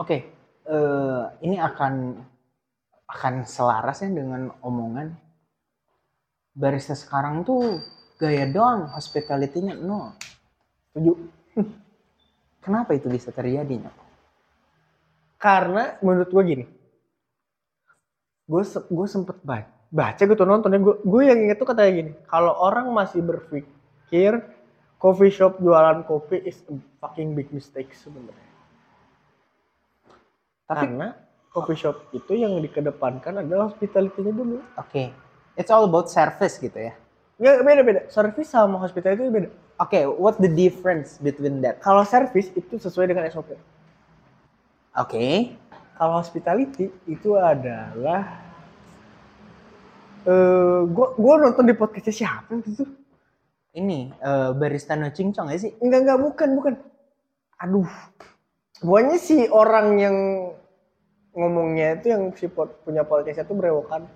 Oke 0.00 0.24
eh, 0.64 1.22
ini 1.44 1.60
akan 1.60 2.16
akan 3.12 3.34
selaras 3.44 4.08
ya 4.08 4.08
dengan 4.08 4.56
omongan. 4.64 5.12
Barista 6.56 6.96
sekarang 6.96 7.44
tuh 7.44 7.76
gaya 8.16 8.48
doang 8.48 8.88
hospitality-nya 8.88 9.76
no 9.76 10.16
setuju 10.90 11.37
kenapa 12.60 12.94
itu 12.94 13.06
bisa 13.08 13.30
terjadi 13.30 13.86
Nyok? 13.86 13.96
karena 15.38 15.94
menurut 16.02 16.28
gue 16.34 16.42
gini. 16.42 16.64
Gue 18.42 18.62
gue 18.66 19.06
sempet 19.06 19.38
baca 19.46 19.70
baca 19.88 20.20
gue 20.20 20.36
tuh 20.36 20.44
nonton 20.44 20.68
ya 20.68 20.78
gue 20.82 20.94
gue 21.00 21.22
yang 21.24 21.38
inget 21.48 21.56
tuh 21.56 21.64
katanya 21.64 21.92
gini 21.96 22.12
kalau 22.28 22.52
orang 22.60 22.92
masih 22.92 23.24
berpikir 23.24 24.44
coffee 25.00 25.32
shop 25.32 25.56
jualan 25.64 26.04
kopi 26.04 26.44
is 26.44 26.60
a 26.68 26.76
fucking 27.00 27.32
big 27.32 27.48
mistake 27.54 27.88
sebenarnya. 27.96 28.50
Tapi- 30.68 30.90
karena 30.92 31.08
coffee 31.48 31.78
shop 31.78 32.10
itu 32.12 32.36
yang 32.36 32.58
dikedepankan 32.60 33.40
adalah 33.40 33.72
hospitality-nya 33.72 34.32
dulu. 34.34 34.60
Oke. 34.76 35.08
It's 35.56 35.72
all 35.72 35.88
about 35.88 36.12
service 36.12 36.60
gitu 36.60 36.76
ya? 36.76 36.92
Ya 37.38 37.62
beda 37.62 37.80
beda 37.86 38.00
service 38.10 38.50
sama 38.50 38.82
hospitality 38.82 39.22
itu 39.22 39.32
beda 39.32 39.48
oke 39.78 40.00
what 40.18 40.36
the 40.42 40.50
difference 40.50 41.16
between 41.22 41.62
that? 41.62 41.78
Kalau 41.78 42.02
service 42.02 42.50
itu 42.54 42.76
sesuai 42.76 43.10
dengan 43.10 43.26
SOP 43.30 43.54
oke. 44.98 45.26
Kalau 45.98 46.14
hospitality 46.22 46.94
itu 47.10 47.34
adalah 47.34 48.42
eh 50.26 50.80
gua 50.86 51.14
gua 51.18 51.34
nonton 51.42 51.66
di 51.66 51.74
podcastnya 51.74 52.14
siapa 52.14 52.54
itu? 52.58 52.82
Tuh 52.82 52.90
ini 53.74 54.10
eh, 54.10 54.50
barista 54.54 54.94
no 54.98 55.10
cincong 55.10 55.50
ya 55.54 55.58
sih? 55.58 55.74
Enggak 55.82 56.00
enggak 56.06 56.18
bukan 56.22 56.48
bukan. 56.58 56.74
Aduh. 57.62 57.90
Pokoknya 58.78 59.18
si 59.18 59.50
orang 59.50 59.98
yang 59.98 60.16
ngomongnya 61.34 61.98
itu 61.98 62.14
yang 62.14 62.30
si 62.38 62.46
pod- 62.46 62.78
punya 62.86 63.02
podcastnya 63.02 63.42
tuh 63.42 63.58
berewokan. 63.58 64.06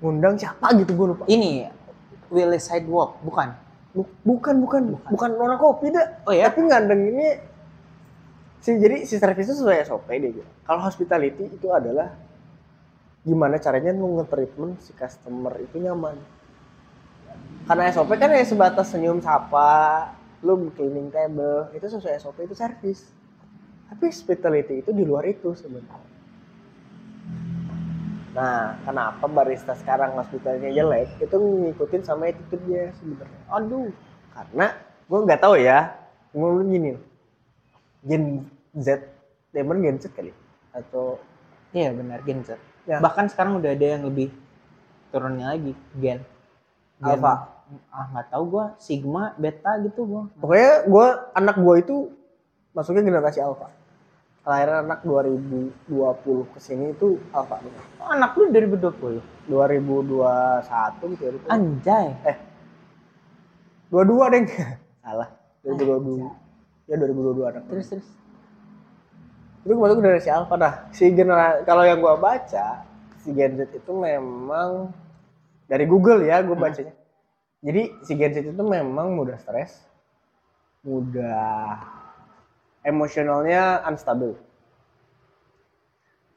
Ngundang 0.00 0.40
siapa 0.40 0.72
gitu 0.80 0.96
gue 0.96 1.06
lupa. 1.12 1.24
Ini 1.28 1.68
Willy 2.32 2.56
Sidewalk 2.56 3.20
bukan 3.20 3.52
Bu- 3.92 4.08
bukan 4.24 4.56
bukan 4.64 4.82
bukan 5.12 5.30
orang 5.36 5.60
kopi 5.60 5.92
dah 5.92 6.24
Oh 6.24 6.32
ya? 6.32 6.48
tapi 6.48 6.64
ngandeng 6.64 7.12
ini 7.12 7.26
si 8.62 8.72
jadi 8.78 9.04
si 9.04 9.20
service 9.20 9.52
itu 9.52 9.56
sesuai 9.60 9.84
SOP 9.84 10.08
dia 10.08 10.32
gitu. 10.32 10.48
kalau 10.64 10.80
hospitality 10.80 11.50
itu 11.50 11.68
adalah 11.68 12.14
gimana 13.22 13.58
caranya 13.60 13.92
nge-treatment 13.92 14.80
si 14.80 14.94
customer 14.96 15.60
itu 15.60 15.76
nyaman 15.82 16.16
karena 17.68 17.90
SOP 17.92 18.10
kan 18.16 18.32
ya 18.32 18.42
sebatas 18.46 18.90
senyum 18.90 19.20
sapa 19.20 20.10
lu 20.42 20.72
cleaning 20.74 21.12
table 21.12 21.70
itu 21.74 21.86
sesuai 21.86 22.18
SOP 22.18 22.42
itu 22.42 22.54
service 22.56 23.06
tapi 23.92 24.08
hospitality 24.08 24.80
itu 24.82 24.90
di 24.90 25.04
luar 25.04 25.28
itu 25.28 25.52
sebenarnya 25.52 26.11
nah 28.32 28.80
kenapa 28.84 29.24
barista 29.28 29.76
sekarang 29.76 30.16
hospitalnya 30.16 30.72
jelek? 30.72 31.20
Itu 31.20 31.36
ngikutin 31.36 32.02
sama 32.04 32.32
attitude-nya 32.32 32.96
sebenarnya. 32.96 33.40
Aduh 33.52 33.92
karena 34.32 34.66
gue 35.08 35.18
nggak 35.28 35.40
tahu 35.40 35.54
ya. 35.60 35.92
Ngomong 36.32 36.68
gini. 36.72 36.90
Gen 38.02 38.48
Z 38.74 39.04
Demon 39.52 39.84
Gen 39.84 40.00
Z 40.00 40.08
kali? 40.16 40.32
Atau 40.72 41.20
iya 41.76 41.92
benar 41.92 42.24
Gen 42.24 42.40
Z. 42.42 42.56
Ya. 42.82 42.98
bahkan 42.98 43.30
sekarang 43.30 43.62
udah 43.62 43.78
ada 43.78 43.86
yang 43.94 44.02
lebih 44.02 44.34
turunnya 45.14 45.54
lagi 45.54 45.70
Gen, 46.02 46.18
Gen 46.98 47.14
Alpha. 47.14 47.46
ah 47.94 48.06
nggak 48.10 48.26
tahu 48.34 48.44
gua. 48.48 48.66
Sigma 48.82 49.38
Beta 49.38 49.78
gitu 49.86 50.02
gua. 50.02 50.26
Pokoknya 50.42 50.88
gue 50.90 51.06
anak 51.36 51.56
gue 51.62 51.76
itu 51.78 51.96
masuknya 52.72 53.04
generasi 53.04 53.38
alpha 53.44 53.68
kelahiran 54.42 54.90
anak 54.90 55.00
2020 55.06 55.86
ke 56.50 56.58
sini 56.58 56.90
itu 56.90 57.22
alpha 57.30 57.62
bener. 57.62 57.82
oh, 58.02 58.08
anak 58.10 58.34
lu 58.34 58.50
2020 58.50 59.22
2021 59.46 61.14
gitu 61.14 61.22
ya. 61.22 61.30
Anjay. 61.46 62.06
Eh. 62.26 62.36
22 63.94 64.34
deng. 64.34 64.46
Salah. 65.02 65.28
2022 65.62 66.90
ya 66.90 66.94
2022 66.98 67.50
anak. 67.54 67.62
Terus 67.70 67.86
terus. 67.94 68.08
Itu 69.62 69.78
masuk 69.78 70.02
generasi 70.02 70.30
alpha 70.34 70.54
nah 70.58 70.74
si 70.90 71.06
generasi 71.14 71.62
kalau 71.62 71.86
yang 71.86 72.02
gua 72.02 72.18
baca 72.18 72.82
si 73.22 73.30
Gen 73.30 73.54
Z 73.54 73.70
itu 73.70 73.92
memang 73.94 74.90
dari 75.70 75.86
Google 75.86 76.26
ya 76.26 76.42
gue 76.42 76.58
bacanya. 76.58 76.90
Jadi 77.62 77.82
si 78.02 78.18
Gen 78.18 78.34
Z 78.34 78.42
itu 78.42 78.62
memang 78.66 79.14
mudah 79.14 79.38
stres 79.38 79.86
mudah 80.82 81.78
emosionalnya 82.82 83.82
unstable. 83.86 84.36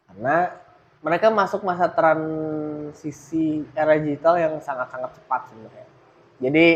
Karena 0.10 0.54
mereka 1.06 1.30
masuk 1.30 1.62
masa 1.62 1.86
transisi 1.92 3.62
era 3.78 3.94
digital 3.98 4.42
yang 4.42 4.54
sangat-sangat 4.58 5.22
cepat 5.22 5.42
sebenarnya. 5.54 5.88
Jadi 6.42 6.68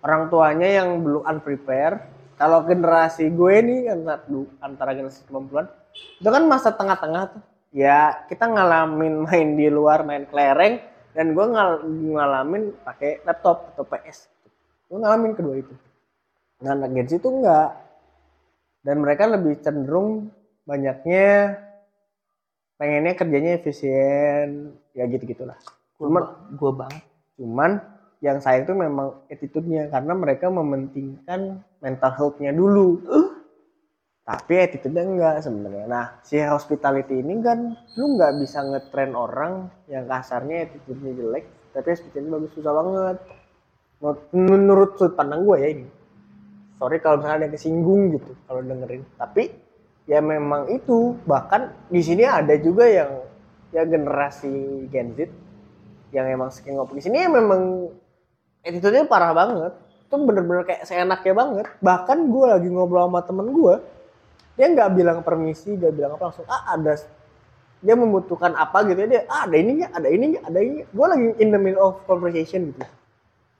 orang 0.00 0.32
tuanya 0.32 0.68
yang 0.80 1.04
belum 1.04 1.26
unprepare 1.26 2.08
kalau 2.38 2.62
generasi 2.64 3.28
gue 3.34 3.54
nih 3.60 3.80
antara, 3.92 4.24
antara 4.62 4.90
generasi 4.94 5.26
90-an 5.26 5.66
itu 6.22 6.28
kan 6.30 6.44
masa 6.46 6.70
tengah-tengah 6.72 7.22
tuh. 7.34 7.42
Ya 7.74 8.24
kita 8.30 8.48
ngalamin 8.48 9.20
main 9.26 9.48
di 9.58 9.68
luar 9.68 10.00
main 10.06 10.24
kelereng 10.24 10.80
dan 11.12 11.34
gue 11.34 11.44
ngal 11.44 11.82
ngalamin 11.84 12.72
pakai 12.86 13.20
laptop 13.26 13.74
atau 13.74 13.84
PS 13.84 14.30
gue 14.88 14.96
ngalamin 14.96 15.36
kedua 15.36 15.56
itu. 15.60 15.74
Nah 16.64 16.72
anak 16.72 16.90
Gen 16.96 17.20
itu 17.20 17.28
enggak 17.28 17.87
dan 18.88 19.04
mereka 19.04 19.28
lebih 19.28 19.60
cenderung 19.60 20.32
banyaknya 20.64 21.60
pengennya 22.80 23.12
kerjanya 23.12 23.60
efisien 23.60 24.72
ya 24.96 25.04
gitu 25.04 25.28
gitulah 25.28 25.60
cuman 26.00 26.24
gua 26.56 26.72
banget 26.72 27.04
cuman 27.36 27.98
yang 28.18 28.42
sayang 28.42 28.66
itu 28.66 28.74
memang 28.74 29.14
attitude-nya 29.30 29.94
karena 29.94 30.12
mereka 30.18 30.50
mementingkan 30.50 31.62
mental 31.78 32.12
health-nya 32.18 32.50
dulu. 32.50 32.98
Tapi 34.26 34.54
attitude-nya 34.60 35.04
enggak 35.06 35.36
sebenarnya. 35.40 35.86
Nah, 35.88 36.06
si 36.26 36.36
hospitality 36.42 37.22
ini 37.22 37.40
kan 37.40 37.78
lu 37.96 38.04
nggak 38.18 38.36
bisa 38.42 38.60
ngetrain 38.60 39.14
orang 39.14 39.72
yang 39.88 40.04
kasarnya 40.04 40.68
attitude-nya 40.68 41.16
jelek, 41.16 41.44
tapi 41.72 41.86
hospitality 41.94 42.28
bagus 42.28 42.52
susah 42.58 42.72
banget. 42.74 43.16
Menurut, 43.98 44.20
menurut 44.34 44.90
sudut 45.00 45.14
pandang 45.16 45.42
gue 45.42 45.56
ya 45.58 45.68
ini. 45.74 45.86
Sorry 46.78 47.02
kalau 47.02 47.18
misalnya 47.18 47.36
ada 47.42 47.44
yang 47.50 47.54
kesinggung 47.58 48.02
gitu 48.14 48.32
kalau 48.46 48.60
dengerin. 48.62 49.02
Tapi 49.18 49.50
ya 50.06 50.22
memang 50.22 50.70
itu. 50.70 51.18
Bahkan 51.26 51.90
di 51.90 52.00
sini 52.00 52.22
ada 52.22 52.54
juga 52.58 52.86
yang 52.86 53.10
ya 53.74 53.82
generasi 53.82 54.86
Gen 54.88 55.18
Z 55.18 55.28
yang 56.14 56.26
emang 56.30 56.54
saking 56.54 56.78
ngopi. 56.78 57.02
Di 57.02 57.10
sini 57.10 57.26
ya 57.26 57.28
memang 57.28 57.90
attitude-nya 58.62 59.10
parah 59.10 59.34
banget. 59.34 59.74
Itu 60.06 60.16
bener-bener 60.22 60.64
kayak 60.64 60.86
seenaknya 60.86 61.34
banget. 61.34 61.66
Bahkan 61.82 62.18
gue 62.30 62.44
lagi 62.46 62.68
ngobrol 62.70 63.10
sama 63.10 63.20
temen 63.26 63.50
gue 63.50 63.76
dia 64.58 64.66
nggak 64.74 64.90
bilang 64.98 65.18
permisi 65.22 65.78
dia 65.78 65.94
bilang 65.94 66.18
apa 66.18 66.34
langsung 66.34 66.42
ah 66.50 66.74
ada 66.74 66.98
dia 67.78 67.94
membutuhkan 67.94 68.58
apa 68.58 68.82
gitu 68.90 69.06
ya 69.06 69.08
dia 69.08 69.22
ah 69.30 69.46
ada 69.46 69.54
ininya 69.54 69.86
ada 69.94 70.08
ininya 70.10 70.40
ada 70.42 70.58
ini 70.58 70.82
gue 70.82 71.06
lagi 71.06 71.28
in 71.38 71.54
the 71.54 71.60
middle 71.62 71.94
of 71.94 72.02
conversation 72.10 72.74
gitu. 72.74 72.82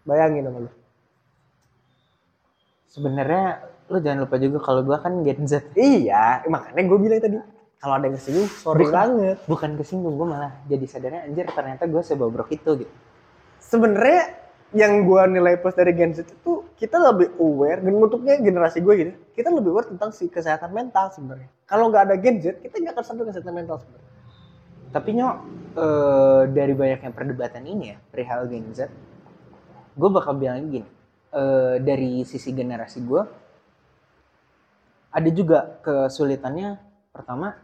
Bayangin 0.02 0.50
sama 0.50 0.66
lu 0.66 0.70
sebenarnya 2.98 3.46
lu 3.88 3.98
jangan 4.02 4.18
lupa 4.26 4.36
juga 4.36 4.58
kalau 4.60 4.80
gua 4.82 4.98
kan 5.00 5.22
Gen 5.22 5.46
Z. 5.46 5.72
Iya 5.78 6.42
makanya 6.50 6.82
gue 6.84 6.98
bilang 6.98 7.20
tadi. 7.22 7.38
Kalau 7.78 7.94
ada 7.94 8.10
yang 8.10 8.18
kesinggung 8.18 8.48
sorry 8.50 8.90
Bukan. 8.90 8.92
banget. 8.92 9.36
bukan 9.46 9.70
kesinggung 9.78 10.14
gua 10.18 10.26
malah 10.26 10.52
jadi 10.66 10.84
sadarnya 10.90 11.30
anjir 11.30 11.46
ternyata 11.46 11.86
gua 11.86 12.02
sebobrok 12.02 12.50
itu 12.50 12.84
gitu. 12.84 12.94
Sebenarnya 13.62 14.34
yang 14.76 15.08
gue 15.08 15.22
nilai 15.32 15.56
plus 15.56 15.72
dari 15.72 15.96
Gen 15.96 16.12
Z 16.12 16.28
itu 16.28 16.68
kita 16.76 17.00
lebih 17.00 17.32
aware 17.40 17.80
dan 17.80 17.92
untuknya 17.96 18.36
generasi 18.36 18.84
gue 18.84 18.94
gitu. 19.00 19.12
Kita 19.32 19.48
lebih 19.48 19.72
aware 19.72 19.88
tentang 19.88 20.12
si 20.12 20.28
kesehatan 20.28 20.76
mental 20.76 21.08
sebenarnya. 21.08 21.48
Kalau 21.64 21.88
nggak 21.88 22.12
ada 22.12 22.16
Gen 22.20 22.36
Z 22.44 22.60
kita 22.60 22.76
nggak 22.76 22.92
akan 22.92 23.04
sadar 23.06 23.24
kesehatan 23.32 23.54
mental 23.56 23.80
sebenarnya. 23.80 24.10
Tapi 24.92 25.08
nyok 25.16 25.36
eh, 25.78 26.42
dari 26.52 26.74
banyaknya 26.76 27.10
perdebatan 27.16 27.62
ini 27.64 27.84
ya 27.94 27.96
perihal 28.12 28.44
Gen 28.50 28.68
Z 28.76 28.92
gue 29.98 30.10
bakal 30.14 30.38
bilang 30.38 30.70
gini 30.70 30.86
eh, 31.32 31.76
dari 31.82 32.22
sisi 32.24 32.50
generasi 32.52 32.98
gue 33.04 33.22
ada 35.08 35.30
juga 35.32 35.80
kesulitannya. 35.82 36.78
Pertama 37.10 37.56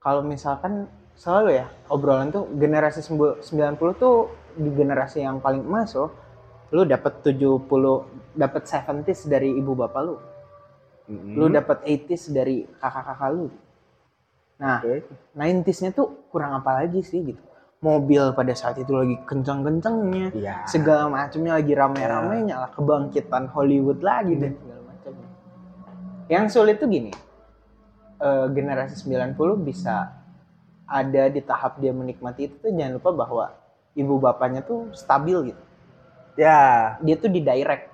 kalau 0.00 0.24
misalkan 0.24 0.88
selalu 1.18 1.60
ya 1.60 1.66
obrolan 1.92 2.32
tuh 2.32 2.48
generasi 2.56 3.04
sembu- 3.04 3.42
90 3.44 3.92
tuh 4.00 4.32
di 4.56 4.70
generasi 4.72 5.20
yang 5.20 5.38
paling 5.42 5.60
emas 5.60 5.92
loh 5.92 6.10
lu 6.70 6.86
dapat 6.86 7.20
70 7.26 7.66
dapat 8.32 8.62
70s 8.62 9.26
dari 9.26 9.52
ibu 9.58 9.74
bapak 9.74 10.02
lu. 10.06 10.16
Lu 11.34 11.50
dapat 11.50 11.82
80s 11.82 12.30
dari 12.30 12.62
kakak-kakak 12.78 13.30
lu. 13.34 13.50
Nah 14.62 14.78
Oke. 14.78 15.02
90s-nya 15.34 15.90
tuh 15.90 16.30
kurang 16.30 16.54
apa 16.54 16.78
lagi 16.78 17.02
sih 17.02 17.20
gitu 17.26 17.49
mobil 17.80 18.36
pada 18.36 18.52
saat 18.52 18.76
itu 18.76 18.92
lagi 18.92 19.16
kencang-kencangnya 19.24 20.36
iya. 20.36 20.68
Segala 20.68 21.08
macamnya 21.08 21.56
lagi 21.56 21.72
rame-ramenya 21.72 22.56
lah 22.60 22.70
kebangkitan 22.76 23.48
Hollywood 23.48 24.04
lagi 24.04 24.36
dan 24.36 24.52
segala 24.52 24.80
macamnya 24.84 25.28
yang 26.28 26.44
sulit 26.52 26.76
tuh 26.76 26.92
gini 26.92 27.12
eh, 28.20 28.46
generasi 28.52 29.00
90 29.00 29.36
bisa 29.64 30.12
ada 30.84 31.22
di 31.32 31.40
tahap 31.40 31.80
dia 31.80 31.96
menikmati 31.96 32.52
itu 32.52 32.54
tuh 32.60 32.68
jangan 32.68 33.00
lupa 33.00 33.10
bahwa 33.16 33.44
ibu 33.96 34.14
bapaknya 34.20 34.60
tuh 34.60 34.92
stabil 34.92 35.54
gitu. 35.54 35.62
Ya. 36.36 36.94
Dia 37.00 37.16
tuh 37.16 37.32
di 37.32 37.40
direct 37.40 37.90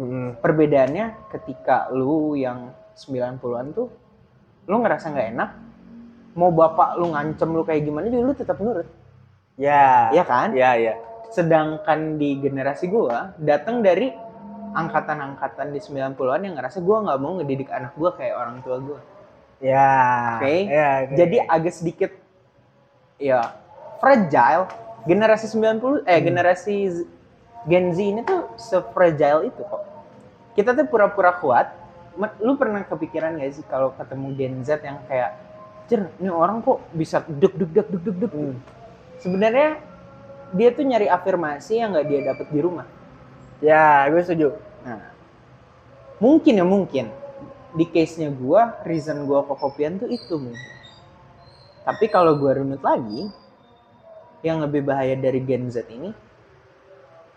Mm. 0.00 0.40
perbedaannya 0.40 1.28
ketika 1.28 1.92
lu 1.92 2.32
yang 2.32 2.72
90-an 2.96 3.74
tuh 3.76 3.92
lu 4.64 4.80
ngerasa 4.80 5.12
nggak 5.12 5.28
enak 5.36 5.50
mau 6.38 6.48
bapak 6.48 6.96
lu 6.96 7.12
ngancem 7.12 7.50
lu 7.52 7.60
kayak 7.66 7.84
gimana 7.84 8.08
juga 8.08 8.24
lu 8.24 8.32
tetap 8.32 8.56
nurut 8.62 8.88
ya. 9.60 10.08
Ya 10.16 10.24
kan? 10.24 10.56
Ya 10.56 10.72
ya. 10.80 10.94
Sedangkan 11.30 12.16
di 12.16 12.40
generasi 12.40 12.88
gua 12.88 13.36
datang 13.36 13.84
dari 13.84 14.10
angkatan-angkatan 14.72 15.74
di 15.74 15.80
90-an 15.82 16.40
yang 16.46 16.54
ngerasa 16.56 16.78
gua 16.80 17.04
nggak 17.04 17.18
mau 17.20 17.32
ngedidik 17.38 17.68
anak 17.70 17.92
gua 17.94 18.10
kayak 18.16 18.34
orang 18.40 18.56
tua 18.64 18.76
gua. 18.80 18.98
Ya. 19.60 20.40
Oke. 20.40 20.56
ya, 20.72 20.88
oke. 21.04 21.14
jadi 21.20 21.36
agak 21.44 21.74
sedikit 21.76 22.10
ya 23.20 23.52
fragile. 24.00 24.66
Generasi 25.00 25.46
90 25.48 26.04
eh 26.04 26.20
generasi 26.20 26.74
Z- 26.92 27.08
Gen 27.68 27.92
Z 27.92 27.98
ini 28.00 28.20
tuh 28.20 28.52
se-fragile 28.56 29.48
itu 29.48 29.60
kok. 29.64 29.82
Kita 30.56 30.72
tuh 30.76 30.84
pura-pura 30.88 31.32
kuat. 31.36 31.72
Lu 32.40 32.56
pernah 32.60 32.84
kepikiran 32.84 33.36
gak 33.40 33.52
sih 33.56 33.64
kalau 33.64 33.96
ketemu 33.96 34.28
Gen 34.36 34.54
Z 34.60 34.80
yang 34.84 35.00
kayak 35.08 35.30
Jer, 35.88 36.06
ini 36.22 36.30
orang 36.30 36.62
kok 36.62 36.84
bisa 36.94 37.18
deg 37.26 37.50
deg 37.56 37.70
deg 37.74 37.86
deg 37.90 38.02
deg 38.06 38.16
deg 38.22 38.30
Hmm. 38.30 38.54
Sebenarnya 39.20 39.78
dia 40.50 40.68
tuh 40.74 40.82
nyari 40.82 41.06
afirmasi 41.06 41.78
yang 41.78 41.94
nggak 41.94 42.06
dia 42.10 42.20
dapet 42.26 42.46
di 42.50 42.60
rumah. 42.60 42.88
Ya 43.60 44.08
gue 44.08 44.22
setuju. 44.24 44.56
Nah, 44.82 45.12
mungkin 46.18 46.58
ya 46.58 46.66
mungkin. 46.66 47.06
Di 47.70 47.86
case-nya 47.86 48.34
gua, 48.34 48.82
reason 48.82 49.30
gua 49.30 49.46
kokopian 49.46 50.02
tuh 50.02 50.10
itu 50.10 50.34
mungkin. 50.34 50.72
Tapi 51.86 52.10
kalau 52.10 52.34
gua 52.34 52.58
runut 52.58 52.82
lagi, 52.82 53.30
yang 54.42 54.58
lebih 54.58 54.82
bahaya 54.82 55.14
dari 55.14 55.38
Gen 55.46 55.70
Z 55.70 55.86
ini, 55.86 56.10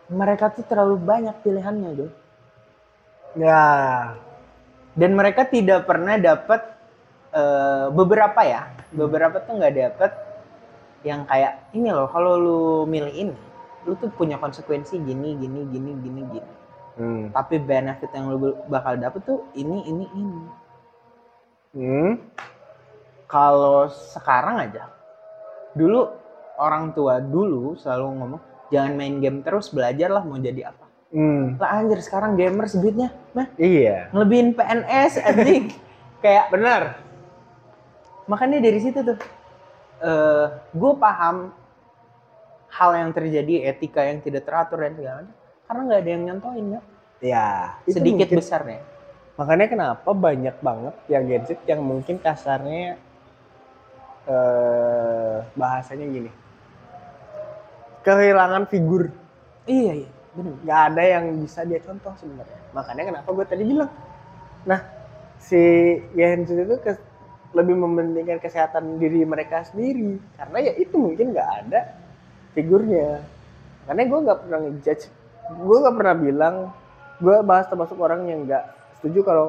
mereka 0.10 0.50
tuh 0.50 0.66
terlalu 0.66 0.98
banyak 0.98 1.38
pilihannya, 1.46 1.90
Jo. 1.94 2.08
ya. 3.38 3.62
Dan 4.98 5.14
mereka 5.14 5.46
tidak 5.46 5.86
pernah 5.86 6.18
dapat 6.18 6.66
eh, 7.30 7.88
beberapa 7.94 8.42
ya, 8.42 8.74
beberapa 8.90 9.38
tuh 9.38 9.54
nggak 9.54 9.76
dapat 9.86 10.12
yang 11.04 11.28
kayak 11.28 11.68
ini 11.72 11.91
loh, 11.91 12.08
kalau 12.08 12.39
lu 12.39 12.62
milih 12.88 13.12
ini, 13.12 13.36
lu 13.84 13.93
tuh 13.95 14.08
punya 14.10 14.39
konsekuensi 14.39 14.95
gini, 14.97 15.36
gini, 15.36 15.68
gini, 15.68 15.91
gini, 15.99 16.22
gini. 16.32 16.51
hmm. 16.93 17.34
tapi 17.34 17.58
benefit 17.58 18.10
yang 18.14 18.30
lu 18.30 18.38
bakal 18.70 18.93
dapet 18.95 19.22
tuh 19.24 19.43
ini 19.54 19.82
ini 19.84 20.06
ini 20.14 20.41
Hmm. 21.74 22.22
kalau 23.26 23.89
sekarang 23.89 24.62
aja 24.62 24.93
dulu 25.74 26.06
orang 26.62 26.93
tua 26.93 27.18
dulu 27.18 27.74
selalu 27.74 28.06
ngomong 28.14 28.41
jangan 28.70 28.93
main 28.93 29.18
game 29.18 29.41
terus 29.41 29.74
belajar 29.74 30.14
lah 30.14 30.22
mau 30.22 30.38
jadi 30.38 30.70
apa 30.70 30.86
Hmm. 31.10 31.58
lah 31.58 31.82
anjir 31.82 31.97
sekarang 32.01 32.38
gamers 32.38 32.78
duitnya 32.78 33.10
mah 33.34 33.49
iya 33.58 34.14
ngelebihin 34.14 34.54
PNS 34.54 35.18
anjing 35.22 35.74
kayak 36.22 36.49
benar 36.54 37.01
makanya 38.26 38.62
dari 38.62 38.78
situ 38.78 39.01
tuh 39.01 39.18
eh 40.02 40.46
gue 40.74 40.91
paham 40.98 41.52
hal 42.74 42.91
yang 42.98 43.12
terjadi 43.14 43.70
etika 43.70 44.02
yang 44.02 44.18
tidak 44.20 44.50
teratur 44.50 44.82
dan 44.82 44.98
segala 44.98 45.16
macam 45.22 45.36
karena 45.64 45.82
nggak 45.86 46.00
ada 46.02 46.10
yang 46.10 46.24
nyontoin 46.26 46.66
ya 46.66 46.82
ya 47.22 47.48
itu 47.86 47.96
sedikit 48.02 48.28
mungkin- 48.32 48.39
besarnya 48.41 48.82
Makanya 49.34 49.66
kenapa 49.66 50.14
banyak 50.14 50.62
banget 50.62 50.94
yang 51.10 51.26
Z 51.26 51.58
yang 51.66 51.82
mungkin 51.82 52.22
kasarnya 52.22 53.02
eh 54.24 55.38
bahasanya 55.58 56.06
gini. 56.06 56.30
Kehilangan 58.06 58.70
figur. 58.70 59.10
iya 59.66 60.06
iya 60.06 60.10
benar 60.38 60.54
Gak 60.62 60.82
ada 60.91 61.04
yang 61.08 61.26
bisa 61.41 61.66
dia 61.66 61.80
contoh 61.82 62.14
sebenarnya. 62.20 62.60
Makanya 62.78 63.04
kenapa 63.10 63.30
gue 63.32 63.46
tadi 63.48 63.64
bilang. 63.66 63.89
Nah, 64.70 64.86
si 65.41 65.58
Z 66.46 66.54
itu 66.54 66.76
kes- 66.78 67.02
lebih 67.54 67.76
mementingkan 67.78 68.41
kesehatan 68.41 68.97
diri 68.97 69.24
mereka 69.24 69.64
sendiri. 69.66 70.18
Karena 70.38 70.58
ya 70.60 70.74
itu 70.78 70.95
mungkin 70.97 71.34
gak 71.34 71.49
ada 71.66 71.82
figurnya. 72.58 73.22
Karena 73.86 74.01
gue 74.10 74.20
gak 74.26 74.39
pernah 74.45 74.60
ngejudge. 74.68 75.06
Gue 75.62 75.78
gak 75.82 75.95
pernah 75.95 76.16
bilang. 76.18 76.56
Gue 77.22 77.39
bahas 77.45 77.70
termasuk 77.70 77.97
orang 78.01 78.26
yang 78.26 78.49
gak 78.49 78.66
setuju 78.99 79.22
kalau 79.22 79.47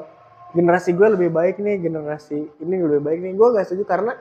generasi 0.53 0.95
gue 0.95 1.09
lebih 1.19 1.35
baik 1.35 1.59
nih, 1.59 1.81
generasi 1.81 2.39
ini 2.63 2.75
lebih 2.79 3.03
baik 3.03 3.19
nih. 3.25 3.33
Gue 3.35 3.49
gak 3.57 3.67
setuju 3.67 3.85
karena 3.89 4.13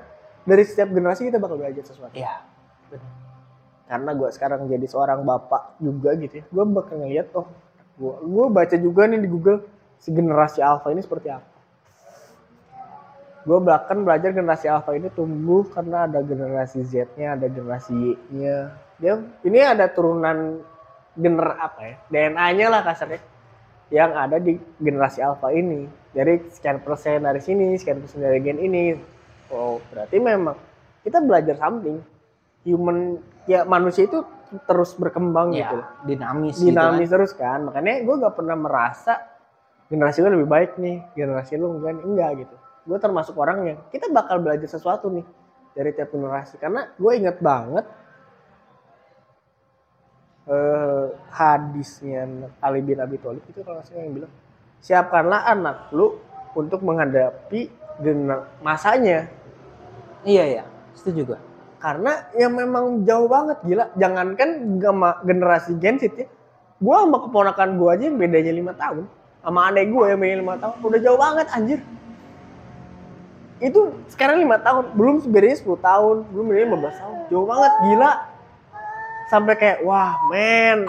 dari 0.43 0.63
setiap 0.67 0.91
generasi 0.91 1.31
kita 1.31 1.39
bakal 1.39 1.55
belajar 1.55 1.83
sesuatu 1.87 2.13
iya 2.15 2.43
benar 2.91 3.11
karena 3.83 4.11
gue 4.15 4.29
sekarang 4.31 4.61
jadi 4.67 4.85
seorang 4.87 5.23
bapak 5.23 5.79
juga 5.79 6.15
gitu 6.19 6.43
ya 6.43 6.45
gue 6.47 6.63
bakal 6.71 6.95
ngeliat 7.03 7.27
oh 7.35 7.47
gue 7.99 8.13
gue 8.27 8.45
baca 8.51 8.75
juga 8.79 9.01
nih 9.07 9.19
di 9.23 9.29
Google 9.31 9.63
si 9.99 10.09
generasi 10.11 10.59
alpha 10.59 10.91
ini 10.91 11.03
seperti 11.03 11.31
apa 11.31 11.47
gue 13.43 13.59
bahkan 13.59 14.07
belajar 14.07 14.31
generasi 14.31 14.71
alpha 14.71 14.95
ini 14.95 15.11
tumbuh 15.11 15.67
karena 15.67 16.07
ada 16.07 16.23
generasi 16.23 16.79
Z-nya 16.87 17.35
ada 17.35 17.47
generasi 17.51 17.91
Y-nya. 17.91 18.71
Dia 18.99 19.19
ini 19.43 19.59
ada 19.59 19.91
turunan 19.91 20.63
gener 21.13 21.49
apa 21.59 21.81
ya 21.83 21.95
DNA-nya 22.09 22.67
lah 22.71 22.81
kasarnya 22.81 23.21
yang 23.91 24.15
ada 24.15 24.39
di 24.39 24.55
generasi 24.79 25.19
alpha 25.19 25.51
ini. 25.51 25.85
Dari 26.13 26.39
sekian 26.55 26.79
persen 26.79 27.27
dari 27.27 27.43
sini 27.43 27.75
sekian 27.75 27.99
persen 27.99 28.23
dari 28.23 28.39
gen 28.39 28.63
ini. 28.63 28.95
Oh 29.51 29.83
berarti 29.91 30.17
memang 30.23 30.55
kita 31.03 31.19
belajar 31.19 31.59
something. 31.59 31.99
Human 32.63 33.19
ya 33.43 33.67
manusia 33.67 34.07
itu 34.07 34.23
terus 34.63 34.95
berkembang 34.95 35.51
gitu 35.51 35.83
ya 35.83 35.85
dinamis 36.07 36.55
gitu 36.63 36.71
dinamis 36.71 37.11
kan. 37.11 37.13
terus 37.19 37.31
kan. 37.35 37.59
Makanya 37.67 38.07
gue 38.07 38.15
gak 38.23 38.35
pernah 38.39 38.55
merasa 38.55 39.19
generasi 39.91 40.23
gue 40.23 40.31
lebih 40.31 40.47
baik 40.47 40.71
nih 40.79 41.03
generasi 41.11 41.59
lu 41.59 41.75
enggak 41.75 41.99
enggak 42.07 42.31
gitu 42.47 42.55
gue 42.83 42.97
termasuk 42.99 43.35
orang 43.39 43.57
yang 43.63 43.79
kita 43.89 44.11
bakal 44.11 44.43
belajar 44.43 44.67
sesuatu 44.67 45.07
nih 45.09 45.25
dari 45.73 45.91
tiap 45.95 46.11
generasi. 46.11 46.59
Karena 46.59 46.87
gue 46.95 47.11
inget 47.15 47.37
banget 47.39 47.85
eh 50.43 51.07
hadisnya 51.31 52.51
Ali 52.59 52.83
bin 52.83 52.99
Abi 52.99 53.15
Thalib 53.15 53.47
itu 53.47 53.63
kalau 53.63 53.79
salah 53.79 54.03
yang 54.03 54.11
bilang 54.11 54.33
siapkanlah 54.83 55.47
anak 55.47 55.87
lu 55.95 56.19
untuk 56.51 56.83
menghadapi 56.83 57.71
masanya. 58.59 59.31
Iya 60.27 60.43
iya. 60.43 60.63
Setuju 60.99 61.31
gua. 61.31 61.39
Karena 61.79 62.27
ya 62.35 62.51
memang 62.51 63.07
jauh 63.07 63.31
banget 63.31 63.63
gila. 63.63 63.87
Jangankan 63.95 64.79
sama 64.83 65.09
generasi 65.23 65.79
Gen 65.79 65.95
Z 65.95 66.11
ya 66.11 66.27
gua 66.83 67.07
sama 67.07 67.17
keponakan 67.23 67.69
gua 67.79 67.95
aja 67.95 68.11
yang 68.11 68.19
bedanya 68.19 68.51
lima 68.51 68.73
tahun 68.75 69.07
sama 69.39 69.71
adek 69.71 69.87
gua 69.95 70.11
yang 70.11 70.19
bedanya 70.19 70.39
lima 70.43 70.55
tahun 70.59 70.75
udah 70.83 70.99
jauh 70.99 71.19
banget 71.19 71.47
anjir 71.55 71.79
itu 73.63 73.95
sekarang 74.11 74.43
lima 74.43 74.59
tahun. 74.59 74.91
Belum 74.93 75.23
bedanya 75.23 75.57
10 75.63 75.79
tahun. 75.79 76.15
Belum 76.35 76.45
bedanya 76.51 76.67
15 76.75 76.99
tahun. 76.99 77.15
Jauh 77.31 77.47
banget 77.47 77.73
gila. 77.87 78.11
Sampai 79.31 79.53
kayak 79.55 79.79
wah 79.87 80.19
men. 80.27 80.85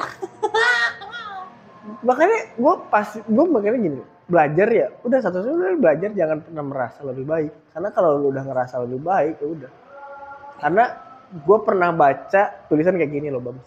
Makanya 2.09 2.39
gue 2.59 2.75
pas 2.91 3.09
gue 3.17 3.45
makanya 3.49 3.79
gini 3.81 4.01
belajar 4.29 4.69
ya. 4.69 4.89
Udah 5.05 5.21
satu 5.21 5.41
satu 5.41 5.57
udah 5.57 5.81
belajar 5.81 6.11
jangan 6.13 6.43
pernah 6.43 6.65
merasa 6.65 7.01
lebih 7.05 7.25
baik. 7.25 7.53
Karena 7.73 7.89
kalau 7.93 8.21
lu 8.21 8.29
udah 8.33 8.45
ngerasa 8.45 8.75
lebih 8.85 9.01
baik 9.05 9.37
ya 9.41 9.47
udah. 9.49 9.73
Karena 10.61 10.85
gue 11.35 11.59
pernah 11.65 11.91
baca 11.91 12.43
tulisan 12.71 12.95
kayak 12.95 13.11
gini 13.11 13.27
loh 13.33 13.43
bagus 13.43 13.67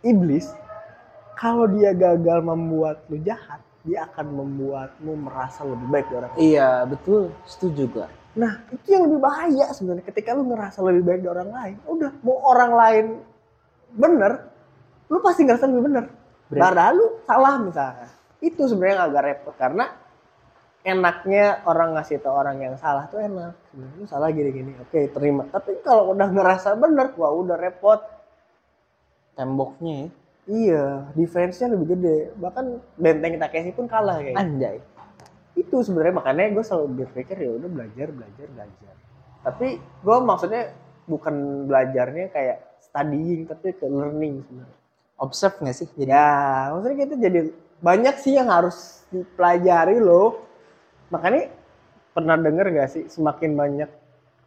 iblis 0.00 0.48
kalau 1.36 1.68
dia 1.68 1.92
gagal 1.92 2.40
membuat 2.40 3.04
lu 3.12 3.20
jahat 3.20 3.60
dia 3.86 4.02
akan 4.10 4.26
membuatmu 4.34 5.12
merasa 5.14 5.62
lebih 5.62 5.86
baik 5.86 6.06
dari 6.10 6.18
orang 6.18 6.32
lain. 6.34 6.42
Iya, 6.42 6.70
betul. 6.90 7.22
Setuju 7.46 7.82
gua. 7.86 8.06
Nah, 8.36 8.52
itu 8.74 8.86
yang 8.92 9.06
lebih 9.08 9.22
bahaya 9.22 9.66
sebenarnya 9.72 10.04
ketika 10.10 10.34
lu 10.34 10.44
ngerasa 10.50 10.82
lebih 10.82 11.02
baik 11.06 11.20
dari 11.22 11.30
orang 11.30 11.50
lain. 11.54 11.76
Udah, 11.86 12.10
mau 12.20 12.36
orang 12.50 12.72
lain 12.74 13.06
bener, 13.94 14.32
lu 15.06 15.22
pasti 15.22 15.46
ngerasa 15.46 15.64
lebih 15.70 15.84
bener. 15.86 16.04
Padahal 16.50 16.92
lu 16.98 17.06
salah 17.24 17.54
misalnya. 17.62 18.10
Itu 18.42 18.66
sebenarnya 18.68 19.08
agak 19.08 19.22
repot 19.24 19.54
karena 19.56 19.88
enaknya 20.86 21.66
orang 21.66 21.98
ngasih 21.98 22.22
tau 22.22 22.36
orang 22.36 22.60
yang 22.60 22.74
salah 22.76 23.08
tuh 23.08 23.22
enak. 23.22 23.54
Sebenarnya 23.70 23.96
lu 23.96 24.06
salah 24.06 24.28
gini-gini. 24.34 24.72
Oke, 24.82 25.08
terima. 25.10 25.46
Tapi 25.48 25.80
kalau 25.80 26.12
udah 26.12 26.28
ngerasa 26.30 26.74
bener, 26.76 27.14
wah 27.16 27.32
udah 27.32 27.56
repot. 27.56 28.02
Temboknya 29.38 29.94
ya. 30.06 30.08
Iya, 30.46 31.10
defense-nya 31.18 31.74
lebih 31.74 31.98
gede. 31.98 32.18
Bahkan 32.38 32.64
benteng 32.96 33.34
Takeshi 33.42 33.74
pun 33.74 33.90
kalah 33.90 34.22
kayaknya. 34.22 34.40
Anjay. 34.40 34.78
itu 35.56 35.80
sebenarnya 35.80 36.20
makanya 36.20 36.52
gue 36.52 36.64
selalu 36.68 36.86
berpikir 37.00 37.32
ya 37.40 37.48
udah 37.56 37.70
belajar 37.72 38.12
belajar 38.12 38.46
belajar 38.52 38.92
tapi 39.40 39.80
gue 39.80 40.16
maksudnya 40.20 40.76
bukan 41.08 41.64
belajarnya 41.64 42.28
kayak 42.28 42.76
studying 42.84 43.48
tapi 43.48 43.72
ke 43.72 43.88
learning 43.88 44.44
sebenarnya 44.44 44.84
Observe 45.16 45.56
nggak 45.64 45.76
sih? 45.80 45.88
Jadi 45.96 46.12
ya 46.12 46.28
maksudnya 46.76 46.96
kita 47.08 47.14
jadi 47.16 47.40
banyak 47.80 48.14
sih 48.20 48.36
yang 48.36 48.52
harus 48.52 49.08
dipelajari 49.08 49.96
loh 49.96 50.44
makanya 51.08 51.48
pernah 52.12 52.36
denger 52.36 52.66
gak 52.76 52.90
sih 52.92 53.04
semakin 53.08 53.56
banyak 53.56 53.90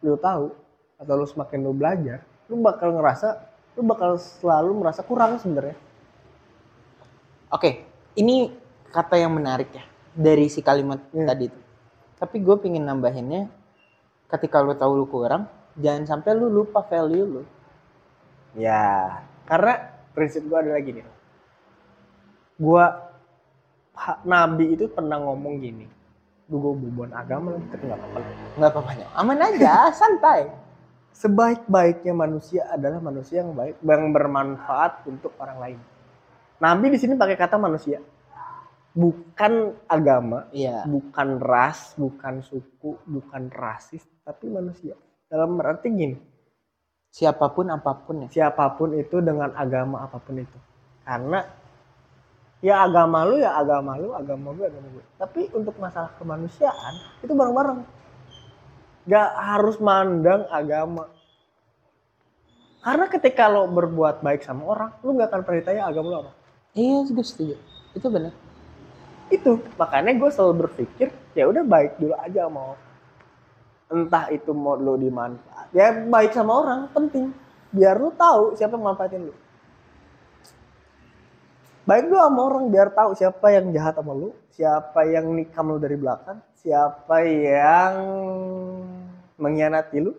lu 0.06 0.14
tahu 0.14 0.54
atau 0.94 1.14
lu 1.18 1.26
semakin 1.26 1.58
lu 1.62 1.74
belajar 1.74 2.22
lu 2.46 2.62
bakal 2.62 2.94
ngerasa 2.94 3.38
lu 3.74 3.82
bakal 3.82 4.14
selalu 4.14 4.78
merasa 4.78 5.02
kurang 5.02 5.42
sebenarnya 5.42 5.74
Oke, 7.50 7.82
ini 8.14 8.54
kata 8.94 9.18
yang 9.18 9.34
menarik 9.34 9.74
ya 9.74 9.82
dari 10.14 10.46
si 10.46 10.62
kalimat 10.62 11.02
Hmm. 11.10 11.26
tadi 11.26 11.50
itu. 11.50 11.60
Tapi 12.14 12.36
gue 12.38 12.56
pingin 12.62 12.84
nambahinnya, 12.86 13.48
ketika 14.30 14.62
lu 14.62 14.76
tahu 14.76 14.92
lu 15.02 15.06
kurang, 15.10 15.50
jangan 15.74 16.06
sampai 16.06 16.36
lu 16.36 16.46
lupa 16.46 16.84
value 16.86 17.26
lu. 17.26 17.42
Ya, 18.54 19.22
karena 19.46 19.78
prinsip 20.14 20.42
gua 20.46 20.62
adalah 20.62 20.82
gini. 20.82 21.02
Gua 22.58 22.84
ha- 23.94 24.20
Nabi 24.26 24.74
itu 24.74 24.90
pernah 24.90 25.18
ngomong 25.22 25.54
gini. 25.62 25.86
Gue 26.50 26.74
bubon 26.74 27.14
agama 27.14 27.54
tapi 27.70 27.86
nggak 27.86 27.98
apa-apa. 27.98 28.18
Nggak 28.58 28.70
apa-apa, 28.74 28.90
aman 29.18 29.38
aja, 29.38 29.74
santai. 30.00 30.50
Sebaik-baiknya 31.14 32.14
manusia 32.14 32.66
adalah 32.70 32.98
manusia 32.98 33.42
yang 33.42 33.54
baik, 33.54 33.78
yang 33.82 34.10
bermanfaat 34.14 35.06
untuk 35.06 35.34
orang 35.38 35.58
lain. 35.58 35.80
Nabi 36.60 36.92
di 36.92 36.98
sini 37.00 37.16
pakai 37.16 37.40
kata 37.40 37.56
manusia, 37.56 38.04
bukan 38.92 39.74
agama, 39.88 40.46
Iya. 40.52 40.84
bukan 40.84 41.40
ras, 41.40 41.96
bukan 41.96 42.44
suku, 42.44 43.00
bukan 43.08 43.48
rasis, 43.48 44.04
tapi 44.22 44.52
manusia. 44.52 44.92
Dalam 45.30 45.56
berarti 45.56 45.88
gini, 45.88 46.16
Siapa 47.10 47.50
pun 47.50 47.66
apa 47.74 47.90
pun 48.06 48.22
ya. 48.22 48.28
siapa 48.30 48.70
pun 48.78 48.94
itu 48.94 49.18
dengan 49.18 49.50
agama 49.58 50.06
apa 50.06 50.22
pun 50.22 50.38
itu. 50.38 50.58
Karena 51.02 51.42
ya 52.62 52.86
agama 52.86 53.26
lu 53.26 53.34
ya 53.42 53.58
agama 53.58 53.98
lu, 53.98 54.14
agama 54.14 54.54
gue 54.54 54.70
agama 54.70 54.86
gue. 54.94 55.04
Tapi 55.18 55.40
untuk 55.58 55.74
masalah 55.82 56.14
kemanusiaan 56.22 56.94
itu 57.18 57.34
bareng-bareng. 57.34 57.82
Gak 59.10 59.30
harus 59.42 59.82
mandang 59.82 60.46
agama. 60.54 61.10
Karena 62.78 63.10
ketika 63.10 63.50
lo 63.50 63.66
berbuat 63.66 64.22
baik 64.22 64.46
sama 64.46 64.62
orang, 64.70 64.90
lu 65.02 65.18
gak 65.18 65.34
akan 65.34 65.40
pernah 65.42 65.58
ditanya 65.66 65.82
agama 65.90 66.06
lu 66.06 66.16
apa. 66.22 66.32
Iya, 66.72 67.06
gue 67.06 67.24
setuju. 67.24 67.56
Itu 67.92 68.06
benar. 68.08 68.32
Itu 69.30 69.62
makanya 69.74 70.14
gue 70.14 70.30
selalu 70.30 70.54
berpikir 70.66 71.08
ya 71.32 71.46
udah 71.46 71.62
baik 71.62 72.02
dulu 72.02 72.14
aja 72.18 72.50
mau 72.50 72.74
entah 73.86 74.26
itu 74.30 74.50
mau 74.50 74.74
lo 74.74 74.94
dimanfaat 74.94 75.70
ya 75.70 76.02
baik 76.02 76.30
sama 76.30 76.62
orang 76.62 76.80
penting 76.90 77.30
biar 77.70 77.94
lu 77.94 78.10
tahu 78.10 78.54
siapa 78.54 78.74
yang 78.74 78.86
manfaatin 78.86 79.30
lu 79.30 79.34
baik 81.86 82.06
dulu 82.06 82.18
sama 82.18 82.40
orang 82.42 82.64
biar 82.70 82.88
tahu 82.90 83.10
siapa 83.14 83.46
yang 83.50 83.70
jahat 83.70 83.94
sama 83.94 84.12
lu 84.14 84.30
siapa 84.50 85.00
yang 85.06 85.30
nikam 85.30 85.70
lu 85.70 85.78
dari 85.78 85.94
belakang 85.94 86.38
siapa 86.58 87.22
yang 87.22 87.94
mengkhianati 89.36 89.96
lu 89.98 90.12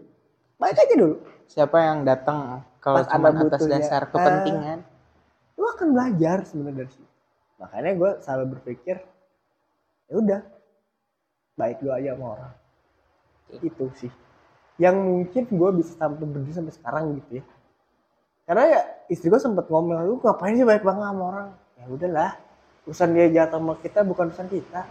baik 0.55 0.75
aja 0.77 0.95
dulu 0.95 1.15
Siapa 1.51 1.77
yang 1.83 2.07
datang 2.07 2.63
kalau 2.79 3.03
cuma 3.03 3.27
ada 3.27 3.43
atas 3.43 3.59
butuhnya. 3.59 3.83
dasar 3.83 4.01
Ah. 4.03 4.09
kepentingan? 4.15 4.79
Lu 5.61 5.67
akan 5.77 5.87
belajar 5.93 6.41
sebenarnya 6.41 6.77
dari 6.81 6.89
situ. 6.89 7.09
Makanya 7.61 7.91
gue 7.93 8.11
selalu 8.25 8.45
berpikir 8.57 8.97
ya 10.09 10.13
udah 10.17 10.41
baik 11.53 11.77
dulu 11.85 11.93
aja 11.93 12.17
sama 12.17 12.25
orang. 12.33 12.53
Itu 13.61 13.85
sih. 13.93 14.09
Yang 14.81 14.95
mungkin 14.97 15.43
gue 15.45 15.69
bisa 15.77 15.93
sampai 15.93 16.25
berdiri 16.25 16.57
sampai 16.57 16.73
sekarang 16.73 17.03
gitu 17.21 17.37
ya. 17.37 17.43
Karena 18.49 18.63
ya 18.65 18.81
istri 19.13 19.29
gue 19.29 19.37
sempet 19.37 19.69
ngomel 19.69 20.01
lu 20.01 20.17
ngapain 20.17 20.57
sih 20.57 20.65
baik 20.65 20.81
banget 20.81 21.05
sama 21.05 21.23
orang? 21.29 21.49
Ya 21.77 21.85
udahlah 21.85 22.31
urusan 22.89 23.13
dia 23.13 23.29
jahat 23.29 23.53
sama 23.53 23.77
kita 23.77 24.01
bukan 24.01 24.33
urusan 24.33 24.49
kita. 24.49 24.81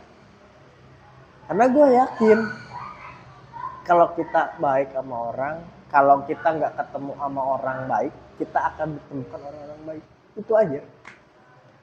Karena 1.50 1.64
gue 1.66 1.86
yakin 1.98 2.38
kalau 3.82 4.14
kita 4.14 4.54
baik 4.62 4.94
sama 4.94 5.34
orang 5.34 5.56
kalau 5.90 6.22
kita 6.22 6.46
nggak 6.46 6.78
ketemu 6.78 7.12
sama 7.18 7.42
orang 7.58 7.78
baik 7.90 8.14
kita 8.38 8.58
akan 8.70 8.94
ditemukan 8.94 9.40
orang-orang 9.42 9.80
baik 9.82 10.04
itu 10.34 10.52
aja 10.52 10.80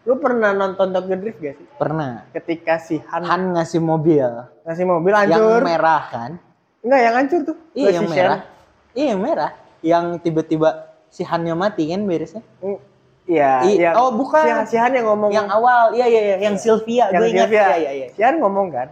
lu 0.03 0.15
pernah 0.17 0.51
nonton 0.51 0.87
Tokyo 0.89 1.15
Drift 1.15 1.39
gak 1.39 1.55
sih 1.55 1.67
Pernah. 1.75 2.23
ketika 2.31 2.79
si 2.79 2.95
Han, 3.03 3.21
Han 3.23 3.41
ngasih 3.53 3.79
mobil 3.79 4.23
ngasih 4.63 4.85
mobil 4.85 5.11
yang 5.11 5.27
hancur 5.29 5.61
merah 5.61 6.03
kan? 6.07 6.31
enggak 6.79 7.01
yang 7.01 7.15
hancur 7.15 7.39
tuh 7.43 7.57
Iya, 7.73 7.89
yang 7.93 8.03
si 8.03 8.13
merah. 8.13 8.39
Shen. 8.39 8.55
Iya, 8.93 9.05
yang 9.07 9.21
merah. 9.21 9.51
Yang 9.79 10.05
tiba-tiba 10.19 10.69
si 11.07 11.21
Han-nya 11.21 11.53
mati 11.53 11.85
kan 11.85 12.01
beresnya? 12.01 12.41
Mm, 12.57 12.79
Iya, 13.27 13.51
Iya. 13.61 13.81
yang- 13.83 13.95
Oh, 13.95 14.09
bukan. 14.11 14.41
Si, 14.63 14.71
si 14.71 14.75
Han 14.75 14.89
yang 14.91 15.05
ngomong 15.05 15.29
Yang 15.29 15.47
awal, 15.51 15.91
iya 15.91 16.05
iya, 16.07 16.21
iya. 16.23 16.35
yang 16.39 16.55
Sylvia, 16.55 17.11
yang 17.11 17.19
gue 17.19 17.29
ingat. 17.29 17.49
Iya 17.51 17.67
iya 17.77 17.91
iya. 17.93 18.07
Si 18.09 18.21
Han 18.21 18.39
ngomong 18.39 18.71
kan, 18.71 18.87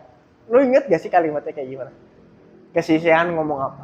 lu 0.46 0.60
inget 0.60 0.86
gak 0.86 1.00
sih 1.00 1.08
kalimatnya 1.08 1.50
kayak 1.50 1.66
gimana? 1.68 1.92
Ke 2.70 2.84
si 2.84 3.00
Han 3.02 3.32
ngomong 3.32 3.60
apa? 3.64 3.84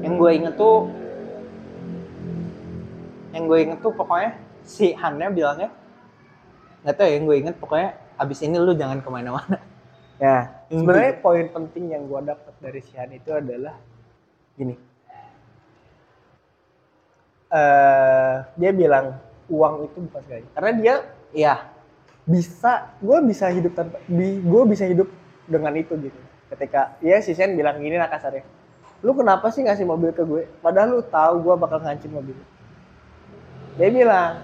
Yang 0.00 0.14
gue 0.16 0.30
inget 0.34 0.54
tuh, 0.54 0.76
yang 3.34 3.44
gue 3.50 3.58
inget 3.58 3.78
tuh 3.82 3.90
pokoknya 3.90 4.38
si 4.62 4.94
Han-nya 4.94 5.28
bilangnya, 5.34 5.68
nggak 6.86 6.94
tahu 6.94 7.06
ya, 7.06 7.12
yang 7.18 7.24
gue 7.26 7.36
inget 7.42 7.56
pokoknya 7.58 7.88
abis 8.14 8.38
ini 8.46 8.56
lu 8.56 8.72
jangan 8.78 9.02
ke 9.02 9.10
mana-mana. 9.10 9.58
Ya, 10.14 10.62
Hmm. 10.70 10.78
sebenarnya 10.78 11.18
poin 11.18 11.46
penting 11.50 11.90
yang 11.90 12.06
gua 12.06 12.22
dapat 12.22 12.54
dari 12.62 12.78
si 12.86 12.94
Han 12.94 13.10
itu 13.12 13.34
adalah 13.34 13.74
gini. 14.54 14.78
eh 17.50 18.34
dia 18.54 18.70
bilang 18.70 19.18
uang 19.50 19.90
itu 19.90 19.98
bukan 20.06 20.20
segalanya. 20.22 20.50
Karena 20.54 20.70
dia 20.78 20.94
Iya, 21.34 21.66
bisa, 22.22 22.94
gue 23.02 23.18
bisa 23.26 23.50
hidup 23.50 23.74
tanpa, 23.74 23.98
gue 24.06 24.62
bisa 24.70 24.86
hidup 24.86 25.10
dengan 25.50 25.74
itu 25.74 25.98
gitu. 25.98 26.14
Ketika 26.46 26.94
ya 27.02 27.18
si 27.18 27.34
Shen 27.34 27.58
bilang 27.58 27.82
gini 27.82 27.98
lah 27.98 28.06
kasarnya, 28.06 28.46
lu 29.02 29.18
kenapa 29.18 29.50
sih 29.50 29.66
ngasih 29.66 29.82
mobil 29.82 30.14
ke 30.14 30.22
gue? 30.22 30.46
Padahal 30.62 30.94
lu 30.94 31.02
tahu 31.02 31.42
gue 31.42 31.54
bakal 31.58 31.82
ngancin 31.82 32.14
mobil. 32.14 32.38
Dia 33.74 33.90
bilang, 33.90 34.34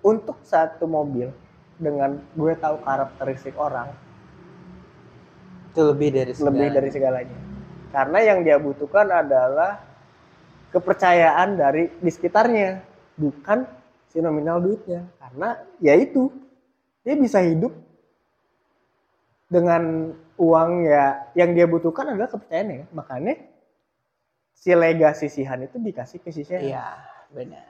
untuk 0.00 0.40
satu 0.42 0.88
mobil 0.88 1.28
dengan 1.76 2.16
gue 2.34 2.52
tahu 2.56 2.80
karakteristik 2.80 3.54
orang 3.58 3.92
itu 5.72 5.80
lebih 5.88 6.08
dari 6.12 6.32
lebih 6.36 6.36
segalanya. 6.36 6.74
dari 6.76 6.90
segalanya. 6.92 7.38
Karena 7.92 8.18
yang 8.20 8.38
dia 8.44 8.56
butuhkan 8.60 9.08
adalah 9.08 9.80
kepercayaan 10.68 11.56
dari 11.56 11.88
di 11.96 12.10
sekitarnya, 12.12 12.84
bukan 13.16 13.64
si 14.08 14.20
nominal 14.20 14.60
duitnya. 14.60 15.08
Karena 15.16 15.56
ya 15.80 15.96
itu, 15.96 16.28
dia 17.04 17.16
bisa 17.16 17.40
hidup 17.40 17.72
dengan 19.48 20.12
uang 20.40 20.70
ya 20.88 21.28
yang 21.36 21.52
dia 21.52 21.64
butuhkan 21.68 22.16
adalah 22.16 22.28
kepercayaan 22.28 22.68
ya. 22.68 22.84
Makanya 22.92 23.34
si 24.52 24.72
legasi 24.76 25.32
si 25.32 25.44
Han 25.44 25.68
itu 25.68 25.76
dikasih 25.80 26.20
ke 26.20 26.32
si. 26.32 26.44
Iya, 26.48 27.11
benar. 27.32 27.64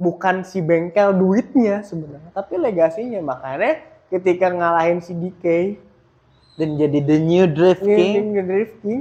Bukan 0.00 0.42
si 0.42 0.64
bengkel 0.64 1.12
duitnya 1.12 1.84
sebenarnya, 1.84 2.32
tapi 2.32 2.56
legasinya. 2.56 3.20
Makanya 3.20 3.84
ketika 4.08 4.48
ngalahin 4.48 5.00
si 5.04 5.12
DK, 5.12 5.76
Dan 6.56 6.76
jadi 6.76 6.98
the 7.00 7.16
new 7.16 7.44
Drift 7.48 7.80
King. 7.80 8.12
King, 8.12 8.28
Drift 8.44 8.74
King, 8.84 9.00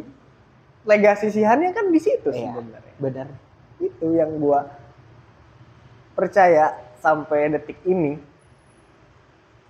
legasi 0.87 1.27
si 1.27 1.43
Han 1.43 1.59
kan 1.75 1.91
di 1.91 1.99
situ 1.99 2.31
Iya. 2.31 2.55
sebenarnya. 2.55 2.93
Benar. 2.99 3.27
Itu 3.79 4.15
yang 4.15 4.39
gua 4.39 4.67
percaya 6.15 6.75
sampai 6.99 7.47
detik 7.47 7.79
ini 7.87 8.19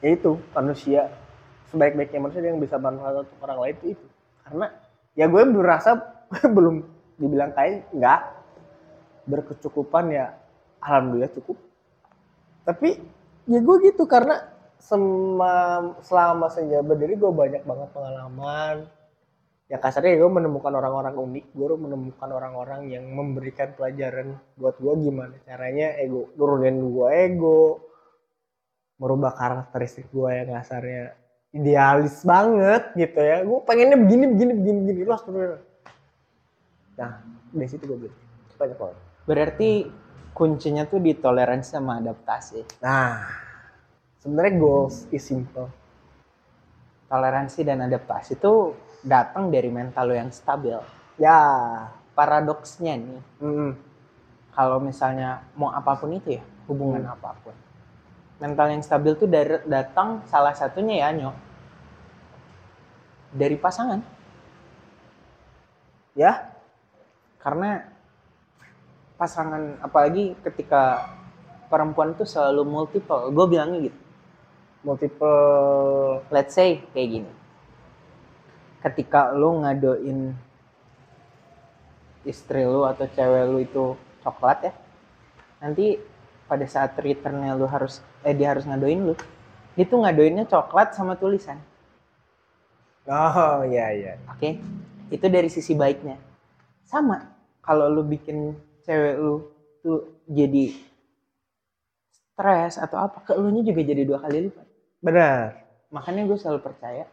yaitu 0.01 0.39
manusia 0.55 1.11
sebaik-baiknya 1.69 2.17
manusia 2.17 2.41
yang 2.41 2.57
bisa 2.57 2.81
bermanfaat 2.81 3.29
untuk 3.29 3.37
orang 3.45 3.59
lain 3.61 3.75
itu 3.77 3.85
itu 3.93 4.05
karena 4.41 4.67
ya 5.13 5.25
gue 5.29 5.41
berasa 5.53 5.91
belum 6.55 6.81
dibilang 7.21 7.53
kaya 7.53 7.85
enggak 7.93 8.19
berkecukupan 9.29 10.05
ya 10.09 10.33
alhamdulillah 10.81 11.31
cukup. 11.37 11.57
Tapi 12.65 12.97
ya 13.45 13.59
gue 13.61 13.75
gitu 13.85 14.09
karena 14.09 14.41
sema, 14.81 15.93
selama 16.01 16.49
saya 16.49 16.81
berdiri 16.81 17.13
gue 17.19 17.31
banyak 17.31 17.63
banget 17.63 17.89
pengalaman. 17.93 18.89
Ya 19.69 19.77
kasarnya 19.77 20.17
gue 20.17 20.31
menemukan 20.33 20.73
orang-orang 20.73 21.13
unik 21.13 21.45
gue 21.53 21.77
menemukan 21.77 22.29
orang-orang 22.33 22.89
yang 22.89 23.05
memberikan 23.05 23.77
pelajaran 23.77 24.41
buat 24.57 24.81
gue 24.81 24.93
gimana 25.05 25.37
caranya 25.45 25.93
ego 26.01 26.33
nurunin 26.41 26.89
gue 26.89 27.07
ego 27.13 27.85
merubah 28.97 29.37
karakteristik 29.37 30.09
gue 30.09 30.25
yang 30.25 30.57
kasarnya 30.57 31.13
idealis 31.53 32.25
banget 32.25 32.97
gitu 32.97 33.21
ya. 33.21 33.45
Gue 33.45 33.61
pengennya 33.61 34.01
begini 34.01 34.25
begini 34.33 34.51
begini 34.57 34.77
begini 34.89 34.99
lu 35.05 35.13
harus 35.13 35.61
nah 36.97 37.23
dari 37.53 37.69
situ 37.69 37.85
gue 37.87 37.95
bilang 37.95 38.17
banyak 38.59 38.75
banget 38.75 39.08
Berarti 39.29 39.85
kuncinya 40.33 40.89
tuh 40.89 40.97
di 40.97 41.13
toleransi 41.13 41.69
sama 41.77 42.01
adaptasi. 42.01 42.81
nah 42.81 43.21
sebenarnya 44.23 44.53
goals 44.57 45.05
is 45.11 45.21
simple 45.21 45.69
Toleransi 47.09 47.65
dan 47.65 47.81
adaptasi 47.85 48.37
itu 48.37 48.73
datang 49.01 49.49
dari 49.49 49.69
mental 49.73 50.09
lo 50.09 50.13
yang 50.13 50.29
stabil. 50.29 50.77
ya 51.17 51.41
Paradoksnya 52.13 52.99
nih, 52.99 53.21
mm, 53.41 53.71
kalau 54.53 54.77
misalnya 54.77 55.41
mau 55.57 55.73
apa 55.73 55.97
pun 55.97 56.13
itu 56.13 56.37
ya, 56.37 56.43
hubungan 56.69 57.01
apa 57.09 57.33
pun. 57.41 57.55
Mental 58.37 58.67
yang 58.69 58.83
stabil 58.85 59.17
tuh 59.17 59.25
dari 59.25 59.57
datang 59.65 60.21
salah 60.29 60.53
satunya 60.53 61.01
ya, 61.01 61.09
Nyok. 61.15 61.35
Dari 63.33 63.57
pasangan. 63.57 63.99
ya 66.13 66.51
Karena 67.39 67.79
pasangan 69.19 69.75
apalagi 69.83 70.39
ketika 70.47 71.11
perempuan 71.67 72.15
tuh 72.15 72.23
selalu 72.23 72.63
multiple. 72.63 73.29
Gue 73.35 73.45
bilangnya 73.45 73.91
gitu. 73.91 73.99
multiple 74.79 76.23
let's 76.31 76.55
say 76.55 76.79
kayak 76.95 77.19
gini. 77.19 77.31
Ketika 78.79 79.35
lu 79.35 79.59
ngadoin 79.59 80.31
istri 82.23 82.63
lu 82.63 82.87
atau 82.87 83.03
cewek 83.11 83.43
lu 83.51 83.59
itu 83.59 83.83
coklat 84.23 84.71
ya 84.71 84.73
nanti 85.59 85.99
pada 86.47 86.63
saat 86.67 86.95
returnnya 86.99 87.55
lu 87.55 87.67
harus 87.67 87.99
eh 88.23 88.31
dia 88.31 88.55
harus 88.55 88.63
ngadoin 88.63 89.11
lu 89.11 89.15
itu 89.75 89.95
ngadoinnya 89.95 90.47
coklat 90.47 90.95
sama 90.95 91.19
tulisan. 91.19 91.59
Oh 93.07 93.63
iya 93.63 93.95
iya. 93.95 94.13
Oke? 94.27 94.59
Itu 95.07 95.25
dari 95.31 95.47
sisi 95.47 95.71
baiknya. 95.73 96.19
Sama. 96.83 97.31
Kalau 97.63 97.87
lu 97.87 98.03
bikin 98.03 98.53
cewek 98.85 99.15
lu 99.19 99.35
tuh 99.79 100.23
jadi 100.27 100.75
stres 102.11 102.79
atau 102.79 102.97
apa 102.99 103.23
ke 103.23 103.31
elunya 103.35 103.63
juga 103.63 103.81
jadi 103.83 104.03
dua 104.07 104.19
kali 104.23 104.49
lipat. 104.49 104.67
Benar. 104.99 105.59
Makanya 105.91 106.27
gue 106.27 106.37
selalu 106.39 106.59
percaya 106.63 107.05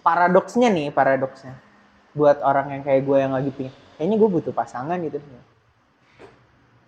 paradoksnya 0.00 0.68
nih 0.70 0.88
paradoksnya. 0.90 1.54
Buat 2.14 2.42
orang 2.46 2.78
yang 2.78 2.82
kayak 2.86 3.02
gue 3.02 3.18
yang 3.18 3.32
lagi 3.34 3.50
pingin 3.50 3.74
kayaknya 3.98 4.16
gue 4.18 4.30
butuh 4.30 4.54
pasangan 4.54 4.98
gitu. 5.02 5.18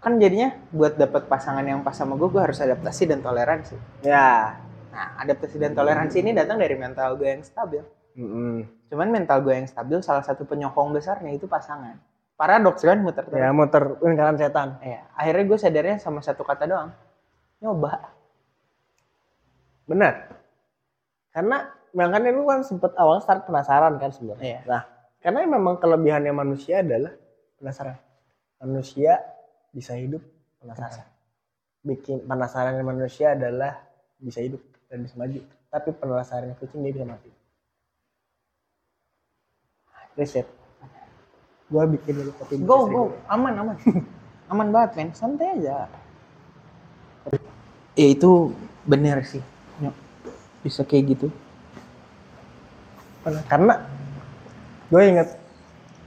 Kan 0.03 0.23
jadinya 0.23 0.55
buat 0.71 0.95
dapet 0.95 1.27
pasangan 1.27 1.67
yang 1.67 1.83
pas 1.83 1.95
sama 1.95 2.15
gue 2.15 2.29
gue 2.31 2.43
harus 2.43 2.59
adaptasi 2.63 3.11
dan 3.11 3.23
toleransi. 3.23 3.75
Ya. 4.07 4.59
Nah 4.91 5.07
adaptasi 5.23 5.59
dan 5.59 5.75
toleransi 5.75 6.23
ini 6.23 6.31
datang 6.35 6.59
dari 6.59 6.75
mental 6.75 7.19
gue 7.19 7.27
yang 7.27 7.43
stabil. 7.43 7.83
Mm-mm. 8.17 8.65
cuman 8.89 9.13
mental 9.13 9.45
gue 9.45 9.53
yang 9.53 9.69
stabil 9.69 10.01
salah 10.01 10.25
satu 10.25 10.49
penyokong 10.49 10.97
besarnya 10.97 11.37
itu 11.37 11.45
pasangan 11.45 12.01
paradoks 12.37 12.85
kan 12.85 13.01
muter 13.01 13.25
terus. 13.25 13.41
Ya 13.41 13.51
muter 13.51 13.97
lingkaran 14.05 14.37
setan. 14.37 14.77
Iya, 14.85 15.09
akhirnya 15.17 15.45
gue 15.49 15.59
sadarnya 15.59 15.97
sama 15.97 16.21
satu 16.21 16.45
kata 16.45 16.69
doang. 16.69 16.93
Nyoba. 17.65 18.13
Benar. 19.89 20.15
Karena 21.33 21.73
makanya 21.97 22.31
lu 22.33 22.45
kan 22.45 22.61
sempet 22.61 22.93
awal 23.01 23.25
start 23.25 23.49
penasaran 23.49 23.97
kan 23.97 24.13
sebenarnya. 24.13 24.45
Iya. 24.45 24.61
nah 24.69 24.83
karena 25.25 25.43
memang 25.49 25.81
kelebihannya 25.81 26.31
manusia 26.31 26.85
adalah 26.85 27.11
penasaran. 27.59 27.97
Manusia 28.63 29.19
bisa 29.73 29.97
hidup 29.97 30.23
penasaran. 30.61 31.09
Bikin 31.83 32.29
penasarannya 32.29 32.85
manusia 32.85 33.33
adalah 33.33 33.81
bisa 34.21 34.45
hidup 34.45 34.61
dan 34.87 35.03
bisa 35.03 35.17
maju. 35.17 35.41
Tapi 35.73 35.89
penasarannya 35.97 36.55
kucing 36.61 36.85
dia 36.85 36.95
bisa 36.95 37.09
mati. 37.09 37.31
Riset 40.17 40.66
gua 41.67 41.83
bikin 41.87 42.15
dulu 42.23 42.31
kopi 42.39 42.55
go 42.63 42.87
go 42.87 43.03
aman 43.27 43.55
aman. 43.59 43.77
Aman 44.47 44.71
banget 44.71 44.91
men. 44.95 45.09
Santai 45.11 45.59
aja. 45.59 45.91
Ya 47.99 48.07
itu 48.15 48.55
bener 48.87 49.27
sih. 49.27 49.43
Nyok. 49.83 49.97
bisa 50.63 50.83
kayak 50.87 51.19
gitu. 51.19 51.27
Karena- 53.51 53.83
gue 54.87 55.03
inget 55.03 55.35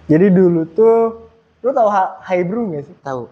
jadi 0.07 0.32
dulu 0.32 0.64
tuh 0.72 1.28
lu 1.60 1.76
tahu 1.76 1.91
Highbrew 2.24 2.72
gak 2.72 2.88
sih? 2.88 2.95
Tahu. 3.03 3.28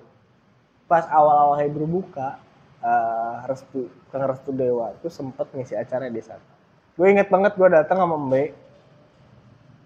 Pas 0.92 1.08
awal-awal 1.08 1.56
Highbrew 1.64 1.88
buka 1.88 2.40
eh 2.84 3.36
restu 3.48 3.88
Kang 4.12 4.28
Restu 4.28 4.52
Dewa 4.52 4.92
itu 4.92 5.08
sempet 5.08 5.48
ngisi 5.56 5.76
acara 5.76 6.12
di 6.12 6.20
sana. 6.20 6.44
Gue 7.00 7.12
inget 7.16 7.32
banget 7.32 7.56
gue 7.56 7.68
datang 7.72 8.04
sama 8.04 8.20
Mbe 8.20 8.52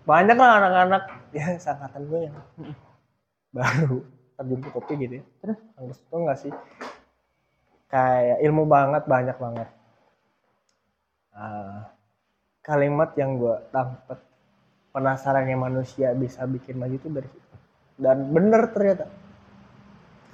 banyak 0.05 0.37
lah 0.37 0.51
anak-anak. 0.61 1.03
Ya 1.31 1.55
sangkatan 1.55 2.11
gue 2.11 2.27
yang 2.27 2.35
baru 3.55 4.03
terjun 4.35 4.59
ke 4.59 4.69
kopi 4.75 4.99
gitu 4.99 5.13
ya. 5.19 5.23
Terus? 5.39 5.59
Kang 5.71 5.87
Restu 5.87 6.15
nggak 6.19 6.39
sih? 6.43 6.53
Kayak 7.87 8.43
ilmu 8.43 8.67
banget 8.67 9.07
banyak 9.07 9.37
banget. 9.39 9.69
Ah, 11.31 11.87
kalimat 12.67 13.15
yang 13.15 13.39
gue 13.39 13.55
dapet 13.71 14.19
penasarannya 14.91 15.55
manusia 15.55 16.11
bisa 16.11 16.43
bikin 16.43 16.75
maju 16.75 16.99
itu 16.99 17.07
dari 17.07 17.29
situ. 17.31 17.55
Dan 17.95 18.27
bener 18.35 18.67
ternyata. 18.75 19.07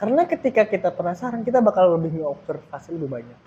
Karena 0.01 0.25
ketika 0.29 0.65
kita 0.65 0.93
penasaran 0.93 1.45
kita 1.45 1.61
bakal 1.61 1.97
lebih 1.97 2.21
ngeobservasi 2.21 2.97
lebih 2.97 3.21
banyak. 3.21 3.39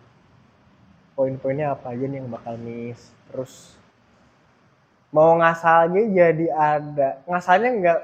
Poin-poinnya 1.18 1.74
apa 1.74 1.94
aja 1.94 2.06
nih 2.06 2.22
yang 2.22 2.30
bakal 2.30 2.54
miss? 2.58 3.10
Terus 3.30 3.79
mau 5.10 5.34
ngasalnya 5.38 6.02
jadi 6.10 6.46
ada. 6.54 7.08
Ngasalnya 7.26 7.70
nggak 7.82 8.00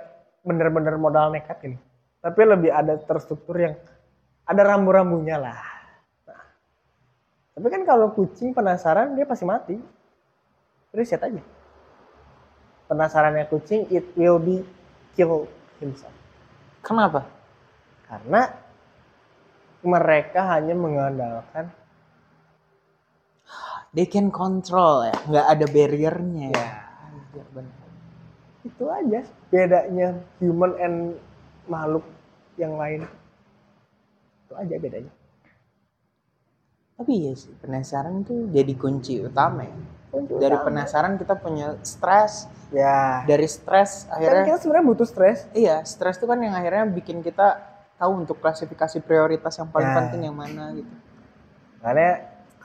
bener-bener 0.47 0.95
modal 0.99 1.31
nekat 1.31 1.59
ini. 1.67 1.79
Tapi 2.23 2.41
lebih 2.43 2.71
ada 2.75 2.99
terstruktur 2.99 3.55
yang 3.59 3.75
ada 4.47 4.63
rambu-rambunya 4.63 5.39
lah. 5.39 5.59
Nah, 6.27 6.43
tapi 7.55 7.67
kan 7.71 7.83
kalau 7.87 8.11
kucing 8.15 8.51
penasaran 8.51 9.15
dia 9.15 9.27
pasti 9.27 9.47
mati. 9.47 9.77
Riset 10.91 11.23
aja. 11.23 11.43
Penasarannya 12.87 13.47
kucing 13.51 13.91
it 13.91 14.07
will 14.19 14.39
be 14.39 14.63
kill 15.15 15.47
himself. 15.79 16.15
Kenapa? 16.83 17.27
Karena 18.07 18.47
mereka 19.83 20.47
hanya 20.59 20.75
mengandalkan 20.75 21.71
they 23.95 24.07
can 24.07 24.31
control 24.35 25.07
ya. 25.07 25.15
Nggak 25.27 25.47
ada 25.47 25.67
barriernya 25.67 26.49
ya 26.51 26.86
Iya, 27.37 27.45
bener. 27.53 27.75
itu 28.67 28.85
aja 28.91 29.21
bedanya 29.47 30.09
human 30.43 30.73
and 30.83 30.99
makhluk 31.71 32.03
yang 32.59 32.75
lain. 32.75 33.07
Itu 34.43 34.59
aja 34.59 34.75
bedanya. 34.75 35.13
Tapi 36.97 37.13
iya 37.15 37.33
sih 37.39 37.53
penasaran 37.63 38.27
tuh 38.27 38.51
jadi 38.51 38.73
kunci 38.75 39.23
utama 39.23 39.63
ya. 39.63 39.77
Kunci 40.11 40.35
dari 40.43 40.57
utama. 40.59 40.67
penasaran 40.67 41.15
kita 41.15 41.39
punya 41.39 41.79
stres. 41.87 42.49
Ya. 42.75 43.23
Dari 43.23 43.47
stres 43.47 44.11
kan 44.11 44.19
akhirnya 44.19 44.45
kita 44.51 44.59
sebenarnya 44.67 44.87
butuh 44.91 45.07
stres. 45.07 45.47
Iya 45.55 45.87
stres 45.87 46.19
itu 46.19 46.27
kan 46.27 46.43
yang 46.43 46.59
akhirnya 46.59 46.91
bikin 46.91 47.23
kita 47.23 47.63
tahu 48.03 48.27
untuk 48.27 48.43
klasifikasi 48.43 48.99
prioritas 49.07 49.55
yang 49.63 49.71
paling 49.71 49.95
Nah. 49.95 49.97
penting 50.03 50.27
yang 50.27 50.35
mana 50.35 50.75
gitu. 50.75 50.91
Makanya 51.87 52.13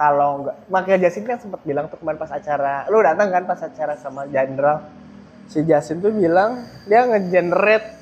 kalau 0.01 0.41
nggak 0.41 0.57
makanya 0.73 1.05
Jasin 1.05 1.29
kan 1.29 1.37
sempat 1.37 1.61
bilang 1.61 1.85
tuh 1.85 2.01
kemarin 2.01 2.17
pas 2.17 2.33
acara 2.33 2.89
lu 2.89 3.05
datang 3.05 3.29
kan 3.29 3.45
pas 3.45 3.61
acara 3.61 3.93
sama 4.01 4.25
Jenderal? 4.25 4.81
Si 5.45 5.61
Jasin 5.61 6.01
tuh 6.01 6.09
bilang 6.09 6.65
dia 6.89 7.05
ngegenerate. 7.05 8.01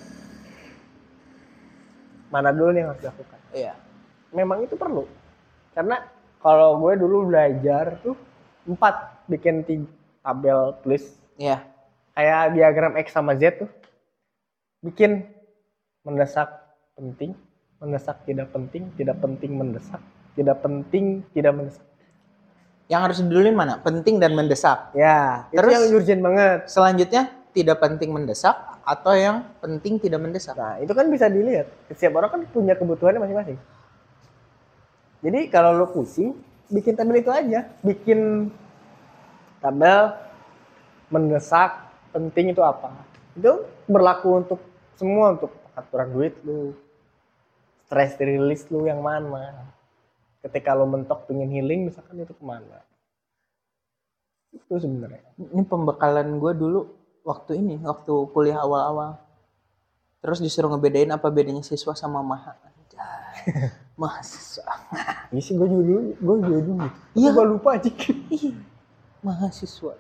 Mana 2.32 2.56
dulu 2.56 2.72
nih 2.72 2.88
yang 2.88 2.96
harus 2.96 3.04
dilakukan? 3.04 3.40
Iya. 3.52 3.74
Memang 4.32 4.64
itu 4.64 4.80
perlu. 4.80 5.04
Karena 5.76 6.00
kalau 6.40 6.80
gue 6.80 7.04
dulu 7.04 7.28
belajar 7.28 8.00
tuh 8.00 8.16
empat 8.64 9.28
bikin 9.28 9.68
tiga 9.68 9.92
tabel 10.24 10.80
tulis. 10.80 11.04
Iya. 11.36 11.68
Kayak 12.16 12.56
diagram 12.56 12.94
X 12.96 13.12
sama 13.12 13.36
Z 13.36 13.60
tuh. 13.60 13.70
Bikin. 14.88 15.28
Mendesak 16.08 16.48
penting. 16.96 17.36
Mendesak 17.84 18.24
tidak 18.24 18.56
penting 18.56 18.88
tidak 18.96 19.20
penting 19.20 19.52
mendesak. 19.60 20.00
Tidak 20.38 20.58
penting 20.64 21.28
tidak 21.34 21.60
mendesak 21.60 21.89
Yang 22.90 23.02
harus 23.06 23.18
didulin 23.22 23.54
mana? 23.54 23.78
Penting 23.78 24.18
dan 24.18 24.34
mendesak. 24.34 24.90
ya 24.98 25.46
Terus? 25.54 25.70
itu 25.70 25.76
yang 25.78 25.86
urgent 25.94 26.22
banget 26.26 26.60
Selanjutnya 26.66 27.24
tidak 27.54 27.78
penting 27.82 28.10
mendesak 28.10 28.58
atau 28.82 29.14
yang 29.14 29.46
penting 29.62 30.02
tidak 30.02 30.22
mendesak. 30.22 30.58
Nah, 30.58 30.82
itu 30.82 30.90
kan 30.94 31.06
bisa 31.10 31.30
dilihat. 31.30 31.70
Setiap 31.94 32.18
orang 32.18 32.30
kan 32.34 32.42
punya 32.50 32.74
kebutuhannya 32.74 33.22
masing-masing. 33.22 33.60
Jadi 35.22 35.40
kalau 35.52 35.76
lo 35.78 35.92
pusing, 35.94 36.34
bikin 36.72 36.98
tabel 36.98 37.22
itu 37.22 37.30
aja. 37.30 37.70
Bikin 37.86 38.50
tabel 39.62 40.16
mendesak, 41.14 41.90
penting 42.10 42.54
itu 42.54 42.62
apa. 42.66 42.94
Itu 43.38 43.70
berlaku 43.86 44.30
untuk 44.46 44.60
semua, 44.98 45.38
untuk 45.38 45.54
aturan 45.78 46.10
duit 46.10 46.34
lu, 46.42 46.74
stress 47.86 48.18
release 48.18 48.66
lu 48.70 48.86
yang 48.86 49.02
mana. 49.02 49.79
Ketika 50.40 50.72
lo 50.72 50.88
mentok 50.88 51.28
pengen 51.28 51.52
healing, 51.52 51.92
misalkan 51.92 52.16
itu 52.16 52.32
ke 52.32 52.44
mana. 52.44 52.80
Itu 54.56 54.80
sebenarnya. 54.80 55.22
Ini 55.36 55.64
pembekalan 55.68 56.40
gue 56.40 56.54
dulu 56.56 56.80
waktu 57.28 57.60
ini, 57.60 57.76
waktu 57.84 58.14
kuliah 58.32 58.64
awal-awal. 58.64 59.20
Terus 60.24 60.40
disuruh 60.40 60.72
ngebedain 60.72 61.12
apa 61.12 61.28
bedanya 61.28 61.64
siswa 61.64 61.92
sama 61.96 62.24
maha. 62.24 62.56
Mahasiswa. 64.00 64.64
Ini 65.36 65.42
sih 65.44 65.60
gue 65.60 65.68
juga 65.68 65.84
dulu, 65.84 66.00
gue 66.16 66.36
juga 66.48 66.60
dulu. 66.64 66.88
Iya. 67.20 67.30
Gue 67.36 67.46
lupa 67.46 67.70
aja. 67.76 67.92
Mahasiswa. 69.20 69.94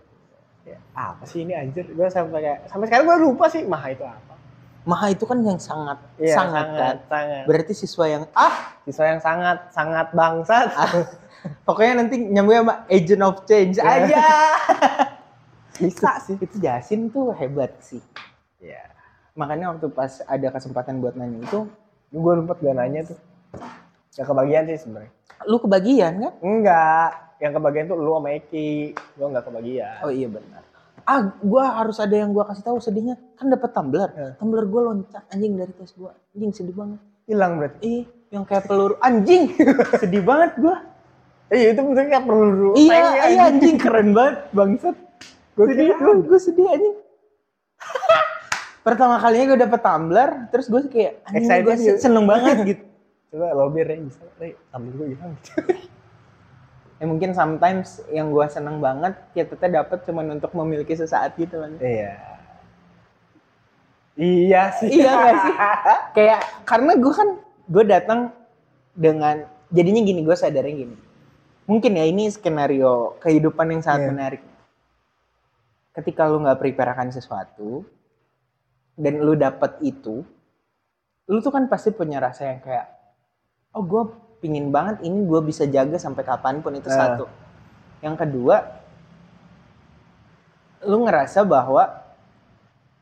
Ya, 0.63 0.77
apa 0.95 1.23
sih 1.27 1.43
ini 1.43 1.51
anjir? 1.55 1.83
Gue 1.91 2.07
sampai 2.07 2.39
kayak 2.39 2.59
sampai 2.71 2.85
sekarang 2.87 3.05
gue 3.11 3.17
lupa 3.27 3.51
sih 3.51 3.67
maha 3.67 3.91
itu 3.91 4.07
apa. 4.07 4.38
Maha 4.84 5.11
itu 5.11 5.23
kan 5.23 5.38
yang 5.39 5.59
sangat, 5.59 5.99
Iya, 6.15 6.36
sangat, 6.36 6.65
kan. 6.73 6.95
sangat. 7.05 7.43
Berarti 7.45 7.73
siswa 7.75 8.05
yang 8.07 8.23
ah, 8.32 8.80
Siswa 8.84 9.05
yang 9.05 9.19
sangat 9.19 9.57
sangat 9.69 10.07
bangsat. 10.11 10.71
pokoknya 11.67 12.03
nanti 12.03 12.15
nyambung 12.19 12.55
sama 12.57 12.73
agent 12.88 13.21
of 13.21 13.43
change 13.43 13.77
Iya. 13.77 13.86
aja. 13.86 14.23
Bisa 15.80 16.19
sih. 16.19 16.36
itu 16.36 16.55
Jasin 16.59 17.07
tuh 17.07 17.32
hebat 17.32 17.71
sih. 17.80 18.01
Ya. 18.59 18.84
Makanya 19.34 19.71
waktu 19.71 19.88
pas 19.88 20.19
ada 20.23 20.47
kesempatan 20.49 20.99
buat 20.99 21.15
nanya 21.15 21.39
itu, 21.39 21.67
Gue 22.09 22.34
lupa 22.34 22.57
gak 22.57 22.73
nanya 22.73 23.05
tuh. 23.05 23.19
Gak 24.11 24.25
kebagian 24.25 24.65
sih 24.65 24.77
sebenarnya. 24.82 25.13
lu 25.45 25.55
kebagian 25.55 26.13
kan? 26.17 26.34
Enggak. 26.41 27.11
Yang 27.39 27.53
kebagian 27.55 27.86
tuh 27.86 27.95
lu 27.95 28.11
sama 28.11 28.30
Eki. 28.34 28.91
Gue 29.15 29.27
gak 29.30 29.45
kebagian. 29.45 29.97
Oh 30.01 30.11
iya 30.11 30.27
benar. 30.27 30.63
Ah, 31.10 31.34
gua 31.41 31.82
harus 31.82 31.97
ada 31.97 32.14
yang 32.14 32.30
gua 32.38 32.45
kasih 32.45 32.62
tahu 32.62 32.78
sedihnya. 32.78 33.18
Kan 33.34 33.49
dapat 33.49 33.74
tumbler. 33.74 34.10
Ya. 34.14 34.30
Tumbler 34.38 34.70
gua 34.70 34.93
loncat 34.93 35.26
anjing 35.34 35.57
dari 35.57 35.74
tas 35.74 35.89
gua. 35.97 36.14
Anjing 36.38 36.53
sedih 36.53 36.76
banget. 36.78 37.01
Hilang 37.26 37.57
berarti. 37.57 37.82
Ih, 37.82 38.03
yang 38.30 38.45
kayak 38.45 38.70
peluru 38.70 38.93
anjing. 39.01 39.57
sedih 40.01 40.22
banget 40.22 40.53
gua. 40.62 40.86
Iya 41.49 41.74
itu 41.74 41.82
bener 41.82 42.05
kayak 42.14 42.26
perlu 42.30 42.78
Iya, 42.78 43.26
iya 43.26 43.41
anjing 43.49 43.76
keren 43.82 44.14
banget 44.14 44.53
bangsat. 44.53 44.93
Gue 45.57 45.66
Sedih, 45.74 45.97
gua 45.97 46.39
sedih 46.39 46.66
anjing. 46.70 46.95
Pertama 48.86 49.18
kalinya 49.18 49.45
gue 49.53 49.60
dapet 49.66 49.82
tumbler, 49.82 50.30
terus 50.53 50.70
gue 50.70 50.82
kayak 50.88 51.26
anjing 51.26 51.49
gue 51.66 51.76
gitu. 51.76 51.97
seneng 51.99 52.30
banget 52.30 52.57
gitu. 52.64 52.84
Coba 53.34 53.53
lobby 53.57 53.82
Ray 53.82 53.99
bisa. 54.05 54.22
Ambil 54.72 54.91
gue 54.93 55.07
hilang. 55.18 55.34
Ya 56.99 57.07
mungkin 57.07 57.31
sometimes 57.31 58.03
yang 58.11 58.35
gue 58.35 58.43
seneng 58.51 58.83
banget 58.83 59.15
kita 59.31 59.55
tuh 59.55 59.71
dapet 59.71 60.03
cuman 60.03 60.35
untuk 60.35 60.51
memiliki 60.51 60.91
sesaat 60.99 61.39
gitu 61.39 61.63
kan. 61.63 61.79
Iya. 61.79 62.13
Iya 64.19 64.63
sih. 64.75 64.99
Iya 64.99 65.11
gak 65.15 65.35
sih? 65.47 65.55
Kayak 66.19 66.41
karena 66.67 66.91
gue 66.99 67.13
kan 67.15 67.29
gue 67.71 67.83
datang 67.87 68.19
dengan 68.91 69.47
jadinya 69.71 70.01
gini 70.03 70.27
gue 70.27 70.35
sadarnya 70.35 70.75
gini. 70.75 70.97
Mungkin 71.71 71.91
ya 71.95 72.03
ini 72.03 72.27
skenario 72.27 73.15
kehidupan 73.23 73.71
yang 73.71 73.79
sangat 73.79 74.03
Iya. 74.03 74.11
menarik. 74.11 74.41
Ketika 75.95 76.27
lu 76.27 76.43
nggak 76.43 76.59
prepare 76.59 76.91
akan 76.99 77.15
sesuatu 77.15 77.87
dan 78.99 79.23
lu 79.23 79.39
dapet 79.39 79.79
itu, 79.79 80.27
lu 81.31 81.37
tuh 81.39 81.51
kan 81.55 81.71
pasti 81.71 81.95
punya 81.95 82.19
rasa 82.19 82.51
yang 82.51 82.59
kayak, 82.59 82.87
oh 83.71 83.83
gue 83.87 84.03
pingin 84.39 84.67
banget 84.69 85.03
ini 85.03 85.19
gue 85.21 85.41
bisa 85.41 85.63
jaga 85.65 85.95
sampai 85.95 86.23
kapan 86.23 86.59
pun 86.59 86.73
itu 86.73 86.87
Eh. 86.87 86.93
satu. 86.93 87.25
Yang 87.99 88.15
kedua, 88.17 88.55
lu 90.81 91.03
ngerasa 91.03 91.43
bahwa 91.43 91.83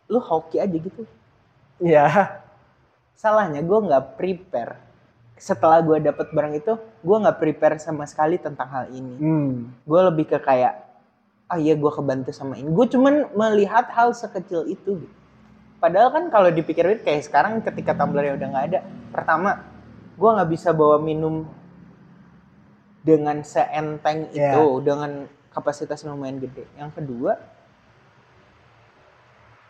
lu 0.08 0.18
hoki 0.18 0.58
aja 0.58 0.72
gitu 0.72 1.06
Iya. 1.78 2.42
salahnya 3.14 3.62
gue 3.62 3.80
nggak 3.84 4.14
prepare 4.14 4.78
setelah 5.36 5.78
gue 5.80 5.98
dapet 6.00 6.30
barang 6.32 6.54
itu 6.56 6.74
gue 6.78 7.18
nggak 7.18 7.38
prepare 7.38 7.76
sama 7.78 8.06
sekali 8.06 8.38
tentang 8.38 8.66
hal 8.68 8.86
ini 8.90 9.16
Hmm. 9.16 9.54
gue 9.80 10.02
lebih 10.04 10.26
ke 10.28 10.40
kayak 10.40 10.74
ah 11.48 11.56
iya 11.56 11.74
gue 11.74 11.92
kebantu 11.92 12.30
sama 12.30 12.58
ini 12.58 12.66
gue 12.68 12.86
cuman 12.88 13.30
melihat 13.32 13.90
hal 13.90 14.10
sekecil 14.12 14.66
itu 14.66 14.98
gitu. 15.00 15.16
padahal 15.78 16.10
kan 16.10 16.24
kalau 16.28 16.50
dipikirin 16.50 16.98
kayak 17.00 17.22
sekarang 17.24 17.62
ketika 17.62 17.94
tumblernya 17.94 18.34
udah 18.34 18.48
nggak 18.50 18.66
ada 18.68 18.80
pertama 19.10 19.62
gue 20.18 20.30
nggak 20.30 20.50
bisa 20.50 20.70
bawa 20.72 20.98
minum 20.98 21.46
dengan 23.00 23.40
seenteng 23.42 24.28
Iya. 24.30 24.52
itu 24.52 24.82
dengan 24.82 25.12
kapasitas 25.48 26.04
lumayan 26.04 26.38
gede 26.38 26.66
yang 26.76 26.90
kedua 26.90 27.38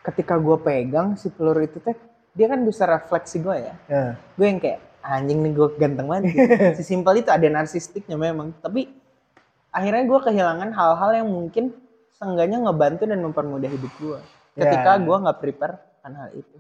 ketika 0.02 0.36
gue 0.36 0.58
pegang 0.58 1.14
si 1.14 1.28
peluru 1.28 1.62
itu 1.62 1.78
teh 1.78 1.96
dia 2.32 2.48
kan 2.48 2.62
bisa 2.62 2.84
refleksi 2.86 3.38
gue 3.38 3.56
ya 3.58 3.76
Nah. 3.86 4.14
gue 4.34 4.46
yang 4.46 4.58
kayak 4.58 4.80
anjing 5.02 5.40
nih 5.40 5.54
gue 5.54 5.68
ganteng 5.78 6.08
banget 6.08 6.24
gitu. 6.28 6.40
sesimpel 6.80 7.14
itu 7.18 7.30
ada 7.30 7.48
narsistiknya 7.50 8.16
memang 8.16 8.56
tapi 8.58 8.88
akhirnya 9.70 10.04
gue 10.06 10.20
kehilangan 10.22 10.70
hal-hal 10.70 11.12
yang 11.14 11.28
mungkin 11.28 11.76
seenggaknya 12.12 12.58
ngebantu 12.62 13.04
dan 13.04 13.20
mempermudah 13.22 13.70
hidup 13.70 13.94
gue 13.98 14.20
ketika 14.56 14.96
Ya. 14.96 15.04
gue 15.04 15.16
nggak 15.18 15.38
prepare 15.38 15.76
akan 16.02 16.14
hal 16.16 16.30
itu 16.34 16.58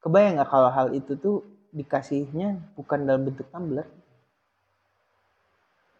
kebayang 0.00 0.34
nggak 0.34 0.48
kalau 0.48 0.70
hal 0.70 0.88
itu 0.90 1.12
tuh 1.14 1.44
dikasihnya 1.72 2.58
bukan 2.74 2.98
dalam 3.04 3.28
bentuk 3.28 3.46
tumbler. 3.52 3.86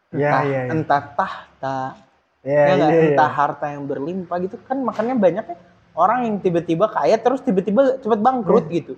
Iya, 0.09 0.25
entah, 0.25 0.43
iya, 0.49 0.61
iya. 0.65 0.73
entah 0.73 1.03
tahta 1.13 1.79
ya 2.41 2.63
nggak? 2.65 2.89
iya, 2.89 2.89
iya. 2.89 3.09
entah 3.13 3.31
harta 3.31 3.67
yang 3.69 3.85
berlimpah 3.85 4.37
gitu. 4.41 4.57
Kan 4.65 4.81
makanya 4.81 5.15
banyak 5.19 5.45
ya. 5.45 5.57
Orang 5.99 6.25
yang 6.25 6.37
tiba-tiba 6.41 6.89
kaya 6.89 7.19
terus 7.21 7.43
tiba-tiba 7.45 8.01
cepet 8.01 8.21
bangkrut 8.23 8.71
Iya. 8.73 8.75
gitu. 8.81 8.95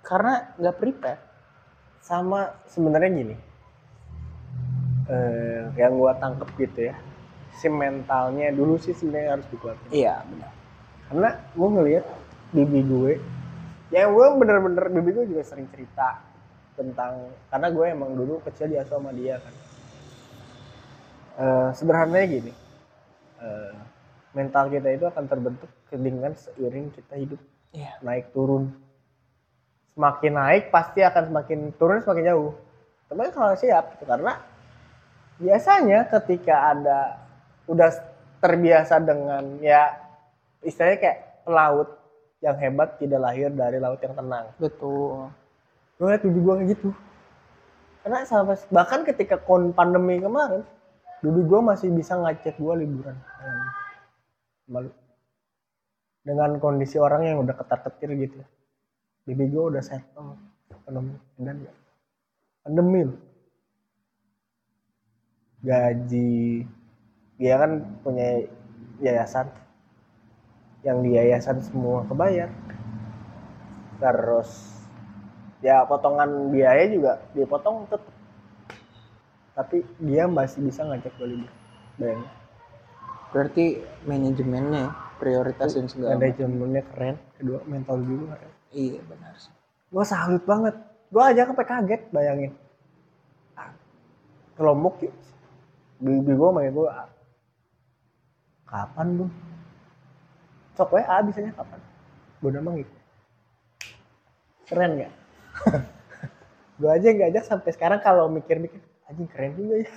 Karena 0.00 0.48
nggak 0.56 0.76
prepare. 0.80 1.20
Sama 2.00 2.56
sebenarnya 2.64 3.10
gini. 3.12 3.36
Eh 5.10 5.62
yang 5.76 6.00
gua 6.00 6.16
tangkep 6.16 6.48
gitu 6.56 6.80
ya. 6.88 6.94
Si 7.60 7.68
mentalnya 7.68 8.48
dulu 8.56 8.80
sih 8.80 8.96
sebenarnya 8.96 9.36
harus 9.36 9.46
dikuatin. 9.52 9.90
Iya 9.92 10.24
benar. 10.24 10.52
Karena 11.10 11.28
gua 11.52 11.68
ngelihat 11.76 12.06
bibi 12.50 12.80
gue 12.82 13.12
ya 13.90 14.06
gue 14.06 14.26
bener-bener 14.38 14.86
bibi 14.90 15.10
gue 15.14 15.26
juga 15.34 15.42
sering 15.42 15.66
cerita 15.74 16.22
tentang 16.78 17.34
karena 17.50 17.68
gue 17.68 17.86
emang 17.90 18.10
dulu 18.14 18.40
kecil 18.46 18.70
diasuh 18.70 18.98
sama 18.98 19.10
dia 19.12 19.36
kan. 19.42 19.54
Eh 21.40 21.68
sederhananya 21.74 22.26
gini 22.26 22.52
eh, 23.40 23.74
mental 24.32 24.70
kita 24.70 24.88
itu 24.94 25.04
akan 25.10 25.24
terbentuk 25.26 25.70
dengan 25.90 26.32
seiring 26.38 26.94
kita 26.94 27.14
hidup 27.18 27.40
iya. 27.74 27.98
naik 28.00 28.30
turun. 28.30 28.70
Semakin 29.92 30.32
naik 30.38 30.64
pasti 30.70 31.02
akan 31.02 31.34
semakin 31.34 31.60
turun 31.74 32.00
semakin 32.00 32.24
jauh. 32.30 32.52
Tapi 33.10 33.34
kalau 33.34 33.58
siap 33.58 33.98
gitu. 33.98 34.06
karena 34.06 34.38
biasanya 35.40 36.06
ketika 36.06 36.54
ada 36.70 36.98
udah 37.66 37.90
terbiasa 38.38 39.02
dengan 39.02 39.58
ya 39.58 39.98
istilahnya 40.64 40.98
kayak 41.00 41.18
pelaut 41.44 41.99
yang 42.40 42.56
hebat 42.56 42.96
tidak 42.96 43.20
lahir 43.20 43.52
dari 43.52 43.76
laut 43.76 44.00
yang 44.00 44.16
tenang. 44.16 44.48
Betul. 44.56 45.28
Gue 46.00 46.08
liat 46.08 46.24
bibi 46.24 46.40
gue 46.40 46.54
kayak 46.56 46.68
gitu. 46.76 46.88
Karena 48.00 48.24
sampai 48.24 48.56
bahkan 48.72 49.04
ketika 49.04 49.36
kon 49.36 49.76
pandemi 49.76 50.16
kemarin 50.16 50.64
bibi 51.20 51.40
gue 51.44 51.60
masih 51.60 51.92
bisa 51.92 52.16
ngajak 52.16 52.56
gue 52.56 52.74
liburan. 52.80 53.16
Malu 54.72 54.88
dengan 56.24 56.56
kondisi 56.60 56.96
orang 56.96 57.28
yang 57.28 57.44
udah 57.44 57.52
ketar 57.56 57.84
ketir 57.84 58.16
gitu. 58.16 58.40
Bibi 59.28 59.44
gue 59.52 59.64
udah 59.76 59.84
settle. 59.84 60.40
Ekonomi 60.72 61.12
dan 61.36 61.60
pandemi 62.64 63.04
loh. 63.04 63.20
Gaji. 65.60 66.64
Dia 67.36 67.54
kan 67.60 68.00
punya 68.00 68.48
yayasan 69.04 69.48
yang 70.86 71.04
di 71.04 71.16
yayasan 71.16 71.60
semua 71.60 72.04
kebayar. 72.08 72.48
Terus 74.00 74.80
ya 75.60 75.84
potongan 75.84 76.48
biaya 76.48 76.88
juga 76.88 77.20
dipotong 77.36 77.84
tetap 77.84 78.08
tapi 79.52 79.84
dia 80.00 80.24
masih 80.24 80.64
bisa 80.64 80.88
ngajak 80.88 81.12
gue 81.20 81.36
libur 81.36 81.52
bayangin 82.00 82.32
berarti 83.30 83.64
manajemennya 84.08 84.88
ya, 84.88 84.96
prioritas 85.20 85.76
dan 85.76 85.86
segala 85.86 86.32
jamannya 86.32 86.82
keren 86.96 87.16
kedua 87.36 87.60
mental 87.68 88.00
juga 88.02 88.40
keren. 88.40 88.52
Iya 88.74 89.00
benar 89.06 89.34
sih. 89.38 89.52
Gue 89.90 90.04
salut 90.06 90.42
banget. 90.42 90.74
Gue 91.10 91.22
aja 91.22 91.46
sampai 91.46 91.66
kaget 91.66 92.02
bayangin. 92.10 92.52
Ah, 93.54 93.70
ke 94.56 94.62
Lombok 94.62 94.98
yuk 95.04 95.14
bibi 96.00 96.32
gue 96.32 96.48
sama 96.48 96.64
gue 96.64 96.88
kapan 98.64 99.06
bun 99.20 99.30
sok 100.74 100.94
WA 100.94 101.16
bisanya 101.22 101.52
kapan 101.52 101.80
gue 102.40 102.50
nama 102.50 102.70
gitu 102.74 102.94
keren 104.66 104.92
gak 104.96 105.12
gue 106.80 106.90
aja 106.90 107.08
nggak 107.10 107.28
ajak 107.30 107.44
sampai 107.44 107.70
sekarang 107.70 108.00
kalau 108.00 108.28
mikir-mikir 108.28 108.78
anjing 109.04 109.28
keren 109.28 109.52
juga 109.54 109.74
ya 109.82 109.92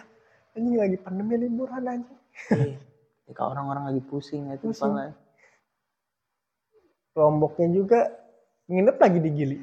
anjing 0.54 0.76
lagi 0.76 0.98
pandemi 0.98 1.36
liburan 1.38 1.84
anjing 1.84 2.20
Iya. 2.50 2.76
Ketika 3.24 3.46
orang-orang 3.46 3.88
lagi 3.88 4.02
pusing 4.04 4.52
ya 4.52 4.58
itu 4.58 4.68
Pusing. 4.68 4.90
kepala. 4.90 5.16
Lomboknya 7.14 7.68
juga 7.70 8.00
nginep 8.66 8.98
lagi 8.98 9.20
di 9.22 9.30
Gili 9.32 9.58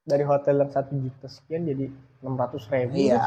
dari 0.00 0.22
hotel 0.22 0.62
yang 0.62 0.70
satu 0.70 0.94
juta 0.94 1.26
sekian 1.26 1.66
jadi 1.66 1.90
600 2.22 2.72
ribu 2.72 2.94
Iya. 2.96 3.18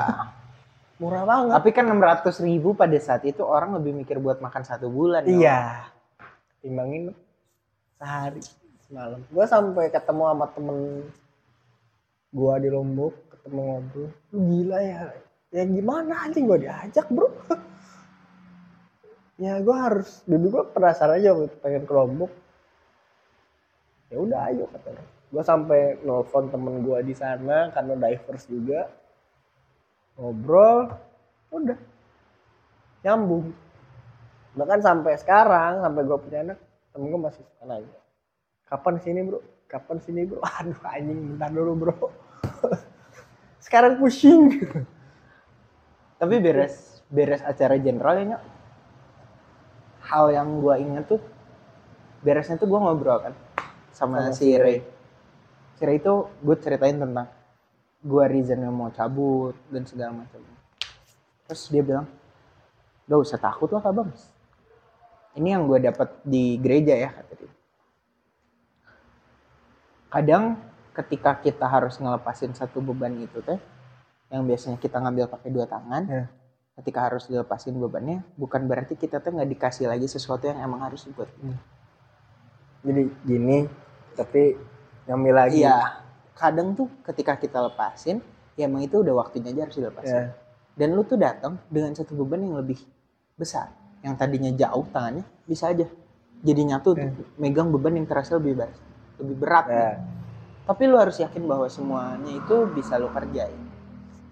murah 1.03 1.23
banget 1.23 1.51
Tapi 1.55 1.69
kan 1.71 1.85
600 1.85 2.41
ribu 2.41 2.73
pada 2.73 2.95
saat 2.97 3.21
itu 3.23 3.43
orang 3.43 3.75
lebih 3.75 3.91
mikir 3.93 4.17
buat 4.17 4.39
makan 4.39 4.63
satu 4.63 4.87
bulan. 4.87 5.23
ya. 5.23 5.29
iya 5.29 5.59
timbang 6.59 6.89
nginep 6.91 7.17
sehari 7.99 8.41
semalam. 8.87 9.19
Gue 9.29 9.45
sampai 9.45 9.85
ketemu 9.91 10.23
sama 10.27 10.45
temen 10.55 10.77
gue 12.29 12.53
di 12.61 12.69
Lombok 12.69 13.13
ketemu 13.33 13.59
ngobrol. 13.65 14.09
Lu 14.33 14.39
gila 14.47 14.79
ya. 14.81 15.01
Ya 15.49 15.63
gimana 15.65 16.13
anjing 16.29 16.45
gue 16.45 16.59
diajak 16.65 17.07
bro. 17.11 17.29
Ya 19.39 19.55
gue 19.63 19.71
harus 19.71 20.19
dulu 20.27 20.59
gue 20.59 20.63
penasaran 20.75 21.15
aja 21.15 21.31
pengen 21.63 21.87
ke 21.87 21.93
Lombok. 21.95 22.31
Ya 24.11 24.19
udah 24.19 24.51
ayo 24.51 24.67
kata 24.67 24.99
gue 25.29 25.43
sampai 25.45 26.01
nelfon 26.03 26.51
temen 26.51 26.83
gue 26.83 26.99
di 27.07 27.15
sana 27.15 27.71
karena 27.71 27.95
divers 27.95 28.43
juga. 28.51 28.91
Ngobrol 30.19 30.91
udah. 31.55 31.79
Nyambung 33.07 33.55
bahkan 34.57 34.79
sampai 34.81 35.13
sekarang 35.19 35.83
sampai 35.83 36.01
gue 36.05 36.17
punya 36.17 36.39
anak 36.45 36.57
temen 36.89 37.11
gue 37.13 37.21
masih 37.21 37.41
suka 37.45 37.63
nanya 37.69 37.99
kapan 38.65 38.95
sini 39.01 39.19
bro 39.25 39.39
kapan 39.69 39.97
sini 40.01 40.21
bro 40.25 40.41
aduh 40.57 40.79
anjing 40.89 41.19
bentar 41.35 41.49
dulu 41.53 41.71
bro 41.77 41.95
sekarang 43.65 44.01
pusing 44.01 44.57
Tapi 46.19 46.35
beres 46.43 46.99
beres 47.07 47.39
acara 47.39 47.79
general 47.79 48.15
ya. 48.19 48.37
Hal 50.03 50.35
yang 50.35 50.59
gua 50.59 50.75
inget 50.75 51.07
tuh 51.07 51.23
beresnya 52.19 52.59
tuh 52.59 52.67
gua 52.67 52.83
ngobrol 52.83 53.23
kan 53.23 53.33
sama, 53.95 54.27
Sama 54.27 54.35
si 54.35 54.51
Ray. 54.59 54.83
Si 55.79 55.81
Ray 55.87 56.03
itu 56.03 56.27
gue 56.43 56.55
ceritain 56.59 56.99
tentang 56.99 57.31
gua 58.03 58.27
reason 58.27 58.59
yang 58.59 58.75
mau 58.75 58.91
cabut 58.91 59.55
dan 59.71 59.87
segala 59.87 60.11
macam. 60.23 60.43
Terus 61.47 61.63
dia 61.71 61.81
bilang, 61.81 62.07
gak 63.07 63.19
usah 63.23 63.39
takut 63.39 63.71
lah 63.71 63.81
kak 63.81 63.95
Bams. 63.95 64.21
Ini 65.39 65.55
yang 65.55 65.71
gue 65.71 65.79
dapat 65.79 66.19
di 66.27 66.59
gereja 66.59 66.99
ya 66.99 67.09
kata 67.15 67.33
dia. 67.39 67.51
Kadang 70.11 70.59
ketika 70.91 71.39
kita 71.39 71.63
harus 71.63 71.95
ngelepasin 71.95 72.51
satu 72.51 72.83
beban 72.83 73.15
itu 73.15 73.39
teh, 73.39 73.55
yang 74.27 74.43
biasanya 74.43 74.75
kita 74.75 74.99
ngambil 74.99 75.31
pakai 75.31 75.49
dua 75.49 75.63
tangan, 75.63 76.03
Ya. 76.05 76.23
ketika 76.81 77.07
harus 77.07 77.23
dilepasin 77.31 77.75
bebannya, 77.79 78.25
bukan 78.35 78.67
berarti 78.67 78.99
kita 78.99 79.23
tuh 79.23 79.31
nggak 79.35 79.47
dikasih 79.47 79.87
lagi 79.87 80.11
sesuatu 80.11 80.47
yang 80.47 80.59
emang 80.59 80.83
harus 80.83 81.07
dibuat. 81.07 81.31
jadi 82.79 83.11
gini 83.27 83.67
tapi 84.15 84.55
ngambil 85.03 85.33
lagi 85.35 85.67
Iya, 85.67 85.99
kadang 86.31 86.71
tuh 86.79 86.87
ketika 87.03 87.35
kita 87.35 87.59
lepasin, 87.67 88.23
ya 88.55 88.71
emang 88.71 88.87
itu 88.87 89.03
udah 89.03 89.11
waktunya 89.19 89.51
aja 89.51 89.67
harus 89.67 89.75
dilepasin. 89.75 90.15
ya. 90.15 90.31
Dan 90.75 90.95
lu 90.95 91.03
tuh 91.03 91.19
datang 91.19 91.59
dengan 91.67 91.91
satu 91.91 92.15
beban 92.15 92.39
yang 92.39 92.55
lebih 92.55 92.79
besar, 93.35 93.67
yang 93.99 94.15
tadinya 94.15 94.51
jauh 94.51 94.85
tangannya 94.89 95.23
bisa 95.43 95.69
aja 95.69 95.85
jadi 96.39 96.61
nyatu 96.63 96.95
tuh, 96.95 97.11
megang 97.35 97.67
beban 97.67 97.99
yang 97.99 98.07
terasa 98.07 98.39
lebih 98.39 98.63
berat, 98.63 98.71
lebih 99.19 99.35
berat. 99.35 99.65
ya. 99.67 99.75
nih. 99.75 99.95
Tapi 100.63 100.81
lu 100.87 100.95
harus 100.95 101.19
yakin 101.19 101.43
bahwa 101.43 101.67
semuanya 101.67 102.31
itu 102.31 102.55
bisa 102.71 102.95
lu 102.95 103.11
kerjain. 103.11 103.59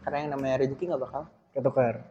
Karena 0.07 0.17
yang 0.23 0.29
namanya 0.31 0.63
rezeki 0.63 0.87
nggak 0.87 1.03
bakal. 1.03 1.23
ketukar 1.51 2.05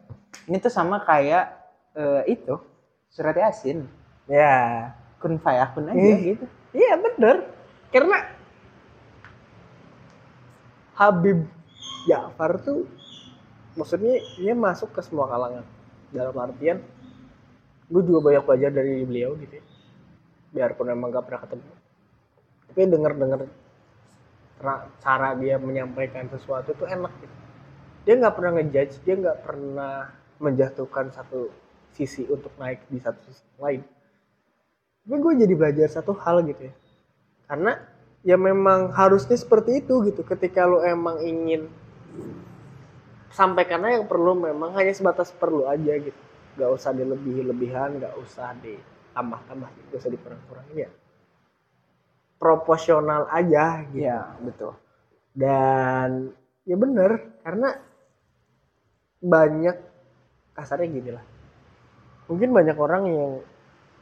Ini 0.45 0.59
tuh 0.61 0.69
sama 0.69 1.01
kayak 1.01 1.49
eh, 1.97 2.21
itu 2.29 2.61
surat 3.09 3.33
yasin, 3.33 3.89
ya 4.29 4.91
kun 5.17 5.41
fayakun 5.41 5.89
aja 5.89 5.97
Eh. 5.97 6.17
gitu. 6.35 6.45
Iya 6.77 6.93
bener. 7.01 7.49
Karena 7.89 8.21
Habib 10.93 11.45
Ja'far 12.05 12.61
tuh 12.61 12.85
maksudnya 13.73 14.17
dia 14.37 14.53
masuk 14.53 14.93
ke 14.93 15.01
semua 15.01 15.25
kalangan. 15.25 15.65
Dalam 16.13 16.35
artian 16.37 16.85
gue 17.87 18.01
juga 18.03 18.19
banyak 18.31 18.43
belajar 18.43 18.71
dari 18.71 18.93
beliau 19.07 19.31
gitu 19.39 19.53
ya. 19.59 19.65
Biarpun 20.53 20.87
emang 20.91 21.11
gak 21.11 21.25
pernah 21.27 21.41
ketemu. 21.43 21.71
Tapi 22.67 22.79
denger-denger 22.87 23.39
ra- 24.61 24.87
cara 25.03 25.29
dia 25.37 25.55
menyampaikan 25.61 26.27
sesuatu 26.31 26.73
tuh 26.75 26.87
enak 26.89 27.13
gitu. 27.23 27.35
Dia 28.07 28.13
nggak 28.23 28.35
pernah 28.39 28.51
ngejudge, 28.55 28.95
dia 29.03 29.15
nggak 29.19 29.39
pernah 29.43 29.95
menjatuhkan 30.39 31.11
satu 31.11 31.51
sisi 31.97 32.23
untuk 32.29 32.53
naik 32.61 32.85
di 32.87 33.01
satu 33.01 33.19
sisi 33.25 33.43
lain 33.57 33.81
tapi 35.07 35.23
gue 35.23 35.33
jadi 35.47 35.53
belajar 35.55 35.87
satu 35.87 36.11
hal 36.19 36.43
gitu 36.43 36.67
ya 36.67 36.73
karena 37.47 37.79
ya 38.27 38.35
memang 38.35 38.91
harusnya 38.91 39.39
seperti 39.39 39.79
itu 39.79 40.03
gitu 40.03 40.21
ketika 40.27 40.67
lo 40.67 40.83
emang 40.83 41.23
ingin 41.23 41.71
sampaikan 43.31 43.87
aja 43.87 44.03
yang 44.03 44.07
perlu 44.11 44.35
memang 44.35 44.75
hanya 44.75 44.91
sebatas 44.91 45.31
perlu 45.31 45.63
aja 45.63 45.95
gitu 45.95 46.21
gak 46.57 46.71
usah 46.73 46.91
dilebih-lebihan 46.91 48.01
gak 48.01 48.17
usah 48.17 48.57
ditambah-tambah 48.59 49.69
gak 49.69 49.99
usah 50.01 50.11
dikurang-kurangin 50.11 50.89
ya. 50.89 50.91
Proporsional 52.37 53.29
aja 53.29 53.85
gitu. 53.93 54.01
Iya, 54.01 54.19
betul. 54.41 54.73
dan 55.37 56.33
ya 56.65 56.73
bener 56.73 57.37
karena 57.45 57.77
banyak 59.21 59.77
kasarnya 60.57 60.89
gini 60.89 61.11
lah. 61.13 61.25
Mungkin 62.25 62.49
banyak 62.49 62.77
orang 62.77 63.03
yang 63.05 63.31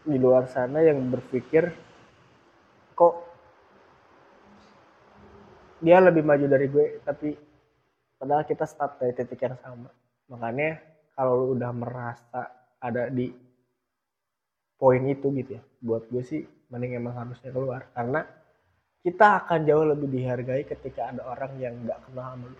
di 0.07 0.15
luar 0.15 0.47
sana 0.47 0.79
yang 0.79 1.01
berpikir 1.11 1.75
kok 2.95 3.15
dia 5.83 5.99
lebih 5.99 6.23
maju 6.23 6.45
dari 6.47 6.71
gue 6.71 7.03
tapi 7.03 7.35
padahal 8.15 8.47
kita 8.47 8.63
start 8.63 9.03
dari 9.03 9.11
titik 9.11 9.43
yang 9.43 9.59
sama. 9.59 9.91
Makanya 10.31 10.94
kalau 11.15 11.33
lu 11.39 11.45
udah 11.55 11.71
merasa 11.71 12.41
ada 12.77 13.07
di 13.07 13.31
poin 14.75 15.01
itu 15.03 15.31
gitu 15.31 15.55
ya 15.55 15.63
buat 15.79 16.05
gue 16.07 16.21
sih 16.21 16.41
mending 16.67 16.99
emang 16.99 17.15
harusnya 17.15 17.49
keluar 17.49 17.87
karena 17.91 18.27
kita 18.99 19.39
akan 19.39 19.59
jauh 19.63 19.85
lebih 19.85 20.09
dihargai 20.09 20.65
ketika 20.65 21.09
ada 21.09 21.21
orang 21.23 21.55
yang 21.55 21.73
nggak 21.81 21.99
kenal 22.05 22.35
sama 22.35 22.47
lu 22.47 22.59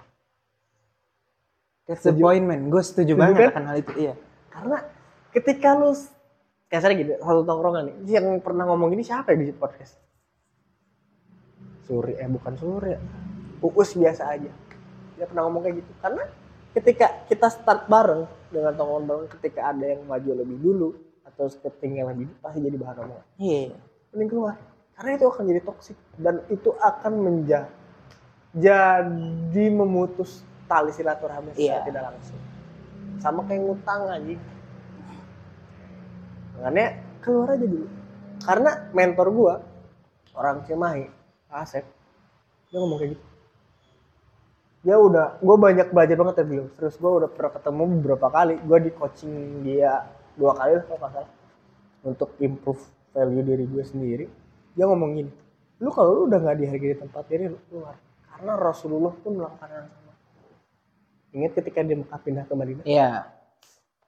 That's 1.86 2.02
the 2.02 2.18
Setuju. 2.18 2.26
point, 2.26 2.42
man. 2.42 2.74
Gue 2.74 2.82
setuju 2.82 3.14
Setuju 3.14 3.22
banget 3.22 3.38
kan? 3.38 3.50
akan 3.54 3.64
hal 3.70 3.78
itu. 3.78 3.92
Iya. 3.94 4.14
karena 4.50 4.78
ketika 5.30 5.70
lu 5.76 5.92
kasarnya 6.66 6.98
gitu 6.98 7.12
satu 7.20 7.42
tongkrongan 7.44 7.84
nih 7.86 7.96
yang 8.10 8.26
pernah 8.42 8.64
ngomong 8.66 8.90
ini 8.90 9.04
siapa 9.04 9.36
ya 9.36 9.44
di 9.44 9.54
podcast 9.54 10.00
Suri 11.84 12.18
eh 12.18 12.26
bukan 12.26 12.54
Suri 12.58 12.96
ya 12.96 13.00
Uus 13.62 13.92
biasa 13.94 14.24
aja 14.32 14.50
dia 15.16 15.26
pernah 15.26 15.46
ngomong 15.46 15.62
kayak 15.62 15.76
gitu 15.82 15.92
karena 16.00 16.24
ketika 16.76 17.24
kita 17.32 17.48
start 17.48 17.88
bareng 17.88 18.28
dengan 18.52 18.76
tongkrongan 18.76 19.06
bareng 19.08 19.28
ketika 19.40 19.72
ada 19.72 19.86
yang 19.96 20.04
maju 20.04 20.30
lebih 20.36 20.58
dulu 20.60 20.90
atau 21.24 21.48
ketinggalan 21.48 22.14
lebih 22.14 22.26
dulu, 22.30 22.38
pasti 22.44 22.60
jadi 22.60 22.78
bahan 22.78 22.96
omongan. 23.02 23.28
Iya. 23.40 23.76
mending 24.16 24.30
keluar. 24.32 24.56
Karena 24.96 25.10
itu 25.20 25.26
akan 25.28 25.44
jadi 25.44 25.62
toksik 25.68 25.98
dan 26.16 26.36
itu 26.48 26.70
akan 26.80 27.14
menjadi 27.20 27.68
jadi 28.56 29.66
memutus 29.76 30.48
tali 30.72 30.96
silaturahmi 30.96 31.52
secara 31.52 31.84
Iya. 31.84 31.88
tidak 31.88 32.04
langsung. 32.12 32.40
Sama 33.20 33.44
kayak 33.48 33.62
ngutang 33.64 34.02
aja 34.12 34.36
makanya 36.56 36.88
keluar 37.20 37.52
aja 37.52 37.68
dulu. 37.68 37.88
Karena 38.40 38.72
mentor 38.96 39.28
gua 39.36 39.56
orang 40.36 40.64
Cimahi 40.64 41.08
Asep 41.52 41.84
dia 42.72 42.78
ngomong 42.80 43.00
kayak 43.00 43.12
gitu 43.16 43.24
dia 44.86 45.02
udah 45.02 45.42
gue 45.42 45.58
banyak 45.58 45.90
belajar 45.90 46.14
banget 46.14 46.36
dari 46.38 46.48
beliau 46.54 46.68
terus 46.78 46.94
gue 47.02 47.10
udah 47.10 47.30
pernah 47.34 47.52
ketemu 47.58 47.84
beberapa 48.00 48.28
kali. 48.30 48.56
Gue 48.62 48.78
di 48.86 48.92
coaching 48.94 49.66
dia 49.66 50.06
dua 50.38 50.54
kali 50.54 50.78
lah 50.78 50.84
kalau 50.86 51.00
nggak 51.02 51.12
salah. 51.18 51.32
Untuk 52.06 52.30
improve 52.38 52.86
value 53.10 53.42
diri 53.42 53.66
gue 53.66 53.84
sendiri. 53.84 54.26
Dia 54.78 54.86
ngomong 54.86 55.12
gini 55.18 55.32
lu 55.84 55.92
kalau 55.92 56.12
lu 56.16 56.22
udah 56.32 56.40
nggak 56.40 56.58
dihargai 56.64 56.96
di 56.96 56.98
tempat 57.04 57.24
ini 57.36 57.52
lu 57.52 57.60
keluar 57.68 57.96
karena 58.32 58.54
Rasulullah 58.56 59.12
pun 59.12 59.32
melakukan 59.36 59.68
hal 59.68 59.80
yang 59.84 59.90
sama. 59.92 60.14
Ingat 61.36 61.52
ketika 61.60 61.80
dia 61.84 61.98
Mekah 62.00 62.20
pindah 62.24 62.44
ke 62.48 62.54
Madinah? 62.56 62.86
Iya. 62.88 63.12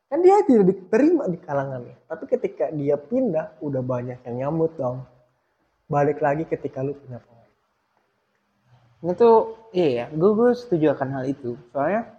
kan 0.08 0.24
dia 0.24 0.40
tidak 0.48 0.72
diterima 0.72 1.28
di 1.28 1.36
kalangannya 1.36 2.00
tapi 2.08 2.24
ketika 2.32 2.72
dia 2.72 2.96
pindah 2.96 3.60
udah 3.60 3.84
banyak 3.84 4.24
yang 4.24 4.36
nyambut 4.48 4.72
dong. 4.80 5.04
Balik 5.92 6.24
lagi 6.24 6.48
ketika 6.48 6.80
lu 6.80 6.96
punya 6.96 7.20
tuh 9.16 9.36
iya 9.72 9.88
ya 9.94 10.06
gue 10.10 10.32
gue 10.34 10.50
setuju 10.58 10.98
akan 10.98 11.10
hal 11.22 11.24
itu 11.30 11.54
soalnya 11.70 12.10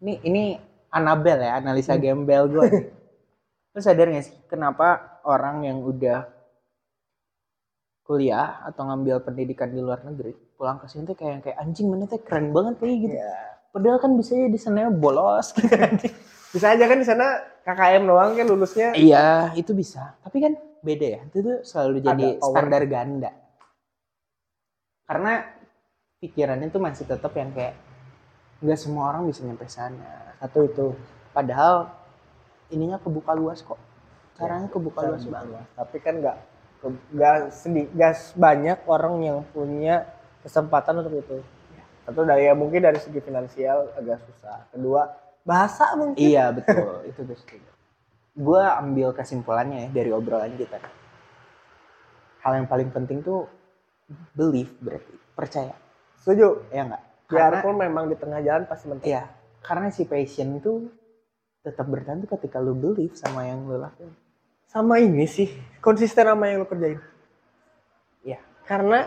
ini 0.00 0.14
ini 0.24 0.42
Anabel 0.90 1.38
ya 1.38 1.60
analisa 1.62 1.94
gembel 1.94 2.50
gue. 2.50 2.66
Lu 3.74 3.78
sadar 3.78 4.10
gak 4.10 4.26
sih 4.26 4.34
kenapa 4.50 5.22
orang 5.22 5.62
yang 5.62 5.78
udah 5.78 6.26
kuliah 8.02 8.58
atau 8.66 8.90
ngambil 8.90 9.22
pendidikan 9.22 9.70
di 9.70 9.78
luar 9.78 10.02
negeri 10.02 10.34
pulang 10.58 10.82
ke 10.82 10.90
sini 10.90 11.06
tuh 11.06 11.14
kayak 11.14 11.46
kayak 11.46 11.58
anjing 11.62 11.86
mana 11.86 12.10
tuh 12.10 12.18
keren 12.18 12.50
banget 12.50 12.74
kayak 12.82 12.96
gitu. 13.06 13.16
Padahal 13.70 13.98
kan 14.02 14.18
bisa 14.18 14.34
ya 14.34 14.50
di 14.50 14.58
sana 14.58 14.90
bolos 14.90 15.54
gitu 15.54 15.70
kan. 15.70 15.94
Bisa 16.50 16.74
aja 16.74 16.82
kan 16.90 16.98
di 16.98 17.06
sana 17.06 17.38
KKM 17.62 18.10
doang 18.10 18.34
kan 18.34 18.42
lulusnya. 18.42 18.90
iya, 18.98 19.54
itu 19.54 19.70
bisa. 19.70 20.18
Tapi 20.18 20.42
kan 20.42 20.58
beda 20.82 21.06
ya. 21.06 21.20
Itu 21.30 21.38
tuh 21.46 21.56
selalu 21.62 22.02
jadi 22.02 22.10
Ada 22.10 22.42
power. 22.42 22.50
standar 22.50 22.82
ganda. 22.90 23.30
Karena 25.06 25.32
pikirannya 26.20 26.68
tuh 26.68 26.80
masih 26.84 27.08
tetap 27.08 27.32
yang 27.34 27.50
kayak 27.56 27.74
nggak 28.60 28.78
semua 28.78 29.10
orang 29.10 29.26
bisa 29.26 29.40
nyampe 29.42 29.64
sana. 29.66 30.36
Satu 30.36 30.68
itu. 30.68 30.92
Padahal 31.32 31.88
ininya 32.68 33.00
kebuka 33.00 33.32
luas 33.32 33.64
kok. 33.64 33.80
Caranya 34.36 34.68
kebuka 34.68 35.00
luas 35.08 35.24
banget. 35.24 35.64
Tapi 35.74 35.96
kan 36.00 36.14
nggak 36.20 36.36
nggak 37.12 37.36
sedih 37.52 37.88
nggak 37.92 38.12
banyak 38.36 38.78
orang 38.88 39.14
yang 39.20 39.38
punya 39.52 40.08
kesempatan 40.44 41.00
untuk 41.00 41.24
itu. 41.24 41.38
Satu 42.04 42.24
dari 42.24 42.48
ya 42.48 42.56
mungkin 42.56 42.80
dari 42.84 43.00
segi 43.00 43.20
finansial 43.20 43.92
agak 43.96 44.24
susah. 44.28 44.68
Kedua 44.72 45.08
bahasa 45.44 45.96
mungkin. 45.96 46.20
Iya 46.20 46.52
betul, 46.56 47.04
itu 47.08 47.20
gue 47.24 47.36
setuju. 47.36 47.70
Gue 48.36 48.62
ambil 48.62 49.12
kesimpulannya 49.12 49.88
ya 49.88 49.88
dari 49.92 50.10
obrolan 50.12 50.56
kita. 50.56 50.80
Hal 52.40 52.56
yang 52.56 52.68
paling 52.68 52.88
penting 52.88 53.20
tuh 53.20 53.44
belief 54.32 54.72
berarti 54.80 55.12
percaya, 55.36 55.76
Setuju. 56.20 56.68
ya 56.70 56.84
enggak? 56.86 57.02
Karena 57.30 57.62
Biarpun 57.62 57.76
memang 57.78 58.04
di 58.10 58.16
tengah 58.18 58.40
jalan 58.42 58.64
pasti 58.66 58.84
mentok. 58.90 59.06
iya, 59.06 59.30
karena 59.62 59.88
si 59.88 60.02
passion 60.04 60.58
tuh 60.58 60.90
tetap 61.62 61.86
bertahan 61.86 62.24
tuh 62.24 62.30
ketika 62.36 62.58
lu 62.58 62.72
believe 62.74 63.14
sama 63.14 63.46
yang 63.46 63.64
lu 63.64 63.78
lakuin. 63.78 64.12
Sama 64.66 65.02
ini 65.02 65.26
sih 65.26 65.50
konsisten 65.78 66.26
sama 66.26 66.50
yang 66.50 66.64
lo 66.64 66.66
kerjain. 66.66 66.98
Iya. 68.26 68.40
Karena 68.66 69.06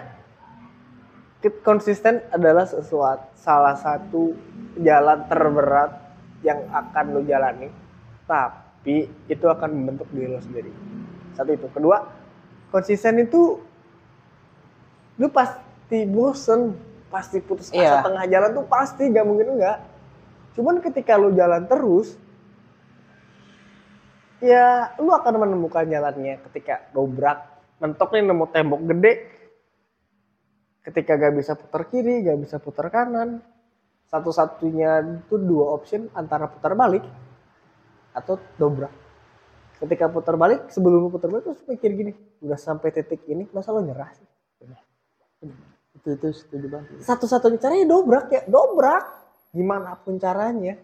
konsisten 1.63 2.23
adalah 2.31 2.63
sesuatu 2.63 3.35
salah 3.35 3.75
satu 3.75 4.31
jalan 4.79 5.27
terberat 5.27 5.91
yang 6.43 6.63
akan 6.71 7.05
lo 7.11 7.21
jalani. 7.27 7.67
Tapi 8.23 9.07
itu 9.27 9.45
akan 9.47 9.69
membentuk 9.71 10.07
diri 10.15 10.31
lo 10.31 10.39
sendiri. 10.39 10.71
Satu 11.35 11.51
itu. 11.51 11.67
Kedua, 11.73 11.97
konsisten 12.71 13.19
itu 13.19 13.59
lu 15.19 15.27
pasti 15.29 16.05
bosen, 16.07 16.73
pasti 17.13 17.37
putus 17.45 17.69
asa 17.69 17.77
Iya. 17.77 18.01
tengah 18.01 18.25
jalan 18.25 18.49
tuh 18.57 18.65
pasti 18.65 19.05
gak 19.13 19.25
mungkin 19.29 19.53
enggak. 19.53 19.77
Cuman 20.57 20.81
ketika 20.81 21.13
lu 21.21 21.29
jalan 21.37 21.69
terus, 21.69 22.17
ya 24.43 24.91
lu 24.99 25.13
akan 25.13 25.39
menemukan 25.39 25.87
jalannya 25.87 26.41
ketika 26.51 26.91
dobrak 26.91 27.47
mentok 27.79 28.11
nih 28.11 28.27
nemu 28.27 28.45
tembok 28.51 28.81
gede 28.91 29.13
ketika 30.83 31.15
gak 31.15 31.33
bisa 31.39 31.55
putar 31.55 31.87
kiri 31.87 32.27
gak 32.27 32.43
bisa 32.43 32.59
putar 32.59 32.91
kanan 32.91 33.39
satu-satunya 34.11 35.23
itu 35.23 35.39
dua 35.39 35.79
option 35.79 36.11
antara 36.11 36.51
putar 36.51 36.75
balik 36.75 37.07
atau 38.11 38.35
dobrak 38.59 38.91
ketika 39.79 40.11
putar 40.11 40.35
balik 40.35 40.67
sebelum 40.67 41.07
lu 41.07 41.09
putar 41.09 41.31
balik 41.31 41.47
terus 41.47 41.63
mikir 41.63 41.95
gini 41.95 42.11
udah 42.43 42.59
sampai 42.59 42.91
titik 42.91 43.23
ini 43.31 43.47
masa 43.55 43.71
lo 43.71 43.79
nyerah 43.79 44.11
sih 44.11 44.27
Itu 46.03 46.19
itu 46.19 46.27
setuju 46.35 46.67
banget. 46.67 46.99
satu-satunya 46.99 47.57
caranya 47.63 47.87
dobrak 47.87 48.27
ya 48.27 48.41
dobrak. 48.43 49.03
Gimana 49.55 49.95
pun 49.95 50.19
caranya. 50.19 50.75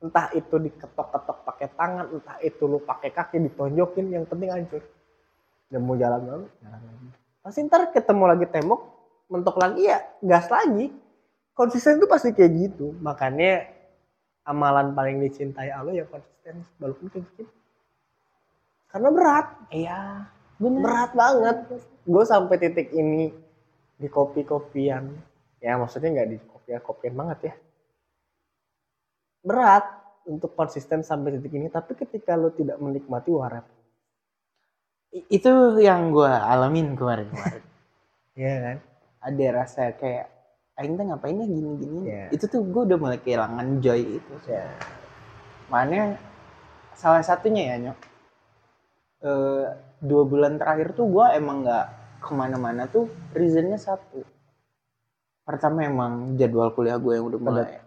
Entah 0.00 0.28
itu 0.36 0.60
diketok-ketok 0.60 1.38
pakai 1.48 1.68
tangan 1.72 2.06
entah 2.12 2.36
itu 2.44 2.68
lu 2.68 2.84
pakai 2.84 3.08
kaki 3.16 3.40
ditonjokin 3.48 4.12
yang 4.12 4.28
penting 4.28 4.52
hancur. 4.52 4.84
Dan 5.72 5.88
mau 5.88 5.96
jalan 5.96 6.20
lalu 6.20 6.46
jalan 6.60 6.80
lagi. 6.84 7.08
Pasti 7.40 7.58
ntar 7.64 7.88
ketemu 7.88 8.24
lagi 8.28 8.46
tembok 8.52 8.80
mentok 9.32 9.56
lagi 9.56 9.88
ya 9.88 10.04
gas 10.20 10.52
lagi. 10.52 10.92
Konsisten 11.56 11.96
itu 11.96 12.04
pasti 12.04 12.36
kayak 12.36 12.52
gitu. 12.60 12.92
Makanya 13.00 13.64
amalan 14.44 14.92
paling 14.92 15.24
dicintai 15.24 15.72
Allah 15.72 15.96
ya 15.96 16.04
konsisten 16.04 16.60
walaupun 16.76 17.08
kayak 17.08 17.24
gitu 17.40 17.48
karena 18.90 19.08
berat. 19.14 19.46
Iya, 19.70 20.26
bener. 20.58 20.82
berat 20.82 21.10
banget. 21.14 21.56
Gue 22.02 22.24
sampai 22.26 22.58
titik 22.58 22.90
ini 22.90 23.30
di 24.00 24.08
kopi-kopian 24.08 25.04
ya 25.60 25.76
maksudnya 25.76 26.08
nggak 26.16 26.28
di 26.32 26.38
kopian 26.40 26.80
kopian 26.80 27.14
banget 27.14 27.38
ya 27.52 27.54
berat 29.44 29.84
untuk 30.24 30.52
konsisten 30.56 31.04
sampai 31.04 31.36
titik 31.36 31.52
ini 31.52 31.68
tapi 31.68 31.92
ketika 31.96 32.36
lo 32.36 32.52
tidak 32.52 32.80
menikmati 32.80 33.28
warat 33.32 33.64
I- 35.10 35.26
Itu 35.26 35.74
yang 35.82 36.14
gue 36.14 36.30
alamin 36.30 36.94
kemarin-kemarin. 36.94 37.64
ya 38.38 38.54
kan 38.62 38.76
Ada 39.26 39.46
rasa 39.50 39.82
kayak 39.98 40.26
Aing 40.78 40.94
teh 40.96 41.02
ngapain 41.02 41.34
ya 41.36 41.44
gini-gini. 41.44 41.98
Iya. 42.08 42.24
Itu 42.32 42.46
tuh 42.46 42.62
gue 42.62 42.82
udah 42.88 42.96
mulai 42.96 43.18
kehilangan 43.18 43.82
joy 43.82 44.22
itu. 44.22 44.34
ya 44.46 44.64
Makanya 45.68 46.14
salah 46.94 47.20
satunya 47.20 47.74
ya 47.74 47.90
nyok. 47.90 47.98
Eh, 49.20 49.66
dua 50.00 50.22
bulan 50.24 50.56
terakhir 50.56 50.94
tuh 50.96 51.10
gue 51.10 51.26
emang 51.36 51.66
nggak 51.66 51.86
ke 52.20 52.30
mana-mana 52.30 52.84
tuh 52.84 53.08
reasonnya 53.32 53.76
satu. 53.76 54.22
Pertama 55.42 55.82
emang 55.82 56.36
jadwal 56.36 56.70
kuliah 56.70 57.00
gue 57.00 57.16
yang 57.16 57.26
udah 57.26 57.40
mulai. 57.40 57.80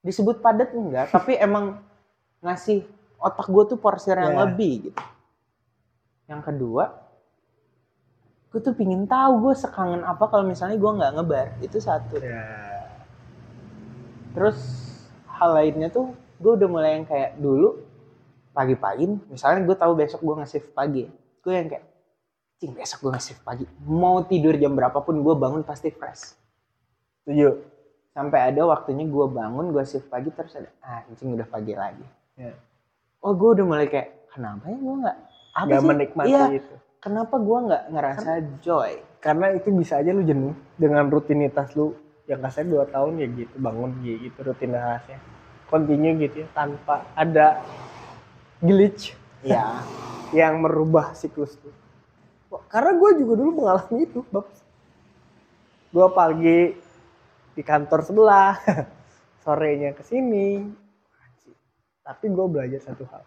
Disebut 0.00 0.38
padat 0.38 0.72
enggak, 0.72 1.10
tapi 1.14 1.34
emang 1.34 1.82
ngasih 2.40 2.86
otak 3.18 3.50
gue 3.50 3.74
tuh 3.74 3.78
porsi 3.78 4.08
yang 4.08 4.32
Ya. 4.32 4.46
lebih 4.46 4.72
gitu. 4.88 5.02
Yang 6.28 6.42
kedua, 6.44 6.84
gue 8.48 8.60
tuh 8.62 8.72
pingin 8.72 9.04
tahu 9.04 9.50
gue 9.50 9.54
sekangen 9.54 10.00
apa 10.00 10.24
kalau 10.24 10.46
misalnya 10.46 10.78
gue 10.78 10.92
nggak 10.94 11.12
ngebar. 11.18 11.46
Itu 11.60 11.82
satu. 11.82 12.22
ya 12.22 12.46
Terus 14.32 14.58
hal 15.26 15.50
lainnya 15.52 15.90
tuh 15.90 16.14
gue 16.38 16.52
udah 16.54 16.68
mulai 16.70 16.90
yang 16.94 17.06
kayak 17.06 17.34
dulu 17.36 17.82
pagi-pagi 18.54 19.06
misalnya 19.26 19.62
gue 19.62 19.74
tahu 19.74 19.92
besok 19.94 20.18
gue 20.18 20.34
nge-shift 20.38 20.70
pagi 20.70 21.06
gue 21.42 21.52
yang 21.52 21.66
kayak 21.66 21.86
cing 22.58 22.74
besok 22.74 23.06
gue 23.06 23.10
nge-shift 23.14 23.42
pagi. 23.46 23.64
Mau 23.86 24.26
tidur 24.26 24.58
jam 24.58 24.74
berapapun 24.74 25.22
gue 25.22 25.34
bangun 25.38 25.62
pasti 25.62 25.94
fresh. 25.94 26.34
Setuju? 27.22 27.54
Sampai 28.10 28.50
ada 28.50 28.66
waktunya 28.66 29.06
gue 29.06 29.26
bangun 29.30 29.70
gue 29.70 29.84
shift 29.86 30.10
pagi 30.10 30.34
terus 30.34 30.58
ada 30.58 30.70
ah 30.82 31.06
anjing 31.06 31.38
udah 31.38 31.46
pagi 31.46 31.74
lagi. 31.78 32.06
Ya. 32.38 32.54
oh 33.18 33.34
gue 33.34 33.50
udah 33.58 33.66
mulai 33.66 33.90
kayak 33.90 34.30
kenapa 34.30 34.70
ya 34.70 34.78
gue 34.78 34.94
nggak 35.02 35.18
apa 35.58 35.66
nggak 35.66 35.80
sih? 35.82 35.88
menikmati 35.90 36.30
iya. 36.30 36.46
itu. 36.54 36.74
Kenapa 36.98 37.34
gue 37.38 37.58
nggak 37.66 37.84
ngerasa 37.94 38.30
joy? 38.62 38.92
karena 39.18 39.50
itu 39.50 39.74
bisa 39.74 39.98
aja 39.98 40.14
lu 40.14 40.22
jenuh 40.22 40.54
dengan 40.78 41.06
rutinitas 41.10 41.74
lu. 41.74 41.94
Yang 42.28 42.40
kasih 42.44 42.64
dua 42.68 42.84
tahun 42.92 43.24
ya 43.24 43.26
gitu 43.32 43.54
bangun 43.56 43.90
ya 44.04 44.14
gitu 44.18 44.38
rutinitasnya. 44.42 45.18
Continue 45.70 46.12
gitu 46.26 46.44
ya 46.44 46.48
tanpa 46.52 47.06
ada 47.14 47.62
glitch 48.60 49.14
ya 49.46 49.82
yang 50.38 50.58
merubah 50.62 51.14
siklus 51.14 51.54
tuh. 51.58 51.74
Karena 52.48 52.96
gue 52.96 53.10
juga 53.20 53.32
dulu 53.36 53.50
mengalami 53.64 54.08
itu, 54.08 54.20
Bab. 54.32 54.46
Gue 55.92 56.06
pagi 56.12 56.60
di 57.52 57.62
kantor 57.64 58.00
sebelah, 58.04 58.56
sorenya 59.44 59.92
ke 59.92 60.02
sini. 60.04 60.64
Tapi 62.04 62.24
gue 62.32 62.46
belajar 62.48 62.80
satu 62.80 63.04
hal. 63.08 63.24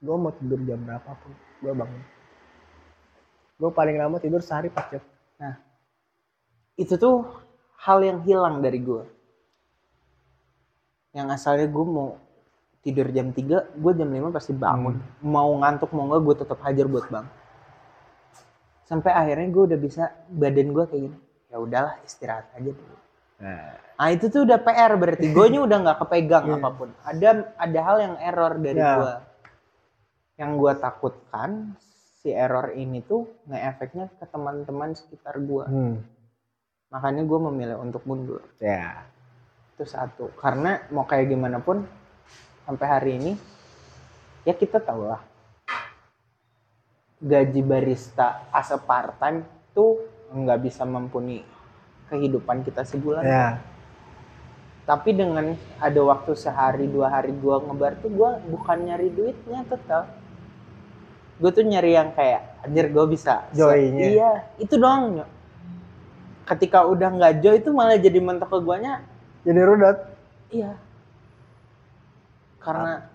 Gue 0.00 0.16
mau 0.16 0.32
tidur 0.32 0.60
jam 0.64 0.80
berapapun, 0.80 1.32
gue 1.60 1.72
bangun. 1.72 2.02
Gue 3.56 3.70
paling 3.72 3.96
lama 3.96 4.20
tidur 4.20 4.44
sehari 4.44 4.68
4 4.68 4.96
jam. 4.96 5.04
itu 6.76 6.92
tuh 7.00 7.24
hal 7.80 8.04
yang 8.04 8.20
hilang 8.20 8.60
dari 8.60 8.84
gue 8.84 9.04
yang 11.16 11.32
asalnya 11.32 11.64
gue 11.64 11.84
mau 11.88 12.20
tidur 12.84 13.08
jam 13.08 13.32
3 13.32 13.80
gue 13.80 13.92
jam 13.96 14.10
5 14.12 14.36
pasti 14.36 14.52
bangun 14.52 15.00
mau 15.24 15.48
ngantuk 15.56 15.88
mau 15.96 16.04
enggak 16.04 16.20
gue 16.20 16.34
tetap 16.44 16.58
hajar 16.60 16.84
buat 16.84 17.08
bang 17.08 17.26
sampai 18.86 19.10
akhirnya 19.10 19.50
gue 19.50 19.62
udah 19.66 19.78
bisa 19.78 20.02
badan 20.30 20.70
gue 20.70 20.84
kayak 20.86 21.02
gini. 21.04 21.18
Ya 21.46 21.56
udahlah 21.58 21.94
istirahat 22.02 22.46
aja 22.54 22.70
dulu. 22.70 22.96
Nah. 23.42 24.08
Itu 24.08 24.28
tuh 24.28 24.44
udah 24.44 24.58
PR 24.58 24.92
berarti. 24.94 25.26
Gue 25.28 25.46
udah 25.52 25.78
nggak 25.82 25.98
kepegang 26.00 26.44
Iya. 26.50 26.56
apa 26.56 26.68
pun. 26.70 26.88
Ada 27.02 27.28
ada 27.56 27.80
hal 27.82 27.96
yang 27.98 28.14
error 28.18 28.52
dari 28.56 28.78
Ya. 28.78 28.94
gue 28.94 29.14
yang 30.36 30.50
gue 30.54 30.72
takutkan 30.76 31.72
si 32.20 32.28
error 32.28 32.68
ini 32.70 33.00
tuh 33.00 33.24
nge-efeknya 33.48 34.12
ke 34.12 34.24
teman-teman 34.26 34.92
sekitar 34.92 35.40
gue 35.40 35.64
Hmm. 35.64 35.96
makanya 36.86 37.24
gue 37.24 37.38
memilih 37.50 37.76
untuk 37.78 38.04
mundur. 38.04 38.40
Ya. 38.58 39.04
itu 39.72 39.84
satu. 39.84 40.32
Karena 40.36 40.80
mau 40.88 41.04
kayak 41.04 41.28
gimana 41.28 41.60
pun 41.60 41.84
sampai 42.64 42.86
hari 42.86 43.10
ini 43.16 43.32
ya 44.42 44.52
kita 44.52 44.80
tahu 44.80 45.04
lah 45.04 45.20
gaji 47.22 47.60
barista 47.64 48.48
as 48.52 48.68
a 48.72 48.78
part 48.80 49.16
time 49.16 49.44
tuh 49.72 50.00
nggak 50.32 50.60
bisa 50.64 50.84
mumpuni 50.84 51.40
kehidupan 52.12 52.62
kita 52.62 52.84
sebulan. 52.84 53.24
Ya. 53.24 53.48
Tapi 54.86 55.10
dengan 55.16 55.58
ada 55.82 56.00
waktu 56.06 56.38
sehari 56.38 56.86
dua 56.86 57.10
hari 57.10 57.34
gua 57.34 57.58
ngebar 57.58 57.98
tuh 57.98 58.10
gua 58.12 58.38
bukan 58.46 58.86
nyari 58.86 59.10
duitnya 59.10 59.66
tetap 59.66 60.06
gue 61.36 61.52
tuh 61.52 61.68
nyari 61.68 61.92
yang 61.92 62.16
kayak 62.16 62.64
anjir 62.64 62.88
gue 62.88 63.04
bisa 63.12 63.44
Joy-nya. 63.52 64.08
iya 64.08 64.32
itu 64.56 64.80
doang 64.80 65.20
ketika 66.46 66.86
udah 66.86 67.10
nggak 67.12 67.34
joy 67.42 67.58
itu 67.58 67.70
malah 67.74 67.98
jadi 67.98 68.22
mentok 68.22 68.54
ke 68.54 68.58
guanya. 68.62 69.02
Jadi 69.42 69.60
rudat. 69.62 69.96
Iya. 70.50 70.78
Karena 72.62 73.10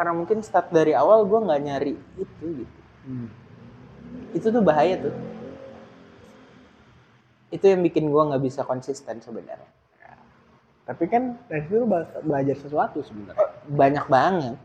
karena 0.00 0.16
mungkin 0.16 0.40
start 0.40 0.72
dari 0.72 0.96
awal 0.96 1.28
gue 1.28 1.44
nggak 1.44 1.60
nyari 1.60 1.92
itu 2.16 2.64
gitu. 2.64 2.76
Itu 4.32 4.46
tuh 4.48 4.64
bahaya 4.64 4.96
tuh. 4.96 5.12
Itu 7.52 7.68
yang 7.68 7.84
bikin 7.84 8.08
gue 8.08 8.22
nggak 8.32 8.40
bisa 8.40 8.64
konsisten 8.64 9.20
sebenarnya. 9.20 9.68
Tapi 10.88 11.04
kan 11.04 11.36
dari 11.52 11.68
situ 11.68 11.84
belajar 12.24 12.56
sesuatu 12.56 13.04
sebenarnya. 13.04 13.44
Banyak 13.68 14.06
banget. 14.08 14.56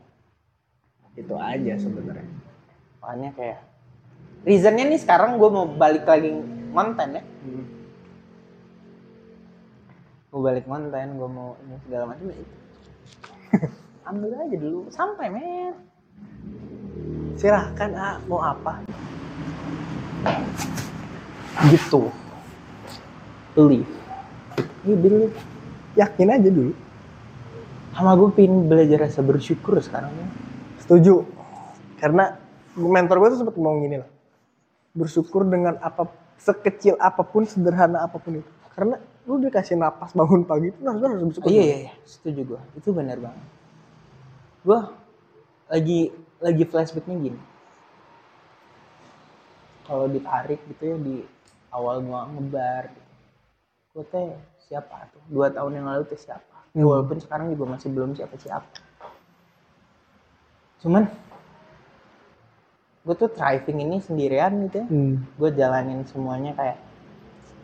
Itu 1.20 1.36
aja 1.36 1.84
sebenarnya. 1.84 2.32
Makanya 3.04 3.30
kayak 3.36 3.60
reasonnya 4.48 4.88
nih 4.88 5.04
sekarang 5.04 5.36
gue 5.36 5.50
mau 5.52 5.68
balik 5.68 6.08
lagi 6.08 6.32
konten 6.72 7.08
ya. 7.12 7.24
Mau 10.32 10.40
balik 10.40 10.64
konten 10.64 11.20
gue 11.20 11.28
mau 11.28 11.60
ini 11.60 11.76
segala 11.84 12.16
macam 12.16 12.32
ya 12.32 12.40
itu 12.40 12.56
ambil 14.06 14.38
aja 14.38 14.58
dulu. 14.58 14.88
Sampai 14.94 15.28
men. 15.34 15.74
Silahkan 17.36 17.92
ah 17.98 18.16
mau 18.30 18.40
apa? 18.40 18.86
Gitu. 21.70 22.14
Believe 23.56 24.06
iya 24.86 24.96
believe 24.96 25.36
yakin 25.98 26.30
aja 26.32 26.50
dulu. 26.50 26.74
Sama 27.96 28.12
gue 28.20 28.30
pingin 28.36 28.68
belajar 28.68 29.08
rasa 29.08 29.24
bersyukur 29.24 29.80
sekarang 29.80 30.12
ya 30.14 30.28
setuju. 30.84 31.26
Karena 32.00 32.38
mentor 32.76 33.24
gue 33.24 33.30
tuh 33.36 33.40
sempat 33.44 33.56
ngomong 33.56 33.88
gini 33.88 33.98
lah 34.04 34.10
bersyukur 34.96 35.44
dengan 35.44 35.76
apa 35.84 36.08
sekecil 36.40 36.96
apa 37.00 37.24
pun 37.24 37.48
sederhana 37.48 38.04
apa 38.04 38.20
pun 38.20 38.40
itu. 38.40 38.52
Karena 38.76 39.00
lu 39.26 39.42
dikasih 39.42 39.80
napas 39.80 40.12
bangun 40.14 40.44
pagi 40.44 40.70
itu 40.70 40.80
harus 40.84 41.02
harus 41.02 41.24
bersyukur. 41.32 41.50
Iya 41.50 41.64
iya 41.64 41.78
iya. 41.88 41.92
Setuju 42.04 42.42
gue 42.56 42.62
itu 42.78 42.90
benar 42.92 43.18
banget 43.20 43.55
gue 44.66 44.80
lagi 45.70 46.00
lagi 46.42 46.64
flashbacknya 46.66 47.16
gini. 47.22 47.42
Kalau 49.86 50.10
ditarik 50.10 50.60
gitu 50.66 50.84
ya 50.84 50.98
di 50.98 51.22
awal 51.70 52.02
gue 52.02 52.20
ngebar 52.34 52.90
gitu. 52.90 53.12
gue 53.96 54.04
teh 54.12 54.28
siapa 54.66 55.08
tuh? 55.14 55.22
Dua 55.30 55.54
tahun 55.54 55.80
yang 55.80 55.88
lalu 55.88 56.04
tuh 56.10 56.18
siapa? 56.18 56.56
Ya, 56.76 56.84
walaupun 56.84 57.22
sekarang 57.24 57.54
juga 57.54 57.78
masih 57.78 57.88
belum 57.94 58.18
siapa 58.18 58.36
siapa 58.36 58.68
cuman 60.86 61.10
gue 63.06 63.16
tuh 63.18 63.30
thriving 63.34 63.82
ini 63.86 63.98
sendirian 64.06 64.70
gitu 64.70 64.82
ya. 64.82 64.86
Hmm. 64.86 65.26
gue 65.34 65.50
jalanin 65.58 66.06
semuanya 66.06 66.54
kayak 66.54 66.78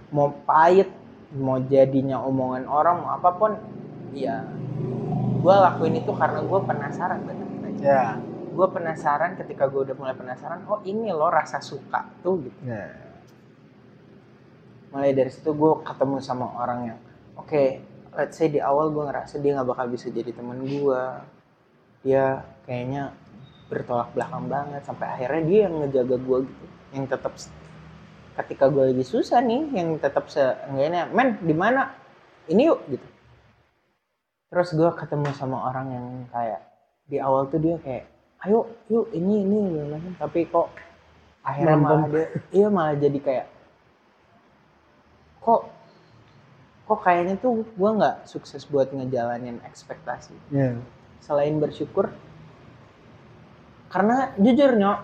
mau 0.09 0.33
pahit 0.41 0.89
mau 1.37 1.61
jadinya 1.61 2.17
omongan 2.25 2.65
orang 2.65 3.05
mau 3.05 3.13
apa 3.13 3.29
pun 3.37 3.51
ya 4.09 4.41
gue 5.41 5.55
lakuin 5.57 5.97
itu 5.97 6.11
karena 6.13 6.39
gue 6.45 6.59
penasaran 6.61 7.19
bener 7.25 7.47
ya. 7.81 8.21
Gue 8.51 8.67
penasaran 8.69 9.33
ketika 9.41 9.65
gue 9.65 9.89
udah 9.89 9.95
mulai 9.97 10.13
penasaran 10.13 10.61
oh 10.69 10.79
ini 10.85 11.09
loh 11.09 11.33
rasa 11.33 11.57
suka 11.59 12.05
tuh 12.21 12.45
gitu. 12.45 12.59
Ya. 12.69 12.93
Mulai 14.93 15.17
dari 15.17 15.31
situ 15.33 15.49
gue 15.49 15.71
ketemu 15.81 16.21
sama 16.21 16.45
orang 16.61 16.79
yang 16.93 16.99
oke 17.33 17.63
let's 18.13 18.37
say 18.37 18.53
di 18.53 18.61
awal 18.61 18.93
gue 18.93 19.01
ngerasa 19.01 19.41
dia 19.41 19.57
nggak 19.57 19.67
bakal 19.71 19.85
bisa 19.89 20.13
jadi 20.13 20.29
teman 20.29 20.61
gue 20.61 21.01
dia 22.05 22.45
kayaknya 22.69 23.15
bertolak 23.71 24.11
belakang 24.13 24.51
banget 24.51 24.83
sampai 24.83 25.07
akhirnya 25.09 25.41
dia 25.47 25.59
yang 25.65 25.75
ngejaga 25.81 26.15
gue 26.21 26.37
gitu. 26.45 26.65
Yang 26.91 27.05
tetap 27.17 27.33
ketika 28.31 28.65
gue 28.69 28.83
lagi 28.93 29.05
susah 29.07 29.39
nih 29.41 29.63
yang 29.73 29.97
tetap 29.97 30.29
seenggaknya 30.29 31.09
men 31.09 31.41
di 31.41 31.55
mana? 31.55 31.97
Ini 32.51 32.61
yuk 32.67 32.79
gitu 32.89 33.10
terus 34.51 34.75
gue 34.75 34.91
ketemu 34.99 35.31
sama 35.33 35.71
orang 35.71 35.87
yang 35.95 36.07
kayak 36.29 36.61
di 37.07 37.17
awal 37.17 37.47
tuh 37.47 37.59
dia 37.63 37.79
kayak 37.79 38.05
ayo 38.45 38.67
yuk 38.91 39.07
ini 39.15 39.47
ini 39.47 39.57
gimana 39.79 40.11
tapi 40.19 40.45
kok 40.45 40.67
akhirnya 41.41 41.77
malah 41.79 42.05
dia 42.11 42.27
iya 42.51 42.67
malah 42.67 42.95
jadi 42.99 43.19
kayak 43.23 43.47
kok 45.41 45.61
kok 46.85 46.99
kayaknya 47.01 47.39
tuh 47.39 47.63
gue 47.63 47.89
nggak 47.95 48.27
sukses 48.27 48.67
buat 48.67 48.91
ngejalanin 48.91 49.63
ekspektasi? 49.63 50.35
Ya 50.51 50.75
selain 51.21 51.61
bersyukur 51.61 52.09
karena 53.93 54.33
jujur 54.41 54.73
nyok 54.73 54.99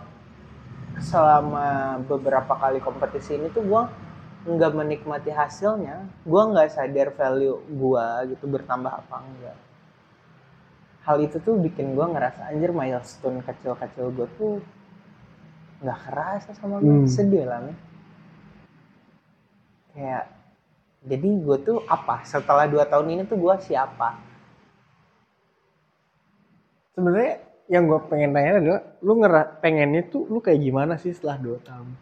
selama 0.98 2.02
beberapa 2.10 2.58
kali 2.58 2.82
kompetisi 2.82 3.38
ini 3.38 3.54
tuh 3.54 3.62
gue 3.62 3.84
nggak 4.48 4.72
menikmati 4.72 5.28
hasilnya 5.28 6.08
gue 6.24 6.42
nggak 6.56 6.72
sadar 6.72 7.12
value 7.12 7.60
gue 7.68 8.06
gitu 8.32 8.46
bertambah 8.48 8.88
apa 8.90 9.16
enggak. 9.20 9.58
Hal 11.04 11.20
itu 11.20 11.40
tuh 11.44 11.60
bikin 11.60 11.96
gue 11.96 12.06
ngerasa 12.08 12.48
anjir 12.52 12.72
milestone 12.72 13.44
kecil-kecil 13.44 14.08
gue 14.16 14.28
tuh 14.40 14.54
nggak 15.84 16.00
kerasa 16.08 16.52
sama 16.56 16.80
gue 16.80 17.04
Hmm. 17.04 17.12
sedih 17.12 17.44
lah 17.44 17.60
men. 17.60 17.76
Kayak 19.92 20.24
jadi 21.04 21.30
gue 21.44 21.58
tuh 21.64 21.78
apa? 21.88 22.24
Setelah 22.24 22.72
dua 22.72 22.88
tahun 22.88 23.20
ini 23.20 23.24
tuh 23.28 23.36
gue 23.40 23.56
siapa? 23.60 24.16
Sebenarnya 26.96 27.34
yang 27.68 27.84
gue 27.86 28.00
pengen 28.08 28.32
tanya 28.32 28.52
adalah 28.64 28.82
lu 29.04 29.14
ngera 29.20 29.44
pengennya 29.60 30.08
tuh 30.08 30.24
lu 30.32 30.40
kayak 30.40 30.60
gimana 30.64 30.96
sih 30.96 31.12
setelah 31.12 31.36
dua 31.36 31.60
tahun? 31.62 31.94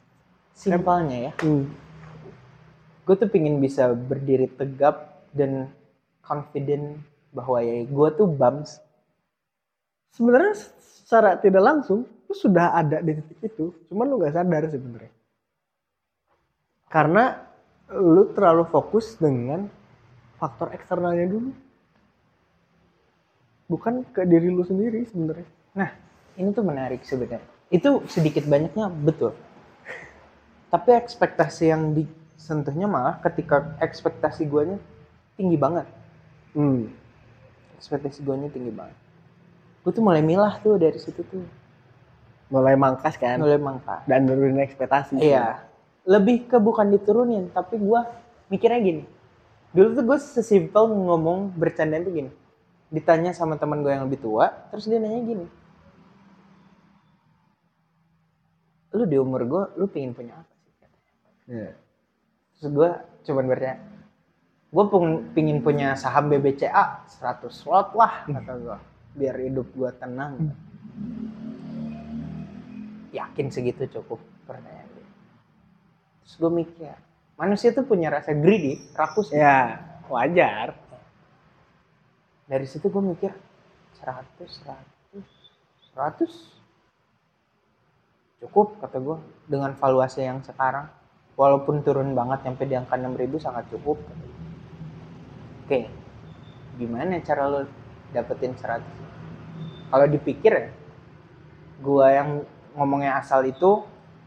Simpelnya 0.55 1.17
ya. 1.29 1.33
Hmm. 1.41 1.67
Gue 3.05 3.15
tuh 3.15 3.29
pingin 3.29 3.61
bisa 3.61 3.93
berdiri 3.93 4.49
tegap 4.49 5.29
dan 5.31 5.69
confident 6.25 6.97
bahwa 7.29 7.61
ya 7.61 7.85
gue 7.85 8.09
tuh 8.17 8.25
bums 8.25 8.81
sebenarnya 10.15 10.57
secara 11.05 11.37
tidak 11.37 11.61
langsung 11.61 12.07
lu 12.25 12.33
sudah 12.33 12.73
ada 12.73 12.97
di 13.05 13.13
titik 13.21 13.53
itu 13.53 13.69
cuman 13.91 14.05
lu 14.09 14.17
nggak 14.17 14.33
sadar 14.33 14.63
sebenarnya. 14.71 15.13
Karena 16.89 17.37
lu 17.93 18.33
terlalu 18.33 18.65
fokus 18.71 19.13
dengan 19.19 19.69
faktor 20.41 20.73
eksternalnya 20.73 21.27
dulu. 21.29 21.51
Bukan 23.69 24.05
ke 24.13 24.25
diri 24.25 24.49
lu 24.49 24.65
sendiri 24.65 25.05
sebenarnya. 25.05 25.49
Nah 25.77 25.89
ini 26.37 26.49
tuh 26.53 26.65
menarik 26.65 27.05
sebenarnya. 27.05 27.45
Itu 27.69 28.05
sedikit 28.09 28.45
banyaknya 28.49 28.89
betul. 28.89 29.37
Tapi 30.73 30.89
ekspektasi 30.97 31.69
yang 31.69 31.93
disentuhnya 32.35 32.87
malah 32.87 33.17
ketika 33.23 33.75
ekspektasi 33.79 34.45
guanya 34.45 34.77
tinggi 35.39 35.57
banget 35.57 35.87
hmm. 36.53 36.91
ekspektasi 37.79 38.21
guanya 38.23 38.51
tinggi 38.51 38.71
banget 38.71 38.95
gue 39.85 39.91
tuh 39.91 40.03
mulai 40.03 40.21
milah 40.21 40.59
tuh 40.59 40.75
dari 40.77 40.97
situ 40.99 41.23
tuh 41.25 41.45
mulai 42.49 42.77
mangkas 42.77 43.17
kan 43.17 43.41
mulai 43.41 43.57
mangka 43.57 44.05
dan 44.05 44.29
nurunin 44.29 44.61
ekspektasi 44.61 45.17
Iya. 45.17 45.65
Lebih 46.05 46.45
ke 46.45 46.61
bukan 46.61 46.93
diturunin, 46.93 47.49
tapi 47.49 47.81
gua 47.81 48.05
mikirnya 48.45 48.77
gini. 48.77 49.03
Dulu 49.73 49.97
tuh 49.97 50.03
gue 50.05 50.17
sesimpel 50.21 50.85
ngomong 50.85 51.57
bercanda 51.57 51.97
tuh 51.97 52.13
gini. 52.13 52.31
Ditanya 52.93 53.33
sama 53.33 53.57
teman 53.57 53.81
gue 53.81 53.89
yang 53.89 54.05
lebih 54.05 54.21
tua, 54.21 54.53
terus 54.69 54.85
dia 54.85 55.01
nanya 55.01 55.19
gini. 55.25 55.45
Lu 58.93 59.03
di 59.09 59.17
umur 59.17 59.41
gue, 59.49 59.63
lu 59.81 59.89
pengen 59.89 60.13
punya 60.13 60.37
apa 60.37 60.53
sih? 60.53 60.71
Iya. 61.49 61.73
Terus 62.65 62.81
gue 62.81 62.89
cuman 63.29 63.45
bertanya. 63.45 63.77
Gue 64.73 64.89
pingin 65.37 65.61
punya 65.61 65.93
saham 65.93 66.33
BBCA 66.33 67.05
100 67.05 67.45
slot 67.53 67.93
lah, 67.93 68.25
kata 68.25 68.57
gue. 68.57 68.77
Biar 69.21 69.37
hidup 69.37 69.69
gue 69.69 69.85
tenang. 70.01 70.49
Yakin 73.13 73.53
segitu 73.53 73.85
cukup 73.85 74.17
pertanyaan 74.49 74.89
dia. 74.97 75.05
Terus 76.25 76.41
gue 76.41 76.51
mikir, 76.65 76.97
manusia 77.37 77.69
tuh 77.69 77.85
punya 77.85 78.09
rasa 78.09 78.33
greedy, 78.33 78.81
rakus. 78.97 79.29
ya 79.29 79.77
wajar 80.09 80.73
Dari 82.49 82.65
situ 82.65 82.89
gue 82.89 83.03
mikir, 83.13 83.29
100, 84.01 84.41
100, 84.41 85.21
100. 85.93 88.41
Cukup, 88.41 88.81
kata 88.81 88.97
gue. 88.97 89.21
Dengan 89.45 89.77
valuasi 89.77 90.25
yang 90.25 90.41
sekarang. 90.41 91.04
Walaupun 91.35 91.83
turun 91.83 92.15
banget, 92.15 92.47
sampai 92.47 92.65
di 92.65 92.75
angka 92.75 92.95
6000 92.95 93.35
sangat 93.37 93.67
cukup. 93.67 93.99
gua. 93.99 94.17
Oke, 95.65 95.79
gimana 96.77 97.19
cara 97.19 97.43
lo 97.45 97.59
dapetin 98.09 98.55
100? 98.55 98.79
Kalau 99.91 100.05
dipikir 100.07 100.51
ya, 100.51 100.67
gue 101.79 102.07
yang 102.07 102.29
ngomongnya 102.73 103.19
asal 103.19 103.43
itu 103.43 103.83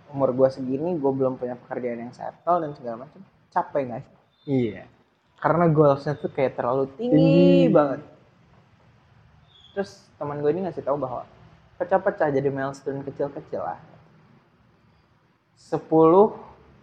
umur 0.09 0.33
gue 0.33 0.49
segini 0.49 0.97
gue 0.97 1.13
belum 1.13 1.37
punya 1.37 1.53
pekerjaan 1.57 2.01
yang 2.01 2.13
settle 2.13 2.65
dan 2.65 2.73
segala 2.73 3.05
macam 3.05 3.21
capek 3.53 3.83
nggak 3.85 4.01
sih 4.01 4.15
Iya. 4.49 4.83
karena 5.37 5.69
goalsnya 5.69 6.17
tuh 6.17 6.33
kayak 6.33 6.57
terlalu 6.57 6.89
tinggi 6.97 7.13
Tinggi. 7.13 7.69
banget 7.69 8.01
terus 9.77 10.09
teman 10.17 10.41
gue 10.41 10.49
ini 10.49 10.65
ngasih 10.65 10.81
tahu 10.81 10.97
bahwa 10.97 11.29
pecah-pecah 11.77 12.33
jadi 12.33 12.49
milestone 12.49 13.05
kecil-kecil 13.05 13.61
lah 13.61 13.77
10 15.61 15.77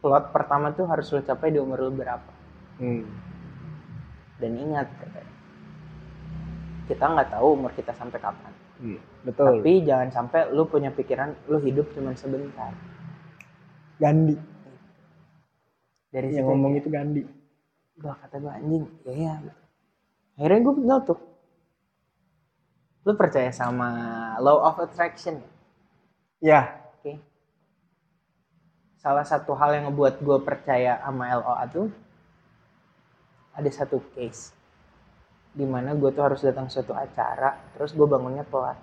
plot 0.06 0.30
pertama 0.30 0.69
tuh 0.69 0.86
harus 0.86 1.10
lo 1.10 1.18
capai 1.19 1.49
di 1.49 1.57
umur 1.57 1.82
lo 1.82 1.90
berapa 1.90 2.30
Hmm. 2.77 3.07
dan 4.38 4.52
ingat 4.53 4.86
kita 6.86 7.02
nggak 7.02 7.32
tahu 7.32 7.48
umur 7.56 7.73
kita 7.73 7.90
sampai 7.91 8.19
kapan 8.19 8.53
Iya. 8.77 8.99
Betul. 9.23 9.57
tapi 9.57 9.72
jangan 9.82 10.10
sampai 10.11 10.52
lu 10.52 10.68
punya 10.68 10.91
pikiran 10.91 11.34
lu 11.48 11.57
hidup 11.57 11.90
cuma 11.90 12.14
sebentar 12.14 12.69
Gandhi. 13.95 14.38
dari 16.11 16.30
Yang 16.30 16.45
ngomong 16.45 16.73
itu 16.76 16.88
Gandhi. 16.88 17.23
gua 17.95 18.14
kata 18.14 18.38
gua 18.38 18.53
anjing 18.53 18.86
ya 19.02 19.14
ya 19.15 19.34
akhirnya 20.36 20.60
gue 20.61 20.73
betul 20.76 20.99
tuh 21.07 21.19
lu 23.02 23.11
percaya 23.15 23.49
sama 23.49 23.90
law 24.38 24.61
of 24.61 24.77
attraction 24.80 25.40
Ya. 26.38 26.85
Salah 29.06 29.22
satu 29.22 29.53
hal 29.53 29.77
yang 29.77 29.94
ngebuat 29.94 30.26
gue 30.26 30.38
percaya 30.41 30.98
sama 30.98 31.30
LOA 31.30 31.64
tuh 31.69 31.88
ada 33.53 33.69
satu 33.69 34.02
case 34.18 34.49
di 35.53 35.61
mana 35.61 35.94
gue 35.94 36.10
tuh 36.10 36.26
harus 36.26 36.41
datang 36.41 36.65
suatu 36.73 36.98
acara 36.98 37.53
terus 37.77 37.94
gue 37.94 38.07
bangunnya 38.10 38.41
telat. 38.49 38.82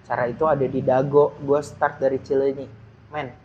Acara 0.00 0.32
itu 0.32 0.42
ada 0.48 0.64
di 0.64 0.80
Dago 0.80 1.36
gue 1.44 1.60
start 1.60 2.00
dari 2.00 2.24
Cileunyi. 2.24 2.66
Men 3.12 3.36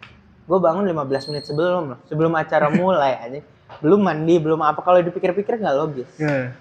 gue 0.47 0.55
bangun 0.55 0.87
15 0.87 1.35
menit 1.35 1.43
sebelum 1.43 1.83
loh 1.91 1.99
sebelum 2.07 2.31
acara 2.31 2.71
mulai 2.79 3.19
aja 3.19 3.39
belum 3.83 4.07
mandi 4.07 4.39
belum 4.39 4.63
apa. 4.63 4.79
Kalau 4.87 5.03
dipikir-pikir 5.03 5.59
nggak 5.59 5.75
logis. 5.75 6.07
Nah. 6.15 6.55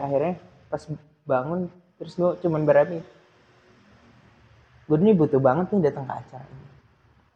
akhirnya 0.00 0.40
pas 0.72 0.88
bangun 1.28 1.68
terus 2.00 2.16
gue 2.16 2.32
cuman 2.48 2.64
berani. 2.64 3.04
Gue 4.88 4.96
ini 5.04 5.12
butuh 5.12 5.36
banget 5.36 5.68
nih 5.68 5.92
datang 5.92 6.08
ke 6.08 6.16
acara 6.16 6.48
ini 6.48 6.60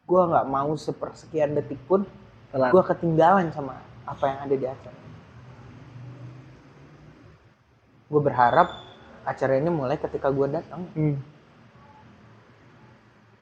gue 0.05 0.21
nggak 0.21 0.47
mau 0.47 0.71
sepersekian 0.77 1.57
detik 1.57 1.81
pun 1.89 2.05
gue 2.53 2.83
ketinggalan 2.85 3.49
sama 3.51 3.81
apa 4.05 4.23
yang 4.29 4.39
ada 4.45 4.55
di 4.55 4.67
acara 4.69 5.05
gue 8.05 8.21
berharap 8.21 8.67
acara 9.25 9.57
ini 9.57 9.69
mulai 9.73 9.97
ketika 9.97 10.29
gue 10.29 10.47
datang. 10.47 10.85
Hmm. 10.93 11.17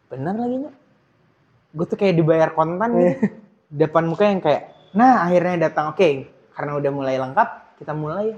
bener 0.08 0.38
lagi 0.38 0.58
nya 0.62 0.72
gue 1.74 1.86
tuh 1.90 1.98
kayak 1.98 2.16
dibayar 2.22 2.54
kontan 2.54 2.90
gitu 3.02 3.34
depan 3.82 4.06
muka 4.06 4.30
yang 4.30 4.40
kayak 4.46 4.70
nah 4.94 5.26
akhirnya 5.26 5.70
datang. 5.70 5.92
Oke 5.92 6.30
karena 6.54 6.78
udah 6.78 6.92
mulai 6.94 7.18
lengkap 7.18 7.50
kita 7.82 7.94
mulai. 7.98 8.38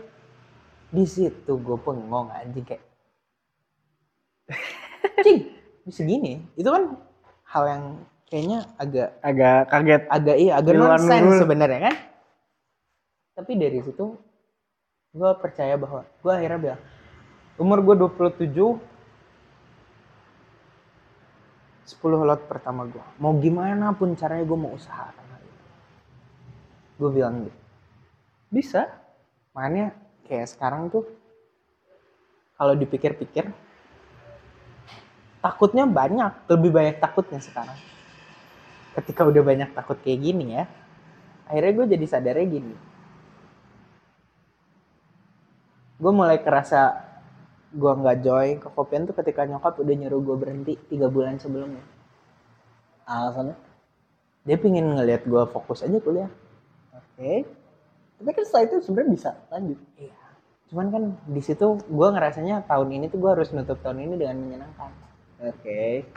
Di 0.88 1.04
situ 1.04 1.54
gue 1.60 1.78
pengong 1.84 2.32
anjing 2.32 2.64
kayak 2.64 2.84
cing 5.26 5.52
bisa 5.84 6.02
gini 6.02 6.40
itu 6.56 6.70
kan 6.72 6.96
hal 7.52 7.64
yang 7.68 7.84
kayaknya 8.36 8.68
agak 8.76 9.16
Agak 9.24 9.72
kaget. 9.72 10.02
agak 10.12 10.36
iya 10.36 10.60
agak 10.60 10.76
nonsense 10.76 11.40
sebenarnya 11.40 11.80
kan? 11.88 11.96
Tapi 13.40 13.52
dari 13.56 13.80
situ 13.80 14.20
gue 15.16 15.32
percaya 15.40 15.80
bahwa 15.80 16.04
gue 16.04 16.32
akhirnya 16.36 16.60
bilang 16.60 16.82
umur 17.56 17.80
gue 17.80 17.96
27 18.12 18.52
10 18.52 18.76
lot 22.04 22.42
pertama 22.52 22.84
gue 22.84 23.00
mau 23.24 23.32
gimana 23.40 23.96
pun 23.96 24.12
caranya 24.20 24.44
gue 24.44 24.60
mau 24.60 24.76
itu 24.76 24.92
gue 27.00 27.10
bilang 27.16 27.48
gitu. 27.48 27.60
Bisa. 28.52 28.92
Makanya 29.56 29.96
kayak 30.28 30.52
sekarang 30.52 30.92
tuh 30.92 31.08
kalau 32.60 32.76
dipikir-pikir 32.76 33.48
takutnya 35.40 35.88
banyak 35.88 36.36
lebih 36.52 36.72
banyak 36.76 37.00
takutnya 37.00 37.40
sekarang 37.40 37.95
ketika 38.96 39.28
udah 39.28 39.44
banyak 39.44 39.70
takut 39.76 40.00
kayak 40.00 40.20
gini 40.24 40.56
ya 40.56 40.64
akhirnya 41.46 41.74
gue 41.76 41.86
jadi 42.00 42.06
sadarnya 42.08 42.48
gini 42.48 42.76
gue 45.96 46.12
mulai 46.12 46.40
kerasa 46.40 47.04
gue 47.76 47.92
nggak 47.92 48.18
joy 48.24 48.48
ke 48.60 48.68
kopian 48.72 49.04
tuh 49.04 49.16
ketika 49.20 49.44
nyokap 49.44 49.76
udah 49.80 49.96
nyuruh 49.96 50.22
gue 50.24 50.36
berhenti 50.40 50.74
tiga 50.88 51.12
bulan 51.12 51.36
sebelumnya 51.40 51.84
Alasannya? 53.06 53.54
dia 54.48 54.58
pingin 54.58 54.96
ngelihat 54.96 55.28
gue 55.28 55.44
fokus 55.52 55.84
aja 55.84 56.00
kuliah 56.00 56.32
Oke. 56.96 57.48
Tapi 58.16 58.32
kan 58.32 58.44
setelah 58.48 58.64
itu 58.68 58.76
sebenarnya 58.84 59.12
bisa 59.12 59.30
lanjut. 59.52 59.80
iya 60.00 60.16
cuman 60.66 60.88
kan 60.90 61.04
di 61.30 61.42
situ 61.46 61.78
gue 61.78 62.08
ngerasanya 62.10 62.66
tahun 62.66 62.90
ini 62.90 63.06
tuh 63.12 63.22
gue 63.22 63.32
harus 63.32 63.54
nutup 63.54 63.78
tahun 63.86 64.02
ini 64.08 64.16
dengan 64.18 64.38
menyenangkan 64.42 64.92
Oke. 65.46 66.08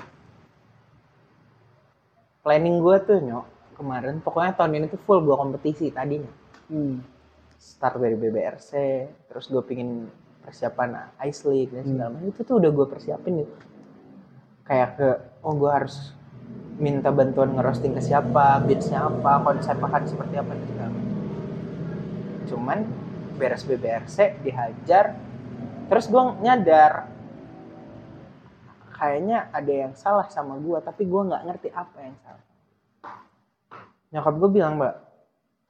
Planning 2.43 2.82
gue 2.82 2.97
tuh 3.05 3.19
nyok 3.23 3.47
kemarin. 3.78 4.19
Pokoknya 4.23 4.52
tahun 4.59 4.78
ini 4.78 4.86
tuh 4.90 5.01
full 5.02 5.23
gue 5.24 5.36
kompetisi 5.36 5.90
tadinya. 5.90 6.31
Hmm. 6.69 7.01
start 7.59 7.98
dari 7.98 8.15
BBRC 8.15 8.70
terus 9.27 9.51
gue 9.51 9.59
pingin 9.66 10.06
persiapan 10.47 11.10
Ice 11.27 11.43
League 11.43 11.74
dan 11.74 11.82
segala 11.82 12.15
macam. 12.15 12.31
Itu 12.31 12.40
tuh 12.47 12.55
udah 12.62 12.70
gue 12.70 12.86
persiapin 12.86 13.43
gitu 13.43 13.55
kayak 14.69 14.90
ke 15.01 15.09
oh 15.43 15.56
gue 15.56 15.70
harus 15.73 16.12
minta 16.78 17.10
bantuan 17.10 17.56
ngerosting 17.56 17.97
ke 17.97 18.05
siapa 18.05 18.62
beatsnya 18.62 19.09
apa 19.09 19.43
konsep 19.43 19.81
akan 19.81 20.02
seperti 20.06 20.35
apa 20.39 20.52
dan 20.55 20.66
segala 20.69 20.90
macam. 20.93 21.19
Cuman 22.47 22.78
beres 23.40 23.65
BBRC 23.65 24.44
dihajar 24.44 25.16
terus 25.89 26.06
gue 26.06 26.23
nyadar 26.44 27.07
kayaknya 28.98 29.46
ada 29.54 29.72
yang 29.72 29.94
salah 29.94 30.26
sama 30.26 30.58
gue 30.58 30.78
tapi 30.82 31.06
gue 31.06 31.22
nggak 31.22 31.42
ngerti 31.46 31.68
apa 31.70 31.98
yang 32.02 32.16
salah. 32.26 32.44
Nyokap 34.10 34.34
gue 34.42 34.50
bilang 34.50 34.74
mbak 34.82 34.94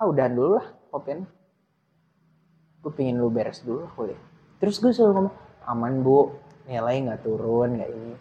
ah 0.01 0.07
udahan 0.09 0.33
dulu 0.33 0.51
lah 0.57 0.67
kopian 0.89 1.29
gue 2.79 2.93
pingin 2.97 3.21
lu 3.21 3.29
beres 3.29 3.61
dulu 3.61 3.85
kuliah. 3.93 4.19
Terus 4.57 4.81
gue 4.81 4.97
selalu 4.97 5.13
ngomong 5.29 5.37
aman 5.69 5.95
bu. 6.01 6.33
Nilai 6.65 6.97
nggak 7.05 7.21
turun 7.21 7.77
nggak 7.77 7.91
ini. 7.93 8.15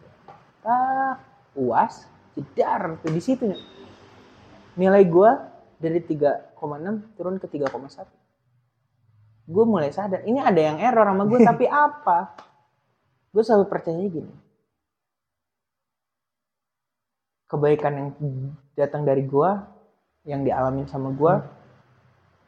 Ah 0.67 1.15
uas 1.55 2.03
jedar 2.35 2.99
tuh 2.99 3.11
di 3.15 3.21
situ. 3.23 3.47
Nilai 4.75 5.07
gue 5.07 5.31
dari 5.79 6.03
3,6 6.03 7.15
turun 7.15 7.39
ke 7.39 7.47
3,1 7.47 8.27
gue 9.47 9.63
mulai 9.63 9.95
sadar 9.95 10.27
ini 10.27 10.43
ada 10.43 10.59
yang 10.59 10.75
error 10.75 11.07
sama 11.07 11.23
gue 11.23 11.39
tapi 11.55 11.65
apa? 11.71 12.35
Gue 13.31 13.47
selalu 13.47 13.65
percaya 13.71 13.95
gini 13.95 14.46
kebaikan 17.47 17.93
yang 17.93 18.09
datang 18.73 19.01
dari 19.01 19.23
gue 19.23 19.49
yang 20.23 20.41
dialamin 20.41 20.85
sama 20.85 21.09
gue 21.09 21.33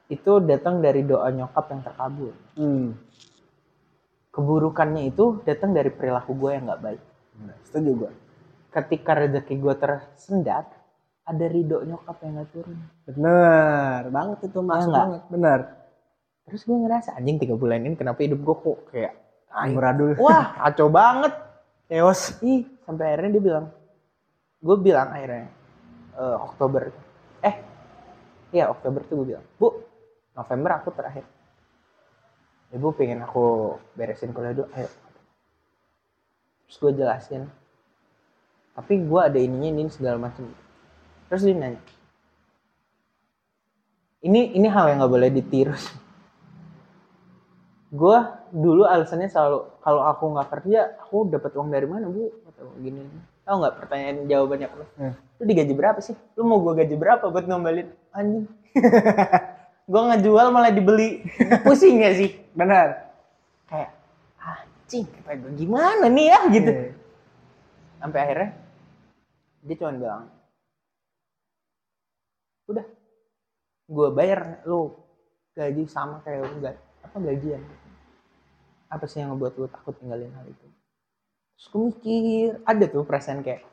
itu 0.09 0.41
datang 0.41 0.79
dari 0.79 1.01
doa 1.01 1.29
nyokap 1.29 1.65
yang 1.67 1.81
terkabul 1.81 2.31
Hmm. 2.53 2.97
keburukannya 4.29 5.07
itu 5.07 5.41
datang 5.41 5.71
dari 5.71 5.89
perilaku 5.89 6.35
gue 6.35 6.51
yang 6.51 6.65
nggak 6.65 6.81
baik 6.81 7.01
Benar. 7.33 7.55
Setuju 7.63 7.91
gua. 7.95 8.11
ketika 8.69 9.11
rezeki 9.15 9.55
gue 9.57 9.73
tersendat 9.75 10.65
ada 11.23 11.45
ridho 11.45 11.81
nyokap 11.81 12.17
yang 12.19 12.33
nggak 12.35 12.49
turun 12.51 12.77
Bener 13.05 14.01
banget 14.09 14.37
itu 14.43 14.59
masuk 14.59 14.89
nggak? 14.89 14.99
banget. 14.99 15.21
Bener. 15.29 15.59
terus 16.43 16.61
gue 16.63 16.77
ngerasa 16.77 17.09
anjing 17.13 17.37
tiga 17.37 17.53
bulan 17.53 17.79
ini 17.79 17.93
kenapa 17.93 18.19
hidup 18.19 18.39
gue 18.39 18.55
kok 18.57 18.79
kayak 18.89 19.13
Amburadul. 19.49 20.17
wah 20.17 20.53
kacau 20.61 20.89
banget 20.89 21.33
Eos. 21.87 22.37
ih 22.41 22.67
sampai 22.83 23.05
akhirnya 23.07 23.29
dia 23.31 23.43
bilang 23.43 23.65
gue 24.59 24.75
bilang 24.79 25.09
akhirnya 25.11 25.47
eh, 26.19 26.37
Oktober. 26.39 26.91
Eh 27.43 27.55
iya 28.55 28.67
Oktober 28.67 29.01
tuh 29.07 29.23
gue 29.23 29.27
bilang 29.35 29.45
bu 29.55 29.83
November 30.35 30.71
aku 30.79 30.89
terakhir. 30.93 31.25
Ibu 32.69 32.93
pengen 32.93 33.25
aku 33.25 33.75
beresin 33.97 34.35
kuliah 34.35 34.53
dulu 34.53 34.69
ayo. 34.77 34.89
Terus 36.67 36.77
gue 36.77 36.91
jelasin. 37.01 37.43
Tapi 38.77 38.93
gue 39.01 39.21
ada 39.21 39.39
ininya 39.41 39.69
ini 39.73 39.91
segala 39.91 40.21
macam. 40.21 40.45
Terus 41.27 41.43
dia 41.43 41.57
nanya 41.57 41.81
ini 44.19 44.51
ini 44.55 44.67
hal 44.67 44.91
yang 44.91 44.97
nggak 44.99 45.13
boleh 45.13 45.29
ditiru 45.31 45.75
gue 47.89 48.17
dulu 48.53 48.85
alasannya 48.85 49.33
selalu 49.33 49.65
kalau 49.81 50.05
aku 50.05 50.23
nggak 50.29 50.49
kerja 50.53 50.79
aku 51.01 51.25
dapat 51.25 51.51
uang 51.57 51.73
dari 51.73 51.89
mana 51.89 52.05
bu? 52.05 52.29
Atau 52.45 52.69
gini 52.77 53.01
tau 53.49 53.57
nggak 53.65 53.75
pertanyaan 53.81 54.17
jawabannya 54.29 54.67
apa? 54.69 54.85
Hmm. 55.01 55.13
lu 55.41 55.43
digaji 55.49 55.73
berapa 55.73 55.99
sih? 56.05 56.13
Lu 56.37 56.45
mau 56.45 56.61
gue 56.61 56.85
gaji 56.85 56.93
berapa 56.93 57.25
buat 57.33 57.49
ngombalin 57.49 57.89
anjing. 58.13 58.45
Gue 59.89 60.01
ngejual 60.05 60.53
malah 60.53 60.69
dibeli. 60.69 61.25
Pusing 61.65 61.97
gak 61.97 62.13
sih? 62.21 62.37
Bener. 62.53 63.09
kayak 63.65 63.89
anjing 64.37 65.09
kata 65.09 65.33
gue 65.41 65.51
gimana 65.57 66.05
nih 66.13 66.25
ya? 66.29 66.39
Gitu. 66.53 66.69
Iya. 66.69 66.93
sampai 67.99 68.19
akhirnya 68.21 68.49
dia 69.65 69.75
cuma 69.75 69.91
bilang 69.91 70.23
udah 72.69 72.85
gue 73.89 74.07
bayar 74.13 74.61
lu 74.69 74.93
gaji 75.57 75.83
sama 75.89 76.21
kayak 76.21 76.45
lu 76.45 76.53
nggak 76.61 76.77
apa 76.77 77.17
gajian? 77.17 77.61
Apa 78.93 79.09
sih 79.09 79.25
yang 79.25 79.33
ngebuat 79.33 79.57
lu 79.57 79.65
takut 79.73 79.97
tinggalin 79.97 80.29
hal 80.37 80.45
itu 80.45 80.68
terus 81.59 81.67
gue 81.69 81.81
mikir 81.91 82.63
ada 82.63 82.87
tuh 82.87 83.03
perasaan 83.03 83.43
kayak 83.43 83.67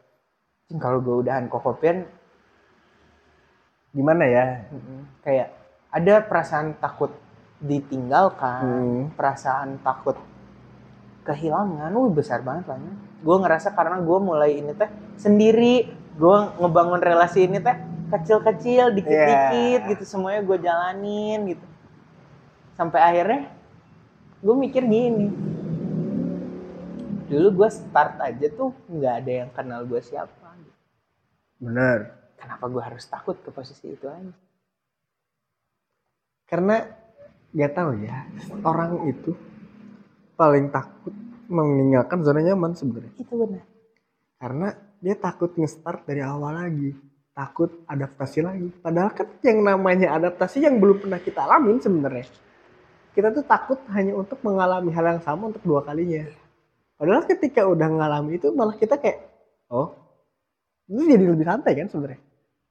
"Cing, 0.67 0.83
kalau 0.83 0.99
gue 0.99 1.23
udahan 1.23 1.47
kokopian 1.47 2.03
Gimana 3.95 4.27
ya? 4.27 4.67
mm, 4.69 5.23
kayak 5.23 5.55
ada 5.89 6.19
perasaan 6.21 6.75
takut 6.77 7.15
ditinggalkan 7.57 8.61
Hmm. 8.61 9.03
perasaan 9.15 9.79
takut 9.81 10.19
kehilangan 11.23 11.89
wih 11.89 12.11
besar 12.11 12.43
banget 12.43 12.69
lah 12.69 12.83
gue 13.23 13.37
ngerasa 13.39 13.71
karena 13.71 14.03
gue 14.03 14.19
mulai 14.21 14.59
ini 14.59 14.75
teh 14.75 14.91
sendiri 15.17 15.87
gue 16.13 16.37
ngebangun 16.59 16.99
relasi 16.99 17.47
ini 17.47 17.63
teh 17.63 17.73
kecil-kecil 18.11 18.93
dikit-dikit 18.93 19.81
Yeah. 19.81 19.91
gitu 19.95 20.05
semuanya 20.05 20.43
gue 20.43 20.59
jalanin 20.59 21.55
gitu 21.55 21.67
sampai 22.75 22.99
akhirnya 23.01 23.49
gue 24.43 24.55
mikir 24.59 24.83
gini 24.85 25.31
dulu 27.27 27.63
gue 27.63 27.69
start 27.71 28.23
aja 28.23 28.47
tuh 28.55 28.71
nggak 28.87 29.15
ada 29.23 29.33
yang 29.45 29.51
kenal 29.51 29.83
gue 29.83 29.99
siapa 29.99 30.47
gitu. 30.63 30.81
Bener. 31.67 32.15
kenapa 32.37 32.65
gue 32.69 32.83
harus 32.83 33.05
takut 33.09 33.37
ke 33.41 33.51
posisi 33.51 33.91
itu 33.91 34.07
aja 34.07 34.33
Karena 36.47 36.79
gak 37.51 37.73
tahu 37.75 38.07
ya, 38.07 38.23
orang 38.63 39.11
itu 39.11 39.35
paling 40.39 40.71
takut 40.71 41.11
meninggalkan 41.51 42.23
zona 42.23 42.39
nyaman 42.39 42.71
sebenarnya. 42.79 43.11
itu 43.19 43.35
benar 43.35 43.67
Karena 44.39 44.69
dia 45.03 45.19
takut 45.19 45.51
nge-start 45.59 46.07
dari 46.07 46.23
awal 46.23 46.55
lagi. 46.55 46.95
Takut 47.35 47.83
adaptasi 47.85 48.47
lagi. 48.47 48.69
Padahal 48.81 49.11
kan 49.11 49.29
yang 49.43 49.61
namanya 49.61 50.15
adaptasi 50.17 50.63
yang 50.65 50.79
belum 50.79 51.03
pernah 51.05 51.21
kita 51.21 51.45
alamin 51.45 51.83
sebenarnya. 51.83 52.31
Kita 53.13 53.33
tuh 53.33 53.45
takut 53.45 53.81
hanya 53.93 54.17
untuk 54.17 54.41
mengalami 54.45 54.93
hal 54.93 55.17
yang 55.17 55.23
sama 55.25 55.51
untuk 55.51 55.65
dua 55.65 55.85
kalinya. 55.85 56.31
Padahal 56.97 57.29
ketika 57.29 57.69
udah 57.69 57.89
ngalami 57.93 58.41
itu 58.41 58.49
malah 58.57 58.73
kita 58.73 58.97
kayak, 58.97 59.21
oh, 59.69 59.93
itu 60.89 61.03
jadi 61.05 61.25
lebih 61.29 61.45
santai 61.45 61.77
kan 61.77 61.89
sebenarnya. 61.89 62.21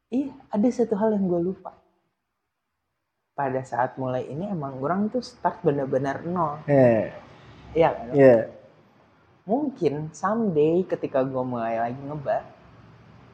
Iya, 0.09 0.33
ada 0.49 0.67
satu 0.69 0.93
hal 0.97 1.13
yang 1.13 1.25
gue 1.25 1.41
lupa. 1.45 1.71
Pada 3.35 3.61
saat 3.61 3.99
mulai 3.99 4.25
ini 4.25 4.47
emang 4.47 4.79
orang 4.79 5.11
tuh 5.11 5.21
start 5.21 5.61
benar-benar 5.61 6.23
nol. 6.23 6.63
Eh, 6.65 7.11
Iya 7.75 7.89
kan? 7.91 8.07
iya. 8.15 8.37
Mungkin 9.45 10.09
someday 10.09 10.81
ketika 10.87 11.21
gue 11.21 11.43
mulai 11.43 11.77
lagi 11.77 11.99
ngebar, 12.01 12.41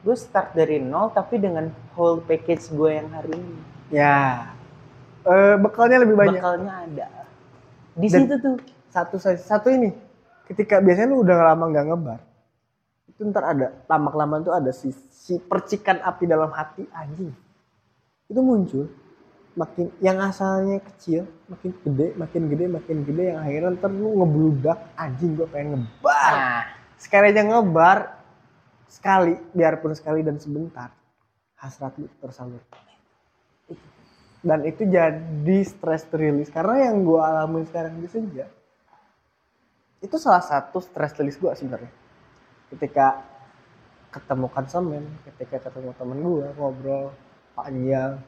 gue 0.02 0.16
start 0.18 0.52
dari 0.52 0.76
nol 0.76 1.08
tapi 1.08 1.38
dengan 1.38 1.70
whole 1.94 2.20
package 2.20 2.68
gue 2.68 2.90
yang 2.92 3.08
hari 3.14 3.32
ini. 3.32 3.56
Ya. 3.88 4.50
Eh, 5.22 5.54
bekalnya 5.56 6.02
lebih 6.02 6.18
banyak. 6.18 6.42
Bekalnya 6.42 6.72
ada. 6.84 7.08
Di 7.94 8.08
Dan- 8.10 8.26
situ 8.26 8.34
tuh. 8.42 8.56
satu 8.92 9.16
satu 9.22 9.72
ini 9.72 9.88
ketika 10.52 10.84
biasanya 10.84 11.08
lu 11.16 11.24
udah 11.24 11.36
lama 11.56 11.64
nggak 11.72 11.86
ngebar 11.88 12.20
itu 13.12 13.28
ntar 13.28 13.44
ada 13.44 13.68
lama 13.86 14.08
kelamaan 14.08 14.42
tuh 14.42 14.54
ada 14.56 14.72
si, 14.72 14.90
si 15.12 15.36
percikan 15.36 16.00
api 16.00 16.24
dalam 16.24 16.48
hati 16.50 16.88
anjing. 16.90 17.30
Itu 18.26 18.40
muncul 18.40 18.88
makin 19.52 19.92
yang 20.00 20.16
asalnya 20.16 20.80
kecil 20.80 21.28
makin 21.44 21.76
gede 21.84 22.16
makin 22.16 22.42
gede 22.48 22.64
makin 22.72 22.96
gede 23.04 23.36
yang 23.36 23.38
akhirnya 23.44 23.76
ntar 23.76 23.92
lu 23.92 24.16
ngebludak 24.16 24.78
anjing 24.96 25.36
gue 25.36 25.44
pengen 25.46 25.84
ngebar. 25.84 26.32
Nah, 26.32 26.64
sekali 26.96 27.26
aja 27.36 27.42
ngebar 27.44 27.98
sekali 28.88 29.34
biarpun 29.52 29.92
sekali 29.92 30.24
dan 30.24 30.40
sebentar 30.40 30.88
hasrat 31.60 31.92
lu 32.00 32.08
tersalur. 32.16 32.64
Dan 34.42 34.66
itu 34.66 34.82
jadi 34.88 35.58
stress 35.62 36.10
release 36.10 36.50
karena 36.50 36.90
yang 36.90 37.06
gue 37.06 37.20
alamin 37.20 37.62
sekarang 37.68 38.02
di 38.02 38.08
senja 38.10 38.50
itu 40.02 40.16
salah 40.18 40.42
satu 40.42 40.82
stress 40.82 41.14
release 41.16 41.38
gue 41.38 41.52
sebenarnya. 41.54 41.90
Ketika 42.74 43.22
ketemu 44.12 44.46
konsumen 44.52 45.02
ketika 45.24 45.70
ketemu 45.70 45.96
temen 45.96 46.18
gue 46.20 46.46
ngobrol 46.60 47.16
panjang 47.56 48.20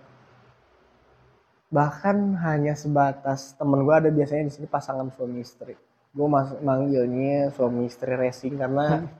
bahkan 1.69 2.39
hanya 2.41 2.73
sebatas 2.73 3.53
temen 3.59 3.83
gue 3.83 3.93
ada 3.93 4.09
biasanya 4.09 4.49
di 4.49 4.53
sini 4.55 4.67
pasangan 4.71 5.11
suami 5.11 5.43
istri. 5.43 5.75
Gue 6.15 6.27
mas 6.31 6.55
manggilnya 6.63 7.51
suami 7.51 7.91
istri 7.91 8.15
racing 8.15 8.55
karena 8.55 9.11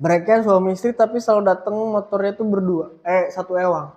mereka 0.00 0.40
suami 0.40 0.72
istri 0.72 0.96
tapi 0.96 1.20
selalu 1.20 1.42
datang 1.44 1.76
motornya 1.76 2.32
tuh 2.32 2.48
berdua. 2.48 2.86
Eh 3.04 3.28
satu 3.28 3.60
ewang. 3.60 3.92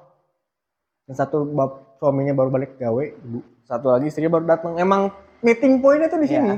Dan 1.08 1.16
satu 1.16 1.48
bab 1.48 1.96
suaminya 1.98 2.36
baru 2.36 2.50
balik 2.52 2.78
gawe 2.78 3.04
ibu 3.04 3.40
satu 3.64 3.92
lagi 3.92 4.08
istrinya 4.08 4.32
baru 4.32 4.46
datang 4.46 4.78
emang 4.78 5.12
meeting 5.42 5.78
pointnya 5.80 6.08
tuh 6.08 6.20
di 6.22 6.28
Iya. 6.28 6.36
sini 6.42 6.54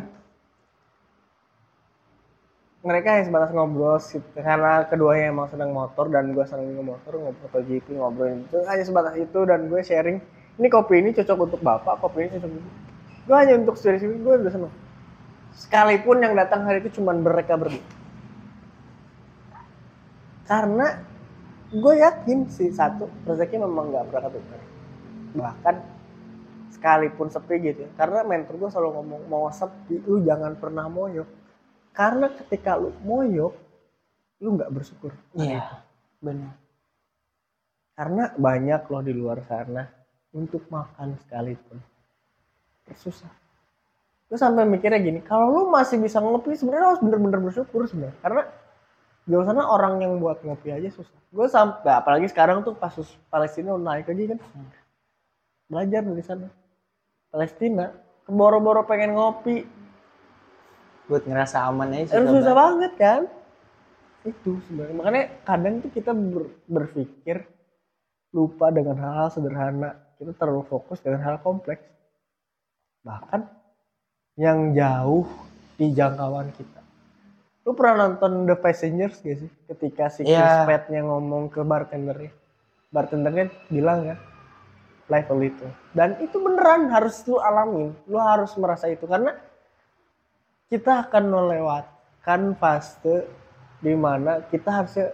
mereka 2.82 3.14
hanya 3.14 3.30
sebatas 3.30 3.54
ngobrol 3.54 4.02
sih, 4.02 4.18
karena 4.34 4.90
keduanya 4.90 5.30
emang 5.30 5.48
senang 5.54 5.70
motor 5.70 6.10
dan 6.10 6.34
gue 6.34 6.46
senang 6.50 6.66
juga 6.74 6.98
motor 6.98 7.14
ngobrol 7.14 7.46
MotoGP 7.46 7.88
ngobrol 7.94 8.42
itu 8.42 8.58
hanya 8.66 8.84
sebatas 8.84 9.14
itu 9.22 9.40
dan 9.46 9.70
gue 9.70 9.82
sharing 9.86 10.18
ini 10.58 10.68
kopi 10.68 10.98
ini 10.98 11.14
cocok 11.14 11.38
untuk 11.46 11.62
bapak 11.62 12.02
kopi 12.02 12.26
ini 12.26 12.30
cocok 12.38 12.50
untuk 12.50 12.74
gue 13.22 13.36
hanya 13.38 13.54
untuk 13.62 13.76
sharing 13.78 14.02
sini 14.02 14.18
gue 14.18 14.34
udah 14.34 14.54
seneng. 14.54 14.74
Sekalipun 15.52 16.18
yang 16.26 16.34
datang 16.34 16.64
hari 16.64 16.80
itu 16.80 16.96
cuman 16.98 17.22
mereka 17.22 17.60
berdua. 17.60 17.84
Karena 20.48 20.88
gue 21.72 21.94
yakin 22.04 22.52
sih 22.52 22.68
satu 22.74 23.08
rezeki 23.24 23.64
memang 23.64 23.96
nggak 23.96 24.06
pernah 24.12 24.28
ketukar 24.28 24.60
bahkan 25.32 25.76
sekalipun 26.76 27.32
sepi 27.32 27.56
gitu 27.64 27.88
ya. 27.88 27.90
karena 27.96 28.28
mentor 28.28 28.60
gue 28.60 28.68
selalu 28.68 29.00
ngomong 29.00 29.22
mau 29.32 29.48
sepi 29.48 30.04
lu 30.04 30.20
jangan 30.28 30.60
pernah 30.60 30.92
moyok 30.92 31.41
karena 31.92 32.28
ketika 32.32 32.80
lu 32.80 32.96
moyok 33.04 33.54
lu 34.42 34.58
nggak 34.58 34.72
bersyukur. 34.74 35.14
Iya, 35.38 35.86
benar. 36.20 36.58
karena 37.92 38.34
banyak 38.34 38.82
loh 38.90 39.04
di 39.06 39.14
luar 39.14 39.46
sana 39.46 39.86
untuk 40.34 40.66
makan 40.74 41.22
sekalipun. 41.22 41.78
Susah. 42.98 43.30
Lu 44.32 44.40
sampai 44.40 44.66
mikirnya 44.66 44.98
gini 44.98 45.20
kalau 45.22 45.52
lu 45.54 45.62
masih 45.70 46.02
bisa 46.02 46.18
ngopi 46.18 46.58
sebenarnya 46.58 46.96
harus 46.96 47.02
bener-bener 47.04 47.38
bersyukur 47.44 47.86
sebenarnya. 47.86 48.18
Karena 48.24 48.42
di 49.22 49.30
luar 49.30 49.46
sana 49.46 49.64
orang 49.70 50.02
yang 50.02 50.18
buat 50.18 50.42
ngopi 50.42 50.74
aja 50.74 50.90
susah. 50.90 51.20
Gue 51.30 51.46
sampai 51.46 51.94
apalagi 51.94 52.26
sekarang 52.32 52.66
tuh 52.66 52.74
kasus 52.74 53.06
Palestina 53.30 53.78
naik 53.78 54.10
lagi 54.10 54.34
kan. 54.34 54.40
Belajar 55.70 56.02
dari 56.02 56.24
sana. 56.26 56.48
Palestina 57.30 57.94
boro-boro 58.26 58.88
pengen 58.90 59.14
ngopi 59.14 59.62
Buat 61.06 61.24
ngerasa 61.24 61.58
aman 61.64 61.90
aja 61.92 62.04
Itu 62.08 62.20
susah 62.20 62.32
susah 62.32 62.54
banget. 62.54 62.56
banget 62.56 62.94
kan? 62.96 63.22
Itu 64.22 64.52
sebenarnya. 64.66 64.96
Makanya 64.96 65.24
kadang 65.42 65.74
tuh 65.80 65.92
kita 65.92 66.12
ber- 66.12 66.54
berpikir 66.66 67.38
lupa 68.32 68.70
dengan 68.70 68.96
hal-hal 68.96 69.30
sederhana. 69.30 69.92
Kita 70.16 70.32
terlalu 70.32 70.64
fokus 70.64 71.02
dengan 71.02 71.22
hal 71.22 71.38
kompleks. 71.38 71.82
Bahkan 73.02 73.42
yang 74.38 74.72
jauh 74.72 75.26
di 75.76 75.90
jangkauan 75.92 76.54
kita. 76.54 76.80
Lu 77.62 77.74
pernah 77.74 78.08
nonton 78.08 78.46
The 78.46 78.56
Passengers 78.56 79.20
gak 79.20 79.38
sih? 79.38 79.50
Ketika 79.68 80.10
si 80.10 80.22
Chris 80.24 80.34
Iya. 80.34 80.66
Pratt-nya 80.66 81.02
ngomong 81.02 81.50
ke 81.50 81.62
bartendernya. 81.62 82.34
Bartendernya 82.90 83.50
bilang 83.68 84.06
kan, 84.06 84.18
life 85.08 85.30
a 85.30 85.36
little. 85.36 85.72
Dan 85.92 86.18
itu 86.20 86.38
beneran 86.38 86.90
harus 86.90 87.22
lu 87.26 87.38
alamin. 87.38 87.94
Lu 88.06 88.18
harus 88.18 88.54
merasa 88.56 88.86
itu. 88.86 89.06
Karena 89.06 89.34
kita 90.72 91.06
akan 91.08 91.24
melewatkan 91.28 92.56
fase 92.56 93.28
di 93.84 93.92
mana 93.92 94.40
kita 94.48 94.72
harusnya 94.72 95.12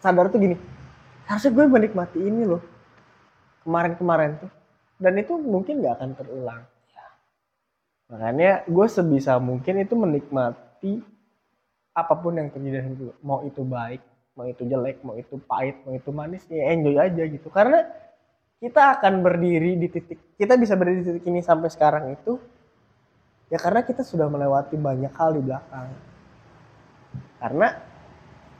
sadar 0.00 0.32
tuh 0.32 0.40
gini 0.40 0.56
harusnya 1.28 1.52
gue 1.52 1.64
menikmati 1.68 2.18
ini 2.24 2.48
loh 2.48 2.64
kemarin-kemarin 3.68 4.40
tuh. 4.40 4.50
Dan 4.96 5.20
itu 5.20 5.36
mungkin 5.36 5.84
nggak 5.84 5.94
akan 6.00 6.10
terulang. 6.16 6.62
Makanya 8.08 8.64
gue 8.64 8.86
sebisa 8.88 9.36
mungkin 9.36 9.84
itu 9.84 9.92
menikmati 9.92 11.04
apa 11.92 12.14
pun 12.16 12.40
yang 12.40 12.48
terjadi 12.48 12.80
dalam 12.80 12.96
hidup 12.96 13.16
mau 13.20 13.44
itu 13.44 13.60
baik 13.66 14.00
mau 14.38 14.46
itu 14.46 14.62
jelek 14.70 15.02
mau 15.02 15.18
itu 15.18 15.34
pahit 15.50 15.82
mau 15.82 15.92
itu 15.92 16.08
manis 16.14 16.46
ya 16.48 16.72
enjoy 16.72 16.96
aja 16.96 17.22
gitu. 17.28 17.52
Karena 17.52 17.84
kita 18.58 18.96
akan 18.96 19.20
berdiri 19.20 19.76
di 19.76 19.92
titik 19.92 20.40
kita 20.40 20.56
bisa 20.56 20.72
berdiri 20.72 21.04
di 21.04 21.06
titik 21.12 21.24
ini 21.28 21.44
sampai 21.44 21.68
sekarang 21.68 22.16
itu 22.16 22.40
ya 23.48 23.58
karena 23.60 23.80
kita 23.84 24.04
sudah 24.04 24.28
melewati 24.28 24.76
banyak 24.76 25.12
hal 25.16 25.36
di 25.36 25.42
belakang 25.44 25.88
karena 27.40 27.68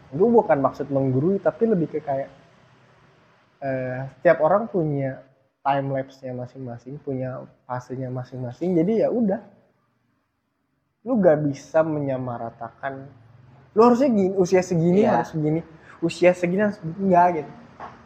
gue 0.08 0.28
bukan 0.28 0.58
maksud 0.64 0.88
menggurui 0.88 1.36
tapi 1.38 1.68
lebih 1.68 1.92
ke 1.92 2.00
kayak 2.00 2.30
eh, 3.60 4.08
setiap 4.18 4.40
orang 4.40 4.64
punya 4.64 5.20
time 5.60 5.92
lapse 5.92 6.24
nya 6.24 6.32
masing-masing 6.32 6.96
punya 7.02 7.44
fasenya 7.68 8.08
masing-masing 8.08 8.72
jadi 8.72 9.04
ya 9.04 9.08
udah 9.12 9.40
lu 11.04 11.20
gak 11.20 11.44
bisa 11.44 11.84
menyamaratakan 11.84 13.04
lu 13.76 13.80
harusnya 13.84 14.08
gini 14.08 14.32
usia 14.40 14.64
segini 14.64 15.04
Iya. 15.04 15.20
harus 15.20 15.30
segini 15.36 15.60
usia 16.00 16.32
segini 16.32 16.62
harus 16.64 16.80
begini. 16.80 16.98
enggak 17.04 17.26
gitu 17.42 17.52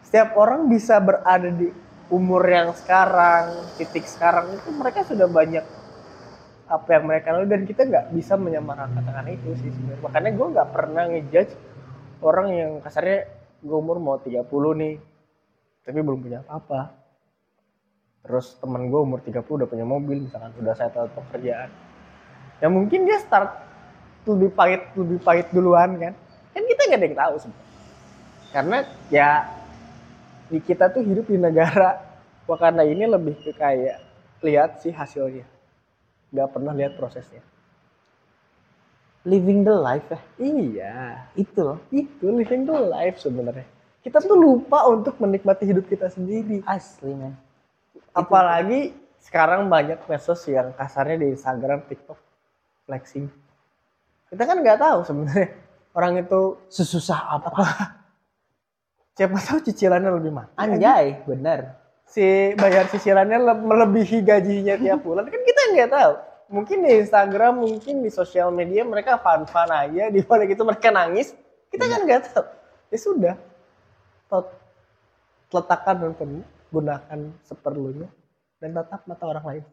setiap 0.02 0.28
orang 0.34 0.66
bisa 0.66 0.98
berada 0.98 1.48
di 1.48 1.70
umur 2.10 2.42
yang 2.44 2.74
sekarang 2.74 3.54
titik 3.78 4.04
sekarang 4.04 4.50
itu 4.52 4.68
mereka 4.74 5.06
sudah 5.06 5.30
banyak 5.30 5.64
apa 6.72 6.88
yang 6.96 7.04
mereka 7.04 7.36
lalu 7.36 7.46
dan 7.52 7.62
kita 7.68 7.84
nggak 7.84 8.06
bisa 8.16 8.40
menyamaratakan 8.40 9.28
itu 9.28 9.52
sih 9.60 9.68
sebenarnya. 9.68 10.00
Makanya 10.08 10.30
gue 10.32 10.46
nggak 10.56 10.68
pernah 10.72 11.02
ngejudge 11.12 11.52
orang 12.24 12.48
yang 12.56 12.70
kasarnya 12.80 13.28
gue 13.60 13.76
umur 13.76 14.00
mau 14.00 14.16
30 14.16 14.40
nih 14.80 14.94
tapi 15.84 15.98
belum 16.00 16.18
punya 16.24 16.40
apa-apa. 16.48 16.96
Terus 18.24 18.56
teman 18.56 18.88
gue 18.88 19.00
umur 19.04 19.20
30 19.20 19.44
udah 19.44 19.68
punya 19.68 19.84
mobil 19.84 20.24
misalkan 20.24 20.56
udah 20.56 20.72
saya 20.72 20.88
tahu 20.88 21.12
pekerjaan 21.12 21.68
ya 22.62 22.70
mungkin 22.70 23.04
dia 23.04 23.18
start 23.18 23.50
lebih 24.22 24.54
pahit 24.54 24.82
lebih 24.96 25.18
pahit 25.20 25.46
duluan 25.52 26.00
kan? 26.00 26.14
Kan 26.56 26.62
kita 26.64 26.80
nggak 26.88 26.98
ada 26.98 27.06
yang 27.06 27.18
tahu 27.18 27.34
sebenarnya. 27.36 27.70
Karena 28.52 28.78
ya 29.12 29.28
di 30.48 30.58
kita 30.60 30.88
tuh 30.88 31.04
hidup 31.04 31.28
di 31.28 31.36
negara 31.36 32.00
Wakanda 32.42 32.82
ini 32.82 33.06
lebih 33.06 33.38
ke 33.38 33.54
kayak 33.54 34.02
lihat 34.42 34.82
sih 34.82 34.90
hasilnya 34.90 35.51
nggak 36.32 36.48
pernah 36.48 36.72
lihat 36.72 36.96
prosesnya. 36.96 37.44
Living 39.22 39.62
the 39.62 39.76
life 39.76 40.08
ya? 40.10 40.20
Iya. 40.40 40.94
Itu 41.38 41.60
loh. 41.62 41.78
Itu 41.94 42.32
living 42.32 42.66
the 42.66 42.74
life 42.74 43.22
sebenarnya. 43.22 43.68
Kita 44.02 44.18
tuh 44.18 44.34
lupa 44.34 44.82
untuk 44.90 45.20
menikmati 45.22 45.62
hidup 45.62 45.86
kita 45.86 46.10
sendiri. 46.10 46.66
Asli 46.66 47.14
men. 47.14 47.38
Apalagi 48.10 48.90
sekarang 49.22 49.70
banyak 49.70 50.02
medsos 50.10 50.42
yang 50.50 50.74
kasarnya 50.74 51.22
di 51.22 51.38
Instagram 51.38 51.86
TikTok 51.86 52.18
flexing. 52.82 53.30
Kita 54.26 54.42
kan 54.42 54.58
nggak 54.58 54.80
tahu 54.82 54.98
sebenarnya. 55.06 55.54
Orang 55.94 56.18
itu 56.18 56.58
sesusah 56.66 57.20
apa? 57.38 57.52
Siapa 59.12 59.38
tahu 59.38 59.60
cicilannya 59.60 60.08
lebih 60.08 60.32
mahal 60.32 60.48
anjay 60.56 61.20
bener 61.28 61.81
si 62.08 62.52
bayar 62.58 62.90
cicilannya 62.92 63.38
le- 63.40 63.64
melebihi 63.64 64.20
gajinya 64.20 64.76
tiap 64.76 65.00
bulan 65.00 65.24
kan 65.28 65.42
kita 65.42 65.60
nggak 65.72 65.90
tahu. 65.90 66.14
Mungkin 66.52 66.84
di 66.84 66.90
Instagram 67.00 67.64
mungkin 67.64 68.04
di 68.04 68.10
sosial 68.12 68.52
media 68.52 68.84
mereka 68.84 69.16
fun 69.16 69.48
aja 69.72 70.12
di 70.12 70.20
balik 70.20 70.52
itu 70.52 70.62
mereka 70.66 70.92
nangis. 70.92 71.32
Kita 71.72 71.88
kan 71.88 72.00
nggak 72.04 72.20
tahu. 72.28 72.44
Ya 72.92 72.98
sudah. 73.00 73.34
Letakkan 75.52 75.96
dan 76.00 76.12
penuh 76.16 76.44
gunakan 76.72 77.18
seperlunya 77.44 78.08
dan 78.60 78.72
tatap 78.76 79.04
mata 79.04 79.24
orang 79.28 79.44
lain. 79.44 79.64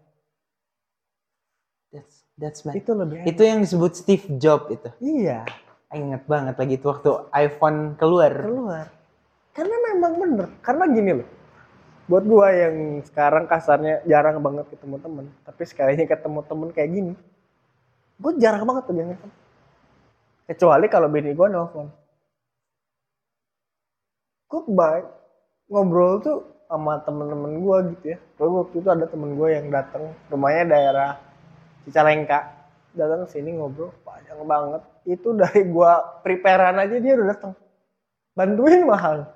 That's 1.90 2.16
that's 2.38 2.62
man. 2.64 2.78
itu 2.78 2.92
lebih 2.94 3.26
itu 3.26 3.42
yang 3.42 3.60
disebut 3.64 3.92
Steve 3.98 4.26
Jobs 4.40 4.70
itu. 4.72 4.90
Iya. 5.02 5.44
Aku 5.90 5.98
inget 5.98 6.24
banget 6.30 6.56
lagi 6.56 6.78
itu 6.78 6.86
waktu 6.86 7.10
iPhone 7.34 7.98
keluar. 7.98 8.30
Keluar. 8.30 8.86
Karena 9.58 9.76
memang 9.92 10.14
bener. 10.22 10.48
Karena 10.62 10.86
gini 10.86 11.12
loh 11.18 11.39
buat 12.10 12.26
gua 12.26 12.50
yang 12.50 13.06
sekarang 13.06 13.46
kasarnya 13.46 14.02
jarang 14.10 14.42
banget 14.42 14.66
ketemu 14.74 14.98
temen 14.98 15.26
tapi 15.46 15.62
sekalinya 15.70 16.06
ketemu 16.10 16.40
temen 16.42 16.70
kayak 16.74 16.90
gini 16.90 17.14
gue 18.20 18.32
jarang 18.42 18.66
banget 18.66 18.84
tuh 18.90 18.98
yang 18.98 19.14
nelfon 19.14 19.32
kecuali 20.50 20.90
kalau 20.90 21.06
bini 21.14 21.38
gua 21.38 21.46
nelfon. 21.46 21.88
Gue 24.50 24.62
baik 24.66 25.06
ngobrol 25.70 26.18
tuh 26.26 26.38
sama 26.66 26.98
temen-temen 27.06 27.62
gua 27.62 27.86
gitu 27.94 28.18
ya. 28.18 28.20
Lalu 28.42 28.52
waktu 28.66 28.76
itu 28.82 28.90
ada 28.90 29.06
temen 29.06 29.38
gua 29.38 29.48
yang 29.54 29.70
datang 29.70 30.10
rumahnya 30.34 30.74
daerah 30.74 31.12
Cicalengka. 31.86 32.58
Datang 32.98 33.30
sini 33.30 33.54
ngobrol 33.54 33.94
panjang 34.02 34.42
banget. 34.42 34.82
Itu 35.06 35.38
dari 35.38 35.70
gua 35.70 36.02
preparean 36.26 36.82
aja 36.82 36.98
dia 36.98 37.14
udah 37.14 37.28
datang 37.30 37.54
bantuin 38.34 38.88
mahal 38.88 39.28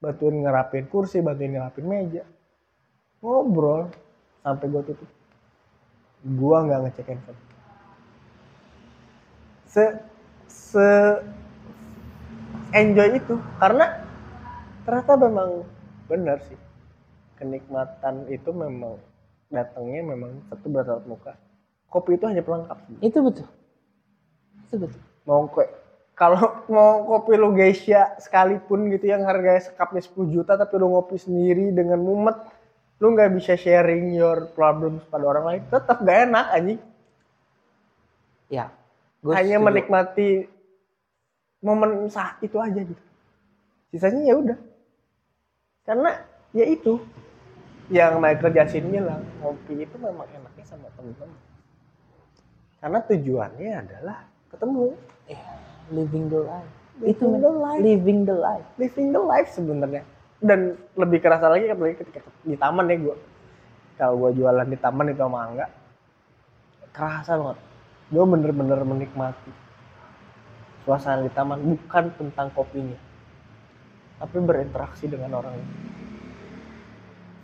bantuin 0.00 0.40
ngerapin 0.40 0.88
kursi 0.88 1.20
bantuin 1.20 1.52
ngerapin 1.54 1.84
meja. 1.84 2.24
Ngobrol 3.20 3.92
sampai 4.40 4.66
gua 4.72 4.82
tutup. 4.82 5.10
Gua 6.24 6.64
nggak 6.64 6.80
ngecek 6.88 7.06
handphone. 7.12 7.40
Se 9.68 9.84
se 10.48 10.88
enjoy 12.72 13.20
itu 13.20 13.36
karena 13.60 14.00
ternyata 14.88 15.14
memang 15.20 15.50
benar 16.08 16.40
sih. 16.48 16.58
Kenikmatan 17.36 18.28
itu 18.28 18.50
memang 18.52 19.00
datangnya 19.52 20.00
memang 20.04 20.44
satu 20.48 20.66
bertatap 20.68 21.04
muka. 21.04 21.32
Kopi 21.92 22.16
itu 22.16 22.24
hanya 22.24 22.40
pelengkap 22.40 22.78
itu 23.04 23.18
betul. 23.20 23.48
Itu 24.68 24.76
betul. 24.80 25.02
Mau 25.28 25.44
kue 25.48 25.66
kalau 26.20 26.60
mau 26.74 27.08
kopi 27.08 27.40
lu 27.40 27.56
geisha 27.56 28.12
sekalipun 28.20 28.92
gitu 28.92 29.08
yang 29.08 29.24
harganya 29.24 29.64
sekapnya 29.64 30.04
10 30.04 30.36
juta 30.36 30.52
tapi 30.60 30.76
lu 30.76 30.92
ngopi 30.92 31.16
sendiri 31.16 31.72
dengan 31.72 31.96
mumet 31.96 32.36
lu 33.00 33.16
nggak 33.16 33.32
bisa 33.32 33.56
sharing 33.56 34.12
your 34.12 34.52
problems 34.52 35.00
pada 35.08 35.24
orang 35.24 35.44
lain. 35.48 35.62
Tetap 35.72 36.04
gak 36.04 36.28
enak 36.28 36.46
anjing. 36.52 36.80
Ya 38.52 38.68
gua 39.24 39.40
hanya 39.40 39.56
setuju. 39.56 39.66
menikmati 39.72 40.28
momen 41.64 42.12
saat 42.12 42.36
itu 42.44 42.60
aja 42.60 42.76
gitu. 42.84 43.04
Sisanya 43.88 44.20
ya 44.28 44.34
udah. 44.36 44.58
Karena 45.88 46.20
ya 46.52 46.68
itu 46.68 47.00
yang 47.88 48.20
Michael 48.20 48.52
Jackson 48.52 48.92
bilang 48.92 49.24
ngopi 49.40 49.88
itu 49.88 49.96
memang 49.96 50.28
enaknya 50.36 50.64
sama 50.68 50.92
temen-temen. 50.92 51.40
Karena 52.84 52.98
tujuannya 53.00 53.70
adalah 53.80 54.18
ketemu. 54.52 54.92
Eh, 55.24 55.40
living 55.90 56.30
the 56.30 56.40
life. 56.40 56.70
Living 57.00 57.12
itu 57.12 57.24
the 57.26 57.52
life. 57.52 57.80
living 57.80 58.20
the 58.24 58.36
life. 58.36 58.66
Living 58.78 59.08
the 59.12 59.22
life 59.22 59.48
sebenarnya. 59.50 60.02
Dan 60.40 60.78
lebih 60.96 61.20
kerasa 61.20 61.52
lagi 61.52 61.68
apalagi 61.68 62.00
ketika 62.00 62.24
di 62.46 62.56
taman 62.56 62.88
ya 62.88 62.96
gue 62.96 63.16
kalau 64.00 64.16
gue 64.16 64.40
jualan 64.40 64.64
di 64.64 64.78
taman 64.80 65.12
itu 65.12 65.20
sama 65.20 65.38
Angga 65.44 65.66
kerasa 66.90 67.36
banget. 67.36 67.58
Gue 68.10 68.24
bener-bener 68.24 68.80
menikmati 68.82 69.52
suasana 70.82 71.20
di 71.20 71.30
taman 71.30 71.60
bukan 71.60 72.08
tentang 72.16 72.48
kopinya 72.56 72.96
tapi 74.20 74.36
berinteraksi 74.40 75.08
dengan 75.08 75.40
orang 75.40 75.56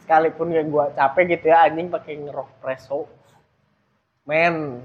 sekalipun 0.05 0.53
ya 0.53 0.63
gue 0.65 0.85
capek 0.93 1.25
gitu 1.37 1.45
ya 1.51 1.67
anjing 1.67 1.89
pakai 1.89 2.15
ngerok 2.21 2.49
preso. 2.63 3.09
Men 4.27 4.83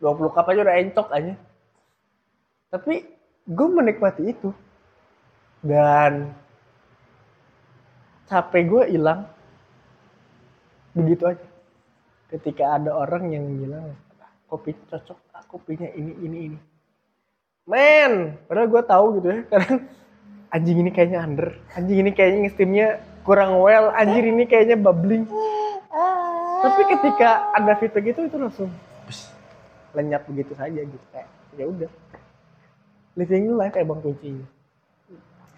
20 0.00 0.34
cup 0.34 0.48
aja 0.48 0.60
udah 0.64 0.76
encok 0.80 1.08
aja 1.12 1.34
tapi 2.72 3.04
gue 3.44 3.68
menikmati 3.68 4.32
itu. 4.32 4.48
Dan 5.60 6.32
capek 8.24 8.62
gue 8.64 8.82
hilang. 8.96 9.28
Begitu 10.96 11.28
aja. 11.28 11.46
Ketika 12.32 12.80
ada 12.80 12.96
orang 12.96 13.28
yang 13.28 13.44
bilang 13.60 13.92
kopi 14.48 14.72
cocok 14.88 15.18
ah, 15.36 15.44
kopinya 15.44 15.88
ini 15.92 16.12
ini 16.24 16.38
ini. 16.48 16.58
Men 17.68 18.40
padahal 18.48 18.68
gue 18.72 18.82
tahu 18.88 19.06
gitu 19.20 19.28
ya 19.28 19.40
karena 19.52 19.74
anjing 20.50 20.78
ini 20.82 20.90
kayaknya 20.90 21.20
under 21.22 21.48
anjing 21.76 21.98
ini 22.02 22.10
kayaknya 22.10 22.38
ngestimnya 22.48 22.88
kurang 23.22 23.60
well 23.60 23.92
anjir 23.92 24.24
ini 24.24 24.48
kayaknya 24.48 24.80
bubbling. 24.80 25.28
Tapi 26.64 26.82
ketika 26.88 27.52
ada 27.52 27.76
feedback 27.76 28.16
itu 28.16 28.20
itu 28.32 28.36
langsung 28.40 28.72
lenyap 29.92 30.24
begitu 30.24 30.56
saja 30.56 30.80
gitu. 30.80 31.06
Ya 31.60 31.68
udah 31.68 31.90
living 33.18 33.52
life 33.54 33.76
emang 33.76 34.00
kuncinya. 34.00 34.46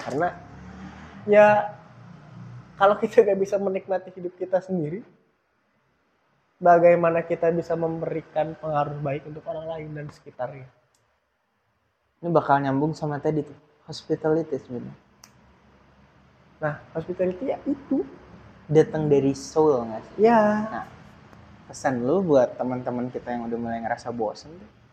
Karena 0.01 0.29
ya 1.25 1.75
kalau 2.75 2.99
kita 2.99 3.23
gak 3.23 3.39
bisa 3.39 3.57
menikmati 3.57 4.11
hidup 4.13 4.35
kita 4.35 4.59
sendiri 4.59 5.01
bagaimana 6.59 7.23
kita 7.23 7.51
bisa 7.55 7.79
memberikan 7.79 8.59
pengaruh 8.59 8.99
baik 8.99 9.23
untuk 9.31 9.45
orang 9.47 9.67
lain 9.71 9.89
dan 9.95 10.07
sekitarnya? 10.11 10.67
Ini 12.25 12.29
bakal 12.33 12.65
nyambung 12.65 12.97
sama 12.97 13.21
tadi 13.21 13.45
tuh 13.45 13.59
hospitality 13.87 14.57
sebenarnya. 14.59 14.97
Nah 16.63 16.75
hospitality 16.97 17.45
ya 17.53 17.59
itu. 17.69 18.03
Datang 18.65 19.13
dari 19.13 19.37
soul 19.37 19.85
nggak 19.85 20.01
sih? 20.09 20.25
Ya. 20.25 20.41
Nah 20.73 20.87
pesan 21.69 22.01
lu 22.01 22.25
buat 22.25 22.57
teman-teman 22.57 23.13
kita 23.13 23.33
yang 23.33 23.49
udah 23.49 23.59
mulai 23.61 23.81
ngerasa 23.85 24.09
bosen 24.13 24.53
tuh 24.57 24.84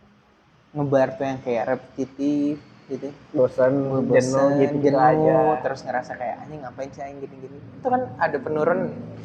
ngebar 0.71 1.19
tuh 1.19 1.25
yang 1.27 1.39
kayak 1.43 1.63
repetitif 1.75 2.55
gitu. 2.87 3.07
Bosan 3.31 3.71
jenuh 4.11 4.47
gitu, 4.59 4.75
jenuh, 4.83 4.99
aja. 4.99 5.63
terus 5.63 5.83
ngerasa 5.83 6.11
kayak 6.15 6.35
anjing 6.43 6.61
ngapain 6.63 6.89
sih 6.91 7.03
anjing 7.03 7.19
gini-gini. 7.23 7.57
Itu 7.79 7.87
kan 7.87 8.01
ada 8.19 8.37
penurun 8.39 8.81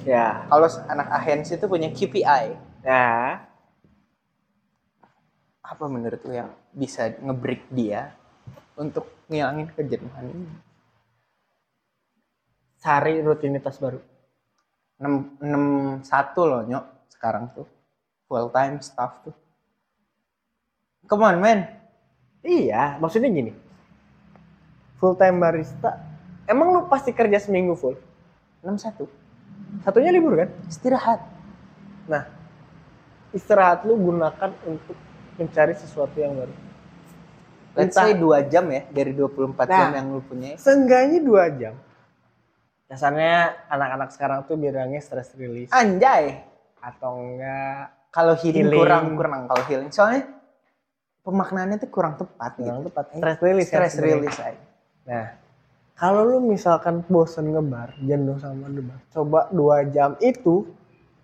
ya. 0.07 0.47
Kalau 0.47 0.69
anak 0.91 1.09
ahensi 1.11 1.59
itu 1.59 1.67
punya 1.67 1.91
KPI 1.91 2.45
ya. 2.87 3.43
Apa 5.67 5.85
menurut 5.91 6.23
lu 6.23 6.35
yang 6.35 6.51
bisa 6.71 7.11
ngebreak 7.19 7.67
dia 7.75 8.15
untuk 8.79 9.11
ngilangin 9.27 9.67
kejenuhan 9.75 10.31
ini? 10.31 10.47
Cari 12.79 13.19
rutinitas 13.19 13.83
baru. 13.83 13.99
6, 14.97 15.43
61 15.43 16.51
loh 16.51 16.63
nyok 16.63 16.87
sekarang 17.11 17.51
tuh. 17.51 17.67
Full 18.31 18.51
time 18.51 18.79
staff 18.79 19.23
tuh 19.27 19.35
come 21.07 21.23
on 21.23 21.39
man. 21.39 21.67
Iya 22.41 22.99
maksudnya 22.99 23.27
gini. 23.29 23.51
Full 24.97 25.15
time 25.15 25.37
barista 25.37 25.99
emang 26.45 26.71
lu 26.71 26.81
pasti 26.87 27.11
kerja 27.11 27.39
seminggu 27.39 27.75
full? 27.75 27.97
61 28.63 29.07
satunya 29.83 30.11
libur 30.11 30.35
kan? 30.37 30.49
Istirahat. 30.67 31.21
Nah 32.07 32.25
istirahat 33.31 33.83
lu 33.83 33.95
gunakan 33.95 34.51
untuk 34.65 34.97
mencari 35.37 35.75
sesuatu 35.75 36.17
yang 36.17 36.33
baru. 36.35 36.55
Let's 37.77 37.93
Entah- 37.93 38.09
say 38.09 38.17
2 38.17 38.49
jam 38.49 38.65
ya 38.67 38.89
dari 38.89 39.13
24 39.13 39.69
jam 39.69 39.91
Nah. 39.91 39.97
yang 39.97 40.09
lu 40.09 40.21
punya. 40.21 40.57
seenggaknya 40.57 41.21
dua 41.21 41.45
jam. 41.53 41.75
Dasarnya 42.87 43.53
anak-anak 43.67 44.15
sekarang 44.15 44.47
tuh 44.47 44.55
bilangnya 44.55 45.03
stress 45.03 45.35
release. 45.35 45.69
Anjay! 45.69 46.41
Atau 46.79 47.19
enggak 47.19 47.91
kalau 48.09 48.33
healing, 48.33 48.65
Healing. 48.65 48.79
kurang 48.81 49.05
kurang 49.13 49.43
kalau 49.45 49.63
healing. 49.67 49.91
Soalnya 49.91 50.25
pemaknaannya 51.27 51.77
tuh 51.83 51.91
kurang 51.91 52.15
tepat 52.15 52.55
kurang 52.55 52.87
gitu 52.87 52.95
tepat 52.95 53.05
stress 53.11 53.39
release 53.43 53.69
stress 53.69 53.93
sebenarnya. 53.99 54.15
release 54.23 54.39
aja 54.39 54.63
nah 55.07 55.27
kalau 55.97 56.23
lu 56.23 56.39
misalkan 56.47 57.03
bosen 57.11 57.51
ngebar 57.51 57.99
jenuh 57.99 58.39
sama 58.39 58.71
debar 58.71 59.03
coba 59.11 59.51
dua 59.51 59.83
jam 59.91 60.15
itu 60.23 60.71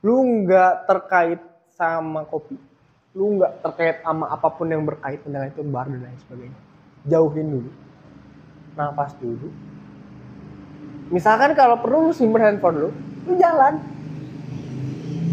lu 0.02 0.42
nggak 0.42 0.90
terkait 0.90 1.40
sama 1.78 2.26
kopi. 2.26 2.58
Lu 3.14 3.38
nggak 3.38 3.62
terkait 3.62 3.96
sama 4.02 4.28
apa 4.28 4.48
pun 4.50 4.66
yang 4.66 4.82
berkaitan 4.82 5.30
dengan 5.30 5.48
itu 5.48 5.62
bar 5.62 5.86
dan 5.86 6.02
lain 6.02 6.18
sebagainya. 6.26 6.60
Jauhin 7.06 7.48
dulu. 7.48 7.70
Nafas 8.74 9.14
dulu. 9.22 9.48
Misalkan 11.12 11.52
kalau 11.54 11.78
perlu 11.78 12.10
lu 12.10 12.12
simpen 12.12 12.42
handphone 12.42 12.88
lu 12.88 12.90
lu 13.30 13.32
jalan. 13.38 13.78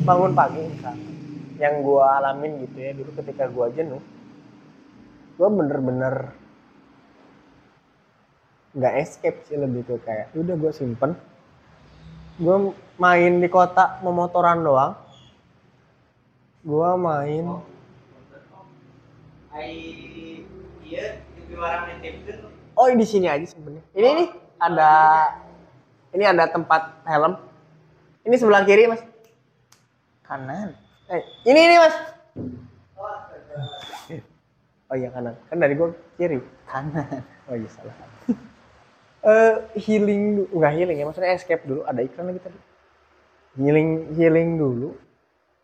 Bangun 0.05 0.31
pagi 0.37 0.61
misalkan. 0.69 0.97
Yang 1.59 1.75
gua 1.83 2.21
alamin 2.21 2.51
gitu 2.63 2.77
ya 2.77 2.91
dulu 2.95 3.11
ketika 3.19 3.45
gua 3.51 3.67
jenuh 3.73 3.99
gua 5.39 5.47
bener-bener 5.47 6.35
nggak 8.75 8.93
escape 8.99 9.39
sih 9.47 9.55
lebih 9.55 9.87
ke 9.87 9.95
kayak 10.03 10.35
udah 10.35 10.53
gue 10.59 10.71
simpen 10.75 11.17
gue 12.37 12.75
main 12.99 13.33
di 13.39 13.47
kota 13.47 13.97
memotoran 14.05 14.61
doang 14.61 14.93
gue 16.61 16.89
main 16.99 17.45
oh 22.79 22.87
di 22.95 23.03
sini 23.03 23.27
aja 23.27 23.43
sebenarnya. 23.43 23.83
Ini 23.91 24.09
nih 24.15 24.29
ada 24.55 24.91
ini 26.15 26.23
ada 26.23 26.47
tempat 26.47 27.03
helm. 27.03 27.35
Ini 28.23 28.35
sebelah 28.39 28.63
kiri 28.63 28.87
mas. 28.87 29.03
Kanan. 30.23 30.77
Eh, 31.11 31.23
ini 31.43 31.59
ini 31.59 31.75
mas. 31.75 31.95
Oh 32.95 34.23
iya 34.97 35.09
kanan 35.13 35.35
kan 35.49 35.57
dari 35.61 35.73
gue 35.77 35.89
kiri 36.17 36.39
kanan 36.65 37.21
Oh 37.49 37.57
iya 37.57 37.69
salah. 37.69 37.95
Eh 39.19 39.55
healing 39.75 40.47
enggak 40.47 40.73
healing 40.79 40.97
ya 41.01 41.03
maksudnya 41.03 41.35
escape 41.35 41.67
dulu 41.67 41.83
ada 41.83 41.99
iklan 41.99 42.31
lagi 42.31 42.39
tadi. 42.39 42.59
Healing 43.59 44.15
healing 44.15 44.55
dulu, 44.55 44.95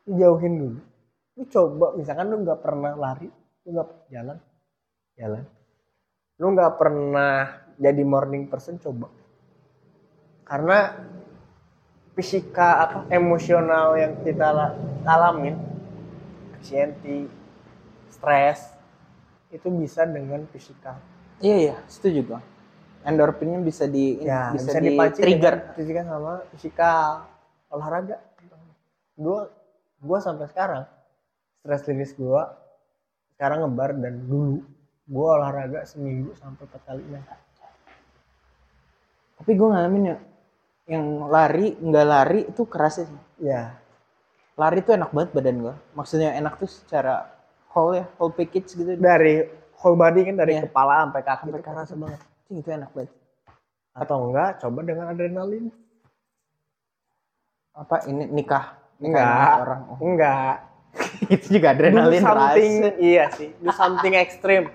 lu 0.03 0.11
jauhin 0.19 0.53
dulu. 0.59 0.79
Lu 1.39 1.43
coba 1.47 1.95
misalkan 1.95 2.35
lu 2.35 2.43
nggak 2.43 2.59
pernah 2.59 2.99
lari, 2.99 3.31
lu 3.63 3.69
nggak 3.71 4.11
jalan, 4.11 4.37
jalan. 5.15 5.43
Lu 6.35 6.51
nggak 6.51 6.73
pernah 6.75 7.63
jadi 7.79 8.03
morning 8.03 8.51
person 8.51 8.75
coba. 8.75 9.07
Karena 10.43 10.91
fisika 12.11 12.83
apa 12.83 12.99
emosional 13.07 13.95
yang 13.95 14.19
kita 14.19 14.51
la- 14.51 14.75
alamin, 15.07 15.55
anxiety, 16.59 17.31
stres 18.11 18.74
itu 19.55 19.67
bisa 19.71 20.03
dengan 20.03 20.43
fisikal. 20.51 20.99
iya 21.39 21.71
iya 21.71 21.75
setuju 21.87 22.19
gua. 22.27 22.41
Endorfinnya 23.05 23.61
bisa 23.61 23.87
di 23.87 24.19
ya 24.19 24.51
bisa, 24.51 24.75
bisa, 24.75 24.79
di 24.81 24.91
trigger. 25.15 25.55
dengan 25.55 25.75
fisikal 25.77 26.03
sama 26.05 26.33
fisikal 26.51 27.07
olahraga. 27.71 28.17
Gua 29.15 29.47
gua 30.03 30.19
sampai 30.19 30.51
sekarang 30.51 30.83
stress 31.63 31.87
release 31.87 32.13
gua 32.19 32.51
sekarang 33.35 33.63
ngebar 33.63 33.95
dan 33.95 34.27
dulu 34.27 34.59
gua 35.07 35.39
olahraga 35.39 35.87
seminggu 35.87 36.35
sampai 36.35 36.67
empat 36.67 36.81
kali 36.83 37.03
tapi 39.35 39.51
gue 39.61 39.67
ngalamin 39.67 40.03
ya 40.09 40.17
yang 40.85 41.27
lari 41.27 41.75
nggak 41.75 42.07
lari 42.07 42.39
itu 42.45 42.63
keras 42.69 43.03
sih. 43.03 43.09
Ya. 43.41 43.77
Lari 44.55 44.79
tuh 44.85 44.95
enak 44.95 45.11
banget 45.11 45.29
badan 45.35 45.57
gua. 45.59 45.75
Maksudnya 45.97 46.37
enak 46.37 46.61
tuh 46.61 46.69
secara 46.69 47.34
whole 47.75 47.91
ya 47.99 48.07
whole 48.15 48.31
package 48.31 48.71
gitu. 48.71 48.95
Dari 48.95 49.43
whole 49.83 49.99
body 49.99 50.21
kan 50.31 50.35
dari 50.39 50.55
Iya. 50.55 50.63
kepala 50.65 51.03
sampai 51.03 51.21
kaki 51.27 51.43
Sampai 51.51 51.61
kerasa 51.61 51.93
banget. 51.99 52.21
Cing, 52.47 52.57
itu 52.63 52.69
enak 52.71 52.89
banget. 52.95 53.11
Atau 53.91 54.17
enggak 54.31 54.49
coba 54.63 54.79
dengan 54.87 55.05
adrenalin. 55.11 55.65
Apa 57.75 58.07
ini 58.07 58.23
nikah? 58.31 58.79
Nikah 59.03 59.19
enggak. 59.19 59.53
orang. 59.67 59.81
Oh, 59.91 59.99
enggak. 59.99 60.55
Itu 61.35 61.59
juga 61.59 61.75
do 61.75 61.83
adrenalin 61.83 62.23
something. 62.23 62.71
Rush. 62.87 62.97
iya 63.03 63.25
sih 63.35 63.51
do 63.59 63.67
something 63.83 64.15
ekstrim 64.15 64.71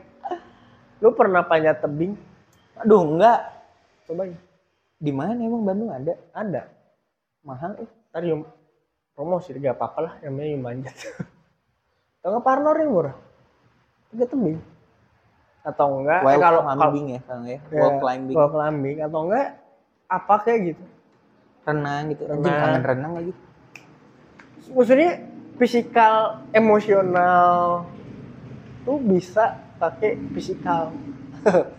lu 1.01 1.17
pernah 1.17 1.41
panjat 1.41 1.81
tebing? 1.81 2.13
Aduh 2.77 3.01
enggak. 3.17 3.41
Coba 4.05 4.29
di 5.01 5.13
mana 5.17 5.41
emang? 5.41 5.65
Bandung 5.65 5.89
ada? 5.89 6.13
Ada. 6.37 6.69
Mahal 7.41 7.81
eh. 7.81 7.89
Yum 8.21 8.45
promosi 9.17 9.53
gak 9.57 9.77
apa-apa 9.77 9.99
lah 10.01 10.15
namanya 10.25 10.57
manjat 10.61 10.97
atau 12.21 12.37
nggak 12.37 12.45
partner 12.45 12.75
yang 12.77 12.93
murah 12.93 13.17
tiga 14.13 14.27
tebing 14.29 14.61
atau 15.61 16.01
enggak 16.01 16.21
wild 16.25 16.41
eh, 16.41 16.43
kalau 16.43 16.61
climbing 16.65 17.07
ya 17.17 17.21
kalau 17.25 17.45
ya. 17.45 17.59
Kalau- 17.61 17.81
wall 17.81 17.93
ya, 17.93 18.01
climbing. 18.01 18.37
wall 18.37 18.51
climbing. 18.51 18.97
Atau 19.05 19.21
enggak 19.29 19.47
apa 20.09 20.35
kayak 20.43 20.61
gitu. 20.73 20.85
Renang 21.69 22.03
gitu. 22.09 22.23
Renang. 22.25 22.41
anjing 22.41 22.57
kangen 22.57 22.83
renang 22.83 23.13
lagi. 23.21 23.33
Maksudnya 24.73 25.11
fisikal 25.61 26.15
emosional 26.57 27.85
tuh 28.89 28.99
bisa 29.05 29.61
pakai 29.77 30.17
fisikal. 30.33 30.97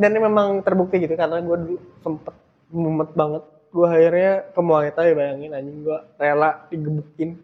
Dan 0.00 0.10
ini 0.16 0.26
memang 0.26 0.58
terbukti 0.64 0.98
gitu 0.98 1.14
karena 1.14 1.38
gue 1.38 1.54
dulu 1.54 1.76
sempet 2.02 2.34
mumet 2.72 3.12
banget. 3.14 3.44
Gue 3.70 3.86
akhirnya 3.86 4.32
ke 4.50 4.60
Muay 4.64 4.90
Thai 4.90 5.12
bayangin 5.12 5.52
anjing 5.52 5.84
gue 5.84 5.98
rela 6.18 6.66
digebukin 6.72 7.43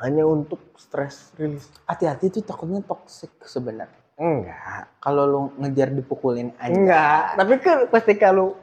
hanya 0.00 0.24
untuk 0.24 0.72
stress 0.80 1.32
release. 1.36 1.68
Hati-hati 1.84 2.40
tuh 2.40 2.42
takutnya 2.44 2.80
toxic 2.80 3.30
sebenarnya. 3.44 4.00
Enggak. 4.20 5.00
Kalau 5.00 5.24
lu 5.24 5.40
ngejar 5.60 5.92
dipukulin 5.96 6.52
aja. 6.60 6.72
Enggak. 6.72 7.24
Tapi 7.40 7.54
kan 7.60 7.78
ketika 7.88 8.32
lu 8.32 8.56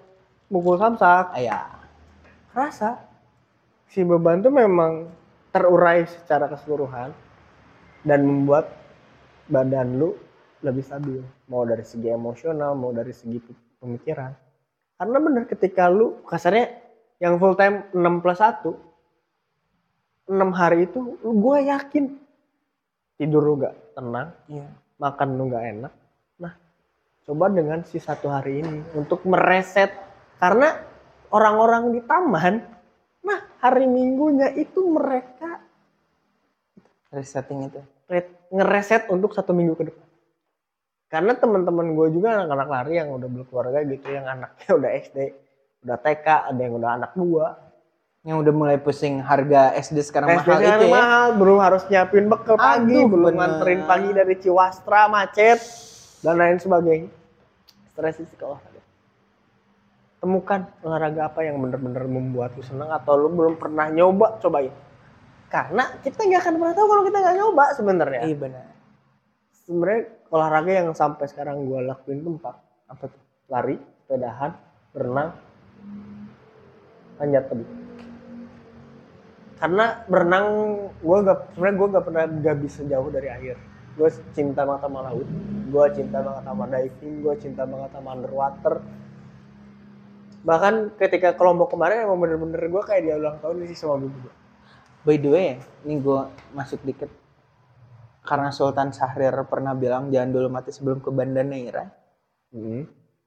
mukul 0.50 0.78
samsak. 0.78 1.34
Ah, 1.34 1.42
ya 1.42 1.60
rasa. 2.58 3.02
Si 3.90 4.02
beban 4.02 4.42
tuh 4.42 4.54
memang 4.54 5.10
terurai 5.54 6.06
secara 6.06 6.50
keseluruhan 6.50 7.14
dan 8.06 8.20
membuat 8.26 8.74
badan 9.50 9.98
lu 9.98 10.18
lebih 10.66 10.84
stabil. 10.84 11.22
Mau 11.50 11.64
dari 11.64 11.86
segi 11.86 12.10
emosional 12.10 12.74
mau 12.74 12.90
dari 12.94 13.14
segi 13.14 13.38
pemikiran. 13.78 14.34
Karena 14.98 15.18
bener 15.22 15.46
ketika 15.46 15.88
lu 15.88 16.26
kasarnya 16.26 16.74
yang 17.22 17.38
full 17.42 17.54
time 17.58 17.86
6 17.94 18.22
plus 18.22 18.42
1 18.42 18.87
6 20.28 20.36
hari 20.52 20.88
itu 20.88 21.00
gue 21.24 21.58
yakin. 21.72 22.06
Tidur 23.18 23.42
lu 23.42 23.54
gak 23.64 23.98
tenang 23.98 24.30
iya. 24.52 24.68
makan 25.02 25.30
lu 25.40 25.44
gak 25.50 25.66
enak. 25.66 25.94
Nah 26.38 26.54
coba 27.26 27.46
dengan 27.50 27.82
si 27.88 27.98
satu 27.98 28.30
hari 28.30 28.62
ini 28.62 28.80
untuk 28.94 29.24
mereset. 29.26 29.90
Karena 30.38 30.76
orang-orang 31.34 31.96
di 31.96 32.02
taman 32.06 32.62
nah 33.26 33.40
hari 33.60 33.90
minggunya 33.90 34.54
itu 34.56 34.86
mereka 34.88 35.60
resetting 37.12 37.68
itu. 37.68 37.82
ngereset 38.48 39.12
untuk 39.12 39.36
satu 39.36 39.52
minggu 39.52 39.76
ke 39.76 39.84
depan. 39.92 40.08
Karena 41.12 41.36
teman-teman 41.36 41.92
gue 41.92 42.08
juga 42.16 42.40
anak-anak 42.40 42.68
lari 42.68 42.94
yang 43.00 43.12
udah 43.12 43.28
berkeluarga 43.28 43.84
gitu 43.84 44.08
yang 44.08 44.28
anaknya 44.28 44.70
udah 44.80 44.92
SD 44.96 45.18
udah 45.88 45.98
TK 46.04 46.28
ada 46.52 46.62
yang 46.62 46.74
udah 46.76 46.92
anak 47.00 47.12
dua 47.14 47.48
yang 48.28 48.44
udah 48.44 48.52
mulai 48.52 48.76
pusing 48.76 49.24
harga 49.24 49.72
SD 49.80 50.04
sekarang 50.04 50.36
SD 50.36 50.44
mahal 50.44 50.60
sekarang 50.60 50.68
itu 50.68 50.84
ya. 50.84 50.92
mahal, 50.92 51.28
belum 51.40 51.58
harus 51.64 51.84
nyiapin 51.88 52.26
bekal 52.28 52.60
pagi 52.60 53.00
Aduh, 53.00 53.08
belum 53.08 53.24
bener. 53.32 53.40
nganterin 53.40 53.82
pagi 53.88 54.10
dari 54.12 54.36
Ciwastra 54.36 55.08
macet 55.08 55.64
dan 56.20 56.36
lain 56.36 56.60
sebagainya. 56.60 57.08
Stres 57.96 58.20
sih 58.20 58.28
kalau 58.36 58.60
olahraga. 58.60 58.82
Temukan 60.20 60.60
olahraga 60.84 61.22
apa 61.32 61.40
yang 61.48 61.56
bener-bener 61.64 62.04
membuat 62.04 62.52
lu 62.60 62.64
senang 62.68 62.92
atau 62.92 63.16
lu 63.16 63.32
belum 63.32 63.56
pernah 63.56 63.88
nyoba 63.88 64.44
cobain. 64.44 64.76
Karena 65.48 65.88
kita 66.04 66.20
nggak 66.28 66.42
akan 66.44 66.54
pernah 66.60 66.74
tahu 66.76 66.88
kalau 66.92 67.04
kita 67.08 67.18
nggak 67.24 67.36
nyoba 67.40 67.64
sebenarnya. 67.80 68.22
Iya 68.28 68.36
benar 68.36 68.66
sebenarnya 69.64 70.02
olahraga 70.32 70.72
yang 70.84 70.92
sampai 70.92 71.28
sekarang 71.32 71.64
gue 71.64 71.80
lakuin 71.80 72.24
tuh 72.24 72.36
empat. 72.36 72.56
Apa 72.92 73.08
tuh? 73.08 73.24
Lari 73.48 73.80
sepedahan 74.04 74.52
berenang 74.92 75.32
panjat 77.16 77.48
tebing 77.48 77.87
karena 79.58 79.86
berenang 80.06 80.48
gue 81.02 81.18
gak 81.26 81.38
sebenarnya 81.58 81.76
gue 81.78 81.88
gak 81.98 82.06
pernah 82.06 82.24
gak 82.30 82.58
bisa 82.62 82.80
jauh 82.86 83.10
dari 83.10 83.28
air 83.30 83.58
gue 83.98 84.10
cinta 84.38 84.62
banget 84.62 84.86
sama 84.86 85.00
laut 85.10 85.28
gue 85.68 85.86
cinta 85.98 86.18
banget 86.22 86.44
sama 86.46 86.64
diving 86.70 87.16
gue 87.26 87.34
cinta 87.42 87.64
banget 87.66 87.90
sama 87.94 88.10
underwater 88.14 88.76
bahkan 90.46 90.94
ketika 91.02 91.34
kelompok 91.34 91.74
kemarin 91.74 92.06
emang 92.06 92.22
bener-bener 92.22 92.62
gue 92.62 92.84
kayak 92.86 93.02
dia 93.04 93.16
ulang 93.18 93.42
tahun 93.42 93.66
sih 93.66 93.78
sama 93.78 94.06
gue 94.06 94.32
By 95.08 95.16
the 95.16 95.32
way, 95.32 95.56
ini 95.88 96.04
gue 96.04 96.20
masuk 96.52 96.84
dikit. 96.84 97.08
Karena 98.28 98.52
Sultan 98.52 98.92
Syahrir 98.92 99.32
pernah 99.48 99.72
bilang 99.72 100.12
jangan 100.12 100.36
dulu 100.36 100.52
mati 100.52 100.76
sebelum 100.76 101.00
ke 101.00 101.08
Banda 101.16 101.48
Neira. 101.48 101.88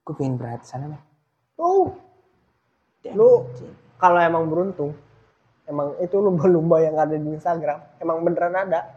Gue 0.05 0.13
pengen 0.13 0.37
berat 0.37 0.61
sana, 0.69 0.93
men. 0.93 1.01
oh 1.57 1.97
Damn, 3.01 3.17
Lu- 3.17 3.49
kalau 3.97 4.21
emang 4.21 4.45
beruntung 4.53 4.93
emang 5.71 5.95
itu 6.03 6.19
lumba-lumba 6.19 6.83
yang 6.83 6.99
ada 6.99 7.15
di 7.15 7.31
Instagram. 7.31 7.79
Emang 8.03 8.27
beneran 8.27 8.55
ada. 8.59 8.91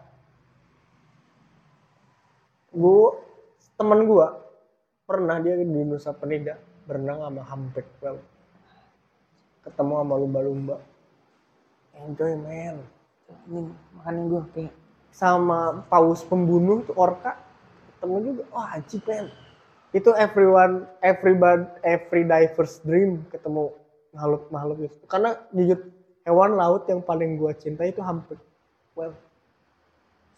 Gua 2.74 3.14
temen 3.78 4.10
gua 4.10 4.41
pernah 5.06 5.38
dia 5.38 5.54
di 5.54 5.66
Nusa 5.66 6.10
Penida 6.12 6.58
berenang 6.90 7.22
sama 7.22 7.41
humpback 7.45 7.88
whale 8.02 8.22
ketemu 9.64 9.94
sama 10.04 10.16
lumba-lumba. 10.20 10.78
Enjoy 11.94 12.36
man 12.36 12.84
Ini 13.48 13.62
makanya 13.95 14.22
gue 14.28 14.44
kayak 14.52 14.74
sama 15.14 15.86
paus 15.88 16.26
pembunuh 16.26 16.84
tuh 16.84 16.98
orca. 17.00 17.40
Ketemu 17.95 18.16
juga. 18.20 18.44
Wah 18.52 18.76
anjing 18.76 19.06
man 19.08 19.32
itu 19.94 20.10
everyone 20.18 20.90
everybody 21.06 21.70
every 21.86 22.26
diver's 22.26 22.82
dream 22.82 23.22
ketemu 23.30 23.70
makhluk 24.10 24.50
makhluk 24.50 24.78
itu. 24.90 25.06
Karena 25.06 25.38
jujur 25.54 25.80
hewan 26.24 26.56
laut 26.56 26.84
yang 26.88 27.00
paling 27.04 27.36
gua 27.40 27.52
cinta 27.56 27.84
itu 27.88 28.00
hampir 28.00 28.40
well 28.95 29.14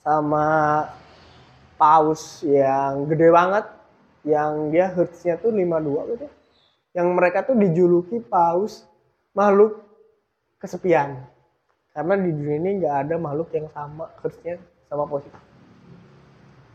sama 0.06 0.46
paus 1.80 2.46
yang 2.46 3.10
gede 3.10 3.30
banget 3.34 3.66
yang 4.26 4.74
dia 4.74 4.90
hertznya 4.90 5.38
tuh 5.38 5.54
52 5.54 6.14
gitu 6.18 6.28
yang 6.96 7.12
mereka 7.12 7.44
tuh 7.44 7.58
dijuluki 7.60 8.24
paus 8.24 8.88
makhluk 9.36 9.84
kesepian. 10.64 11.28
Karena 11.92 12.16
di 12.20 12.32
dunia 12.32 12.56
ini 12.60 12.70
nggak 12.80 12.96
ada 13.08 13.16
makhluk 13.20 13.52
yang 13.52 13.68
sama 13.72 14.08
hertznya 14.24 14.60
sama 14.88 15.04
paus 15.06 15.28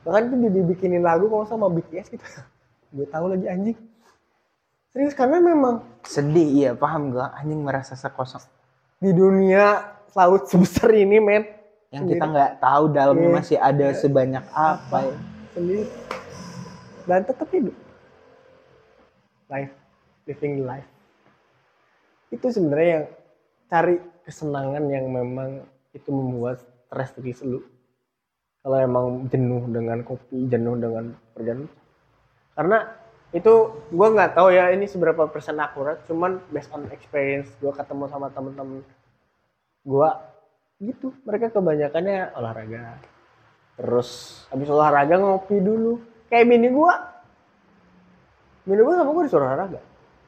bahkan 0.01 0.33
itu 0.33 0.37
di- 0.49 0.55
dibikinin 0.61 1.05
lagu 1.05 1.29
kalau 1.29 1.45
sama 1.45 1.69
BTS 1.69 2.09
gitu. 2.09 2.25
Gue 2.97 3.07
tahu 3.07 3.31
lagi 3.31 3.47
anjing. 3.47 3.79
Serius 4.91 5.15
karena 5.15 5.39
memang 5.39 5.85
sedih, 6.03 6.49
iya 6.51 6.71
paham 6.75 7.15
gue. 7.15 7.23
Anjing 7.23 7.63
merasa 7.63 7.95
sekosong. 7.95 8.43
Di 9.01 9.11
dunia 9.17 9.97
laut 10.13 10.45
sebesar 10.47 10.93
ini 10.93 11.17
men. 11.19 11.45
Yang 11.91 12.15
kita 12.15 12.25
nggak 12.31 12.53
tahu 12.63 12.85
dalamnya 12.95 13.29
Iya. 13.33 13.37
masih 13.43 13.59
ada 13.59 13.87
sebanyak 13.97 14.45
apa. 14.55 14.99
ya. 15.09 15.17
sendiri. 15.51 15.85
Dan 17.09 17.27
tetap 17.27 17.49
hidup. 17.51 17.75
Life 19.51 19.75
living 20.31 20.63
life. 20.63 20.87
Itu 22.31 22.55
sebenarnya 22.55 22.89
yang 23.03 23.07
cari 23.67 23.97
kesenangan 24.23 24.85
yang 24.87 25.11
memang 25.11 25.67
itu 25.91 26.07
membuat 26.15 26.63
stres 26.87 27.11
diri 27.19 27.35
lu. 27.43 27.59
Kalau 28.63 28.79
emang 28.79 29.27
jenuh 29.33 29.67
dengan 29.73 30.05
kopi 30.07 30.47
jenuh 30.47 30.77
dengan 30.79 31.17
perjalanan 31.35 31.73
karena 32.55 32.79
itu 33.31 33.55
gue 33.95 34.09
nggak 34.11 34.35
tahu 34.35 34.51
ya 34.51 34.75
ini 34.75 34.91
seberapa 34.91 35.31
persen 35.31 35.59
akurat 35.63 36.03
cuman 36.11 36.43
based 36.51 36.71
on 36.75 36.87
experience 36.91 37.51
gue 37.63 37.71
ketemu 37.71 38.11
sama 38.11 38.27
temen-temen 38.35 38.83
gue 39.87 40.11
gitu. 40.81 41.13
Mereka 41.29 41.53
kebanyakannya 41.53 42.35
olahraga. 42.35 42.97
Terus 43.77 44.43
habis 44.49 44.69
olahraga 44.73 45.21
ngopi 45.21 45.61
dulu. 45.61 46.01
Kayak 46.33 46.49
bini 46.49 46.69
gua. 46.73 46.95
Bini 48.65 48.81
gua 48.81 48.95
sama 48.97 49.11
gua 49.13 49.25
disuruh 49.25 49.47
olahraga. 49.47 49.81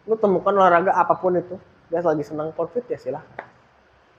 Lu 0.09 0.15
temukan 0.21 0.53
olahraga 0.53 0.93
apa 0.93 1.17
pun 1.17 1.37
itu. 1.37 1.57
Dia 1.89 2.05
lagi 2.05 2.25
senang 2.25 2.53
konfit 2.57 2.89
ya 2.89 2.97
silahkan 2.97 3.49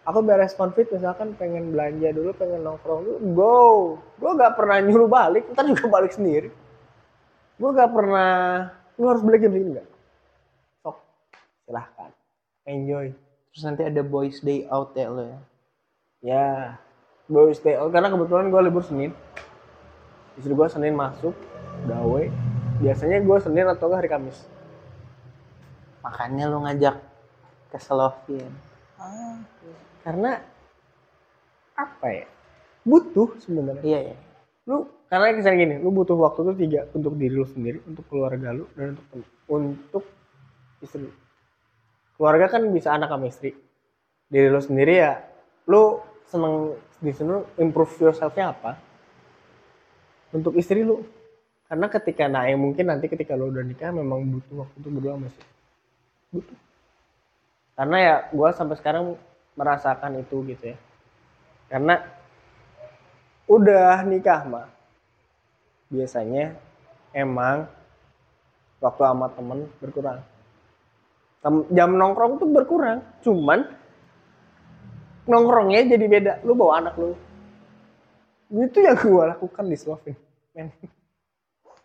aku 0.04 0.20
beres 0.20 0.52
konfit 0.60 0.92
misalkan 0.92 1.32
pengen 1.40 1.72
belanja 1.72 2.12
dulu 2.12 2.36
pengen 2.36 2.60
nongkrong 2.60 3.08
dulu 3.08 3.18
go. 3.34 3.58
Gua 4.20 4.36
gak 4.36 4.60
pernah 4.60 4.78
nyuruh 4.84 5.08
balik 5.08 5.48
ntar 5.56 5.64
juga 5.64 5.88
balik 5.88 6.12
sendiri 6.12 6.52
gua 7.58 7.70
gak 7.74 7.92
pernah 7.94 8.34
lu 8.98 9.06
harus 9.10 9.24
beli 9.26 9.38
game 9.42 9.56
ini 9.58 9.66
enggak 9.74 9.88
sok 10.82 10.98
silahkan 11.66 12.12
enjoy 12.66 13.14
Terus 13.54 13.70
nanti 13.70 13.86
ada 13.86 14.02
boys 14.02 14.42
day 14.42 14.66
out 14.66 14.98
ya 14.98 15.14
lo 15.14 15.30
ya. 15.30 15.40
Ya, 16.26 16.48
gue 17.30 17.54
stay 17.54 17.78
out 17.78 17.94
karena 17.94 18.10
kebetulan 18.10 18.50
gue 18.50 18.62
libur 18.66 18.82
Senin. 18.82 19.14
Istri 20.42 20.58
gue 20.58 20.68
Senin 20.74 20.98
masuk, 20.98 21.38
gawe. 21.86 22.24
Biasanya 22.82 23.22
gue 23.22 23.38
Senin 23.38 23.70
atau 23.70 23.94
hari 23.94 24.10
Kamis. 24.10 24.50
Makanya 26.02 26.50
lu 26.50 26.66
ngajak 26.66 26.98
ke 27.70 27.78
Slovin. 27.78 28.50
Karena 30.02 30.42
apa 31.78 32.08
ya? 32.10 32.26
Butuh 32.82 33.38
sebenarnya. 33.38 33.86
Iya 33.86 34.00
ya. 34.10 34.18
Lu 34.64 34.88
karena 35.12 35.36
misalnya 35.36 35.60
gini, 35.60 35.76
lu 35.84 35.90
butuh 35.92 36.18
waktu 36.18 36.40
tuh 36.42 36.56
tiga 36.56 36.88
untuk 36.96 37.14
diri 37.20 37.36
lu 37.36 37.46
sendiri, 37.46 37.84
untuk 37.86 38.08
keluarga 38.10 38.56
lu, 38.56 38.66
dan 38.74 38.96
untuk 38.96 39.28
untuk 39.52 40.04
istri. 40.82 41.04
lu. 41.04 41.12
Keluarga 42.18 42.46
kan 42.48 42.64
bisa 42.72 42.96
anak 42.96 43.12
sama 43.12 43.26
istri. 43.28 43.52
Diri 44.32 44.48
lu 44.50 44.62
sendiri 44.64 44.94
ya, 44.98 45.20
lu 45.68 46.00
seneng 46.32 46.80
di 47.04 47.12
sini 47.12 47.44
improve 47.60 48.10
yourself-nya 48.10 48.56
apa? 48.56 48.80
Untuk 50.32 50.56
istri 50.56 50.82
lu. 50.82 51.04
Karena 51.68 51.90
ketika 51.90 52.30
yang 52.30 52.62
mungkin 52.62 52.88
nanti 52.88 53.12
ketika 53.12 53.36
lu 53.36 53.52
udah 53.52 53.66
nikah 53.66 53.92
memang 53.92 54.24
butuh 54.30 54.66
waktu 54.66 54.76
untuk 54.80 54.92
berdua 54.98 55.20
masih 55.20 55.44
butuh. 56.32 56.58
Karena 57.74 57.98
ya 57.98 58.16
gua 58.30 58.50
sampai 58.54 58.78
sekarang 58.78 59.18
merasakan 59.58 60.22
itu 60.22 60.42
gitu 60.50 60.74
ya. 60.74 60.78
Karena 61.70 62.02
udah 63.48 64.04
nikah 64.08 64.42
mah 64.48 64.68
biasanya 65.94 66.58
emang 67.14 67.70
waktu 68.82 69.02
sama 69.06 69.28
temen 69.32 69.70
berkurang. 69.78 70.20
Tem- 71.40 71.68
jam 71.72 71.94
nongkrong 71.96 72.42
tuh 72.42 72.50
berkurang. 72.50 73.00
Cuman 73.22 73.70
nongkrongnya 75.30 75.88
jadi 75.88 76.06
beda. 76.10 76.34
Lu 76.44 76.58
bawa 76.58 76.84
anak 76.84 76.98
lu. 76.98 77.16
Itu 78.54 78.84
yang 78.84 78.98
gue 79.00 79.24
lakukan 79.38 79.66
di 79.70 79.78
Slovin 79.78 80.18
men. 80.58 80.74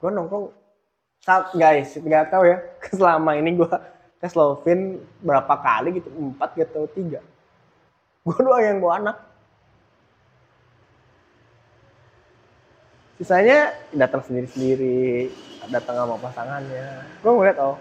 Gue 0.00 0.10
nongkrong. 0.10 0.50
Saat 1.22 1.52
guys 1.54 1.94
nggak 1.94 2.32
tahu 2.32 2.48
ya. 2.48 2.58
Selama 2.98 3.36
ini 3.36 3.54
gue 3.54 3.70
ke 4.18 4.26
Slovin 4.26 4.98
berapa 5.22 5.54
kali 5.60 6.00
gitu? 6.00 6.08
Empat 6.16 6.56
gitu 6.56 6.88
tiga. 6.96 7.20
Gue 8.24 8.38
doang 8.40 8.64
yang 8.64 8.78
bawa 8.82 8.94
anak 8.98 9.16
sisanya 13.18 13.74
datang 13.92 14.22
sendiri-sendiri 14.22 15.28
datang 15.68 16.06
sama 16.06 16.16
pasangannya 16.22 16.86
gue 17.20 17.32
ngeliat 17.34 17.58
oh 17.60 17.76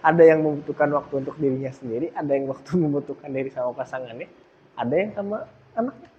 ada 0.00 0.22
yang 0.24 0.40
membutuhkan 0.40 0.88
waktu 0.96 1.14
untuk 1.20 1.36
dirinya 1.36 1.70
sendiri 1.70 2.08
ada 2.16 2.32
yang 2.32 2.48
waktu 2.48 2.70
membutuhkan 2.82 3.30
diri 3.30 3.52
sama 3.52 3.76
pasangannya 3.76 4.28
ada 4.74 4.94
yang 4.96 5.12
sama 5.12 5.44
anaknya 5.76 6.10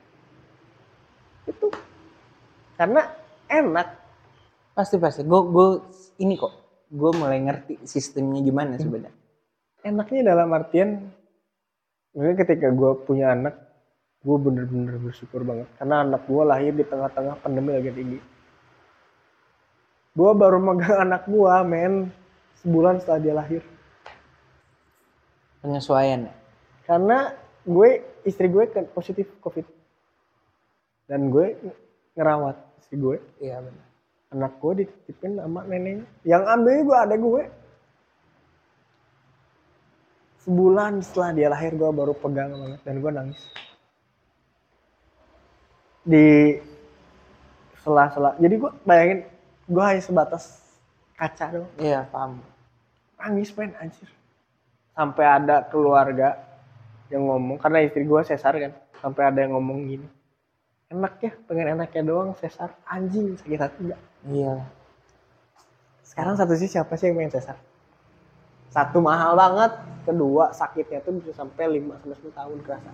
itu 1.49 1.67
karena 2.77 3.01
enak 3.49 4.01
Pasti 4.71 4.95
pasti. 4.97 5.21
Gue 5.27 5.41
gue 5.51 5.67
ini 6.23 6.39
kok. 6.39 6.53
Gue 6.91 7.11
mulai 7.15 7.39
ngerti 7.39 7.83
sistemnya 7.87 8.39
gimana 8.43 8.75
sebenarnya. 8.75 9.19
enaknya 9.81 10.21
dalam 10.21 10.53
artian 10.53 11.09
Makanya 12.13 12.37
ketika 12.45 12.69
gue 12.69 12.91
punya 13.01 13.33
anak 13.33 13.57
gue 14.21 14.37
bener-bener 14.37 15.01
bersyukur 15.01 15.41
banget 15.41 15.65
karena 15.81 16.05
anak 16.05 16.29
gue 16.29 16.43
lahir 16.45 16.69
di 16.77 16.85
tengah-tengah 16.85 17.41
pandemi 17.41 17.73
lagi 17.73 17.89
tinggi 17.89 18.21
gue 20.11 20.31
baru 20.35 20.59
megang 20.59 20.97
anak 21.07 21.23
gue 21.27 21.55
men. 21.67 21.93
Sebulan 22.61 23.01
setelah 23.01 23.19
dia 23.19 23.33
lahir. 23.33 23.63
Penyesuaian. 25.65 26.29
Ya. 26.29 26.33
karena 26.85 27.31
gue 27.63 27.89
istri 28.25 28.49
gue 28.49 28.69
kan 28.69 28.85
positif 28.91 29.29
covid. 29.41 29.65
Dan 31.09 31.33
gue 31.33 31.57
ngerawat 32.17 32.57
istri 32.81 33.01
gue. 33.01 33.17
Iya 33.41 33.61
benar. 33.61 33.87
anak 34.31 34.63
gue 34.63 34.85
dititipin 34.85 35.35
sama 35.35 35.67
neneknya. 35.67 36.07
Yang 36.23 36.43
ambil 36.47 36.75
gue 36.87 36.97
ada 36.97 37.15
gue. 37.19 37.43
Sebulan 40.41 40.93
setelah 41.05 41.29
dia 41.35 41.47
lahir 41.51 41.75
gue 41.75 41.89
baru 41.91 42.13
pegang 42.17 42.55
banget 42.55 42.81
dan 42.81 42.95
gue 43.03 43.11
nangis. 43.11 43.41
Di 46.01 46.27
sela-sela 47.81 48.37
jadi 48.37 48.55
gue 48.57 48.71
bayangin 48.85 49.19
gue 49.67 49.83
hanya 49.83 50.01
sebatas 50.01 50.61
kaca 51.17 51.45
doang. 51.53 51.71
Iya 51.77 52.07
paham. 52.09 52.41
nangis 53.21 53.53
men 53.53 53.75
anjir. 53.77 54.09
Sampai 54.97 55.25
ada 55.29 55.61
keluarga 55.69 56.41
yang 57.13 57.29
ngomong 57.29 57.61
karena 57.61 57.85
istri 57.85 58.01
gue 58.01 58.21
sesar 58.25 58.57
kan. 58.57 58.73
Sampai 58.97 59.29
ada 59.29 59.45
yang 59.45 59.53
ngomong 59.57 59.77
gini 59.85 60.07
enak 60.91 61.13
ya 61.23 61.31
pengen 61.47 61.79
enaknya 61.79 62.03
doang 62.03 62.35
sesar 62.35 62.75
anjing 62.83 63.39
sakit 63.39 63.59
hati 63.59 63.79
enggak 63.87 64.01
iya. 64.27 64.55
Sekarang 66.03 66.35
satu 66.35 66.51
sih 66.59 66.67
siapa 66.67 66.99
sih 66.99 67.07
yang 67.07 67.23
pengen 67.23 67.39
sesar 67.39 67.57
satu 68.67 68.99
mahal 68.99 69.39
banget 69.39 69.71
kedua 70.03 70.51
sakitnya 70.51 70.99
tuh 71.03 71.19
bisa 71.19 71.31
sampai 71.35 71.79
5 71.79 71.91
sampai 71.91 72.17
10 72.23 72.39
tahun 72.39 72.57
kerasa. 72.63 72.91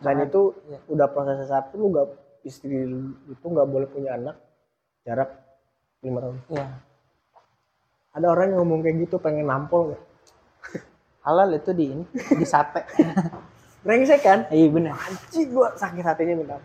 Dan 0.00 0.16
Sangat, 0.16 0.32
itu 0.32 0.42
iya. 0.72 0.78
udah 0.88 1.06
proses 1.12 1.36
sesar 1.44 1.68
tuh 1.68 1.76
lu 1.76 1.92
nggak 1.92 2.08
istri 2.48 2.88
itu 3.28 3.46
nggak 3.46 3.68
boleh 3.68 3.88
punya 3.88 4.16
anak 4.16 4.36
jarak 5.04 5.30
lima 6.04 6.18
tahun. 6.20 6.36
Iya. 6.50 6.66
Ada 8.10 8.26
orang 8.26 8.46
yang 8.50 8.58
ngomong 8.64 8.80
kayak 8.82 8.96
gitu 9.06 9.16
pengen 9.22 9.46
nampol 9.46 9.94
nggak? 9.94 10.02
Halal 11.26 11.56
itu 11.56 11.70
di 11.76 11.86
di 12.12 12.46
sate. 12.46 12.82
Brengsek 13.84 14.20
kan? 14.20 14.38
Iya 14.52 14.66
bener. 14.68 14.92
Anjing 14.92 15.56
gua 15.56 15.72
sakit 15.76 16.04
hatinya 16.04 16.36
minta 16.36 16.56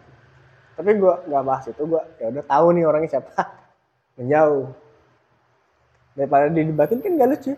tapi 0.76 0.92
gua 1.00 1.24
nggak 1.24 1.44
bahas 1.48 1.66
itu 1.72 1.84
gua 1.88 2.04
ya 2.20 2.28
udah 2.28 2.44
tahu 2.44 2.68
nih 2.76 2.84
orangnya 2.84 3.10
siapa. 3.16 3.32
Menjauh. 4.20 4.68
Daripada 6.16 6.48
didebatin 6.52 7.00
kan 7.04 7.20
gak 7.20 7.30
lucu. 7.32 7.54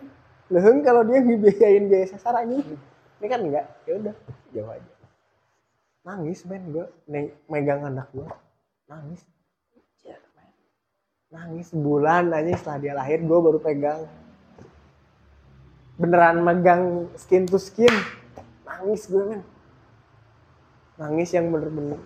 Leheng 0.50 0.82
kalau 0.82 1.02
dia 1.06 1.22
ngebiayain 1.22 1.86
biaya 1.86 2.06
sesar 2.10 2.34
ini 2.42 2.58
ini 3.18 3.26
kan 3.26 3.42
enggak 3.42 3.66
ya 3.86 3.92
udah 3.98 4.14
jauh 4.54 4.70
aja. 4.70 4.92
Nangis 6.06 6.46
men 6.46 6.62
gua. 6.70 6.86
Megang 7.50 7.82
anak 7.90 8.06
gua. 8.14 8.30
Nangis 8.86 9.26
nangis 11.28 11.68
sebulan 11.76 12.32
aja 12.32 12.56
setelah 12.56 12.78
dia 12.80 12.94
lahir 12.96 13.20
gua 13.20 13.40
baru 13.44 13.60
pegang. 13.60 14.08
Beneran 16.00 16.40
megang 16.40 17.12
skin 17.20 17.44
to 17.44 17.60
skin. 17.60 17.92
Nangis 18.64 19.10
gue 19.10 19.24
men. 19.26 19.42
Nangis 20.96 21.30
yang 21.34 21.50
bener-bener 21.50 22.00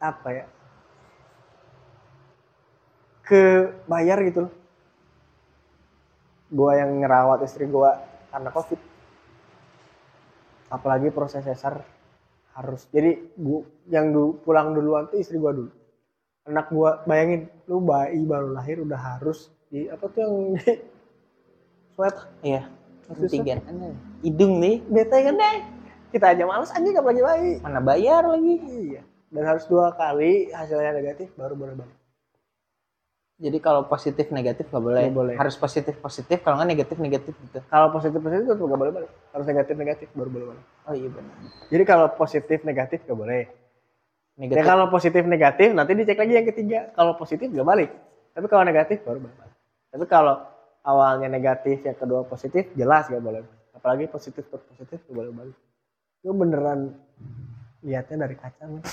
apa 0.00 0.28
ya? 0.32 0.44
Ke 3.26 3.74
bayar 3.84 4.18
gitu 4.24 4.48
loh. 4.48 4.54
Gua 6.50 6.80
yang 6.80 7.02
ngerawat 7.02 7.44
istri 7.44 7.68
gua 7.68 7.98
karena 8.32 8.50
covid. 8.54 8.80
Apalagi 10.70 11.10
proses 11.10 11.44
sesar 11.44 11.82
harus 12.54 12.86
jadi 12.88 13.18
gua 13.36 13.66
yang 13.90 14.14
du, 14.14 14.38
pulang 14.46 14.72
duluan 14.72 15.10
tuh 15.10 15.18
istri 15.18 15.36
gua 15.36 15.50
dulu 15.50 15.79
anak 16.48 16.66
gua 16.72 17.04
bayangin 17.04 17.50
lu 17.68 17.84
bayi 17.84 18.24
baru 18.24 18.54
lahir 18.56 18.80
udah 18.80 18.96
harus 18.96 19.52
di 19.68 19.86
apa 19.86 20.04
tuh 20.08 20.20
yang 20.24 20.34
di 20.56 20.72
swab 21.94 22.14
iya 22.40 22.62
tiga 23.30 23.58
hidung 24.22 24.60
nih. 24.60 24.84
Bete 24.86 25.18
kan? 25.26 25.34
Deh 25.34 25.58
kita 26.10 26.26
aja 26.34 26.42
males 26.42 26.70
aja 26.74 26.82
nggak 26.82 27.06
lagi 27.06 27.22
bayi. 27.22 27.52
Mana 27.62 27.80
bayar 27.82 28.22
lagi? 28.26 28.54
Iya. 28.66 29.02
Dan 29.30 29.46
harus 29.46 29.64
dua 29.70 29.94
kali 29.94 30.50
hasilnya 30.50 30.90
negatif 30.90 31.30
baru 31.38 31.54
boleh 31.54 31.74
balik. 31.78 31.96
Jadi 33.40 33.56
kalau 33.62 33.88
positif 33.88 34.28
negatif 34.34 34.68
nggak 34.68 34.84
boleh. 34.84 35.02
Nggak 35.06 35.16
boleh. 35.16 35.34
harus 35.38 35.56
positif 35.56 35.94
positif 36.02 36.38
kalau 36.42 36.60
nggak 36.60 36.70
negatif 36.76 36.96
negatif 36.98 37.34
gitu. 37.38 37.62
Kalau 37.70 37.88
positif 37.94 38.18
positif 38.18 38.44
tetap 38.50 38.58
nggak 38.58 38.80
boleh 38.82 38.92
balik. 38.92 39.10
Harus 39.30 39.46
negatif 39.46 39.74
negatif 39.78 40.08
baru 40.12 40.30
boleh 40.34 40.46
balik. 40.54 40.64
Oh 40.90 40.94
iya 40.98 41.08
benar. 41.08 41.34
Jadi 41.70 41.82
kalau 41.86 42.06
positif 42.18 42.58
negatif 42.66 42.98
nggak 43.06 43.18
boleh 43.18 43.42
ya 44.40 44.48
negatif 44.48 44.64
kalau 44.64 44.86
positif 44.88 45.22
negatif 45.28 45.68
nanti 45.76 45.92
dicek 45.92 46.16
lagi 46.16 46.32
yang 46.32 46.48
ketiga. 46.48 46.78
Kalau 46.96 47.12
positif 47.20 47.52
nggak 47.52 47.66
balik. 47.68 47.90
Tapi 48.32 48.46
kalau 48.48 48.64
negatif 48.64 49.04
baru 49.04 49.20
balik. 49.20 49.52
Tapi 49.92 50.04
kalau 50.08 50.40
awalnya 50.80 51.28
negatif 51.28 51.84
yang 51.84 51.96
kedua 51.98 52.24
positif 52.24 52.72
jelas 52.72 53.04
nggak 53.12 53.20
boleh 53.20 53.44
apalagi 53.76 54.08
positif 54.08 54.44
per 54.48 54.64
positif 54.64 54.96
nggak 55.04 55.16
boleh 55.16 55.32
balik. 55.36 55.56
Itu 56.24 56.32
beneran 56.32 56.80
lihatnya 57.84 58.28
dari 58.28 58.36
kaca 58.36 58.64
men. 58.68 58.84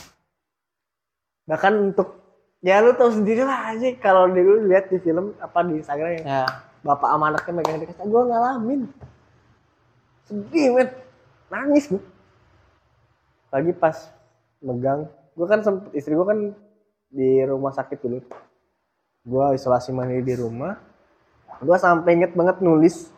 bahkan 1.48 1.80
untuk 1.80 2.20
ya 2.60 2.84
lu 2.84 2.92
tahu 2.92 3.24
sendiri 3.24 3.48
lah 3.48 3.72
aja 3.72 3.88
kalau 4.04 4.28
dulu 4.28 4.68
lihat 4.68 4.92
di 4.92 5.00
film 5.00 5.32
apa 5.40 5.64
di 5.64 5.80
Instagram 5.80 6.20
yang 6.20 6.28
ya. 6.28 6.44
Bapak 6.84 7.08
sama 7.08 7.26
anaknya 7.32 7.52
megang 7.56 7.80
di 7.80 7.88
kaca 7.88 8.04
gue 8.04 8.24
ngalamin. 8.28 8.82
Sedih 10.28 10.68
men. 10.76 10.88
Nangis 11.48 11.88
gue 11.88 12.04
lagi 13.48 13.72
pas 13.72 13.96
megang 14.60 15.08
gue 15.38 15.46
kan 15.46 15.62
sempet 15.62 15.94
istri 15.94 16.18
gue 16.18 16.26
kan 16.26 16.40
di 17.14 17.46
rumah 17.46 17.70
sakit 17.70 18.02
dulu 18.02 18.20
gue 19.28 19.46
isolasi 19.60 19.92
mandiri 19.92 20.24
di 20.24 20.36
rumah. 20.40 20.80
Gue 21.60 21.76
sampai 21.76 22.16
inget 22.16 22.32
banget 22.32 22.64
nulis 22.64 23.12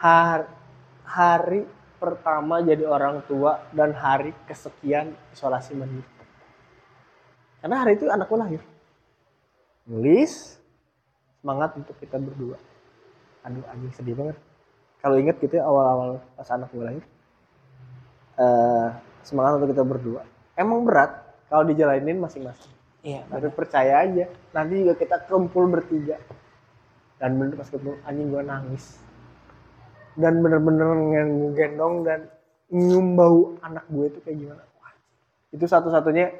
har- 0.00 0.48
hari 1.04 1.68
pertama 2.00 2.64
jadi 2.64 2.88
orang 2.88 3.20
tua 3.28 3.60
dan 3.76 3.92
hari 3.92 4.32
kesekian 4.48 5.12
isolasi 5.36 5.76
mandiri. 5.76 6.08
Karena 7.60 7.76
hari 7.84 8.00
itu 8.00 8.08
anak 8.08 8.24
gue 8.24 8.38
lahir. 8.40 8.62
Nulis 9.84 10.56
semangat 11.44 11.76
untuk 11.76 11.94
kita 12.00 12.16
berdua. 12.16 12.56
Aduh 13.44 13.68
anjing 13.68 13.92
sedih 13.92 14.16
banget. 14.16 14.36
Kalau 15.04 15.20
inget 15.20 15.36
gitu 15.44 15.60
ya 15.60 15.68
awal-awal 15.68 16.24
pas 16.34 16.48
anak 16.50 16.72
gue 16.72 16.82
lahir 16.82 17.04
eh 18.36 18.88
semangat 19.24 19.56
untuk 19.56 19.72
kita 19.72 19.84
berdua 19.84 20.22
emang 20.56 20.82
berat 20.82 21.22
kalau 21.46 21.62
dijalanin 21.68 22.18
masing-masing. 22.18 22.72
Iya 23.06 23.22
tapi 23.30 23.46
percaya 23.54 24.02
aja 24.02 24.26
nanti 24.50 24.82
juga 24.82 24.98
kita 24.98 25.16
kumpul 25.30 25.70
bertiga. 25.70 26.18
Dan 27.16 27.38
bener 27.40 27.56
pas 27.56 27.68
ketemu 27.70 27.96
anjing 28.02 28.28
gue 28.28 28.42
nangis. 28.42 28.84
Dan 30.16 30.40
bener-bener 30.40 30.90
ngegendong 30.96 32.04
dan 32.04 32.28
nyium 32.72 33.14
bau 33.14 33.54
anak 33.62 33.84
gue 33.88 34.10
itu 34.10 34.18
kayak 34.24 34.36
gimana. 34.42 34.62
Wah, 34.80 34.92
itu 35.54 35.64
satu-satunya 35.64 36.34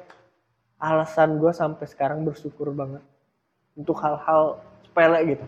alasan 0.77 1.41
gue 1.41 1.49
sampai 1.55 1.85
sekarang 1.89 2.21
bersyukur 2.21 2.69
banget 2.73 3.01
untuk 3.73 3.97
hal-hal 4.01 4.61
sepele 4.85 5.19
gitu. 5.33 5.45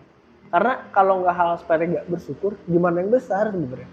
Karena 0.50 0.74
kalau 0.90 1.22
nggak 1.22 1.36
hal 1.36 1.52
sepele 1.62 1.84
nggak 1.94 2.08
bersyukur 2.10 2.58
gimana 2.66 3.06
yang 3.06 3.12
besar 3.14 3.54
sebenarnya? 3.54 3.90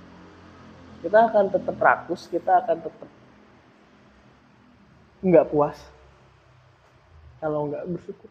Kita 1.05 1.19
akan 1.29 1.45
tetap 1.53 1.77
rakus 1.77 2.29
kita 2.33 2.65
akan 2.65 2.77
tetap 2.81 3.09
nggak 5.25 5.49
puas. 5.53 5.79
Kalau 7.41 7.69
nggak 7.69 7.85
bersyukur. 7.89 8.31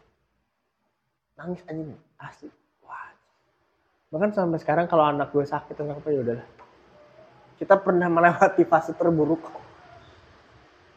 Nangis 1.38 1.62
anjing. 1.70 1.94
Asli. 2.18 2.50
Wah. 2.86 3.14
Bahkan 4.10 4.32
sampai 4.34 4.60
sekarang 4.62 4.86
kalau 4.90 5.06
anak 5.06 5.30
gue 5.30 5.46
sakit 5.46 5.78
atau 5.78 5.94
apa 5.94 6.10
ya 6.10 6.20
udahlah. 6.22 6.48
Kita 7.56 7.80
pernah 7.80 8.12
melewati 8.12 8.64
fase 8.68 8.92
terburuk. 8.92 9.42
Kok. 9.46 9.64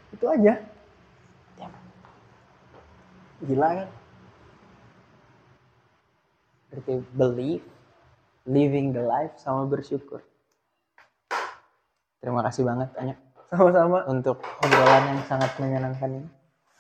itu 0.09 0.25
aja. 0.25 0.59
Gila 3.39 3.69
kan? 3.71 3.89
Berarti 6.69 6.95
believe 7.15 7.65
living 8.51 8.91
the 8.91 9.05
life 9.05 9.39
sama 9.39 9.63
bersyukur. 9.71 10.27
Terima 12.19 12.43
kasih 12.43 12.67
banget 12.67 12.91
Anya 12.99 13.15
sama-sama. 13.51 14.05
Untuk 14.09 14.41
obrolan 14.65 15.05
yang 15.17 15.21
sangat 15.29 15.51
menyenangkan 15.61 16.11
ini. 16.23 16.29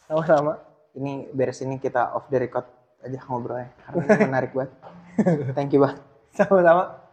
Sama-sama. 0.06 0.60
Ini 0.96 1.32
beres 1.32 1.60
ini 1.64 1.76
kita 1.80 2.16
off 2.16 2.28
the 2.32 2.38
record 2.40 2.64
aja 3.04 3.18
ngobrolnya. 3.28 3.72
Karena 3.84 4.04
menarik 4.28 4.52
banget. 4.52 4.72
Thank 5.56 5.74
you 5.74 5.82
banget 5.82 6.08
sama-sama 6.38 7.07